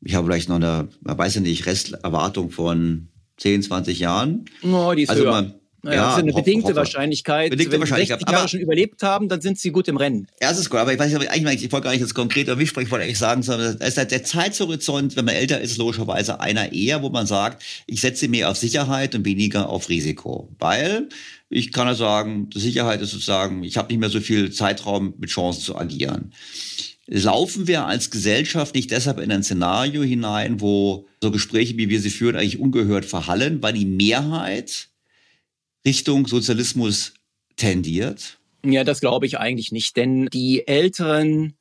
ich 0.00 0.14
habe 0.14 0.26
vielleicht 0.26 0.48
noch 0.48 0.56
eine, 0.56 0.88
man 1.02 1.18
weiß 1.18 1.36
ja 1.36 1.40
nicht, 1.42 1.66
Resterwartung 1.66 2.50
von 2.50 3.08
10, 3.36 3.64
20 3.64 3.98
Jahren. 3.98 4.46
Oh, 4.62 4.94
die 4.96 5.02
ist 5.02 5.10
also 5.10 5.24
höher. 5.24 5.30
Man, 5.30 5.54
naja, 5.82 5.96
ja, 5.96 6.02
das 6.06 6.16
ist 6.16 6.22
eine 6.22 6.32
bedingte 6.32 6.64
hoffe. 6.64 6.76
Wahrscheinlichkeit. 6.76 7.50
Bedingte 7.50 7.72
Wenn 7.72 7.80
Wahrscheinlichkeit. 7.80 8.18
Sie 8.18 8.24
60 8.24 8.32
Jahre 8.32 8.42
aber, 8.42 8.48
schon 8.48 8.60
überlebt 8.60 9.02
haben, 9.02 9.28
dann 9.28 9.40
sind 9.40 9.58
sie 9.58 9.70
gut 9.70 9.86
im 9.86 9.96
Rennen. 9.96 10.26
Ja, 10.42 10.48
das 10.48 10.58
ist 10.58 10.70
gut. 10.70 10.80
Aber 10.80 10.92
ich 10.92 10.98
weiß 10.98 11.12
nicht, 11.12 11.30
eigentlich, 11.30 11.64
ich 11.64 11.72
wollte 11.72 11.84
gar 11.84 11.92
nicht 11.92 12.00
jetzt 12.00 12.14
konkret 12.14 12.48
über 12.48 12.56
mich 12.56 12.68
sprechen, 12.68 12.86
ich 12.86 12.90
wollte 12.90 13.04
eigentlich 13.04 13.18
sagen, 13.18 13.42
sondern 13.42 13.76
ist 13.76 13.96
halt 13.96 14.10
der 14.10 14.24
Zeithorizont, 14.24 15.14
wenn 15.16 15.24
man 15.24 15.34
älter 15.34 15.60
ist, 15.60 15.76
logischerweise 15.78 16.40
einer 16.40 16.72
eher, 16.72 17.02
wo 17.02 17.10
man 17.10 17.26
sagt, 17.26 17.62
ich 17.86 18.00
setze 18.00 18.28
mehr 18.28 18.50
auf 18.50 18.56
Sicherheit 18.56 19.14
und 19.14 19.24
weniger 19.24 19.68
auf 19.68 19.88
Risiko. 19.88 20.48
Weil 20.58 21.08
ich 21.48 21.72
kann 21.72 21.86
ja 21.86 21.94
sagen, 21.94 22.50
die 22.50 22.60
Sicherheit 22.60 23.00
ist 23.00 23.12
sozusagen, 23.12 23.62
ich 23.62 23.76
habe 23.76 23.88
nicht 23.88 24.00
mehr 24.00 24.10
so 24.10 24.20
viel 24.20 24.50
Zeitraum 24.50 25.14
mit 25.18 25.30
Chancen 25.30 25.62
zu 25.62 25.76
agieren. 25.76 26.32
Laufen 27.06 27.66
wir 27.66 27.86
als 27.86 28.10
Gesellschaft 28.10 28.74
nicht 28.74 28.90
deshalb 28.90 29.18
in 29.18 29.32
ein 29.32 29.42
Szenario 29.42 30.02
hinein, 30.02 30.60
wo 30.60 31.06
so 31.22 31.30
Gespräche, 31.30 31.78
wie 31.78 31.88
wir 31.88 32.00
sie 32.00 32.10
führen, 32.10 32.36
eigentlich 32.36 32.60
ungehört 32.60 33.06
verhallen, 33.06 33.62
weil 33.62 33.72
die 33.72 33.86
Mehrheit 33.86 34.87
Richtung 35.86 36.26
Sozialismus 36.26 37.14
tendiert? 37.56 38.38
Ja, 38.64 38.84
das 38.84 39.00
glaube 39.00 39.26
ich 39.26 39.38
eigentlich 39.38 39.72
nicht, 39.72 39.96
denn 39.96 40.26
die 40.26 40.66
Älteren 40.66 41.54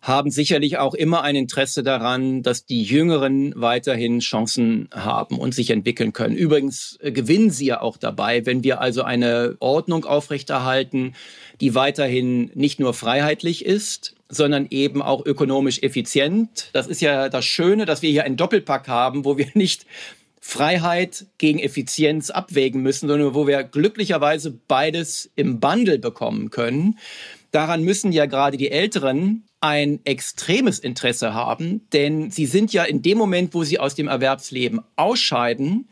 haben 0.00 0.30
sicherlich 0.30 0.78
auch 0.78 0.94
immer 0.94 1.22
ein 1.22 1.34
Interesse 1.34 1.82
daran, 1.82 2.42
dass 2.42 2.64
die 2.64 2.82
Jüngeren 2.82 3.52
weiterhin 3.56 4.20
Chancen 4.20 4.88
haben 4.94 5.38
und 5.38 5.54
sich 5.54 5.70
entwickeln 5.70 6.12
können. 6.12 6.36
Übrigens 6.36 6.98
äh, 7.00 7.10
gewinnen 7.10 7.50
sie 7.50 7.66
ja 7.66 7.80
auch 7.80 7.96
dabei, 7.96 8.46
wenn 8.46 8.62
wir 8.62 8.80
also 8.80 9.02
eine 9.02 9.56
Ordnung 9.58 10.04
aufrechterhalten, 10.04 11.14
die 11.60 11.74
weiterhin 11.74 12.50
nicht 12.54 12.78
nur 12.78 12.94
freiheitlich 12.94 13.64
ist, 13.64 14.14
sondern 14.28 14.66
eben 14.70 15.02
auch 15.02 15.24
ökonomisch 15.26 15.82
effizient. 15.82 16.70
Das 16.72 16.86
ist 16.86 17.00
ja 17.00 17.28
das 17.28 17.44
Schöne, 17.44 17.84
dass 17.84 18.02
wir 18.02 18.10
hier 18.10 18.24
einen 18.24 18.36
Doppelpack 18.36 18.86
haben, 18.86 19.24
wo 19.24 19.36
wir 19.36 19.48
nicht 19.54 19.84
Freiheit 20.48 21.26
gegen 21.36 21.58
Effizienz 21.58 22.30
abwägen 22.30 22.80
müssen, 22.80 23.06
sondern 23.06 23.34
wo 23.34 23.46
wir 23.46 23.64
glücklicherweise 23.64 24.58
beides 24.66 25.30
im 25.36 25.60
Bundle 25.60 25.98
bekommen 25.98 26.48
können. 26.48 26.98
Daran 27.50 27.82
müssen 27.82 28.12
ja 28.12 28.24
gerade 28.24 28.56
die 28.56 28.70
Älteren 28.70 29.44
ein 29.60 30.00
extremes 30.04 30.78
Interesse 30.78 31.34
haben, 31.34 31.86
denn 31.92 32.30
sie 32.30 32.46
sind 32.46 32.72
ja 32.72 32.84
in 32.84 33.02
dem 33.02 33.18
Moment, 33.18 33.52
wo 33.52 33.62
sie 33.62 33.78
aus 33.78 33.94
dem 33.94 34.08
Erwerbsleben 34.08 34.80
ausscheiden, 34.96 35.90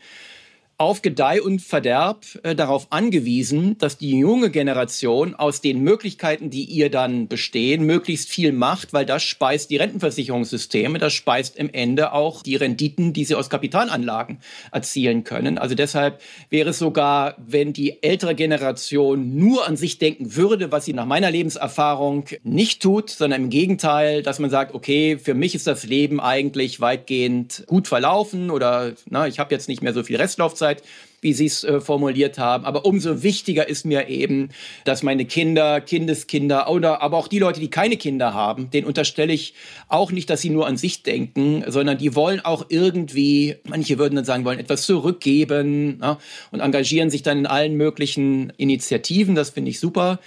auf 0.79 1.01
Gedeih 1.01 1.41
und 1.41 1.59
Verderb 1.59 2.23
äh, 2.43 2.53
darauf 2.53 2.87
angewiesen, 2.91 3.79
dass 3.79 3.97
die 3.97 4.19
junge 4.19 4.51
Generation 4.51 5.33
aus 5.33 5.59
den 5.59 5.81
Möglichkeiten, 5.81 6.51
die 6.51 6.65
ihr 6.65 6.91
dann 6.91 7.27
bestehen, 7.27 7.83
möglichst 7.83 8.29
viel 8.29 8.51
macht, 8.51 8.93
weil 8.93 9.05
das 9.05 9.23
speist 9.23 9.71
die 9.71 9.77
Rentenversicherungssysteme, 9.77 10.99
das 10.99 11.13
speist 11.13 11.57
im 11.57 11.73
Ende 11.73 12.13
auch 12.13 12.43
die 12.43 12.55
Renditen, 12.55 13.11
die 13.11 13.25
sie 13.25 13.33
aus 13.33 13.49
Kapitalanlagen 13.49 14.37
erzielen 14.71 15.23
können. 15.23 15.57
Also 15.57 15.73
deshalb 15.73 16.21
wäre 16.51 16.69
es 16.69 16.77
sogar, 16.77 17.35
wenn 17.39 17.73
die 17.73 18.03
ältere 18.03 18.35
Generation 18.35 19.35
nur 19.35 19.67
an 19.67 19.77
sich 19.77 19.97
denken 19.97 20.35
würde, 20.35 20.71
was 20.71 20.85
sie 20.85 20.93
nach 20.93 21.07
meiner 21.07 21.31
Lebenserfahrung 21.31 22.25
nicht 22.43 22.83
tut, 22.83 23.09
sondern 23.09 23.45
im 23.45 23.49
Gegenteil, 23.49 24.21
dass 24.21 24.37
man 24.37 24.51
sagt, 24.51 24.75
okay, 24.75 25.17
für 25.17 25.33
mich 25.33 25.55
ist 25.55 25.65
das 25.65 25.85
Leben 25.85 26.19
eigentlich 26.19 26.81
weitgehend 26.81 27.63
gut 27.65 27.87
verlaufen 27.87 28.51
oder 28.51 28.93
na, 29.09 29.27
ich 29.27 29.39
habe 29.39 29.55
jetzt 29.55 29.67
nicht 29.67 29.81
mehr 29.81 29.93
so 29.93 30.03
viel 30.03 30.17
Restlaufzeit 30.17 30.66
Hochzeit, 30.67 30.83
wie 31.19 31.33
Sie 31.33 31.47
es 31.47 31.63
äh, 31.63 31.81
formuliert 31.81 32.37
haben. 32.37 32.65
Aber 32.65 32.85
umso 32.85 33.23
wichtiger 33.23 33.67
ist 33.67 33.85
mir 33.85 34.07
eben, 34.07 34.49
dass 34.85 35.01
meine 35.01 35.25
Kinder, 35.25 35.81
Kindeskinder 35.81 36.69
oder 36.69 37.01
aber 37.01 37.17
auch 37.17 37.27
die 37.27 37.39
Leute, 37.39 37.59
die 37.59 37.69
keine 37.69 37.97
Kinder 37.97 38.35
haben, 38.35 38.69
denen 38.69 38.85
unterstelle 38.85 39.33
ich 39.33 39.55
auch 39.87 40.11
nicht, 40.11 40.29
dass 40.29 40.41
sie 40.41 40.51
nur 40.51 40.67
an 40.67 40.77
sich 40.77 41.01
denken, 41.01 41.63
sondern 41.67 41.97
die 41.97 42.13
wollen 42.13 42.39
auch 42.41 42.67
irgendwie, 42.69 43.55
manche 43.67 43.97
würden 43.97 44.15
dann 44.15 44.25
sagen, 44.25 44.45
wollen 44.45 44.59
etwas 44.59 44.85
zurückgeben 44.85 45.99
ja, 46.01 46.19
und 46.51 46.59
engagieren 46.59 47.09
sich 47.09 47.23
dann 47.23 47.39
in 47.39 47.45
allen 47.47 47.75
möglichen 47.75 48.53
Initiativen. 48.57 49.33
Das 49.33 49.49
finde 49.49 49.71
ich 49.71 49.79
super. 49.79 50.19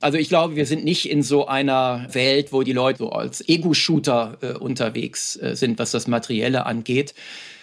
Also 0.00 0.18
ich 0.18 0.28
glaube, 0.28 0.56
wir 0.56 0.66
sind 0.66 0.84
nicht 0.84 1.08
in 1.08 1.22
so 1.22 1.46
einer 1.46 2.08
Welt, 2.10 2.52
wo 2.52 2.64
die 2.64 2.72
Leute 2.72 2.98
so 2.98 3.10
als 3.10 3.48
Ego-Shooter 3.48 4.38
äh, 4.40 4.52
unterwegs 4.58 5.36
äh, 5.36 5.54
sind, 5.54 5.78
was 5.78 5.92
das 5.92 6.08
Materielle 6.08 6.66
angeht. 6.66 7.14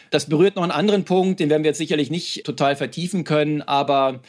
Das 0.10 0.28
berührt 0.28 0.56
noch 0.56 0.64
einen 0.64 0.72
anderen 0.72 1.06
Punkt, 1.06 1.40
den 1.40 1.50
werden 1.50 1.64
wir 1.64 1.70
jetzt 1.70 1.78
sicherlich 1.78 2.10
nicht 2.10 2.44
total 2.44 2.76
vertiefen 2.76 3.24
können, 3.24 3.62
aber 3.62 4.22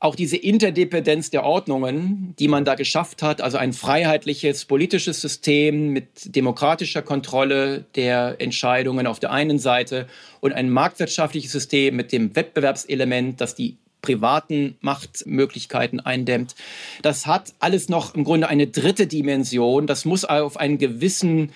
auch 0.00 0.14
diese 0.14 0.36
Interdependenz 0.36 1.30
der 1.30 1.42
Ordnungen, 1.44 2.34
die 2.38 2.46
man 2.46 2.64
da 2.64 2.76
geschafft 2.76 3.22
hat, 3.22 3.40
also 3.40 3.58
ein 3.58 3.72
freiheitliches 3.72 4.64
politisches 4.64 5.20
System 5.20 5.88
mit 5.88 6.36
demokratischer 6.36 7.02
Kontrolle 7.02 7.84
der 7.96 8.36
Entscheidungen 8.38 9.08
auf 9.08 9.18
der 9.18 9.32
einen 9.32 9.58
Seite 9.58 10.06
und 10.40 10.52
ein 10.52 10.70
marktwirtschaftliches 10.70 11.50
System 11.50 11.96
mit 11.96 12.12
dem 12.12 12.36
Wettbewerbselement, 12.36 13.40
das 13.40 13.56
die 13.56 13.76
privaten 14.00 14.76
Machtmöglichkeiten 14.80 15.98
eindämmt. 15.98 16.54
Das 17.02 17.26
hat 17.26 17.54
alles 17.58 17.88
noch 17.88 18.14
im 18.14 18.22
Grunde 18.22 18.48
eine 18.48 18.68
dritte 18.68 19.08
Dimension. 19.08 19.88
Das 19.88 20.04
muss 20.04 20.24
auf 20.24 20.56
einen 20.56 20.78
gewissen 20.78 21.50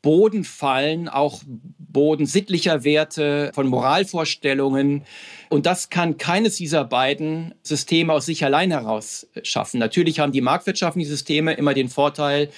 Boden 0.00 0.44
fallen, 0.44 1.08
auch 1.08 1.42
Boden 1.92 2.26
sittlicher 2.26 2.84
Werte, 2.84 3.50
von 3.54 3.66
Moralvorstellungen. 3.66 5.02
Und 5.48 5.66
das 5.66 5.90
kann 5.90 6.18
keines 6.18 6.56
dieser 6.56 6.84
beiden 6.84 7.54
Systeme 7.62 8.12
aus 8.12 8.26
sich 8.26 8.44
allein 8.44 8.70
heraus 8.70 9.26
schaffen. 9.42 9.78
Natürlich 9.78 10.20
haben 10.20 10.32
die 10.32 10.40
marktwirtschaftlichen 10.40 11.10
Systeme 11.10 11.54
immer 11.54 11.74
den 11.74 11.88
Vorteil, 11.88 12.50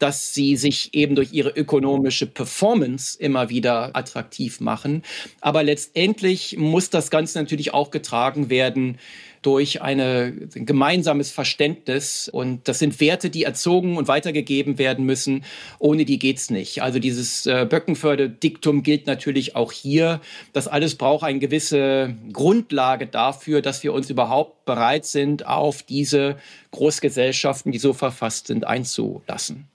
dass 0.00 0.32
sie 0.32 0.56
sich 0.56 0.94
eben 0.94 1.14
durch 1.14 1.32
ihre 1.32 1.50
ökonomische 1.50 2.26
Performance 2.26 3.18
immer 3.20 3.50
wieder 3.50 3.94
attraktiv 3.94 4.58
machen. 4.60 5.02
Aber 5.40 5.62
letztendlich 5.62 6.56
muss 6.56 6.90
das 6.90 7.10
Ganze 7.10 7.38
natürlich 7.38 7.74
auch 7.74 7.90
getragen 7.90 8.48
werden 8.48 8.98
durch 9.42 9.82
eine, 9.82 10.32
ein 10.54 10.66
gemeinsames 10.66 11.30
Verständnis. 11.30 12.28
Und 12.28 12.68
das 12.68 12.78
sind 12.78 13.00
Werte, 13.00 13.30
die 13.30 13.44
erzogen 13.44 13.96
und 13.96 14.08
weitergegeben 14.08 14.78
werden 14.78 15.06
müssen. 15.06 15.44
Ohne 15.78 16.04
die 16.04 16.18
geht's 16.18 16.50
nicht. 16.50 16.82
Also 16.82 16.98
dieses 16.98 17.46
äh, 17.46 17.66
Böckenförde-Diktum 17.68 18.82
gilt 18.82 19.06
natürlich 19.06 19.56
auch 19.56 19.72
hier. 19.72 20.20
Das 20.52 20.68
alles 20.68 20.94
braucht 20.94 21.24
eine 21.24 21.38
gewisse 21.38 22.14
Grundlage 22.32 23.06
dafür, 23.06 23.62
dass 23.62 23.82
wir 23.82 23.92
uns 23.92 24.10
überhaupt 24.10 24.64
bereit 24.64 25.06
sind, 25.06 25.46
auf 25.46 25.82
diese 25.82 26.36
Großgesellschaften, 26.72 27.72
die 27.72 27.78
so 27.78 27.92
verfasst 27.92 28.48
sind, 28.48 28.66
einzulassen. 28.66 29.66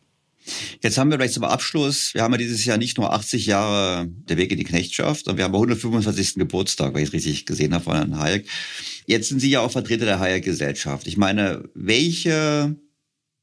Jetzt 0.81 0.97
haben 0.97 1.09
wir 1.09 1.17
vielleicht 1.17 1.33
zum 1.33 1.43
Abschluss, 1.43 2.13
wir 2.13 2.21
haben 2.21 2.33
ja 2.33 2.37
dieses 2.37 2.65
Jahr 2.65 2.77
nicht 2.77 2.97
nur 2.97 3.13
80 3.13 3.47
Jahre 3.47 4.07
der 4.07 4.37
Weg 4.37 4.51
in 4.51 4.57
die 4.57 4.63
Knechtschaft, 4.63 5.25
sondern 5.25 5.37
wir 5.37 5.45
haben 5.45 5.55
125. 5.55 6.35
Geburtstag, 6.35 6.93
weil 6.93 7.01
ich 7.01 7.09
es 7.09 7.13
richtig 7.13 7.45
gesehen 7.45 7.73
habe 7.73 7.83
von 7.83 7.95
Herrn 7.95 8.19
Hayek. 8.19 8.47
Jetzt 9.05 9.29
sind 9.29 9.39
Sie 9.39 9.49
ja 9.49 9.61
auch 9.61 9.71
Vertreter 9.71 10.05
der 10.05 10.19
Hayek-Gesellschaft. 10.19 11.07
Ich 11.07 11.17
meine, 11.17 11.69
welche 11.73 12.75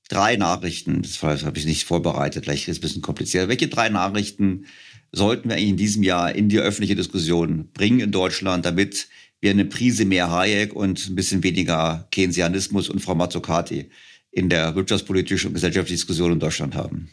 drei 0.08 0.36
Nachrichten, 0.36 1.02
das 1.02 1.22
habe 1.22 1.58
ich 1.58 1.64
nicht 1.64 1.84
vorbereitet, 1.84 2.44
vielleicht 2.44 2.68
ist 2.68 2.72
es 2.72 2.78
ein 2.78 2.82
bisschen 2.82 3.02
kompliziert, 3.02 3.48
welche 3.48 3.68
drei 3.68 3.88
Nachrichten 3.88 4.66
sollten 5.12 5.48
wir 5.48 5.56
eigentlich 5.56 5.70
in 5.70 5.76
diesem 5.76 6.02
Jahr 6.02 6.34
in 6.34 6.48
die 6.48 6.58
öffentliche 6.58 6.96
Diskussion 6.96 7.68
bringen 7.72 8.00
in 8.00 8.12
Deutschland, 8.12 8.64
damit 8.64 9.08
wir 9.40 9.50
eine 9.50 9.64
Prise 9.64 10.04
mehr 10.04 10.30
Hayek 10.30 10.74
und 10.74 11.08
ein 11.08 11.14
bisschen 11.14 11.42
weniger 11.42 12.06
Keynesianismus 12.10 12.88
und 12.88 13.00
Frau 13.00 13.14
Mazzocati 13.14 13.90
in 14.30 14.48
der 14.48 14.74
wirtschaftspolitischen 14.74 15.48
und 15.48 15.54
gesellschaftlichen 15.54 15.98
Diskussion 15.98 16.32
in 16.32 16.40
Deutschland 16.40 16.74
haben? 16.74 17.10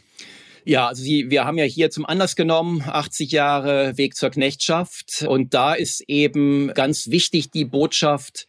Ja, 0.64 0.88
also 0.88 1.02
Sie, 1.02 1.30
wir 1.30 1.44
haben 1.44 1.58
ja 1.58 1.64
hier 1.64 1.90
zum 1.90 2.04
Anlass 2.04 2.36
genommen, 2.36 2.82
80 2.86 3.32
Jahre 3.32 3.96
Weg 3.96 4.14
zur 4.14 4.30
Knechtschaft. 4.30 5.24
Und 5.26 5.54
da 5.54 5.74
ist 5.74 6.02
eben 6.06 6.72
ganz 6.74 7.10
wichtig 7.10 7.50
die 7.50 7.64
Botschaft, 7.64 8.46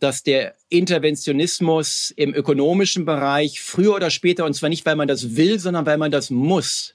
dass 0.00 0.22
der 0.22 0.54
Interventionismus 0.68 2.12
im 2.16 2.32
ökonomischen 2.34 3.04
Bereich 3.04 3.60
früher 3.60 3.94
oder 3.94 4.10
später, 4.10 4.44
und 4.44 4.54
zwar 4.54 4.68
nicht, 4.68 4.86
weil 4.86 4.96
man 4.96 5.08
das 5.08 5.36
will, 5.36 5.58
sondern 5.58 5.86
weil 5.86 5.98
man 5.98 6.12
das 6.12 6.30
muss, 6.30 6.94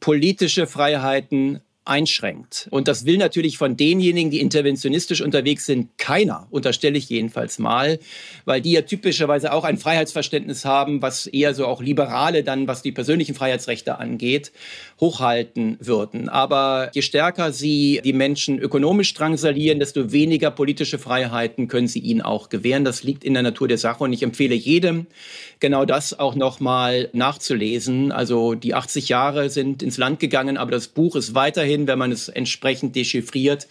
politische 0.00 0.66
Freiheiten 0.66 1.60
einschränkt. 1.84 2.66
Und 2.70 2.88
das 2.88 3.04
will 3.04 3.18
natürlich 3.18 3.58
von 3.58 3.76
denjenigen, 3.76 4.30
die 4.30 4.40
interventionistisch 4.40 5.20
unterwegs 5.20 5.66
sind, 5.66 5.98
keiner, 5.98 6.46
unterstelle 6.50 6.96
ich 6.96 7.10
jedenfalls 7.10 7.58
mal, 7.58 7.98
weil 8.46 8.62
die 8.62 8.72
ja 8.72 8.82
typischerweise 8.82 9.52
auch 9.52 9.64
ein 9.64 9.76
Freiheitsverständnis 9.76 10.64
haben, 10.64 11.02
was 11.02 11.26
eher 11.26 11.54
so 11.54 11.66
auch 11.66 11.82
Liberale 11.82 12.42
dann, 12.42 12.66
was 12.66 12.80
die 12.80 12.92
persönlichen 12.92 13.34
Freiheitsrechte 13.34 13.98
angeht, 13.98 14.52
hochhalten 14.98 15.76
würden. 15.80 16.30
Aber 16.30 16.90
je 16.94 17.02
stärker 17.02 17.52
sie 17.52 18.00
die 18.02 18.12
Menschen 18.14 18.58
ökonomisch 18.58 19.12
drangsalieren, 19.12 19.78
desto 19.78 20.10
weniger 20.10 20.50
politische 20.50 20.98
Freiheiten 20.98 21.68
können 21.68 21.88
sie 21.88 21.98
ihnen 21.98 22.22
auch 22.22 22.48
gewähren. 22.48 22.84
Das 22.84 23.02
liegt 23.02 23.24
in 23.24 23.34
der 23.34 23.42
Natur 23.42 23.68
der 23.68 23.78
Sache 23.78 24.04
und 24.04 24.12
ich 24.12 24.22
empfehle 24.22 24.54
jedem, 24.54 25.06
genau 25.64 25.86
das 25.86 26.18
auch 26.18 26.34
nochmal 26.34 27.08
nachzulesen. 27.14 28.12
Also 28.12 28.54
die 28.54 28.74
80 28.74 29.08
Jahre 29.08 29.48
sind 29.48 29.82
ins 29.82 29.96
Land 29.96 30.20
gegangen, 30.20 30.58
aber 30.58 30.72
das 30.72 30.88
Buch 30.88 31.16
ist 31.16 31.34
weiterhin, 31.34 31.86
wenn 31.86 31.98
man 31.98 32.12
es 32.12 32.28
entsprechend 32.28 32.94
dechiffriert, 32.94 33.66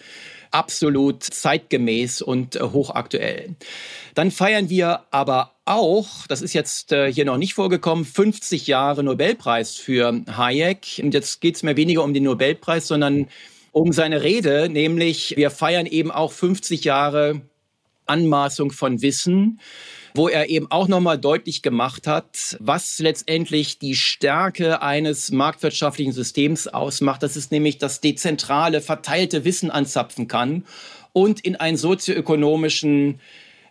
absolut 0.49 1.21
zeitgemäß 1.21 2.23
und 2.23 2.55
äh, 2.55 2.61
hochaktuell. 2.61 3.53
Dann 4.15 4.31
feiern 4.31 4.71
wir 4.71 5.03
aber 5.11 5.51
auch, 5.65 6.25
das 6.27 6.41
ist 6.41 6.53
jetzt 6.53 6.91
äh, 6.91 7.13
hier 7.13 7.25
noch 7.25 7.37
nicht 7.37 7.53
vorgekommen, 7.53 8.05
50 8.05 8.65
Jahre 8.65 9.03
Nobelpreis 9.03 9.75
für 9.75 10.19
Hayek. 10.35 10.99
Und 11.03 11.13
jetzt 11.13 11.41
geht 11.41 11.57
es 11.57 11.61
mir 11.61 11.77
weniger 11.77 12.03
um 12.03 12.15
den 12.15 12.23
Nobelpreis, 12.23 12.87
sondern 12.87 13.27
um 13.71 13.91
seine 13.91 14.23
Rede, 14.23 14.67
nämlich 14.67 15.37
wir 15.37 15.51
feiern 15.51 15.85
eben 15.85 16.09
auch 16.09 16.31
50 16.31 16.85
Jahre 16.85 17.41
Anmaßung 18.07 18.71
von 18.71 19.03
Wissen 19.03 19.59
wo 20.13 20.27
er 20.27 20.49
eben 20.49 20.69
auch 20.69 20.87
nochmal 20.87 21.17
deutlich 21.17 21.61
gemacht 21.61 22.07
hat, 22.07 22.57
was 22.59 22.99
letztendlich 22.99 23.79
die 23.79 23.95
Stärke 23.95 24.81
eines 24.81 25.31
marktwirtschaftlichen 25.31 26.13
Systems 26.13 26.67
ausmacht. 26.67 27.23
Das 27.23 27.35
ist 27.35 27.51
nämlich 27.51 27.77
das 27.77 28.01
dezentrale, 28.01 28.81
verteilte 28.81 29.43
Wissen 29.45 29.71
anzapfen 29.71 30.27
kann 30.27 30.65
und 31.13 31.39
in 31.39 31.55
einen 31.55 31.77
sozioökonomischen 31.77 33.19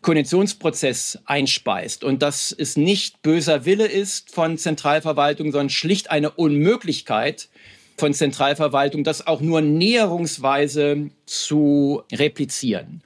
Konnektionsprozess 0.03 1.21
einspeist 1.27 2.03
und 2.03 2.23
dass 2.23 2.51
es 2.51 2.77
nicht 2.77 3.23
böser 3.23 3.65
Wille 3.65 3.87
ist 3.87 4.35
von 4.35 4.59
Zentralverwaltung, 4.59 5.53
sondern 5.53 5.71
schlicht 5.71 6.11
eine 6.11 6.33
Unmöglichkeit 6.33 7.49
von 7.97 8.13
Zentralverwaltung, 8.13 9.05
das 9.05 9.27
auch 9.29 9.41
nur 9.41 9.61
näherungsweise 9.61 11.11
zu 11.25 12.03
replizieren. 12.13 13.03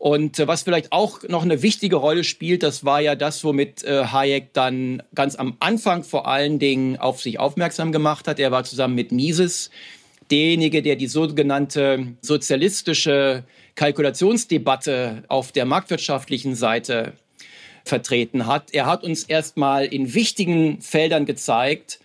Und 0.00 0.38
äh, 0.38 0.48
was 0.48 0.62
vielleicht 0.62 0.92
auch 0.92 1.24
noch 1.28 1.42
eine 1.42 1.60
wichtige 1.60 1.96
Rolle 1.96 2.24
spielt, 2.24 2.62
das 2.62 2.86
war 2.86 3.02
ja 3.02 3.14
das, 3.14 3.44
womit 3.44 3.84
äh, 3.84 4.06
Hayek 4.06 4.54
dann 4.54 5.02
ganz 5.14 5.36
am 5.36 5.58
Anfang 5.60 6.04
vor 6.04 6.26
allen 6.26 6.58
Dingen 6.58 6.96
auf 6.96 7.20
sich 7.20 7.38
aufmerksam 7.38 7.92
gemacht 7.92 8.26
hat. 8.26 8.40
Er 8.40 8.50
war 8.50 8.64
zusammen 8.64 8.94
mit 8.94 9.12
Mises 9.12 9.70
derjenige, 10.30 10.80
der 10.80 10.96
die 10.96 11.06
sogenannte 11.06 12.14
sozialistische 12.22 13.44
Kalkulationsdebatte 13.74 15.24
auf 15.28 15.52
der 15.52 15.66
marktwirtschaftlichen 15.66 16.54
Seite 16.54 17.12
vertreten 17.84 18.46
hat. 18.46 18.72
Er 18.72 18.86
hat 18.86 19.04
uns 19.04 19.24
erstmal 19.24 19.84
in 19.84 20.14
wichtigen 20.14 20.80
Feldern 20.80 21.26
gezeigt, 21.26 22.00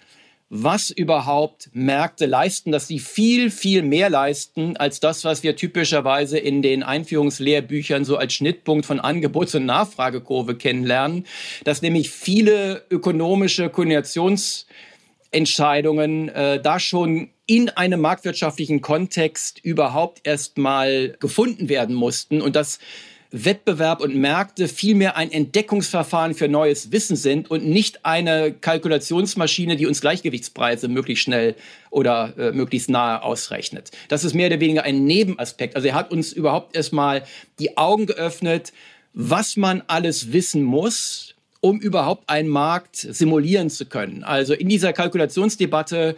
was 0.50 0.92
überhaupt 0.92 1.70
Märkte 1.74 2.28
leisten, 2.28 2.72
dass 2.72 2.88
sie 2.88 3.00
viel, 3.00 3.50
viel 3.50 3.82
mehr 3.82 4.12
leisten 4.12 4.78
als 4.78 5.00
das, 5.00 5.26
was 5.26 5.42
wir 5.42 5.56
typischerweise 5.56 6.38
in 6.38 6.62
den 6.62 6.84
Einführungslehrbüchern 6.84 8.06
so 8.06 8.18
als 8.18 8.34
Schnittpunkt 8.34 8.86
von 8.86 9.00
Angebots- 9.00 9.56
und 9.56 9.66
Nachfragekurve 9.66 10.56
kennenlernen, 10.56 11.26
dass 11.64 11.82
nämlich 11.82 12.12
viele 12.12 12.84
ökonomische 12.92 13.70
Koordinationsentscheidungen 13.70 16.30
äh, 16.30 16.62
da 16.62 16.80
schon 16.80 17.32
in 17.48 17.70
einem 17.70 18.02
marktwirtschaftlichen 18.02 18.82
Kontext 18.82 19.60
überhaupt 19.64 20.28
erstmal 20.28 21.16
gefunden 21.20 21.70
werden 21.70 21.96
mussten 21.96 22.42
und 22.42 22.56
dass 22.56 22.78
Wettbewerb 23.44 24.00
und 24.00 24.16
Märkte 24.16 24.70
vielmehr 24.70 25.18
ein 25.18 25.32
Entdeckungsverfahren 25.32 26.34
für 26.34 26.48
neues 26.48 26.92
Wissen 26.94 27.18
sind 27.18 27.52
und 27.52 27.66
nicht 27.66 28.06
eine 28.06 28.54
Kalkulationsmaschine, 28.54 29.76
die 29.76 29.86
uns 29.86 30.00
Gleichgewichtspreise 30.00 30.88
möglichst 30.88 31.24
schnell 31.26 31.56
oder 31.90 32.34
äh, 32.38 32.52
möglichst 32.54 32.90
nahe 32.90 33.22
ausrechnet. 33.24 33.92
Das 34.08 34.24
ist 34.24 34.34
mehr 34.34 34.48
oder 34.48 34.62
weniger 34.62 34.84
ein 34.84 35.04
Nebenaspekt. 35.04 35.76
Also 35.76 35.90
er 35.90 35.96
hat 35.96 36.12
uns 36.12 36.32
überhaupt 36.32 36.76
erstmal 36.76 37.24
die 37.60 37.78
Augen 37.78 38.06
geöffnet, 38.06 38.72
was 39.14 39.58
man 39.58 39.84
alles 39.88 40.32
wissen 40.32 40.64
muss, 40.64 41.36
um 41.60 41.80
überhaupt 41.80 42.30
einen 42.30 42.50
Markt 42.50 42.96
simulieren 42.96 43.70
zu 43.70 43.86
können. 43.86 44.24
Also 44.24 44.54
in 44.54 44.70
dieser 44.70 44.94
Kalkulationsdebatte 44.94 46.16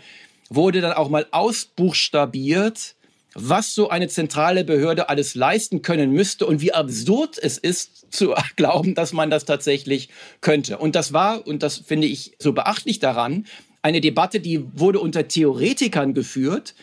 wurde 0.50 0.82
dann 0.82 0.94
auch 0.94 1.10
mal 1.10 1.26
ausbuchstabiert, 1.32 2.96
was 3.40 3.76
so 3.76 3.90
eine 3.90 4.08
zentrale 4.08 4.64
Behörde 4.64 5.10
alles 5.10 5.36
leisten 5.36 5.84
können 5.84 6.12
müsste 6.12 6.46
und 6.48 6.60
wie 6.60 6.74
absurd 6.74 7.38
es 7.42 7.58
ist 7.58 8.12
zu 8.12 8.34
glauben, 8.56 8.96
dass 8.96 9.14
man 9.14 9.30
das 9.30 9.46
tatsächlich 9.46 10.10
könnte. 10.42 10.80
Und 10.80 10.96
das 10.96 11.14
war, 11.14 11.46
und 11.46 11.62
das 11.64 11.78
finde 11.78 12.08
ich 12.08 12.34
so 12.40 12.54
beachtlich 12.54 13.00
daran, 13.00 13.46
eine 13.84 14.02
Debatte, 14.02 14.40
die 14.40 14.66
wurde 14.74 15.00
unter 15.00 15.28
Theoretikern 15.28 16.14
geführt, 16.14 16.74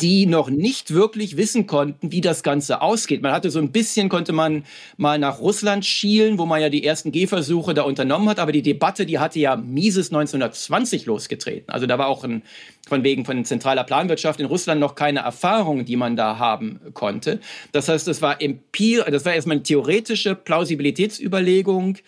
die 0.00 0.26
noch 0.26 0.50
nicht 0.50 0.94
wirklich 0.94 1.36
wissen 1.36 1.66
konnten, 1.66 2.12
wie 2.12 2.20
das 2.20 2.42
Ganze 2.42 2.82
ausgeht. 2.82 3.22
Man 3.22 3.32
hatte 3.32 3.50
so 3.50 3.58
ein 3.58 3.72
bisschen, 3.72 4.08
konnte 4.08 4.32
man 4.32 4.64
mal 4.96 5.18
nach 5.18 5.40
Russland 5.40 5.84
schielen, 5.84 6.38
wo 6.38 6.46
man 6.46 6.60
ja 6.60 6.68
die 6.68 6.84
ersten 6.84 7.12
Gehversuche 7.12 7.74
da 7.74 7.82
unternommen 7.82 8.28
hat, 8.28 8.38
aber 8.38 8.52
die 8.52 8.62
Debatte, 8.62 9.06
die 9.06 9.18
hatte 9.18 9.38
ja 9.38 9.56
Mises 9.56 10.08
1920 10.08 11.06
losgetreten. 11.06 11.70
Also 11.70 11.86
da 11.86 11.98
war 11.98 12.08
auch 12.08 12.24
ein, 12.24 12.42
von 12.88 13.04
wegen 13.04 13.24
von 13.24 13.44
zentraler 13.44 13.84
Planwirtschaft 13.84 14.40
in 14.40 14.46
Russland 14.46 14.80
noch 14.80 14.94
keine 14.94 15.20
Erfahrung, 15.20 15.84
die 15.84 15.96
man 15.96 16.16
da 16.16 16.38
haben 16.38 16.80
konnte. 16.94 17.40
Das 17.72 17.88
heißt, 17.88 18.06
das 18.06 18.22
war 18.22 18.40
Empir, 18.40 19.04
das 19.04 19.24
war 19.24 19.34
erstmal 19.34 19.56
eine 19.56 19.62
theoretische 19.62 20.34
Plausibilitätsüberlegung, 20.34 21.98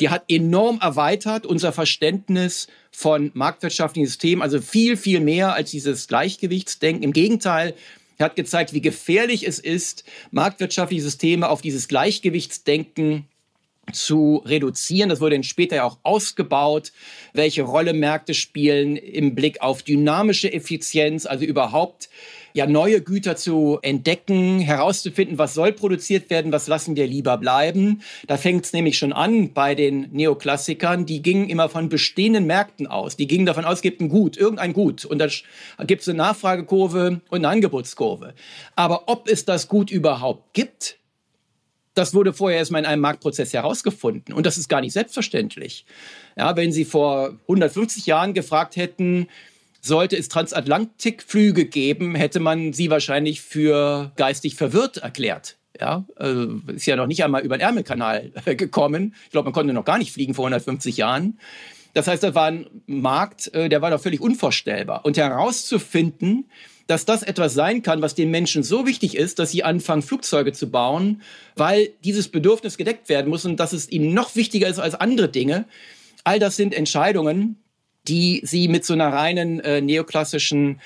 die 0.00 0.08
hat 0.08 0.24
enorm 0.28 0.78
erweitert 0.80 1.46
unser 1.46 1.72
Verständnis 1.72 2.68
von 2.90 3.30
marktwirtschaftlichen 3.34 4.06
Systemen, 4.06 4.42
also 4.42 4.60
viel, 4.60 4.96
viel 4.96 5.20
mehr 5.20 5.54
als 5.54 5.70
dieses 5.70 6.08
Gleichgewichtsdenken. 6.08 7.02
Im 7.02 7.12
Gegenteil, 7.12 7.74
er 8.18 8.26
hat 8.26 8.36
gezeigt, 8.36 8.72
wie 8.72 8.80
gefährlich 8.80 9.46
es 9.46 9.58
ist, 9.58 10.04
marktwirtschaftliche 10.30 11.02
Systeme 11.02 11.48
auf 11.48 11.62
dieses 11.62 11.88
Gleichgewichtsdenken 11.88 13.26
zu 13.92 14.42
reduzieren. 14.44 15.08
Das 15.08 15.20
wurde 15.20 15.36
dann 15.36 15.42
später 15.42 15.76
ja 15.76 15.84
auch 15.84 15.98
ausgebaut, 16.02 16.92
welche 17.32 17.62
Rolle 17.62 17.92
Märkte 17.92 18.34
spielen 18.34 18.96
im 18.96 19.34
Blick 19.34 19.62
auf 19.62 19.82
dynamische 19.82 20.52
Effizienz, 20.52 21.26
also 21.26 21.44
überhaupt 21.44 22.08
ja 22.52 22.66
neue 22.66 23.00
Güter 23.00 23.36
zu 23.36 23.78
entdecken, 23.82 24.60
herauszufinden, 24.60 25.38
was 25.38 25.54
soll 25.54 25.72
produziert 25.72 26.30
werden, 26.30 26.52
was 26.52 26.68
lassen 26.68 26.96
wir 26.96 27.06
lieber 27.06 27.36
bleiben. 27.38 28.02
Da 28.26 28.36
fängt 28.36 28.64
es 28.64 28.72
nämlich 28.72 28.98
schon 28.98 29.12
an 29.12 29.52
bei 29.52 29.74
den 29.74 30.08
Neoklassikern. 30.12 31.06
Die 31.06 31.22
gingen 31.22 31.48
immer 31.48 31.68
von 31.68 31.88
bestehenden 31.88 32.46
Märkten 32.46 32.86
aus. 32.86 33.16
Die 33.16 33.26
gingen 33.26 33.46
davon 33.46 33.64
aus, 33.64 33.76
es 33.76 33.82
gibt 33.82 34.00
ein 34.00 34.08
Gut, 34.08 34.36
irgendein 34.36 34.72
Gut. 34.72 35.04
Und 35.04 35.18
da 35.18 35.28
gibt 35.86 36.02
es 36.02 36.08
eine 36.08 36.18
Nachfragekurve 36.18 37.20
und 37.28 37.38
eine 37.38 37.48
Angebotskurve. 37.48 38.34
Aber 38.76 39.08
ob 39.08 39.28
es 39.28 39.44
das 39.44 39.68
Gut 39.68 39.90
überhaupt 39.90 40.52
gibt, 40.52 40.96
das 41.94 42.14
wurde 42.14 42.32
vorher 42.32 42.58
erstmal 42.58 42.82
in 42.82 42.86
einem 42.86 43.02
Marktprozess 43.02 43.52
herausgefunden. 43.52 44.32
Und 44.32 44.46
das 44.46 44.58
ist 44.58 44.68
gar 44.68 44.80
nicht 44.80 44.92
selbstverständlich. 44.92 45.84
Ja, 46.36 46.56
wenn 46.56 46.72
Sie 46.72 46.84
vor 46.84 47.36
150 47.42 48.06
Jahren 48.06 48.32
gefragt 48.32 48.76
hätten, 48.76 49.26
sollte 49.80 50.16
es 50.16 50.28
Transatlantikflüge 50.28 51.64
geben, 51.64 52.14
hätte 52.14 52.40
man 52.40 52.72
sie 52.72 52.90
wahrscheinlich 52.90 53.40
für 53.40 54.12
geistig 54.16 54.54
verwirrt 54.54 54.98
erklärt. 54.98 55.56
Ja, 55.80 56.04
also 56.16 56.60
ist 56.74 56.86
ja 56.86 56.96
noch 56.96 57.06
nicht 57.06 57.24
einmal 57.24 57.42
über 57.42 57.56
den 57.56 57.62
Ärmelkanal 57.62 58.32
gekommen. 58.56 59.14
Ich 59.24 59.30
glaube, 59.30 59.46
man 59.46 59.54
konnte 59.54 59.72
noch 59.72 59.84
gar 59.84 59.98
nicht 59.98 60.12
fliegen 60.12 60.34
vor 60.34 60.44
150 60.44 60.96
Jahren. 60.98 61.38
Das 61.94 62.06
heißt, 62.06 62.22
das 62.22 62.34
war 62.34 62.46
ein 62.46 62.66
Markt, 62.86 63.52
äh, 63.54 63.68
der 63.68 63.82
war 63.82 63.90
doch 63.90 64.00
völlig 64.00 64.20
unvorstellbar. 64.20 65.04
Und 65.04 65.16
herauszufinden, 65.16 66.50
dass 66.86 67.04
das 67.04 67.22
etwas 67.22 67.54
sein 67.54 67.82
kann, 67.82 68.02
was 68.02 68.14
den 68.14 68.30
Menschen 68.30 68.62
so 68.62 68.86
wichtig 68.86 69.16
ist, 69.16 69.38
dass 69.38 69.52
sie 69.52 69.62
anfangen, 69.64 70.02
Flugzeuge 70.02 70.52
zu 70.52 70.70
bauen, 70.70 71.22
weil 71.56 71.90
dieses 72.04 72.28
Bedürfnis 72.28 72.76
gedeckt 72.76 73.08
werden 73.08 73.30
muss 73.30 73.44
und 73.44 73.58
dass 73.58 73.72
es 73.72 73.90
ihnen 73.90 74.12
noch 74.12 74.34
wichtiger 74.34 74.68
ist 74.68 74.80
als 74.80 74.96
andere 74.96 75.28
Dinge. 75.28 75.66
All 76.24 76.38
das 76.38 76.56
sind 76.56 76.74
Entscheidungen, 76.74 77.62
die 78.10 78.40
sie 78.44 78.66
mit 78.66 78.84
so 78.84 78.92
einer 78.92 79.12
reinen 79.12 79.60
äh, 79.60 79.80
neoklassischen 79.80 80.80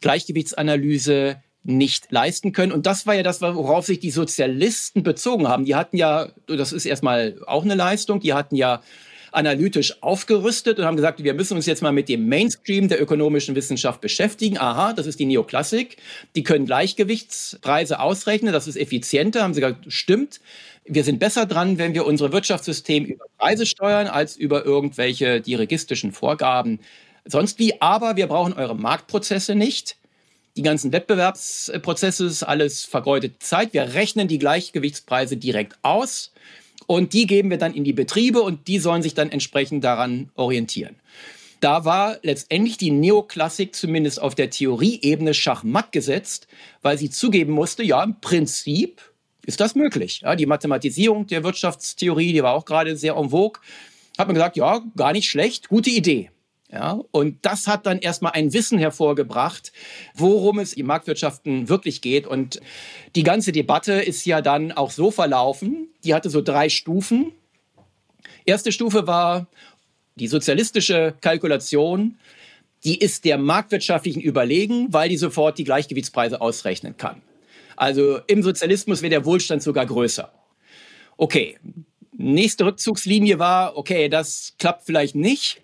Gleichgewichtsanalyse 0.00 1.36
nicht 1.62 2.10
leisten 2.10 2.52
können. 2.52 2.72
Und 2.72 2.84
das 2.84 3.06
war 3.06 3.14
ja 3.14 3.22
das, 3.22 3.40
worauf 3.40 3.86
sich 3.86 4.00
die 4.00 4.10
Sozialisten 4.10 5.02
bezogen 5.04 5.48
haben. 5.48 5.64
Die 5.64 5.76
hatten 5.76 5.96
ja, 5.96 6.28
das 6.46 6.72
ist 6.72 6.84
erstmal 6.84 7.36
auch 7.46 7.62
eine 7.62 7.76
Leistung, 7.76 8.20
die 8.20 8.34
hatten 8.34 8.56
ja 8.56 8.82
analytisch 9.30 10.02
aufgerüstet 10.02 10.78
und 10.78 10.84
haben 10.84 10.96
gesagt, 10.96 11.22
wir 11.24 11.34
müssen 11.34 11.56
uns 11.56 11.66
jetzt 11.66 11.82
mal 11.82 11.92
mit 11.92 12.08
dem 12.08 12.28
Mainstream 12.28 12.88
der 12.88 13.00
ökonomischen 13.00 13.54
Wissenschaft 13.54 14.00
beschäftigen. 14.00 14.58
Aha, 14.58 14.92
das 14.92 15.06
ist 15.06 15.18
die 15.18 15.26
Neoklassik. 15.26 15.96
Die 16.36 16.42
können 16.42 16.66
Gleichgewichtspreise 16.66 17.98
ausrechnen, 17.98 18.52
das 18.52 18.68
ist 18.68 18.76
effizienter. 18.76 19.42
Haben 19.42 19.54
sie 19.54 19.60
gesagt, 19.60 19.86
stimmt 19.88 20.40
wir 20.86 21.04
sind 21.04 21.18
besser 21.18 21.46
dran, 21.46 21.78
wenn 21.78 21.94
wir 21.94 22.06
unsere 22.06 22.32
Wirtschaftssystem 22.32 23.04
über 23.06 23.24
Preise 23.44 23.66
steuern, 23.66 24.06
als 24.06 24.36
über 24.36 24.64
irgendwelche 24.64 25.42
dirigistischen 25.42 26.12
Vorgaben. 26.12 26.80
Sonst 27.26 27.58
wie, 27.58 27.78
aber 27.78 28.16
wir 28.16 28.26
brauchen 28.26 28.54
eure 28.54 28.74
Marktprozesse 28.74 29.54
nicht. 29.54 29.96
Die 30.56 30.62
ganzen 30.62 30.92
Wettbewerbsprozesse 30.92 32.24
ist 32.24 32.42
alles 32.42 32.84
vergeudete 32.84 33.38
Zeit. 33.40 33.74
Wir 33.74 33.92
rechnen 33.92 34.28
die 34.28 34.38
Gleichgewichtspreise 34.38 35.36
direkt 35.36 35.76
aus 35.82 36.32
und 36.86 37.12
die 37.12 37.26
geben 37.26 37.50
wir 37.50 37.58
dann 37.58 37.74
in 37.74 37.84
die 37.84 37.92
Betriebe 37.92 38.40
und 38.40 38.66
die 38.66 38.78
sollen 38.78 39.02
sich 39.02 39.12
dann 39.12 39.30
entsprechend 39.30 39.84
daran 39.84 40.30
orientieren. 40.36 40.96
Da 41.60 41.84
war 41.84 42.16
letztendlich 42.22 42.78
die 42.78 42.92
Neoklassik 42.92 43.74
zumindest 43.74 44.22
auf 44.22 44.34
der 44.34 44.48
Theorieebene 44.48 45.34
schachmatt 45.34 45.92
gesetzt, 45.92 46.48
weil 46.80 46.96
sie 46.96 47.10
zugeben 47.10 47.52
musste, 47.52 47.82
ja, 47.82 48.02
im 48.02 48.20
Prinzip 48.22 49.02
ist 49.46 49.60
das 49.60 49.74
möglich. 49.74 50.20
Ja, 50.22 50.36
die 50.36 50.46
Mathematisierung 50.46 51.26
der 51.26 51.44
Wirtschaftstheorie, 51.44 52.32
die 52.32 52.42
war 52.42 52.54
auch 52.54 52.64
gerade 52.64 52.96
sehr 52.96 53.16
en 53.16 53.30
vogue. 53.30 53.60
Hat 54.16 54.26
man 54.26 54.34
gesagt, 54.34 54.56
ja, 54.56 54.82
gar 54.96 55.12
nicht 55.12 55.28
schlecht, 55.28 55.68
gute 55.68 55.90
Idee. 55.90 56.30
Ja, 56.70 56.98
und 57.12 57.38
das 57.42 57.68
hat 57.68 57.86
dann 57.86 58.00
erstmal 58.00 58.32
ein 58.32 58.52
Wissen 58.52 58.78
hervorgebracht, 58.78 59.70
worum 60.14 60.58
es 60.58 60.72
in 60.72 60.86
Marktwirtschaften 60.86 61.68
wirklich 61.68 62.00
geht. 62.00 62.26
Und 62.26 62.60
die 63.14 63.22
ganze 63.22 63.52
Debatte 63.52 63.92
ist 63.92 64.24
ja 64.24 64.40
dann 64.40 64.72
auch 64.72 64.90
so 64.90 65.12
verlaufen. 65.12 65.88
Die 66.02 66.14
hatte 66.14 66.30
so 66.30 66.42
drei 66.42 66.68
Stufen. 66.68 67.32
Erste 68.44 68.72
Stufe 68.72 69.06
war 69.06 69.46
die 70.16 70.26
sozialistische 70.26 71.14
Kalkulation. 71.20 72.18
Die 72.82 72.98
ist 72.98 73.24
der 73.24 73.38
marktwirtschaftlichen 73.38 74.20
überlegen, 74.20 74.92
weil 74.92 75.08
die 75.08 75.16
sofort 75.16 75.58
die 75.58 75.64
Gleichgewichtspreise 75.64 76.40
ausrechnen 76.40 76.96
kann. 76.96 77.22
Also 77.76 78.18
im 78.26 78.42
Sozialismus 78.42 79.02
wäre 79.02 79.10
der 79.10 79.24
Wohlstand 79.24 79.62
sogar 79.62 79.86
größer. 79.86 80.32
Okay, 81.16 81.58
nächste 82.16 82.64
Rückzugslinie 82.64 83.38
war, 83.38 83.76
okay, 83.76 84.08
das 84.08 84.54
klappt 84.58 84.84
vielleicht 84.84 85.14
nicht, 85.14 85.60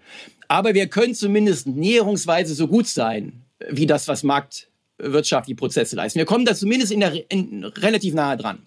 aber 0.48 0.74
wir 0.74 0.88
können 0.88 1.14
zumindest 1.14 1.66
näherungsweise 1.66 2.54
so 2.54 2.66
gut 2.66 2.86
sein, 2.86 3.44
wie 3.68 3.86
das, 3.86 4.08
was 4.08 4.22
marktwirtschaftliche 4.22 5.56
Prozesse 5.56 5.96
leisten. 5.96 6.18
Wir 6.18 6.26
kommen 6.26 6.44
da 6.44 6.54
zumindest 6.54 6.92
in 6.92 7.00
der, 7.00 7.30
in, 7.30 7.64
relativ 7.64 8.14
nahe 8.14 8.36
dran. 8.36 8.66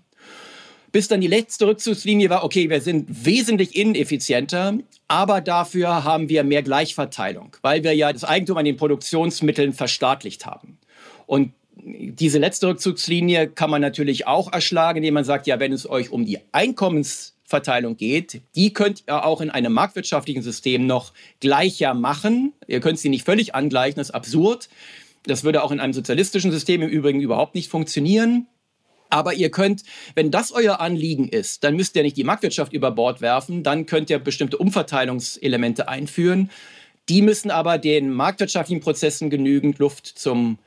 Bis 0.91 1.07
dann 1.07 1.21
die 1.21 1.27
letzte 1.27 1.65
Rückzugslinie 1.65 2.29
war, 2.29 2.43
okay, 2.43 2.69
wir 2.69 2.79
sind 2.79 3.25
wesentlich 3.25 3.75
ineffizienter, 3.75 4.77
aber 5.07 5.41
dafür 5.41 6.03
haben 6.03 6.29
wir 6.29 6.43
mehr 6.43 6.61
Gleichverteilung, 6.61 7.57
weil 7.63 7.83
wir 7.83 7.95
ja 7.95 8.13
das 8.13 8.23
Eigentum 8.23 8.57
an 8.57 8.65
den 8.65 8.77
Produktionsmitteln 8.77 9.73
verstaatlicht 9.73 10.45
haben. 10.45 10.77
Und 11.25 11.53
diese 11.75 12.39
letzte 12.39 12.67
Rückzugslinie 12.67 13.47
kann 13.47 13.69
man 13.69 13.81
natürlich 13.81 14.27
auch 14.27 14.51
erschlagen, 14.51 14.97
indem 14.97 15.15
man 15.15 15.23
sagt, 15.23 15.47
ja, 15.47 15.59
wenn 15.59 15.73
es 15.73 15.89
euch 15.89 16.11
um 16.11 16.25
die 16.25 16.39
Einkommensverteilung 16.51 17.97
geht, 17.97 18.41
die 18.55 18.73
könnt 18.73 19.03
ihr 19.07 19.25
auch 19.25 19.41
in 19.41 19.49
einem 19.49 19.73
marktwirtschaftlichen 19.73 20.43
System 20.43 20.85
noch 20.85 21.13
gleicher 21.39 21.93
machen. 21.93 22.53
Ihr 22.67 22.79
könnt 22.79 22.99
sie 22.99 23.09
nicht 23.09 23.25
völlig 23.25 23.55
angleichen, 23.55 23.97
das 23.97 24.09
ist 24.09 24.15
absurd. 24.15 24.69
Das 25.25 25.43
würde 25.43 25.63
auch 25.63 25.71
in 25.71 25.79
einem 25.79 25.93
sozialistischen 25.93 26.51
System 26.51 26.81
im 26.81 26.89
Übrigen 26.89 27.21
überhaupt 27.21 27.55
nicht 27.55 27.69
funktionieren. 27.69 28.47
Aber 29.09 29.33
ihr 29.33 29.51
könnt, 29.51 29.83
wenn 30.15 30.31
das 30.31 30.51
euer 30.51 30.79
Anliegen 30.79 31.27
ist, 31.29 31.63
dann 31.63 31.75
müsst 31.75 31.95
ihr 31.95 32.03
nicht 32.03 32.17
die 32.17 32.23
Marktwirtschaft 32.23 32.73
über 32.73 32.91
Bord 32.91 33.21
werfen, 33.21 33.61
dann 33.63 33.85
könnt 33.85 34.09
ihr 34.09 34.19
bestimmte 34.19 34.57
Umverteilungselemente 34.57 35.87
einführen. 35.87 36.49
Die 37.09 37.21
müssen 37.21 37.51
aber 37.51 37.77
den 37.77 38.11
marktwirtschaftlichen 38.11 38.81
Prozessen 38.81 39.29
genügend 39.29 39.77
Luft 39.77 40.07
zum 40.07 40.57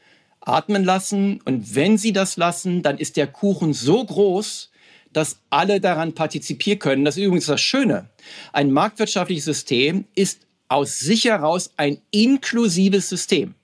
atmen 0.47 0.85
lassen. 0.85 1.41
Und 1.45 1.75
wenn 1.75 1.99
sie 1.99 2.13
das 2.13 2.39
lassen, 2.39 2.83
dann 2.83 2.97
ist 2.97 3.17
der 3.19 3.27
Kuchen 3.27 3.75
so 3.75 4.03
groß, 4.05 4.71
dass 5.13 5.39
alle 5.51 5.81
daran 5.81 6.15
partizipieren 6.15 6.79
können. 6.79 7.05
Das 7.05 7.17
ist 7.17 7.25
übrigens 7.25 7.47
das 7.47 7.61
Schöne. 7.61 8.09
Ein 8.53 8.71
marktwirtschaftliches 8.71 9.45
System 9.45 10.05
ist 10.15 10.47
aus 10.69 10.99
sich 10.99 11.25
heraus 11.25 11.71
ein 11.77 11.99
inklusives 12.11 13.09
System. 13.09 13.55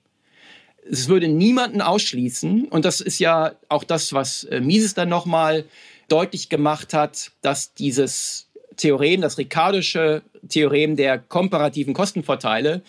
Es 0.89 1.07
würde 1.07 1.27
niemanden 1.27 1.81
ausschließen. 1.81 2.65
Und 2.65 2.85
das 2.85 3.01
ist 3.01 3.19
ja 3.19 3.53
auch 3.69 3.83
das, 3.83 4.13
was 4.13 4.43
äh, 4.45 4.59
Mises 4.59 4.93
dann 4.93 5.09
nochmal 5.09 5.65
deutlich 6.09 6.49
gemacht 6.49 6.93
hat, 6.93 7.31
dass 7.41 7.73
dieses 7.73 8.47
Theorem, 8.75 9.21
das 9.21 9.37
Ricardische 9.37 10.23
Theorem 10.49 10.95
der 10.95 11.19
komparativen 11.19 11.93
Kostenvorteile, 11.93 12.81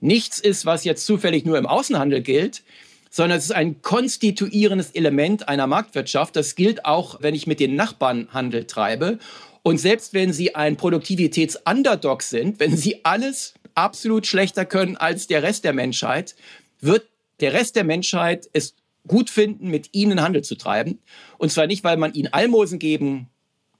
nichts 0.00 0.38
ist, 0.38 0.66
was 0.66 0.84
jetzt 0.84 1.06
zufällig 1.06 1.44
nur 1.44 1.58
im 1.58 1.66
Außenhandel 1.66 2.22
gilt, 2.22 2.62
sondern 3.10 3.38
es 3.38 3.44
ist 3.46 3.52
ein 3.52 3.82
konstituierendes 3.82 4.92
Element 4.92 5.48
einer 5.48 5.66
Marktwirtschaft. 5.66 6.36
Das 6.36 6.54
gilt 6.54 6.84
auch, 6.86 7.20
wenn 7.20 7.34
ich 7.34 7.46
mit 7.46 7.60
den 7.60 7.74
Nachbarn 7.74 8.28
Handel 8.32 8.66
treibe. 8.66 9.18
Und 9.62 9.78
selbst 9.78 10.14
wenn 10.14 10.32
sie 10.32 10.54
ein 10.54 10.76
Produktivitäts-Underdog 10.76 12.22
sind, 12.22 12.60
wenn 12.60 12.76
sie 12.76 13.04
alles 13.04 13.54
absolut 13.74 14.26
schlechter 14.26 14.64
können 14.64 14.96
als 14.96 15.26
der 15.26 15.42
Rest 15.42 15.64
der 15.64 15.72
Menschheit, 15.72 16.34
wird 16.80 17.06
der 17.40 17.52
Rest 17.52 17.76
der 17.76 17.84
Menschheit 17.84 18.48
es 18.52 18.74
gut 19.06 19.28
finden, 19.28 19.68
mit 19.68 19.90
ihnen 19.92 20.22
Handel 20.22 20.42
zu 20.42 20.54
treiben. 20.54 20.98
Und 21.36 21.50
zwar 21.50 21.66
nicht, 21.66 21.84
weil 21.84 21.96
man 21.96 22.14
ihnen 22.14 22.32
Almosen 22.32 22.78
geben 22.78 23.28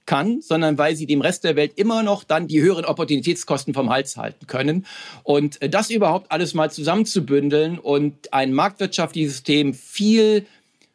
kann, 0.05 0.41
sondern 0.41 0.77
weil 0.77 0.95
sie 0.95 1.05
dem 1.05 1.21
Rest 1.21 1.43
der 1.43 1.55
Welt 1.55 1.73
immer 1.75 2.03
noch 2.03 2.23
dann 2.23 2.47
die 2.47 2.61
höheren 2.61 2.85
Opportunitätskosten 2.85 3.73
vom 3.73 3.89
Hals 3.89 4.17
halten 4.17 4.47
können. 4.47 4.85
Und 5.23 5.61
äh, 5.61 5.69
das 5.69 5.89
überhaupt 5.89 6.31
alles 6.31 6.53
mal 6.53 6.71
zusammenzubündeln 6.71 7.79
und 7.79 8.33
ein 8.33 8.53
marktwirtschaftliches 8.53 9.33
System 9.33 9.73
viel 9.73 10.45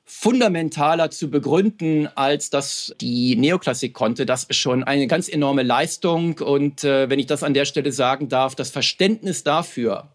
fundamentaler 0.09 1.11
zu 1.11 1.31
begründen, 1.31 2.09
als 2.15 2.49
das 2.49 2.95
die 3.01 3.35
Neoklassik 3.35 3.93
konnte. 3.93 4.25
Das 4.25 4.45
ist 4.45 4.57
schon 4.57 4.85
eine 4.85 5.09
ganz 5.09 5.29
enorme 5.29 5.65
Leistung. 5.65 6.39
Und 6.39 6.85
äh, 6.85 7.11
wenn 7.11 7.19
ich 7.19 7.27
das 7.27 7.43
an 7.43 7.55
der 7.55 7.65
Stelle 7.65 7.91
sagen 7.91 8.29
darf, 8.29 8.55
das 8.55 8.71
Verständnis 8.71 9.43
dafür, 9.43 10.09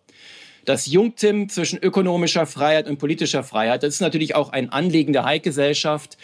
das 0.64 0.86
Jungtim 0.86 1.50
zwischen 1.50 1.78
ökonomischer 1.80 2.46
Freiheit 2.46 2.88
und 2.88 3.00
politischer 3.00 3.44
Freiheit, 3.44 3.84
das 3.84 3.96
ist 3.96 4.02
natürlich 4.02 4.34
auch 4.34 4.50
ein 4.52 4.70
Anliegen 4.70 5.12
der 5.12 5.26
High-Gesellschaft, 5.26 6.18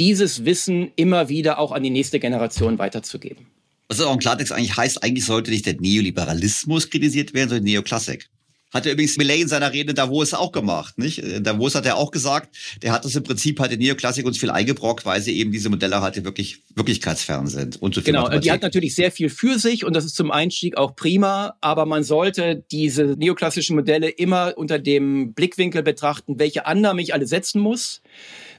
dieses 0.00 0.46
Wissen 0.46 0.90
immer 0.96 1.28
wieder 1.28 1.58
auch 1.58 1.72
an 1.72 1.82
die 1.82 1.90
nächste 1.90 2.18
Generation 2.18 2.78
weiterzugeben. 2.78 3.46
Was 3.86 4.00
auch 4.00 4.12
im 4.12 4.18
Klartext 4.18 4.52
eigentlich 4.52 4.76
heißt, 4.76 5.02
eigentlich 5.02 5.26
sollte 5.26 5.50
nicht 5.50 5.66
der 5.66 5.78
Neoliberalismus 5.78 6.88
kritisiert 6.88 7.34
werden, 7.34 7.50
sondern 7.50 7.64
Neoklassik. 7.64 8.30
Hat 8.72 8.86
er 8.86 8.92
übrigens 8.92 9.16
Millet 9.16 9.40
in 9.40 9.48
seiner 9.48 9.72
Rede 9.72 9.90
in 9.90 9.96
Davos 9.96 10.32
auch 10.32 10.52
gemacht, 10.52 10.96
nicht? 10.96 11.18
In 11.18 11.42
Davos 11.42 11.74
hat 11.74 11.86
er 11.86 11.96
auch 11.96 12.10
gesagt, 12.12 12.56
der 12.82 12.92
hat 12.92 13.04
das 13.04 13.16
im 13.16 13.24
Prinzip 13.24 13.58
hat 13.58 13.72
die 13.72 13.76
Neoklassik 13.76 14.24
uns 14.24 14.38
viel 14.38 14.50
eingebrockt, 14.50 15.04
weil 15.04 15.20
sie 15.20 15.36
eben 15.36 15.50
diese 15.50 15.68
Modelle 15.70 16.00
halt 16.00 16.22
wirklich 16.24 16.60
wirklichkeitsfern 16.76 17.48
sind 17.48 17.82
und 17.82 17.94
so 17.94 18.00
viel 18.00 18.12
Genau, 18.12 18.22
Mathematik. 18.22 18.42
die 18.42 18.52
hat 18.52 18.62
natürlich 18.62 18.94
sehr 18.94 19.10
viel 19.10 19.28
für 19.28 19.58
sich 19.58 19.84
und 19.84 19.94
das 19.94 20.04
ist 20.04 20.14
zum 20.14 20.30
Einstieg 20.30 20.76
auch 20.76 20.94
prima, 20.94 21.54
aber 21.60 21.84
man 21.84 22.04
sollte 22.04 22.62
diese 22.70 23.04
neoklassischen 23.18 23.74
Modelle 23.74 24.08
immer 24.08 24.54
unter 24.56 24.78
dem 24.78 25.32
Blickwinkel 25.34 25.82
betrachten, 25.82 26.38
welche 26.38 26.66
Annahmen 26.66 27.00
ich 27.00 27.12
alle 27.12 27.26
setzen 27.26 27.60
muss, 27.60 28.02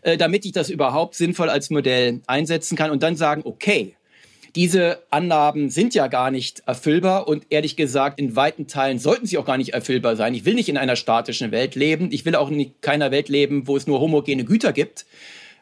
äh, 0.01 0.17
damit 0.17 0.45
ich 0.45 0.51
das 0.51 0.69
überhaupt 0.69 1.15
sinnvoll 1.15 1.49
als 1.49 1.69
Modell 1.69 2.21
einsetzen 2.27 2.75
kann 2.75 2.91
und 2.91 3.01
dann 3.01 3.15
sagen, 3.15 3.43
okay, 3.45 3.95
diese 4.55 5.03
Annahmen 5.09 5.69
sind 5.69 5.93
ja 5.95 6.07
gar 6.07 6.31
nicht 6.31 6.63
erfüllbar 6.65 7.27
und 7.27 7.45
ehrlich 7.49 7.75
gesagt, 7.75 8.19
in 8.19 8.35
weiten 8.35 8.67
Teilen 8.67 8.99
sollten 8.99 9.25
sie 9.25 9.37
auch 9.37 9.45
gar 9.45 9.57
nicht 9.57 9.73
erfüllbar 9.73 10.15
sein. 10.15 10.33
Ich 10.33 10.45
will 10.45 10.55
nicht 10.55 10.69
in 10.69 10.77
einer 10.77 10.95
statischen 10.95 11.51
Welt 11.51 11.75
leben. 11.75 12.09
Ich 12.11 12.25
will 12.25 12.35
auch 12.35 12.49
in 12.49 12.73
keiner 12.81 13.11
Welt 13.11 13.29
leben, 13.29 13.67
wo 13.67 13.77
es 13.77 13.87
nur 13.87 13.99
homogene 13.99 14.45
Güter 14.45 14.73
gibt 14.73 15.05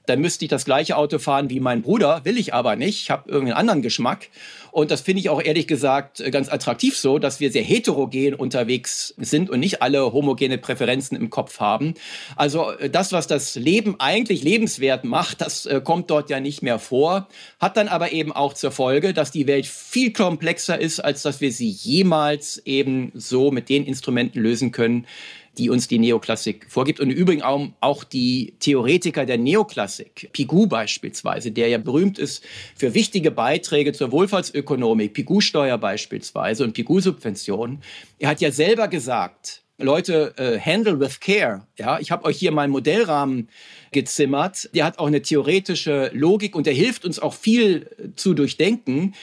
dann 0.09 0.21
müsste 0.21 0.43
ich 0.43 0.49
das 0.49 0.65
gleiche 0.65 0.97
Auto 0.97 1.19
fahren 1.19 1.49
wie 1.49 1.59
mein 1.59 1.83
Bruder, 1.83 2.25
will 2.25 2.37
ich 2.37 2.53
aber 2.53 2.75
nicht, 2.75 3.03
ich 3.03 3.11
habe 3.11 3.29
irgendeinen 3.29 3.57
anderen 3.57 3.81
Geschmack. 3.83 4.29
Und 4.71 4.91
das 4.91 5.01
finde 5.01 5.21
ich 5.21 5.29
auch 5.29 5.41
ehrlich 5.41 5.67
gesagt 5.67 6.19
äh, 6.19 6.31
ganz 6.31 6.49
attraktiv 6.49 6.97
so, 6.97 7.19
dass 7.19 7.39
wir 7.39 7.51
sehr 7.51 7.63
heterogen 7.63 8.33
unterwegs 8.33 9.13
sind 9.17 9.49
und 9.49 9.59
nicht 9.59 9.81
alle 9.81 10.13
homogene 10.13 10.57
Präferenzen 10.57 11.17
im 11.17 11.29
Kopf 11.29 11.59
haben. 11.59 11.93
Also 12.35 12.71
äh, 12.71 12.89
das, 12.89 13.11
was 13.11 13.27
das 13.27 13.55
Leben 13.55 13.95
eigentlich 13.99 14.43
lebenswert 14.43 15.03
macht, 15.03 15.41
das 15.41 15.65
äh, 15.65 15.81
kommt 15.83 16.09
dort 16.09 16.29
ja 16.29 16.39
nicht 16.39 16.61
mehr 16.61 16.79
vor, 16.79 17.27
hat 17.59 17.77
dann 17.77 17.87
aber 17.87 18.11
eben 18.11 18.31
auch 18.31 18.53
zur 18.53 18.71
Folge, 18.71 19.13
dass 19.13 19.31
die 19.31 19.47
Welt 19.47 19.65
viel 19.65 20.13
komplexer 20.13 20.79
ist, 20.79 20.99
als 20.99 21.21
dass 21.21 21.41
wir 21.41 21.51
sie 21.51 21.69
jemals 21.69 22.61
eben 22.65 23.11
so 23.15 23.51
mit 23.51 23.69
den 23.69 23.85
Instrumenten 23.85 24.39
lösen 24.41 24.71
können, 24.71 25.05
die 25.57 25.69
uns 25.69 25.87
die 25.87 25.99
Neoklassik 25.99 26.67
vorgibt. 26.69 26.99
Und 26.99 27.09
im 27.09 27.17
Übrigen 27.17 27.41
auch, 27.41 27.67
auch 27.81 28.03
die 28.03 28.53
Theoretiker 28.59 29.25
der 29.25 29.37
Neoklassik, 29.37 30.29
Pigou 30.33 30.67
beispielsweise, 30.67 31.51
der 31.51 31.67
ja 31.67 31.77
berühmt 31.77 32.19
ist 32.19 32.43
für 32.75 32.93
wichtige 32.93 33.31
Beiträge 33.31 33.93
zur 33.93 34.11
Wohlfahrtsökonomik, 34.11 35.13
Pigou-Steuer 35.13 35.77
beispielsweise 35.77 36.63
und 36.63 36.73
Pigou-Subventionen. 36.73 37.81
Er 38.19 38.29
hat 38.29 38.41
ja 38.41 38.51
selber 38.51 38.87
gesagt, 38.87 39.63
Leute, 39.81 40.33
uh, 40.37 40.59
handle 40.59 40.99
with 40.99 41.21
care. 41.21 41.65
Ja, 41.77 41.99
ich 41.99 42.11
habe 42.11 42.25
euch 42.25 42.37
hier 42.37 42.51
meinen 42.51 42.71
Modellrahmen 42.71 43.47
gezimmert. 43.91 44.69
Der 44.75 44.83
hat 44.85 44.99
auch 44.99 45.07
eine 45.07 45.21
theoretische 45.21 46.11
Logik 46.13 46.55
und 46.55 46.65
der 46.65 46.73
hilft 46.73 47.05
uns 47.05 47.19
auch 47.19 47.33
viel 47.33 47.89
zu 48.15 48.33
durchdenken. 48.33 49.13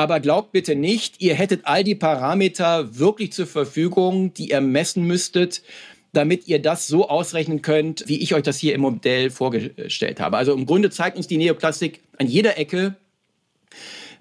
Aber 0.00 0.18
glaubt 0.18 0.52
bitte 0.52 0.76
nicht, 0.76 1.20
ihr 1.20 1.34
hättet 1.34 1.66
all 1.66 1.84
die 1.84 1.94
Parameter 1.94 2.98
wirklich 2.98 3.34
zur 3.34 3.46
Verfügung, 3.46 4.32
die 4.32 4.48
ihr 4.48 4.62
messen 4.62 5.04
müsstet, 5.04 5.60
damit 6.14 6.48
ihr 6.48 6.58
das 6.58 6.86
so 6.86 7.10
ausrechnen 7.10 7.60
könnt, 7.60 8.04
wie 8.06 8.16
ich 8.16 8.34
euch 8.34 8.42
das 8.42 8.56
hier 8.56 8.74
im 8.74 8.80
Modell 8.80 9.28
vorgestellt 9.28 10.18
habe. 10.18 10.38
Also 10.38 10.54
im 10.54 10.64
Grunde 10.64 10.88
zeigt 10.88 11.18
uns 11.18 11.26
die 11.26 11.36
Neoplastik 11.36 12.00
an 12.16 12.28
jeder 12.28 12.56
Ecke, 12.56 12.96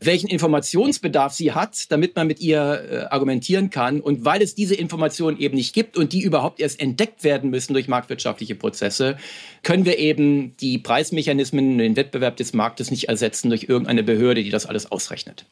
welchen 0.02 0.28
Informationsbedarf 0.28 1.32
sie 1.32 1.54
hat, 1.54 1.90
damit 1.94 2.18
man 2.18 2.28
mit 2.28 2.42
ihr 2.42 2.60
äh, 2.60 2.98
argumentieren 3.10 3.70
kann. 3.70 4.02
Und 4.02 4.26
weil 4.26 4.42
es 4.42 4.56
diese 4.56 4.76
Informationen 4.76 5.40
eben 5.40 5.56
nicht 5.56 5.74
gibt 5.74 5.96
und 5.96 6.12
die 6.12 6.22
überhaupt 6.22 6.60
erst 6.60 6.82
entdeckt 6.82 7.24
werden 7.24 7.52
müssen 7.52 7.72
durch 7.72 7.88
marktwirtschaftliche 7.88 8.56
Prozesse, 8.56 9.16
können 9.64 9.86
wir 9.86 9.98
eben 9.98 10.58
die 10.58 10.78
Preismechanismen, 10.78 11.78
den 11.78 11.96
Wettbewerb 11.96 12.36
des 12.36 12.52
Marktes 12.52 12.92
nicht 12.92 13.06
ersetzen 13.08 13.48
durch 13.48 13.64
irgendeine 13.70 14.04
Behörde, 14.04 14.44
die 14.44 14.50
das 14.50 14.66
alles 14.66 14.92
ausrechnet. 14.92 15.46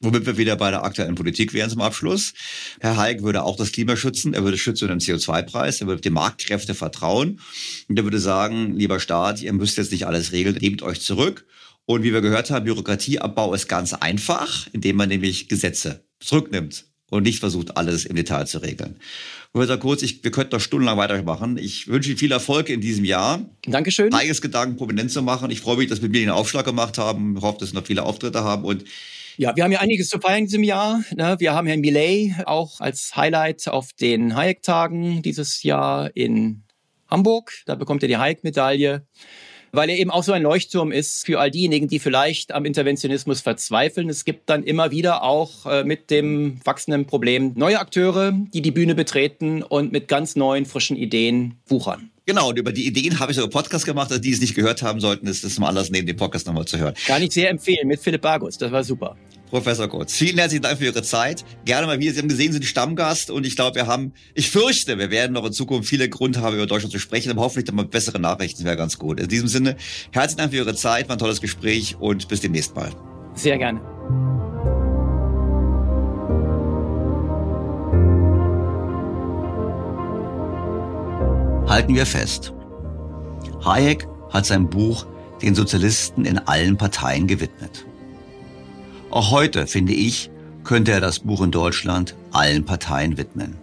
Womit 0.00 0.26
wir 0.26 0.38
wieder 0.38 0.54
bei 0.54 0.70
der 0.70 0.84
aktuellen 0.84 1.16
Politik 1.16 1.52
wären 1.52 1.70
zum 1.70 1.80
Abschluss. 1.80 2.32
Herr 2.78 2.96
Hayek 2.96 3.22
würde 3.22 3.42
auch 3.42 3.56
das 3.56 3.72
Klima 3.72 3.96
schützen. 3.96 4.32
Er 4.32 4.44
würde 4.44 4.56
schützen 4.56 4.86
den 4.86 5.00
CO2-Preis. 5.00 5.80
Er 5.80 5.88
würde 5.88 6.00
den 6.00 6.12
Marktkräfte 6.12 6.74
vertrauen. 6.74 7.40
Und 7.88 7.98
er 7.98 8.04
würde 8.04 8.20
sagen, 8.20 8.76
lieber 8.76 9.00
Staat, 9.00 9.42
ihr 9.42 9.52
müsst 9.52 9.76
jetzt 9.76 9.90
nicht 9.90 10.06
alles 10.06 10.30
regeln. 10.30 10.56
Nehmt 10.60 10.82
euch 10.82 11.00
zurück. 11.00 11.46
Und 11.84 12.04
wie 12.04 12.12
wir 12.12 12.20
gehört 12.20 12.50
haben, 12.50 12.64
Bürokratieabbau 12.64 13.54
ist 13.54 13.66
ganz 13.66 13.92
einfach, 13.92 14.68
indem 14.72 14.96
man 14.96 15.08
nämlich 15.08 15.48
Gesetze 15.48 16.04
zurücknimmt 16.20 16.84
und 17.10 17.22
nicht 17.24 17.40
versucht, 17.40 17.76
alles 17.76 18.04
im 18.04 18.14
Detail 18.14 18.44
zu 18.44 18.58
regeln. 18.58 18.96
Professor 19.52 19.78
Kurz, 19.78 20.02
ich, 20.02 20.22
wir 20.22 20.30
könnten 20.30 20.54
noch 20.54 20.60
stundenlang 20.60 20.98
weitermachen. 20.98 21.56
Ich 21.56 21.88
wünsche 21.88 22.10
Ihnen 22.10 22.18
viel 22.18 22.30
Erfolg 22.30 22.68
in 22.68 22.80
diesem 22.80 23.04
Jahr. 23.04 23.40
Dankeschön. 23.66 24.12
Eigenes 24.12 24.42
Gedanken 24.42 24.76
prominent 24.76 25.10
zu 25.10 25.22
machen. 25.22 25.50
Ich 25.50 25.60
freue 25.60 25.78
mich, 25.78 25.88
dass 25.88 26.02
wir 26.02 26.08
mir 26.08 26.20
den 26.20 26.30
Aufschlag 26.30 26.66
gemacht 26.66 26.98
haben. 26.98 27.36
Ich 27.36 27.42
hoffe, 27.42 27.58
dass 27.60 27.72
wir 27.72 27.80
noch 27.80 27.86
viele 27.86 28.02
Auftritte 28.02 28.44
haben 28.44 28.64
und 28.64 28.84
ja, 29.38 29.54
wir 29.54 29.64
haben 29.64 29.72
ja 29.72 29.78
einiges 29.78 30.08
zu 30.08 30.18
feiern 30.20 30.40
in 30.40 30.44
diesem 30.46 30.64
Jahr. 30.64 31.02
Ne? 31.14 31.36
Wir 31.38 31.54
haben 31.54 31.66
Herrn 31.66 31.80
Millet 31.80 32.34
auch 32.46 32.80
als 32.80 33.16
Highlight 33.16 33.68
auf 33.68 33.92
den 33.92 34.34
Hayek-Tagen 34.36 35.22
dieses 35.22 35.62
Jahr 35.62 36.10
in 36.14 36.64
Hamburg. 37.08 37.52
Da 37.64 37.76
bekommt 37.76 38.02
er 38.02 38.08
die 38.08 38.16
Hayek-Medaille 38.16 39.06
weil 39.72 39.90
er 39.90 39.98
eben 39.98 40.10
auch 40.10 40.22
so 40.22 40.32
ein 40.32 40.42
Leuchtturm 40.42 40.92
ist 40.92 41.26
für 41.26 41.40
all 41.40 41.50
diejenigen, 41.50 41.88
die 41.88 41.98
vielleicht 41.98 42.52
am 42.52 42.64
Interventionismus 42.64 43.40
verzweifeln. 43.40 44.08
Es 44.08 44.24
gibt 44.24 44.48
dann 44.48 44.62
immer 44.62 44.90
wieder 44.90 45.22
auch 45.22 45.66
äh, 45.66 45.84
mit 45.84 46.10
dem 46.10 46.58
wachsenden 46.64 47.06
Problem 47.06 47.52
neue 47.54 47.78
Akteure, 47.78 48.32
die 48.32 48.62
die 48.62 48.70
Bühne 48.70 48.94
betreten 48.94 49.62
und 49.62 49.92
mit 49.92 50.08
ganz 50.08 50.36
neuen, 50.36 50.66
frischen 50.66 50.96
Ideen 50.96 51.58
wuchern. 51.66 52.10
Genau, 52.28 52.50
und 52.50 52.58
über 52.58 52.72
die 52.72 52.86
Ideen 52.86 53.20
habe 53.20 53.32
ich 53.32 53.36
sogar 53.36 53.48
Podcast 53.48 53.86
gemacht. 53.86 54.10
Also 54.10 54.20
die 54.20 54.32
es 54.32 54.42
nicht 54.42 54.54
gehört 54.54 54.82
haben 54.82 55.00
sollten, 55.00 55.26
ist 55.26 55.44
das 55.44 55.58
mal 55.58 55.68
alles 55.68 55.88
neben 55.88 56.06
dem 56.06 56.16
Podcast 56.16 56.46
nochmal 56.46 56.66
zu 56.66 56.76
hören. 56.76 56.92
Kann 57.06 57.22
ich 57.22 57.32
sehr 57.32 57.48
empfehlen 57.48 57.88
mit 57.88 58.00
Philipp 58.00 58.20
Bargus. 58.20 58.58
Das 58.58 58.70
war 58.70 58.84
super. 58.84 59.16
Professor 59.48 59.88
Kurz, 59.88 60.12
vielen 60.12 60.36
herzlichen 60.36 60.60
Dank 60.60 60.76
für 60.76 60.84
Ihre 60.84 61.02
Zeit. 61.02 61.42
Gerne 61.64 61.86
mal 61.86 61.98
wieder. 61.98 62.12
Sie 62.12 62.18
haben 62.18 62.28
gesehen, 62.28 62.48
Sie 62.48 62.58
sind 62.58 62.66
Stammgast 62.66 63.30
und 63.30 63.46
ich 63.46 63.56
glaube, 63.56 63.76
wir 63.76 63.86
haben, 63.86 64.12
ich 64.34 64.50
fürchte, 64.50 64.98
wir 64.98 65.10
werden 65.10 65.32
noch 65.32 65.46
in 65.46 65.54
Zukunft 65.54 65.88
viele 65.88 66.10
Gründe 66.10 66.42
haben, 66.42 66.54
über 66.54 66.66
Deutschland 66.66 66.92
zu 66.92 66.98
sprechen, 66.98 67.30
aber 67.30 67.40
hoffentlich 67.40 67.64
dann 67.64 67.76
mal 67.76 67.86
bessere 67.86 68.18
Nachrichten 68.18 68.62
wäre 68.66 68.76
ganz 68.76 68.98
gut. 68.98 69.20
In 69.20 69.28
diesem 69.28 69.48
Sinne, 69.48 69.78
herzlichen 70.12 70.36
Dank 70.36 70.50
für 70.50 70.58
Ihre 70.58 70.74
Zeit, 70.74 71.08
war 71.08 71.16
ein 71.16 71.18
tolles 71.18 71.40
Gespräch 71.40 71.96
und 71.98 72.28
bis 72.28 72.42
demnächst 72.42 72.76
mal. 72.76 72.90
Sehr 73.36 73.56
gerne. 73.56 73.80
Halten 81.68 81.94
wir 81.94 82.06
fest. 82.06 82.54
Hayek 83.62 84.08
hat 84.30 84.46
sein 84.46 84.70
Buch 84.70 85.04
den 85.42 85.54
Sozialisten 85.54 86.24
in 86.24 86.38
allen 86.38 86.78
Parteien 86.78 87.26
gewidmet. 87.26 87.84
Auch 89.10 89.30
heute, 89.30 89.66
finde 89.66 89.92
ich, 89.92 90.30
könnte 90.64 90.92
er 90.92 91.02
das 91.02 91.18
Buch 91.18 91.42
in 91.42 91.50
Deutschland 91.50 92.16
allen 92.32 92.64
Parteien 92.64 93.18
widmen. 93.18 93.58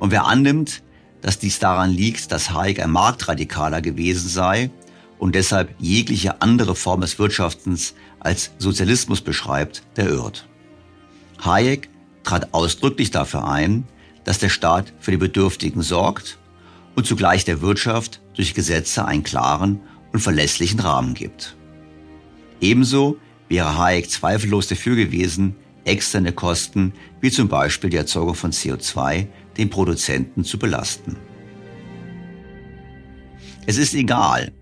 Und 0.00 0.10
wer 0.10 0.26
annimmt, 0.26 0.82
dass 1.20 1.38
dies 1.38 1.60
daran 1.60 1.90
liegt, 1.90 2.32
dass 2.32 2.50
Hayek 2.50 2.82
ein 2.82 2.90
Marktradikaler 2.90 3.80
gewesen 3.80 4.28
sei 4.28 4.70
und 5.18 5.36
deshalb 5.36 5.72
jegliche 5.78 6.42
andere 6.42 6.74
Form 6.74 7.00
des 7.00 7.20
Wirtschaftens 7.20 7.94
als 8.18 8.50
Sozialismus 8.58 9.20
beschreibt, 9.20 9.84
der 9.94 10.08
irrt. 10.08 10.48
Hayek 11.44 11.90
trat 12.24 12.52
ausdrücklich 12.54 13.12
dafür 13.12 13.46
ein, 13.46 13.84
dass 14.24 14.40
der 14.40 14.48
Staat 14.48 14.92
für 14.98 15.12
die 15.12 15.16
Bedürftigen 15.16 15.82
sorgt 15.82 16.40
und 16.96 17.06
zugleich 17.06 17.44
der 17.44 17.60
Wirtschaft 17.60 18.20
durch 18.34 18.54
Gesetze 18.54 19.04
einen 19.04 19.22
klaren 19.22 19.80
und 20.12 20.20
verlässlichen 20.20 20.80
Rahmen 20.80 21.14
gibt. 21.14 21.56
Ebenso 22.60 23.18
wäre 23.48 23.78
Hayek 23.78 24.10
zweifellos 24.10 24.66
dafür 24.66 24.96
gewesen, 24.96 25.54
externe 25.84 26.32
Kosten 26.32 26.92
wie 27.20 27.30
zum 27.30 27.48
Beispiel 27.48 27.90
die 27.90 27.98
Erzeugung 27.98 28.34
von 28.34 28.50
CO2 28.50 29.28
den 29.56 29.70
Produzenten 29.70 30.42
zu 30.42 30.58
belasten. 30.58 31.16
Es 33.66 33.76
ist 33.76 33.94
egal, 33.94 34.52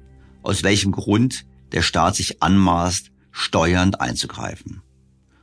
aus 0.42 0.62
welchem 0.62 0.92
Grund 0.92 1.46
der 1.72 1.82
Staat 1.82 2.16
sich 2.16 2.42
anmaßt, 2.42 3.10
steuernd 3.30 4.00
einzugreifen. 4.00 4.82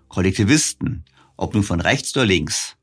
Kollektivisten, 0.08 1.06
ob 1.38 1.54
nun 1.54 1.64
von 1.64 1.82
rechts 1.82 2.16
oder 2.16 2.26
links, 2.26 2.76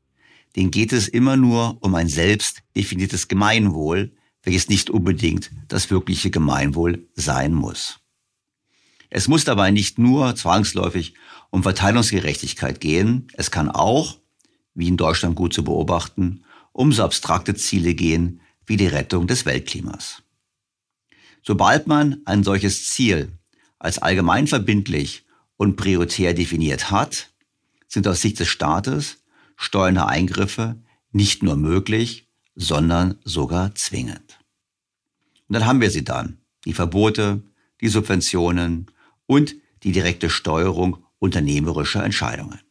denen 0.55 0.71
geht 0.71 0.93
es 0.93 1.07
immer 1.07 1.37
nur 1.37 1.77
um 1.81 1.95
ein 1.95 2.07
selbst 2.07 2.63
definiertes 2.75 3.27
Gemeinwohl, 3.27 4.11
welches 4.43 4.69
nicht 4.69 4.89
unbedingt 4.89 5.51
das 5.67 5.89
wirkliche 5.91 6.31
Gemeinwohl 6.31 7.07
sein 7.15 7.53
muss. 7.53 7.99
Es 9.09 9.27
muss 9.27 9.43
dabei 9.43 9.71
nicht 9.71 9.97
nur 9.97 10.35
zwangsläufig 10.35 11.13
um 11.49 11.63
Verteilungsgerechtigkeit 11.63 12.79
gehen, 12.79 13.27
es 13.33 13.51
kann 13.51 13.69
auch, 13.69 14.19
wie 14.75 14.87
in 14.87 14.97
Deutschland 14.97 15.35
gut 15.35 15.53
zu 15.53 15.63
beobachten, 15.63 16.43
um 16.71 16.91
so 16.93 17.03
abstrakte 17.03 17.55
Ziele 17.55 17.95
gehen 17.95 18.41
wie 18.65 18.77
die 18.77 18.87
Rettung 18.87 19.25
des 19.25 19.45
Weltklimas. 19.45 20.21
Sobald 21.43 21.87
man 21.87 22.21
ein 22.25 22.43
solches 22.43 22.89
Ziel 22.89 23.31
als 23.79 23.97
allgemein 23.97 24.45
verbindlich 24.45 25.25
und 25.57 25.75
prioritär 25.75 26.33
definiert 26.33 26.91
hat, 26.91 27.31
sind 27.87 28.07
aus 28.07 28.21
Sicht 28.21 28.39
des 28.39 28.47
Staates 28.47 29.18
steuernde 29.59 30.05
Eingriffe 30.07 30.81
nicht 31.11 31.43
nur 31.43 31.57
möglich, 31.57 32.29
sondern 32.55 33.19
sogar 33.25 33.75
zwingend. 33.75 34.39
Und 35.47 35.53
dann 35.53 35.65
haben 35.65 35.81
wir 35.81 35.91
sie 35.91 36.05
dann, 36.05 36.39
die 36.63 36.73
Verbote, 36.73 37.43
die 37.81 37.89
Subventionen 37.89 38.89
und 39.25 39.55
die 39.83 39.91
direkte 39.91 40.29
Steuerung 40.29 41.03
unternehmerischer 41.19 42.03
Entscheidungen. 42.03 42.61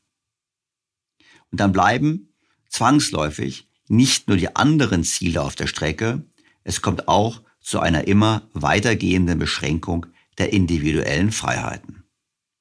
Und 1.51 1.61
dann 1.61 1.73
bleiben 1.73 2.33
zwangsläufig 2.71 3.69
nicht 3.89 4.29
nur 4.29 4.39
die 4.39 4.57
anderen 4.57 5.05
Ziele 5.05 5.43
auf 5.43 5.57
der 5.57 5.67
Strecke, 5.67 6.25
es 6.65 6.81
kommt 6.81 7.07
auch 7.07 7.43
zu 7.61 7.81
einer 7.81 8.07
immer 8.07 8.49
weitergehenden 8.55 9.39
Beschränkung 9.39 10.07
der 10.39 10.55
individuellen 10.55 11.33
Freiheiten. 11.33 12.05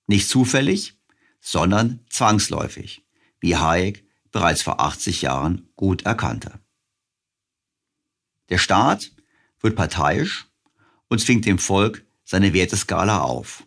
Nicht 0.05 0.27
zufällig, 0.27 0.95
sondern 1.39 2.01
zwangsläufig, 2.09 3.03
wie 3.39 3.55
Hayek 3.55 4.06
bereits 4.37 4.61
vor 4.61 4.79
80 4.79 5.23
Jahren 5.23 5.67
gut 5.75 6.03
erkannte. 6.03 6.59
Der 8.49 8.59
Staat 8.59 9.11
wird 9.61 9.75
parteiisch 9.75 10.45
und 11.07 11.19
zwingt 11.19 11.45
dem 11.45 11.57
Volk 11.57 12.05
seine 12.23 12.53
Werteskala 12.53 13.21
auf, 13.21 13.63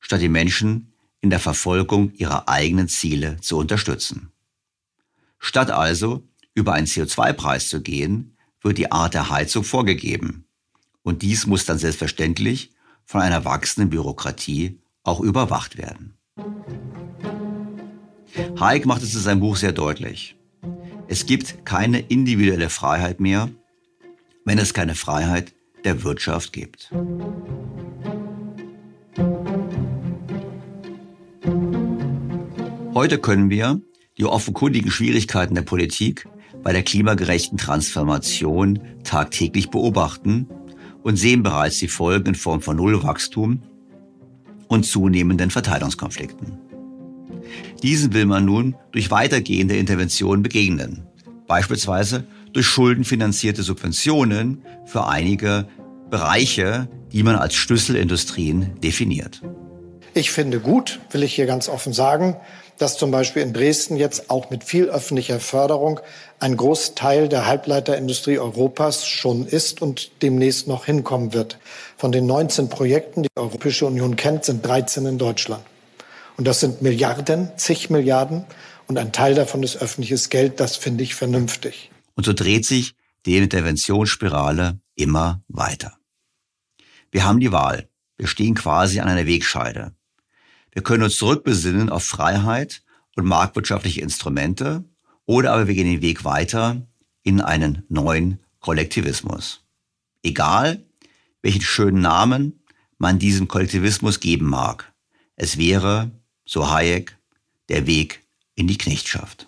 statt 0.00 0.20
die 0.20 0.28
Menschen 0.28 0.92
in 1.20 1.30
der 1.30 1.38
Verfolgung 1.38 2.12
ihrer 2.14 2.48
eigenen 2.48 2.88
Ziele 2.88 3.36
zu 3.40 3.56
unterstützen. 3.56 4.32
Statt 5.38 5.70
also 5.70 6.26
über 6.54 6.72
einen 6.72 6.88
CO2-Preis 6.88 7.68
zu 7.68 7.80
gehen, 7.80 8.36
wird 8.62 8.78
die 8.78 8.90
Art 8.90 9.14
der 9.14 9.30
Heizung 9.30 9.62
vorgegeben. 9.62 10.44
Und 11.02 11.22
dies 11.22 11.46
muss 11.46 11.66
dann 11.66 11.78
selbstverständlich 11.78 12.72
von 13.04 13.20
einer 13.20 13.44
wachsenden 13.44 13.90
Bürokratie 13.90 14.80
auch 15.04 15.20
überwacht 15.20 15.78
werden. 15.78 16.18
Hayek 18.58 18.86
macht 18.86 19.02
es 19.02 19.14
in 19.14 19.20
seinem 19.20 19.40
Buch 19.40 19.56
sehr 19.56 19.72
deutlich. 19.72 20.36
Es 21.08 21.26
gibt 21.26 21.64
keine 21.64 22.00
individuelle 22.00 22.70
Freiheit 22.70 23.20
mehr, 23.20 23.48
wenn 24.44 24.58
es 24.58 24.74
keine 24.74 24.94
Freiheit 24.94 25.52
der 25.84 26.04
Wirtschaft 26.04 26.52
gibt. 26.52 26.90
Heute 32.94 33.18
können 33.18 33.50
wir 33.50 33.80
die 34.18 34.26
offenkundigen 34.26 34.90
Schwierigkeiten 34.90 35.54
der 35.54 35.62
Politik 35.62 36.28
bei 36.62 36.72
der 36.72 36.82
klimagerechten 36.82 37.56
Transformation 37.56 38.80
tagtäglich 39.04 39.70
beobachten 39.70 40.46
und 41.02 41.16
sehen 41.16 41.42
bereits 41.42 41.78
die 41.78 41.88
Folgen 41.88 42.28
in 42.28 42.34
Form 42.34 42.60
von 42.60 42.76
Nullwachstum 42.76 43.62
und 44.68 44.84
zunehmenden 44.84 45.50
Verteilungskonflikten. 45.50 46.69
Diesen 47.82 48.12
will 48.12 48.26
man 48.26 48.44
nun 48.44 48.76
durch 48.92 49.10
weitergehende 49.10 49.76
Interventionen 49.76 50.42
begegnen, 50.42 51.06
beispielsweise 51.46 52.24
durch 52.52 52.66
schuldenfinanzierte 52.66 53.62
Subventionen 53.62 54.62
für 54.86 55.06
einige 55.06 55.68
Bereiche, 56.10 56.88
die 57.12 57.22
man 57.22 57.36
als 57.36 57.54
Schlüsselindustrien 57.54 58.80
definiert. 58.80 59.42
Ich 60.12 60.32
finde 60.32 60.58
gut, 60.58 61.00
will 61.12 61.22
ich 61.22 61.34
hier 61.34 61.46
ganz 61.46 61.68
offen 61.68 61.92
sagen, 61.92 62.36
dass 62.78 62.96
zum 62.96 63.10
Beispiel 63.10 63.42
in 63.42 63.52
Dresden 63.52 63.96
jetzt 63.96 64.30
auch 64.30 64.50
mit 64.50 64.64
viel 64.64 64.86
öffentlicher 64.86 65.38
Förderung 65.38 66.00
ein 66.40 66.56
Großteil 66.56 67.28
der 67.28 67.46
Halbleiterindustrie 67.46 68.38
Europas 68.38 69.06
schon 69.06 69.46
ist 69.46 69.82
und 69.82 70.10
demnächst 70.22 70.66
noch 70.66 70.86
hinkommen 70.86 71.34
wird. 71.34 71.58
Von 71.96 72.10
den 72.10 72.26
19 72.26 72.70
Projekten, 72.70 73.22
die 73.22 73.28
die 73.28 73.40
Europäische 73.40 73.86
Union 73.86 74.16
kennt, 74.16 74.46
sind 74.46 74.66
13 74.66 75.04
in 75.06 75.18
Deutschland. 75.18 75.62
Und 76.40 76.46
das 76.46 76.60
sind 76.60 76.80
Milliarden, 76.80 77.50
zig 77.58 77.90
Milliarden. 77.90 78.46
Und 78.86 78.96
ein 78.96 79.12
Teil 79.12 79.34
davon 79.34 79.62
ist 79.62 79.76
öffentliches 79.76 80.30
Geld. 80.30 80.58
Das 80.58 80.74
finde 80.74 81.04
ich 81.04 81.14
vernünftig. 81.14 81.90
Und 82.14 82.24
so 82.24 82.32
dreht 82.32 82.64
sich 82.64 82.94
die 83.26 83.36
Interventionsspirale 83.36 84.80
immer 84.94 85.42
weiter. 85.48 85.98
Wir 87.10 87.26
haben 87.26 87.40
die 87.40 87.52
Wahl. 87.52 87.90
Wir 88.16 88.26
stehen 88.26 88.54
quasi 88.54 89.00
an 89.00 89.08
einer 89.08 89.26
Wegscheide. 89.26 89.92
Wir 90.72 90.82
können 90.82 91.02
uns 91.02 91.18
zurückbesinnen 91.18 91.90
auf 91.90 92.04
Freiheit 92.04 92.84
und 93.16 93.26
marktwirtschaftliche 93.26 94.00
Instrumente 94.00 94.84
oder 95.26 95.52
aber 95.52 95.68
wir 95.68 95.74
gehen 95.74 95.92
den 95.92 96.00
Weg 96.00 96.24
weiter 96.24 96.80
in 97.22 97.42
einen 97.42 97.84
neuen 97.90 98.40
Kollektivismus. 98.60 99.62
Egal, 100.22 100.82
welchen 101.42 101.60
schönen 101.60 102.00
Namen 102.00 102.62
man 102.96 103.18
diesem 103.18 103.46
Kollektivismus 103.46 104.20
geben 104.20 104.46
mag. 104.46 104.90
Es 105.36 105.58
wäre, 105.58 106.10
so 106.50 106.68
Hayek, 106.68 107.16
der 107.68 107.86
Weg 107.86 108.24
in 108.56 108.66
die 108.66 108.76
Knechtschaft. 108.76 109.46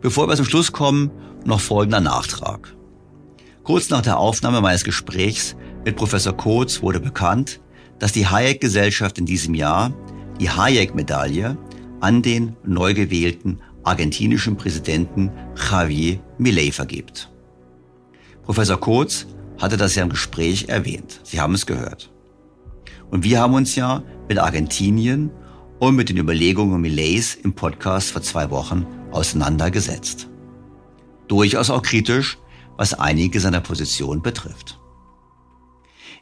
Bevor 0.00 0.26
wir 0.26 0.34
zum 0.34 0.44
Schluss 0.44 0.72
kommen, 0.72 1.12
noch 1.44 1.60
folgender 1.60 2.00
Nachtrag. 2.00 2.74
Kurz 3.62 3.88
nach 3.88 4.02
der 4.02 4.18
Aufnahme 4.18 4.60
meines 4.60 4.82
Gesprächs 4.82 5.54
mit 5.84 5.94
Professor 5.94 6.36
Kotz 6.36 6.82
wurde 6.82 6.98
bekannt, 6.98 7.60
dass 8.00 8.10
die 8.10 8.26
Hayek-Gesellschaft 8.26 9.16
in 9.18 9.26
diesem 9.26 9.54
Jahr 9.54 9.94
die 10.40 10.50
Hayek-Medaille 10.50 11.56
an 12.00 12.20
den 12.20 12.56
neu 12.64 12.94
gewählten 12.94 13.60
argentinischen 13.84 14.56
Präsidenten 14.56 15.30
Javier 15.70 16.18
Milei 16.38 16.72
vergibt. 16.72 17.30
Professor 18.42 18.80
Kotz 18.80 19.28
hatte 19.60 19.76
das 19.76 19.94
ja 19.94 20.02
im 20.02 20.08
Gespräch 20.08 20.68
erwähnt. 20.68 21.20
Sie 21.22 21.40
haben 21.40 21.54
es 21.54 21.64
gehört. 21.64 22.10
Und 23.14 23.22
wir 23.22 23.40
haben 23.40 23.54
uns 23.54 23.76
ja 23.76 24.02
mit 24.26 24.40
Argentinien 24.40 25.30
und 25.78 25.94
mit 25.94 26.08
den 26.08 26.16
Überlegungen 26.16 26.80
Millets 26.80 27.36
im 27.36 27.54
Podcast 27.54 28.10
vor 28.10 28.22
zwei 28.22 28.50
Wochen 28.50 28.84
auseinandergesetzt. 29.12 30.28
Durchaus 31.28 31.70
auch 31.70 31.82
kritisch, 31.82 32.38
was 32.76 32.92
einige 32.92 33.38
seiner 33.38 33.60
Positionen 33.60 34.20
betrifft. 34.20 34.80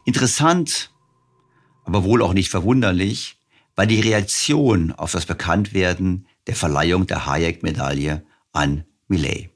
Interessant, 0.05 0.91
aber 1.87 2.05
wohl 2.05 2.21
auch 2.21 2.35
nicht 2.35 2.51
verwunderlich, 2.51 3.39
war 3.75 3.87
die 3.87 4.01
Reaktion 4.01 4.93
auf 4.93 5.13
das 5.13 5.25
Bekanntwerden 5.25 6.27
der 6.47 6.57
Verleihung 6.57 7.07
der 7.07 7.25
Hayek-Medaille 7.25 8.23
an 8.53 8.85
Millet. 9.09 9.49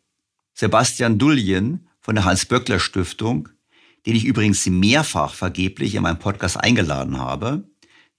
Sebastian 0.55 1.19
Dullien 1.19 1.87
von 2.01 2.15
der 2.15 2.25
Hans-Böckler-Stiftung, 2.25 3.51
den 4.07 4.15
ich 4.15 4.25
übrigens 4.25 4.65
mehrfach 4.67 5.35
vergeblich 5.35 5.95
in 5.95 6.03
meinem 6.03 6.19
Podcast 6.19 6.57
eingeladen 6.57 7.19
habe, 7.19 7.65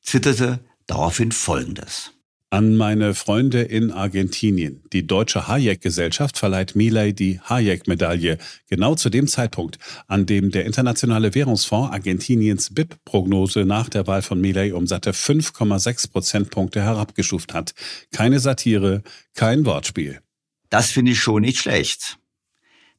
zitterte 0.02 0.60
daraufhin 0.86 1.32
Folgendes. 1.32 2.12
An 2.50 2.78
meine 2.78 3.14
Freunde 3.14 3.62
in 3.62 3.92
Argentinien. 3.92 4.82
Die 4.94 5.06
Deutsche 5.06 5.50
Hayek-Gesellschaft 5.50 6.38
verleiht 6.38 6.78
Milei 6.78 7.12
die 7.12 7.42
Hayek-Medaille, 7.42 8.38
genau 8.70 8.96
zu 8.96 9.10
dem 9.10 9.28
Zeitpunkt, 9.28 9.80
an 10.08 10.26
dem 10.26 10.52
der 10.52 10.64
Internationale 10.64 11.36
Währungsfonds 11.36 11.92
Argentiniens 11.92 12.74
BIP-Prognose 12.74 13.66
nach 13.66 13.90
der 13.90 14.08
Wahl 14.08 14.22
von 14.22 14.40
Milei 14.40 14.74
um 14.74 14.88
satte 14.88 15.12
5,6 15.12 16.10
Prozentpunkte 16.10 16.82
herabgestuft 16.82 17.54
hat. 17.54 17.74
Keine 18.14 18.40
Satire, 18.40 19.04
kein 19.34 19.66
Wortspiel. 19.66 20.22
Das 20.70 20.92
finde 20.92 21.12
ich 21.12 21.20
schon 21.20 21.42
nicht 21.42 21.60
schlecht. 21.60 22.18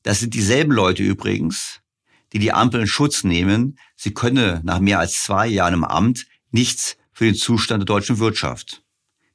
Das 0.02 0.20
sind 0.20 0.34
dieselben 0.34 0.72
Leute 0.72 1.02
übrigens, 1.02 1.80
die 2.32 2.38
die 2.38 2.52
Ampel 2.52 2.82
in 2.82 2.86
Schutz 2.86 3.24
nehmen, 3.24 3.78
sie 3.96 4.12
könne 4.12 4.60
nach 4.64 4.80
mehr 4.80 4.98
als 4.98 5.22
zwei 5.22 5.46
Jahren 5.46 5.74
im 5.74 5.84
Amt 5.84 6.26
nichts 6.50 6.96
für 7.12 7.24
den 7.24 7.34
Zustand 7.34 7.80
der 7.82 7.86
deutschen 7.86 8.18
Wirtschaft 8.18 8.82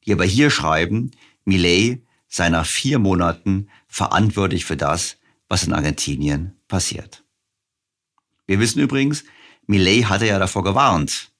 die 0.05 0.13
aber 0.13 0.25
hier 0.25 0.49
schreiben, 0.49 1.11
Millet 1.45 2.05
sei 2.27 2.49
nach 2.49 2.65
vier 2.65 2.99
Monaten 2.99 3.69
verantwortlich 3.87 4.65
für 4.65 4.77
das, 4.77 5.17
was 5.47 5.65
in 5.65 5.73
Argentinien 5.73 6.57
passiert. 6.67 7.23
Wir 8.45 8.59
wissen 8.59 8.79
übrigens, 8.79 9.23
Millet 9.65 10.09
hatte 10.09 10.25
ja 10.25 10.39
davor 10.39 10.63
gewarnt, 10.63 11.31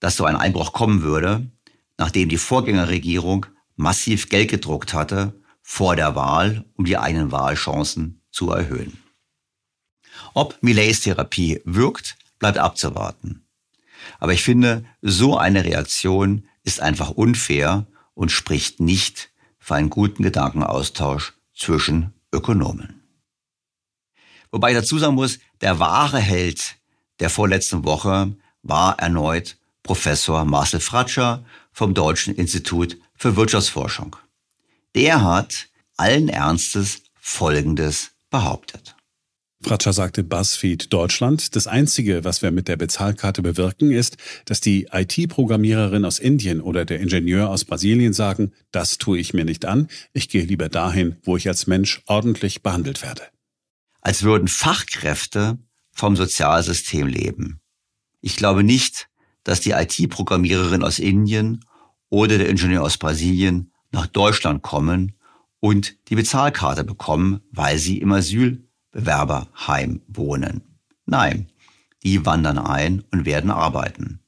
dass 0.00 0.16
so 0.16 0.24
ein 0.24 0.36
Einbruch 0.36 0.72
kommen 0.72 1.02
würde, 1.02 1.50
nachdem 1.98 2.28
die 2.28 2.38
Vorgängerregierung 2.38 3.46
massiv 3.76 4.28
Geld 4.28 4.50
gedruckt 4.50 4.94
hatte 4.94 5.34
vor 5.60 5.96
der 5.96 6.14
Wahl, 6.14 6.64
um 6.74 6.84
die 6.84 6.96
eigenen 6.96 7.32
Wahlchancen 7.32 8.22
zu 8.30 8.50
erhöhen. 8.50 8.98
Ob 10.34 10.62
Millets 10.62 11.00
Therapie 11.00 11.60
wirkt, 11.64 12.16
bleibt 12.38 12.58
abzuwarten. 12.58 13.44
Aber 14.18 14.32
ich 14.32 14.42
finde, 14.42 14.84
so 15.02 15.36
eine 15.36 15.64
Reaktion 15.64 16.48
ist 16.62 16.80
einfach 16.80 17.10
unfair 17.10 17.86
und 18.14 18.32
spricht 18.32 18.80
nicht 18.80 19.30
für 19.58 19.74
einen 19.74 19.90
guten 19.90 20.22
Gedankenaustausch 20.22 21.34
zwischen 21.54 22.12
Ökonomen. 22.32 23.02
Wobei 24.50 24.70
ich 24.70 24.76
dazu 24.76 24.98
sagen 24.98 25.14
muss, 25.14 25.38
der 25.60 25.78
wahre 25.78 26.18
Held 26.18 26.76
der 27.20 27.30
vorletzten 27.30 27.84
Woche 27.84 28.34
war 28.62 28.98
erneut 28.98 29.56
Professor 29.82 30.44
Marcel 30.44 30.80
Fratscher 30.80 31.44
vom 31.72 31.94
Deutschen 31.94 32.34
Institut 32.34 32.98
für 33.16 33.36
Wirtschaftsforschung. 33.36 34.16
Der 34.94 35.22
hat 35.22 35.68
allen 35.96 36.28
Ernstes 36.28 37.02
Folgendes 37.20 38.10
behauptet. 38.30 38.94
Fratscher 39.60 39.92
sagte 39.92 40.22
BuzzFeed 40.22 40.92
Deutschland, 40.92 41.56
das 41.56 41.66
Einzige, 41.66 42.22
was 42.22 42.42
wir 42.42 42.52
mit 42.52 42.68
der 42.68 42.76
Bezahlkarte 42.76 43.42
bewirken, 43.42 43.90
ist, 43.90 44.16
dass 44.44 44.60
die 44.60 44.88
IT-Programmiererin 44.92 46.04
aus 46.04 46.20
Indien 46.20 46.60
oder 46.60 46.84
der 46.84 47.00
Ingenieur 47.00 47.48
aus 47.48 47.64
Brasilien 47.64 48.12
sagen, 48.12 48.52
das 48.70 48.98
tue 48.98 49.18
ich 49.18 49.34
mir 49.34 49.44
nicht 49.44 49.64
an, 49.64 49.88
ich 50.12 50.28
gehe 50.28 50.44
lieber 50.44 50.68
dahin, 50.68 51.16
wo 51.24 51.36
ich 51.36 51.48
als 51.48 51.66
Mensch 51.66 52.02
ordentlich 52.06 52.62
behandelt 52.62 53.02
werde. 53.02 53.22
Als 54.00 54.22
würden 54.22 54.46
Fachkräfte 54.46 55.58
vom 55.90 56.14
Sozialsystem 56.14 57.08
leben. 57.08 57.60
Ich 58.20 58.36
glaube 58.36 58.62
nicht, 58.62 59.08
dass 59.42 59.60
die 59.60 59.72
IT-Programmiererin 59.72 60.84
aus 60.84 61.00
Indien 61.00 61.64
oder 62.10 62.38
der 62.38 62.48
Ingenieur 62.48 62.84
aus 62.84 62.96
Brasilien 62.96 63.72
nach 63.90 64.06
Deutschland 64.06 64.62
kommen 64.62 65.14
und 65.58 65.96
die 66.08 66.14
Bezahlkarte 66.14 66.84
bekommen, 66.84 67.40
weil 67.50 67.78
sie 67.78 67.98
im 67.98 68.12
Asylbewerberheim 68.94 70.02
wohnen. 70.08 70.62
Nein, 71.06 71.48
die 72.02 72.24
wandern 72.24 72.58
ein 72.58 73.04
und 73.10 73.24
werden 73.24 73.50
arbeiten. 73.50 74.20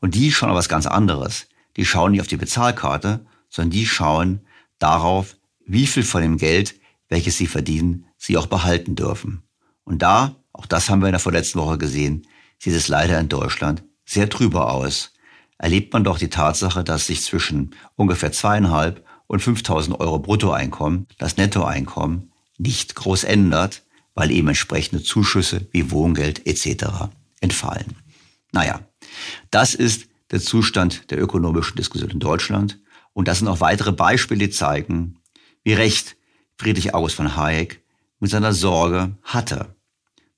Und 0.00 0.14
die 0.14 0.32
schauen 0.32 0.50
auf 0.50 0.56
was 0.56 0.68
ganz 0.68 0.86
anderes. 0.86 1.48
Die 1.76 1.84
schauen 1.84 2.12
nicht 2.12 2.20
auf 2.20 2.26
die 2.26 2.36
Bezahlkarte, 2.36 3.26
sondern 3.48 3.70
die 3.70 3.86
schauen 3.86 4.40
darauf, 4.78 5.36
wie 5.66 5.86
viel 5.86 6.02
von 6.02 6.22
dem 6.22 6.36
Geld, 6.38 6.74
welches 7.08 7.36
sie 7.36 7.46
verdienen, 7.46 8.06
sie 8.16 8.36
auch 8.36 8.46
behalten 8.46 8.96
dürfen. 8.96 9.42
Und 9.84 10.02
da, 10.02 10.36
auch 10.52 10.66
das 10.66 10.88
haben 10.88 11.00
wir 11.00 11.08
in 11.08 11.12
der 11.12 11.20
vorletzten 11.20 11.58
Woche 11.60 11.78
gesehen, 11.78 12.26
sieht 12.58 12.74
es 12.74 12.88
leider 12.88 13.18
in 13.18 13.28
Deutschland 13.28 13.82
sehr 14.04 14.28
trüber 14.28 14.72
aus. 14.72 15.12
Erlebt 15.58 15.92
man 15.92 16.04
doch 16.04 16.18
die 16.18 16.30
Tatsache, 16.30 16.84
dass 16.84 17.06
sich 17.06 17.22
zwischen 17.22 17.74
ungefähr 17.94 18.32
zweieinhalb 18.32 19.04
und 19.26 19.40
5000 19.40 20.00
Euro 20.00 20.18
Bruttoeinkommen 20.18 21.06
das 21.18 21.36
Nettoeinkommen 21.36 22.32
nicht 22.58 22.94
groß 22.94 23.24
ändert, 23.24 23.82
weil 24.20 24.32
eben 24.32 24.48
entsprechende 24.48 25.02
Zuschüsse 25.02 25.66
wie 25.72 25.90
Wohngeld 25.90 26.46
etc. 26.46 27.08
entfallen. 27.40 27.96
Naja, 28.52 28.80
das 29.50 29.74
ist 29.74 30.08
der 30.30 30.40
Zustand 30.40 31.10
der 31.10 31.18
ökonomischen 31.18 31.76
Diskussion 31.76 32.10
in 32.10 32.20
Deutschland. 32.20 32.78
Und 33.14 33.28
das 33.28 33.38
sind 33.38 33.48
auch 33.48 33.62
weitere 33.62 33.92
Beispiele, 33.92 34.46
die 34.46 34.50
zeigen, 34.50 35.16
wie 35.64 35.72
recht 35.72 36.18
Friedrich 36.58 36.92
August 36.94 37.14
von 37.14 37.34
Hayek 37.34 37.82
mit 38.18 38.30
seiner 38.30 38.52
Sorge 38.52 39.16
hatte, 39.22 39.74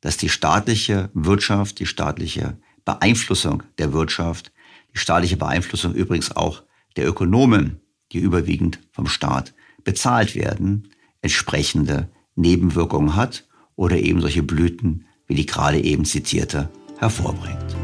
dass 0.01 0.17
die 0.17 0.29
staatliche 0.29 1.11
Wirtschaft, 1.13 1.81
die 1.81 1.87
staatliche 1.87 2.57
Beeinflussung 2.85 3.65
der 3.79 3.93
Wirtschaft, 3.93 4.53
die 4.95 4.99
staatliche 4.99 5.39
Beeinflussung 5.39 5.93
übrigens 5.93 6.31
auch 6.37 6.63
der 6.95 7.09
Ökonomen, 7.09 7.81
die 8.13 8.19
überwiegend 8.21 8.79
vom 8.93 9.09
Staat 9.09 9.53
bezahlt 9.83 10.37
werden, 10.37 10.89
entsprechende 11.21 12.09
Nebenwirkungen 12.37 13.17
hat 13.17 13.45
oder 13.77 13.97
eben 13.97 14.21
solche 14.21 14.43
Blüten, 14.43 15.07
wie 15.27 15.35
die 15.35 15.47
gerade 15.47 15.81
eben 15.81 16.05
zitierte, 16.05 16.71
hervorbringt. 16.99 17.77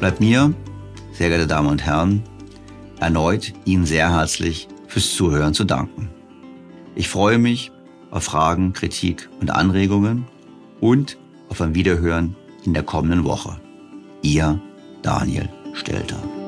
Bleibt 0.00 0.20
mir, 0.20 0.54
sehr 1.12 1.28
geehrte 1.28 1.46
Damen 1.46 1.68
und 1.68 1.84
Herren, 1.84 2.22
erneut 2.98 3.52
Ihnen 3.66 3.84
sehr 3.84 4.10
herzlich 4.10 4.66
fürs 4.86 5.14
Zuhören 5.14 5.52
zu 5.52 5.64
danken. 5.64 6.08
Ich 6.94 7.08
freue 7.08 7.38
mich 7.38 7.70
auf 8.10 8.24
Fragen, 8.24 8.72
Kritik 8.72 9.28
und 9.40 9.50
Anregungen 9.50 10.26
und 10.80 11.18
auf 11.48 11.60
ein 11.60 11.74
Wiederhören 11.74 12.36
in 12.64 12.74
der 12.74 12.82
kommenden 12.82 13.24
Woche. 13.24 13.60
Ihr 14.22 14.60
Daniel 15.02 15.48
Stelter. 15.74 16.39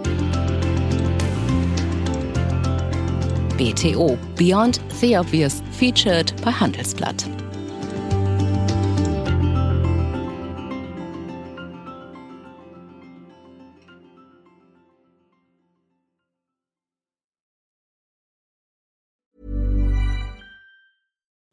Beyond 3.62 4.80
the 5.00 5.14
Obvious 5.14 5.60
featured 5.70 6.32
bei 6.42 6.50
Handelsblatt. 6.50 7.28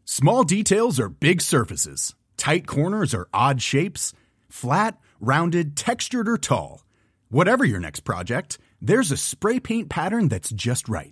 Small 0.05 0.43
details 0.43 0.99
are 0.99 1.09
big 1.09 1.41
surfaces. 1.41 2.15
Tight 2.37 2.65
corners 2.65 3.13
are 3.13 3.27
odd 3.33 3.61
shapes. 3.61 4.13
Flat, 4.49 4.97
rounded, 5.19 5.77
textured, 5.77 6.27
or 6.27 6.37
tall. 6.37 6.83
Whatever 7.29 7.63
your 7.63 7.79
next 7.79 7.99
project, 7.99 8.57
there's 8.81 9.11
a 9.11 9.17
spray 9.17 9.59
paint 9.59 9.89
pattern 9.89 10.27
that's 10.27 10.49
just 10.49 10.89
right. 10.89 11.11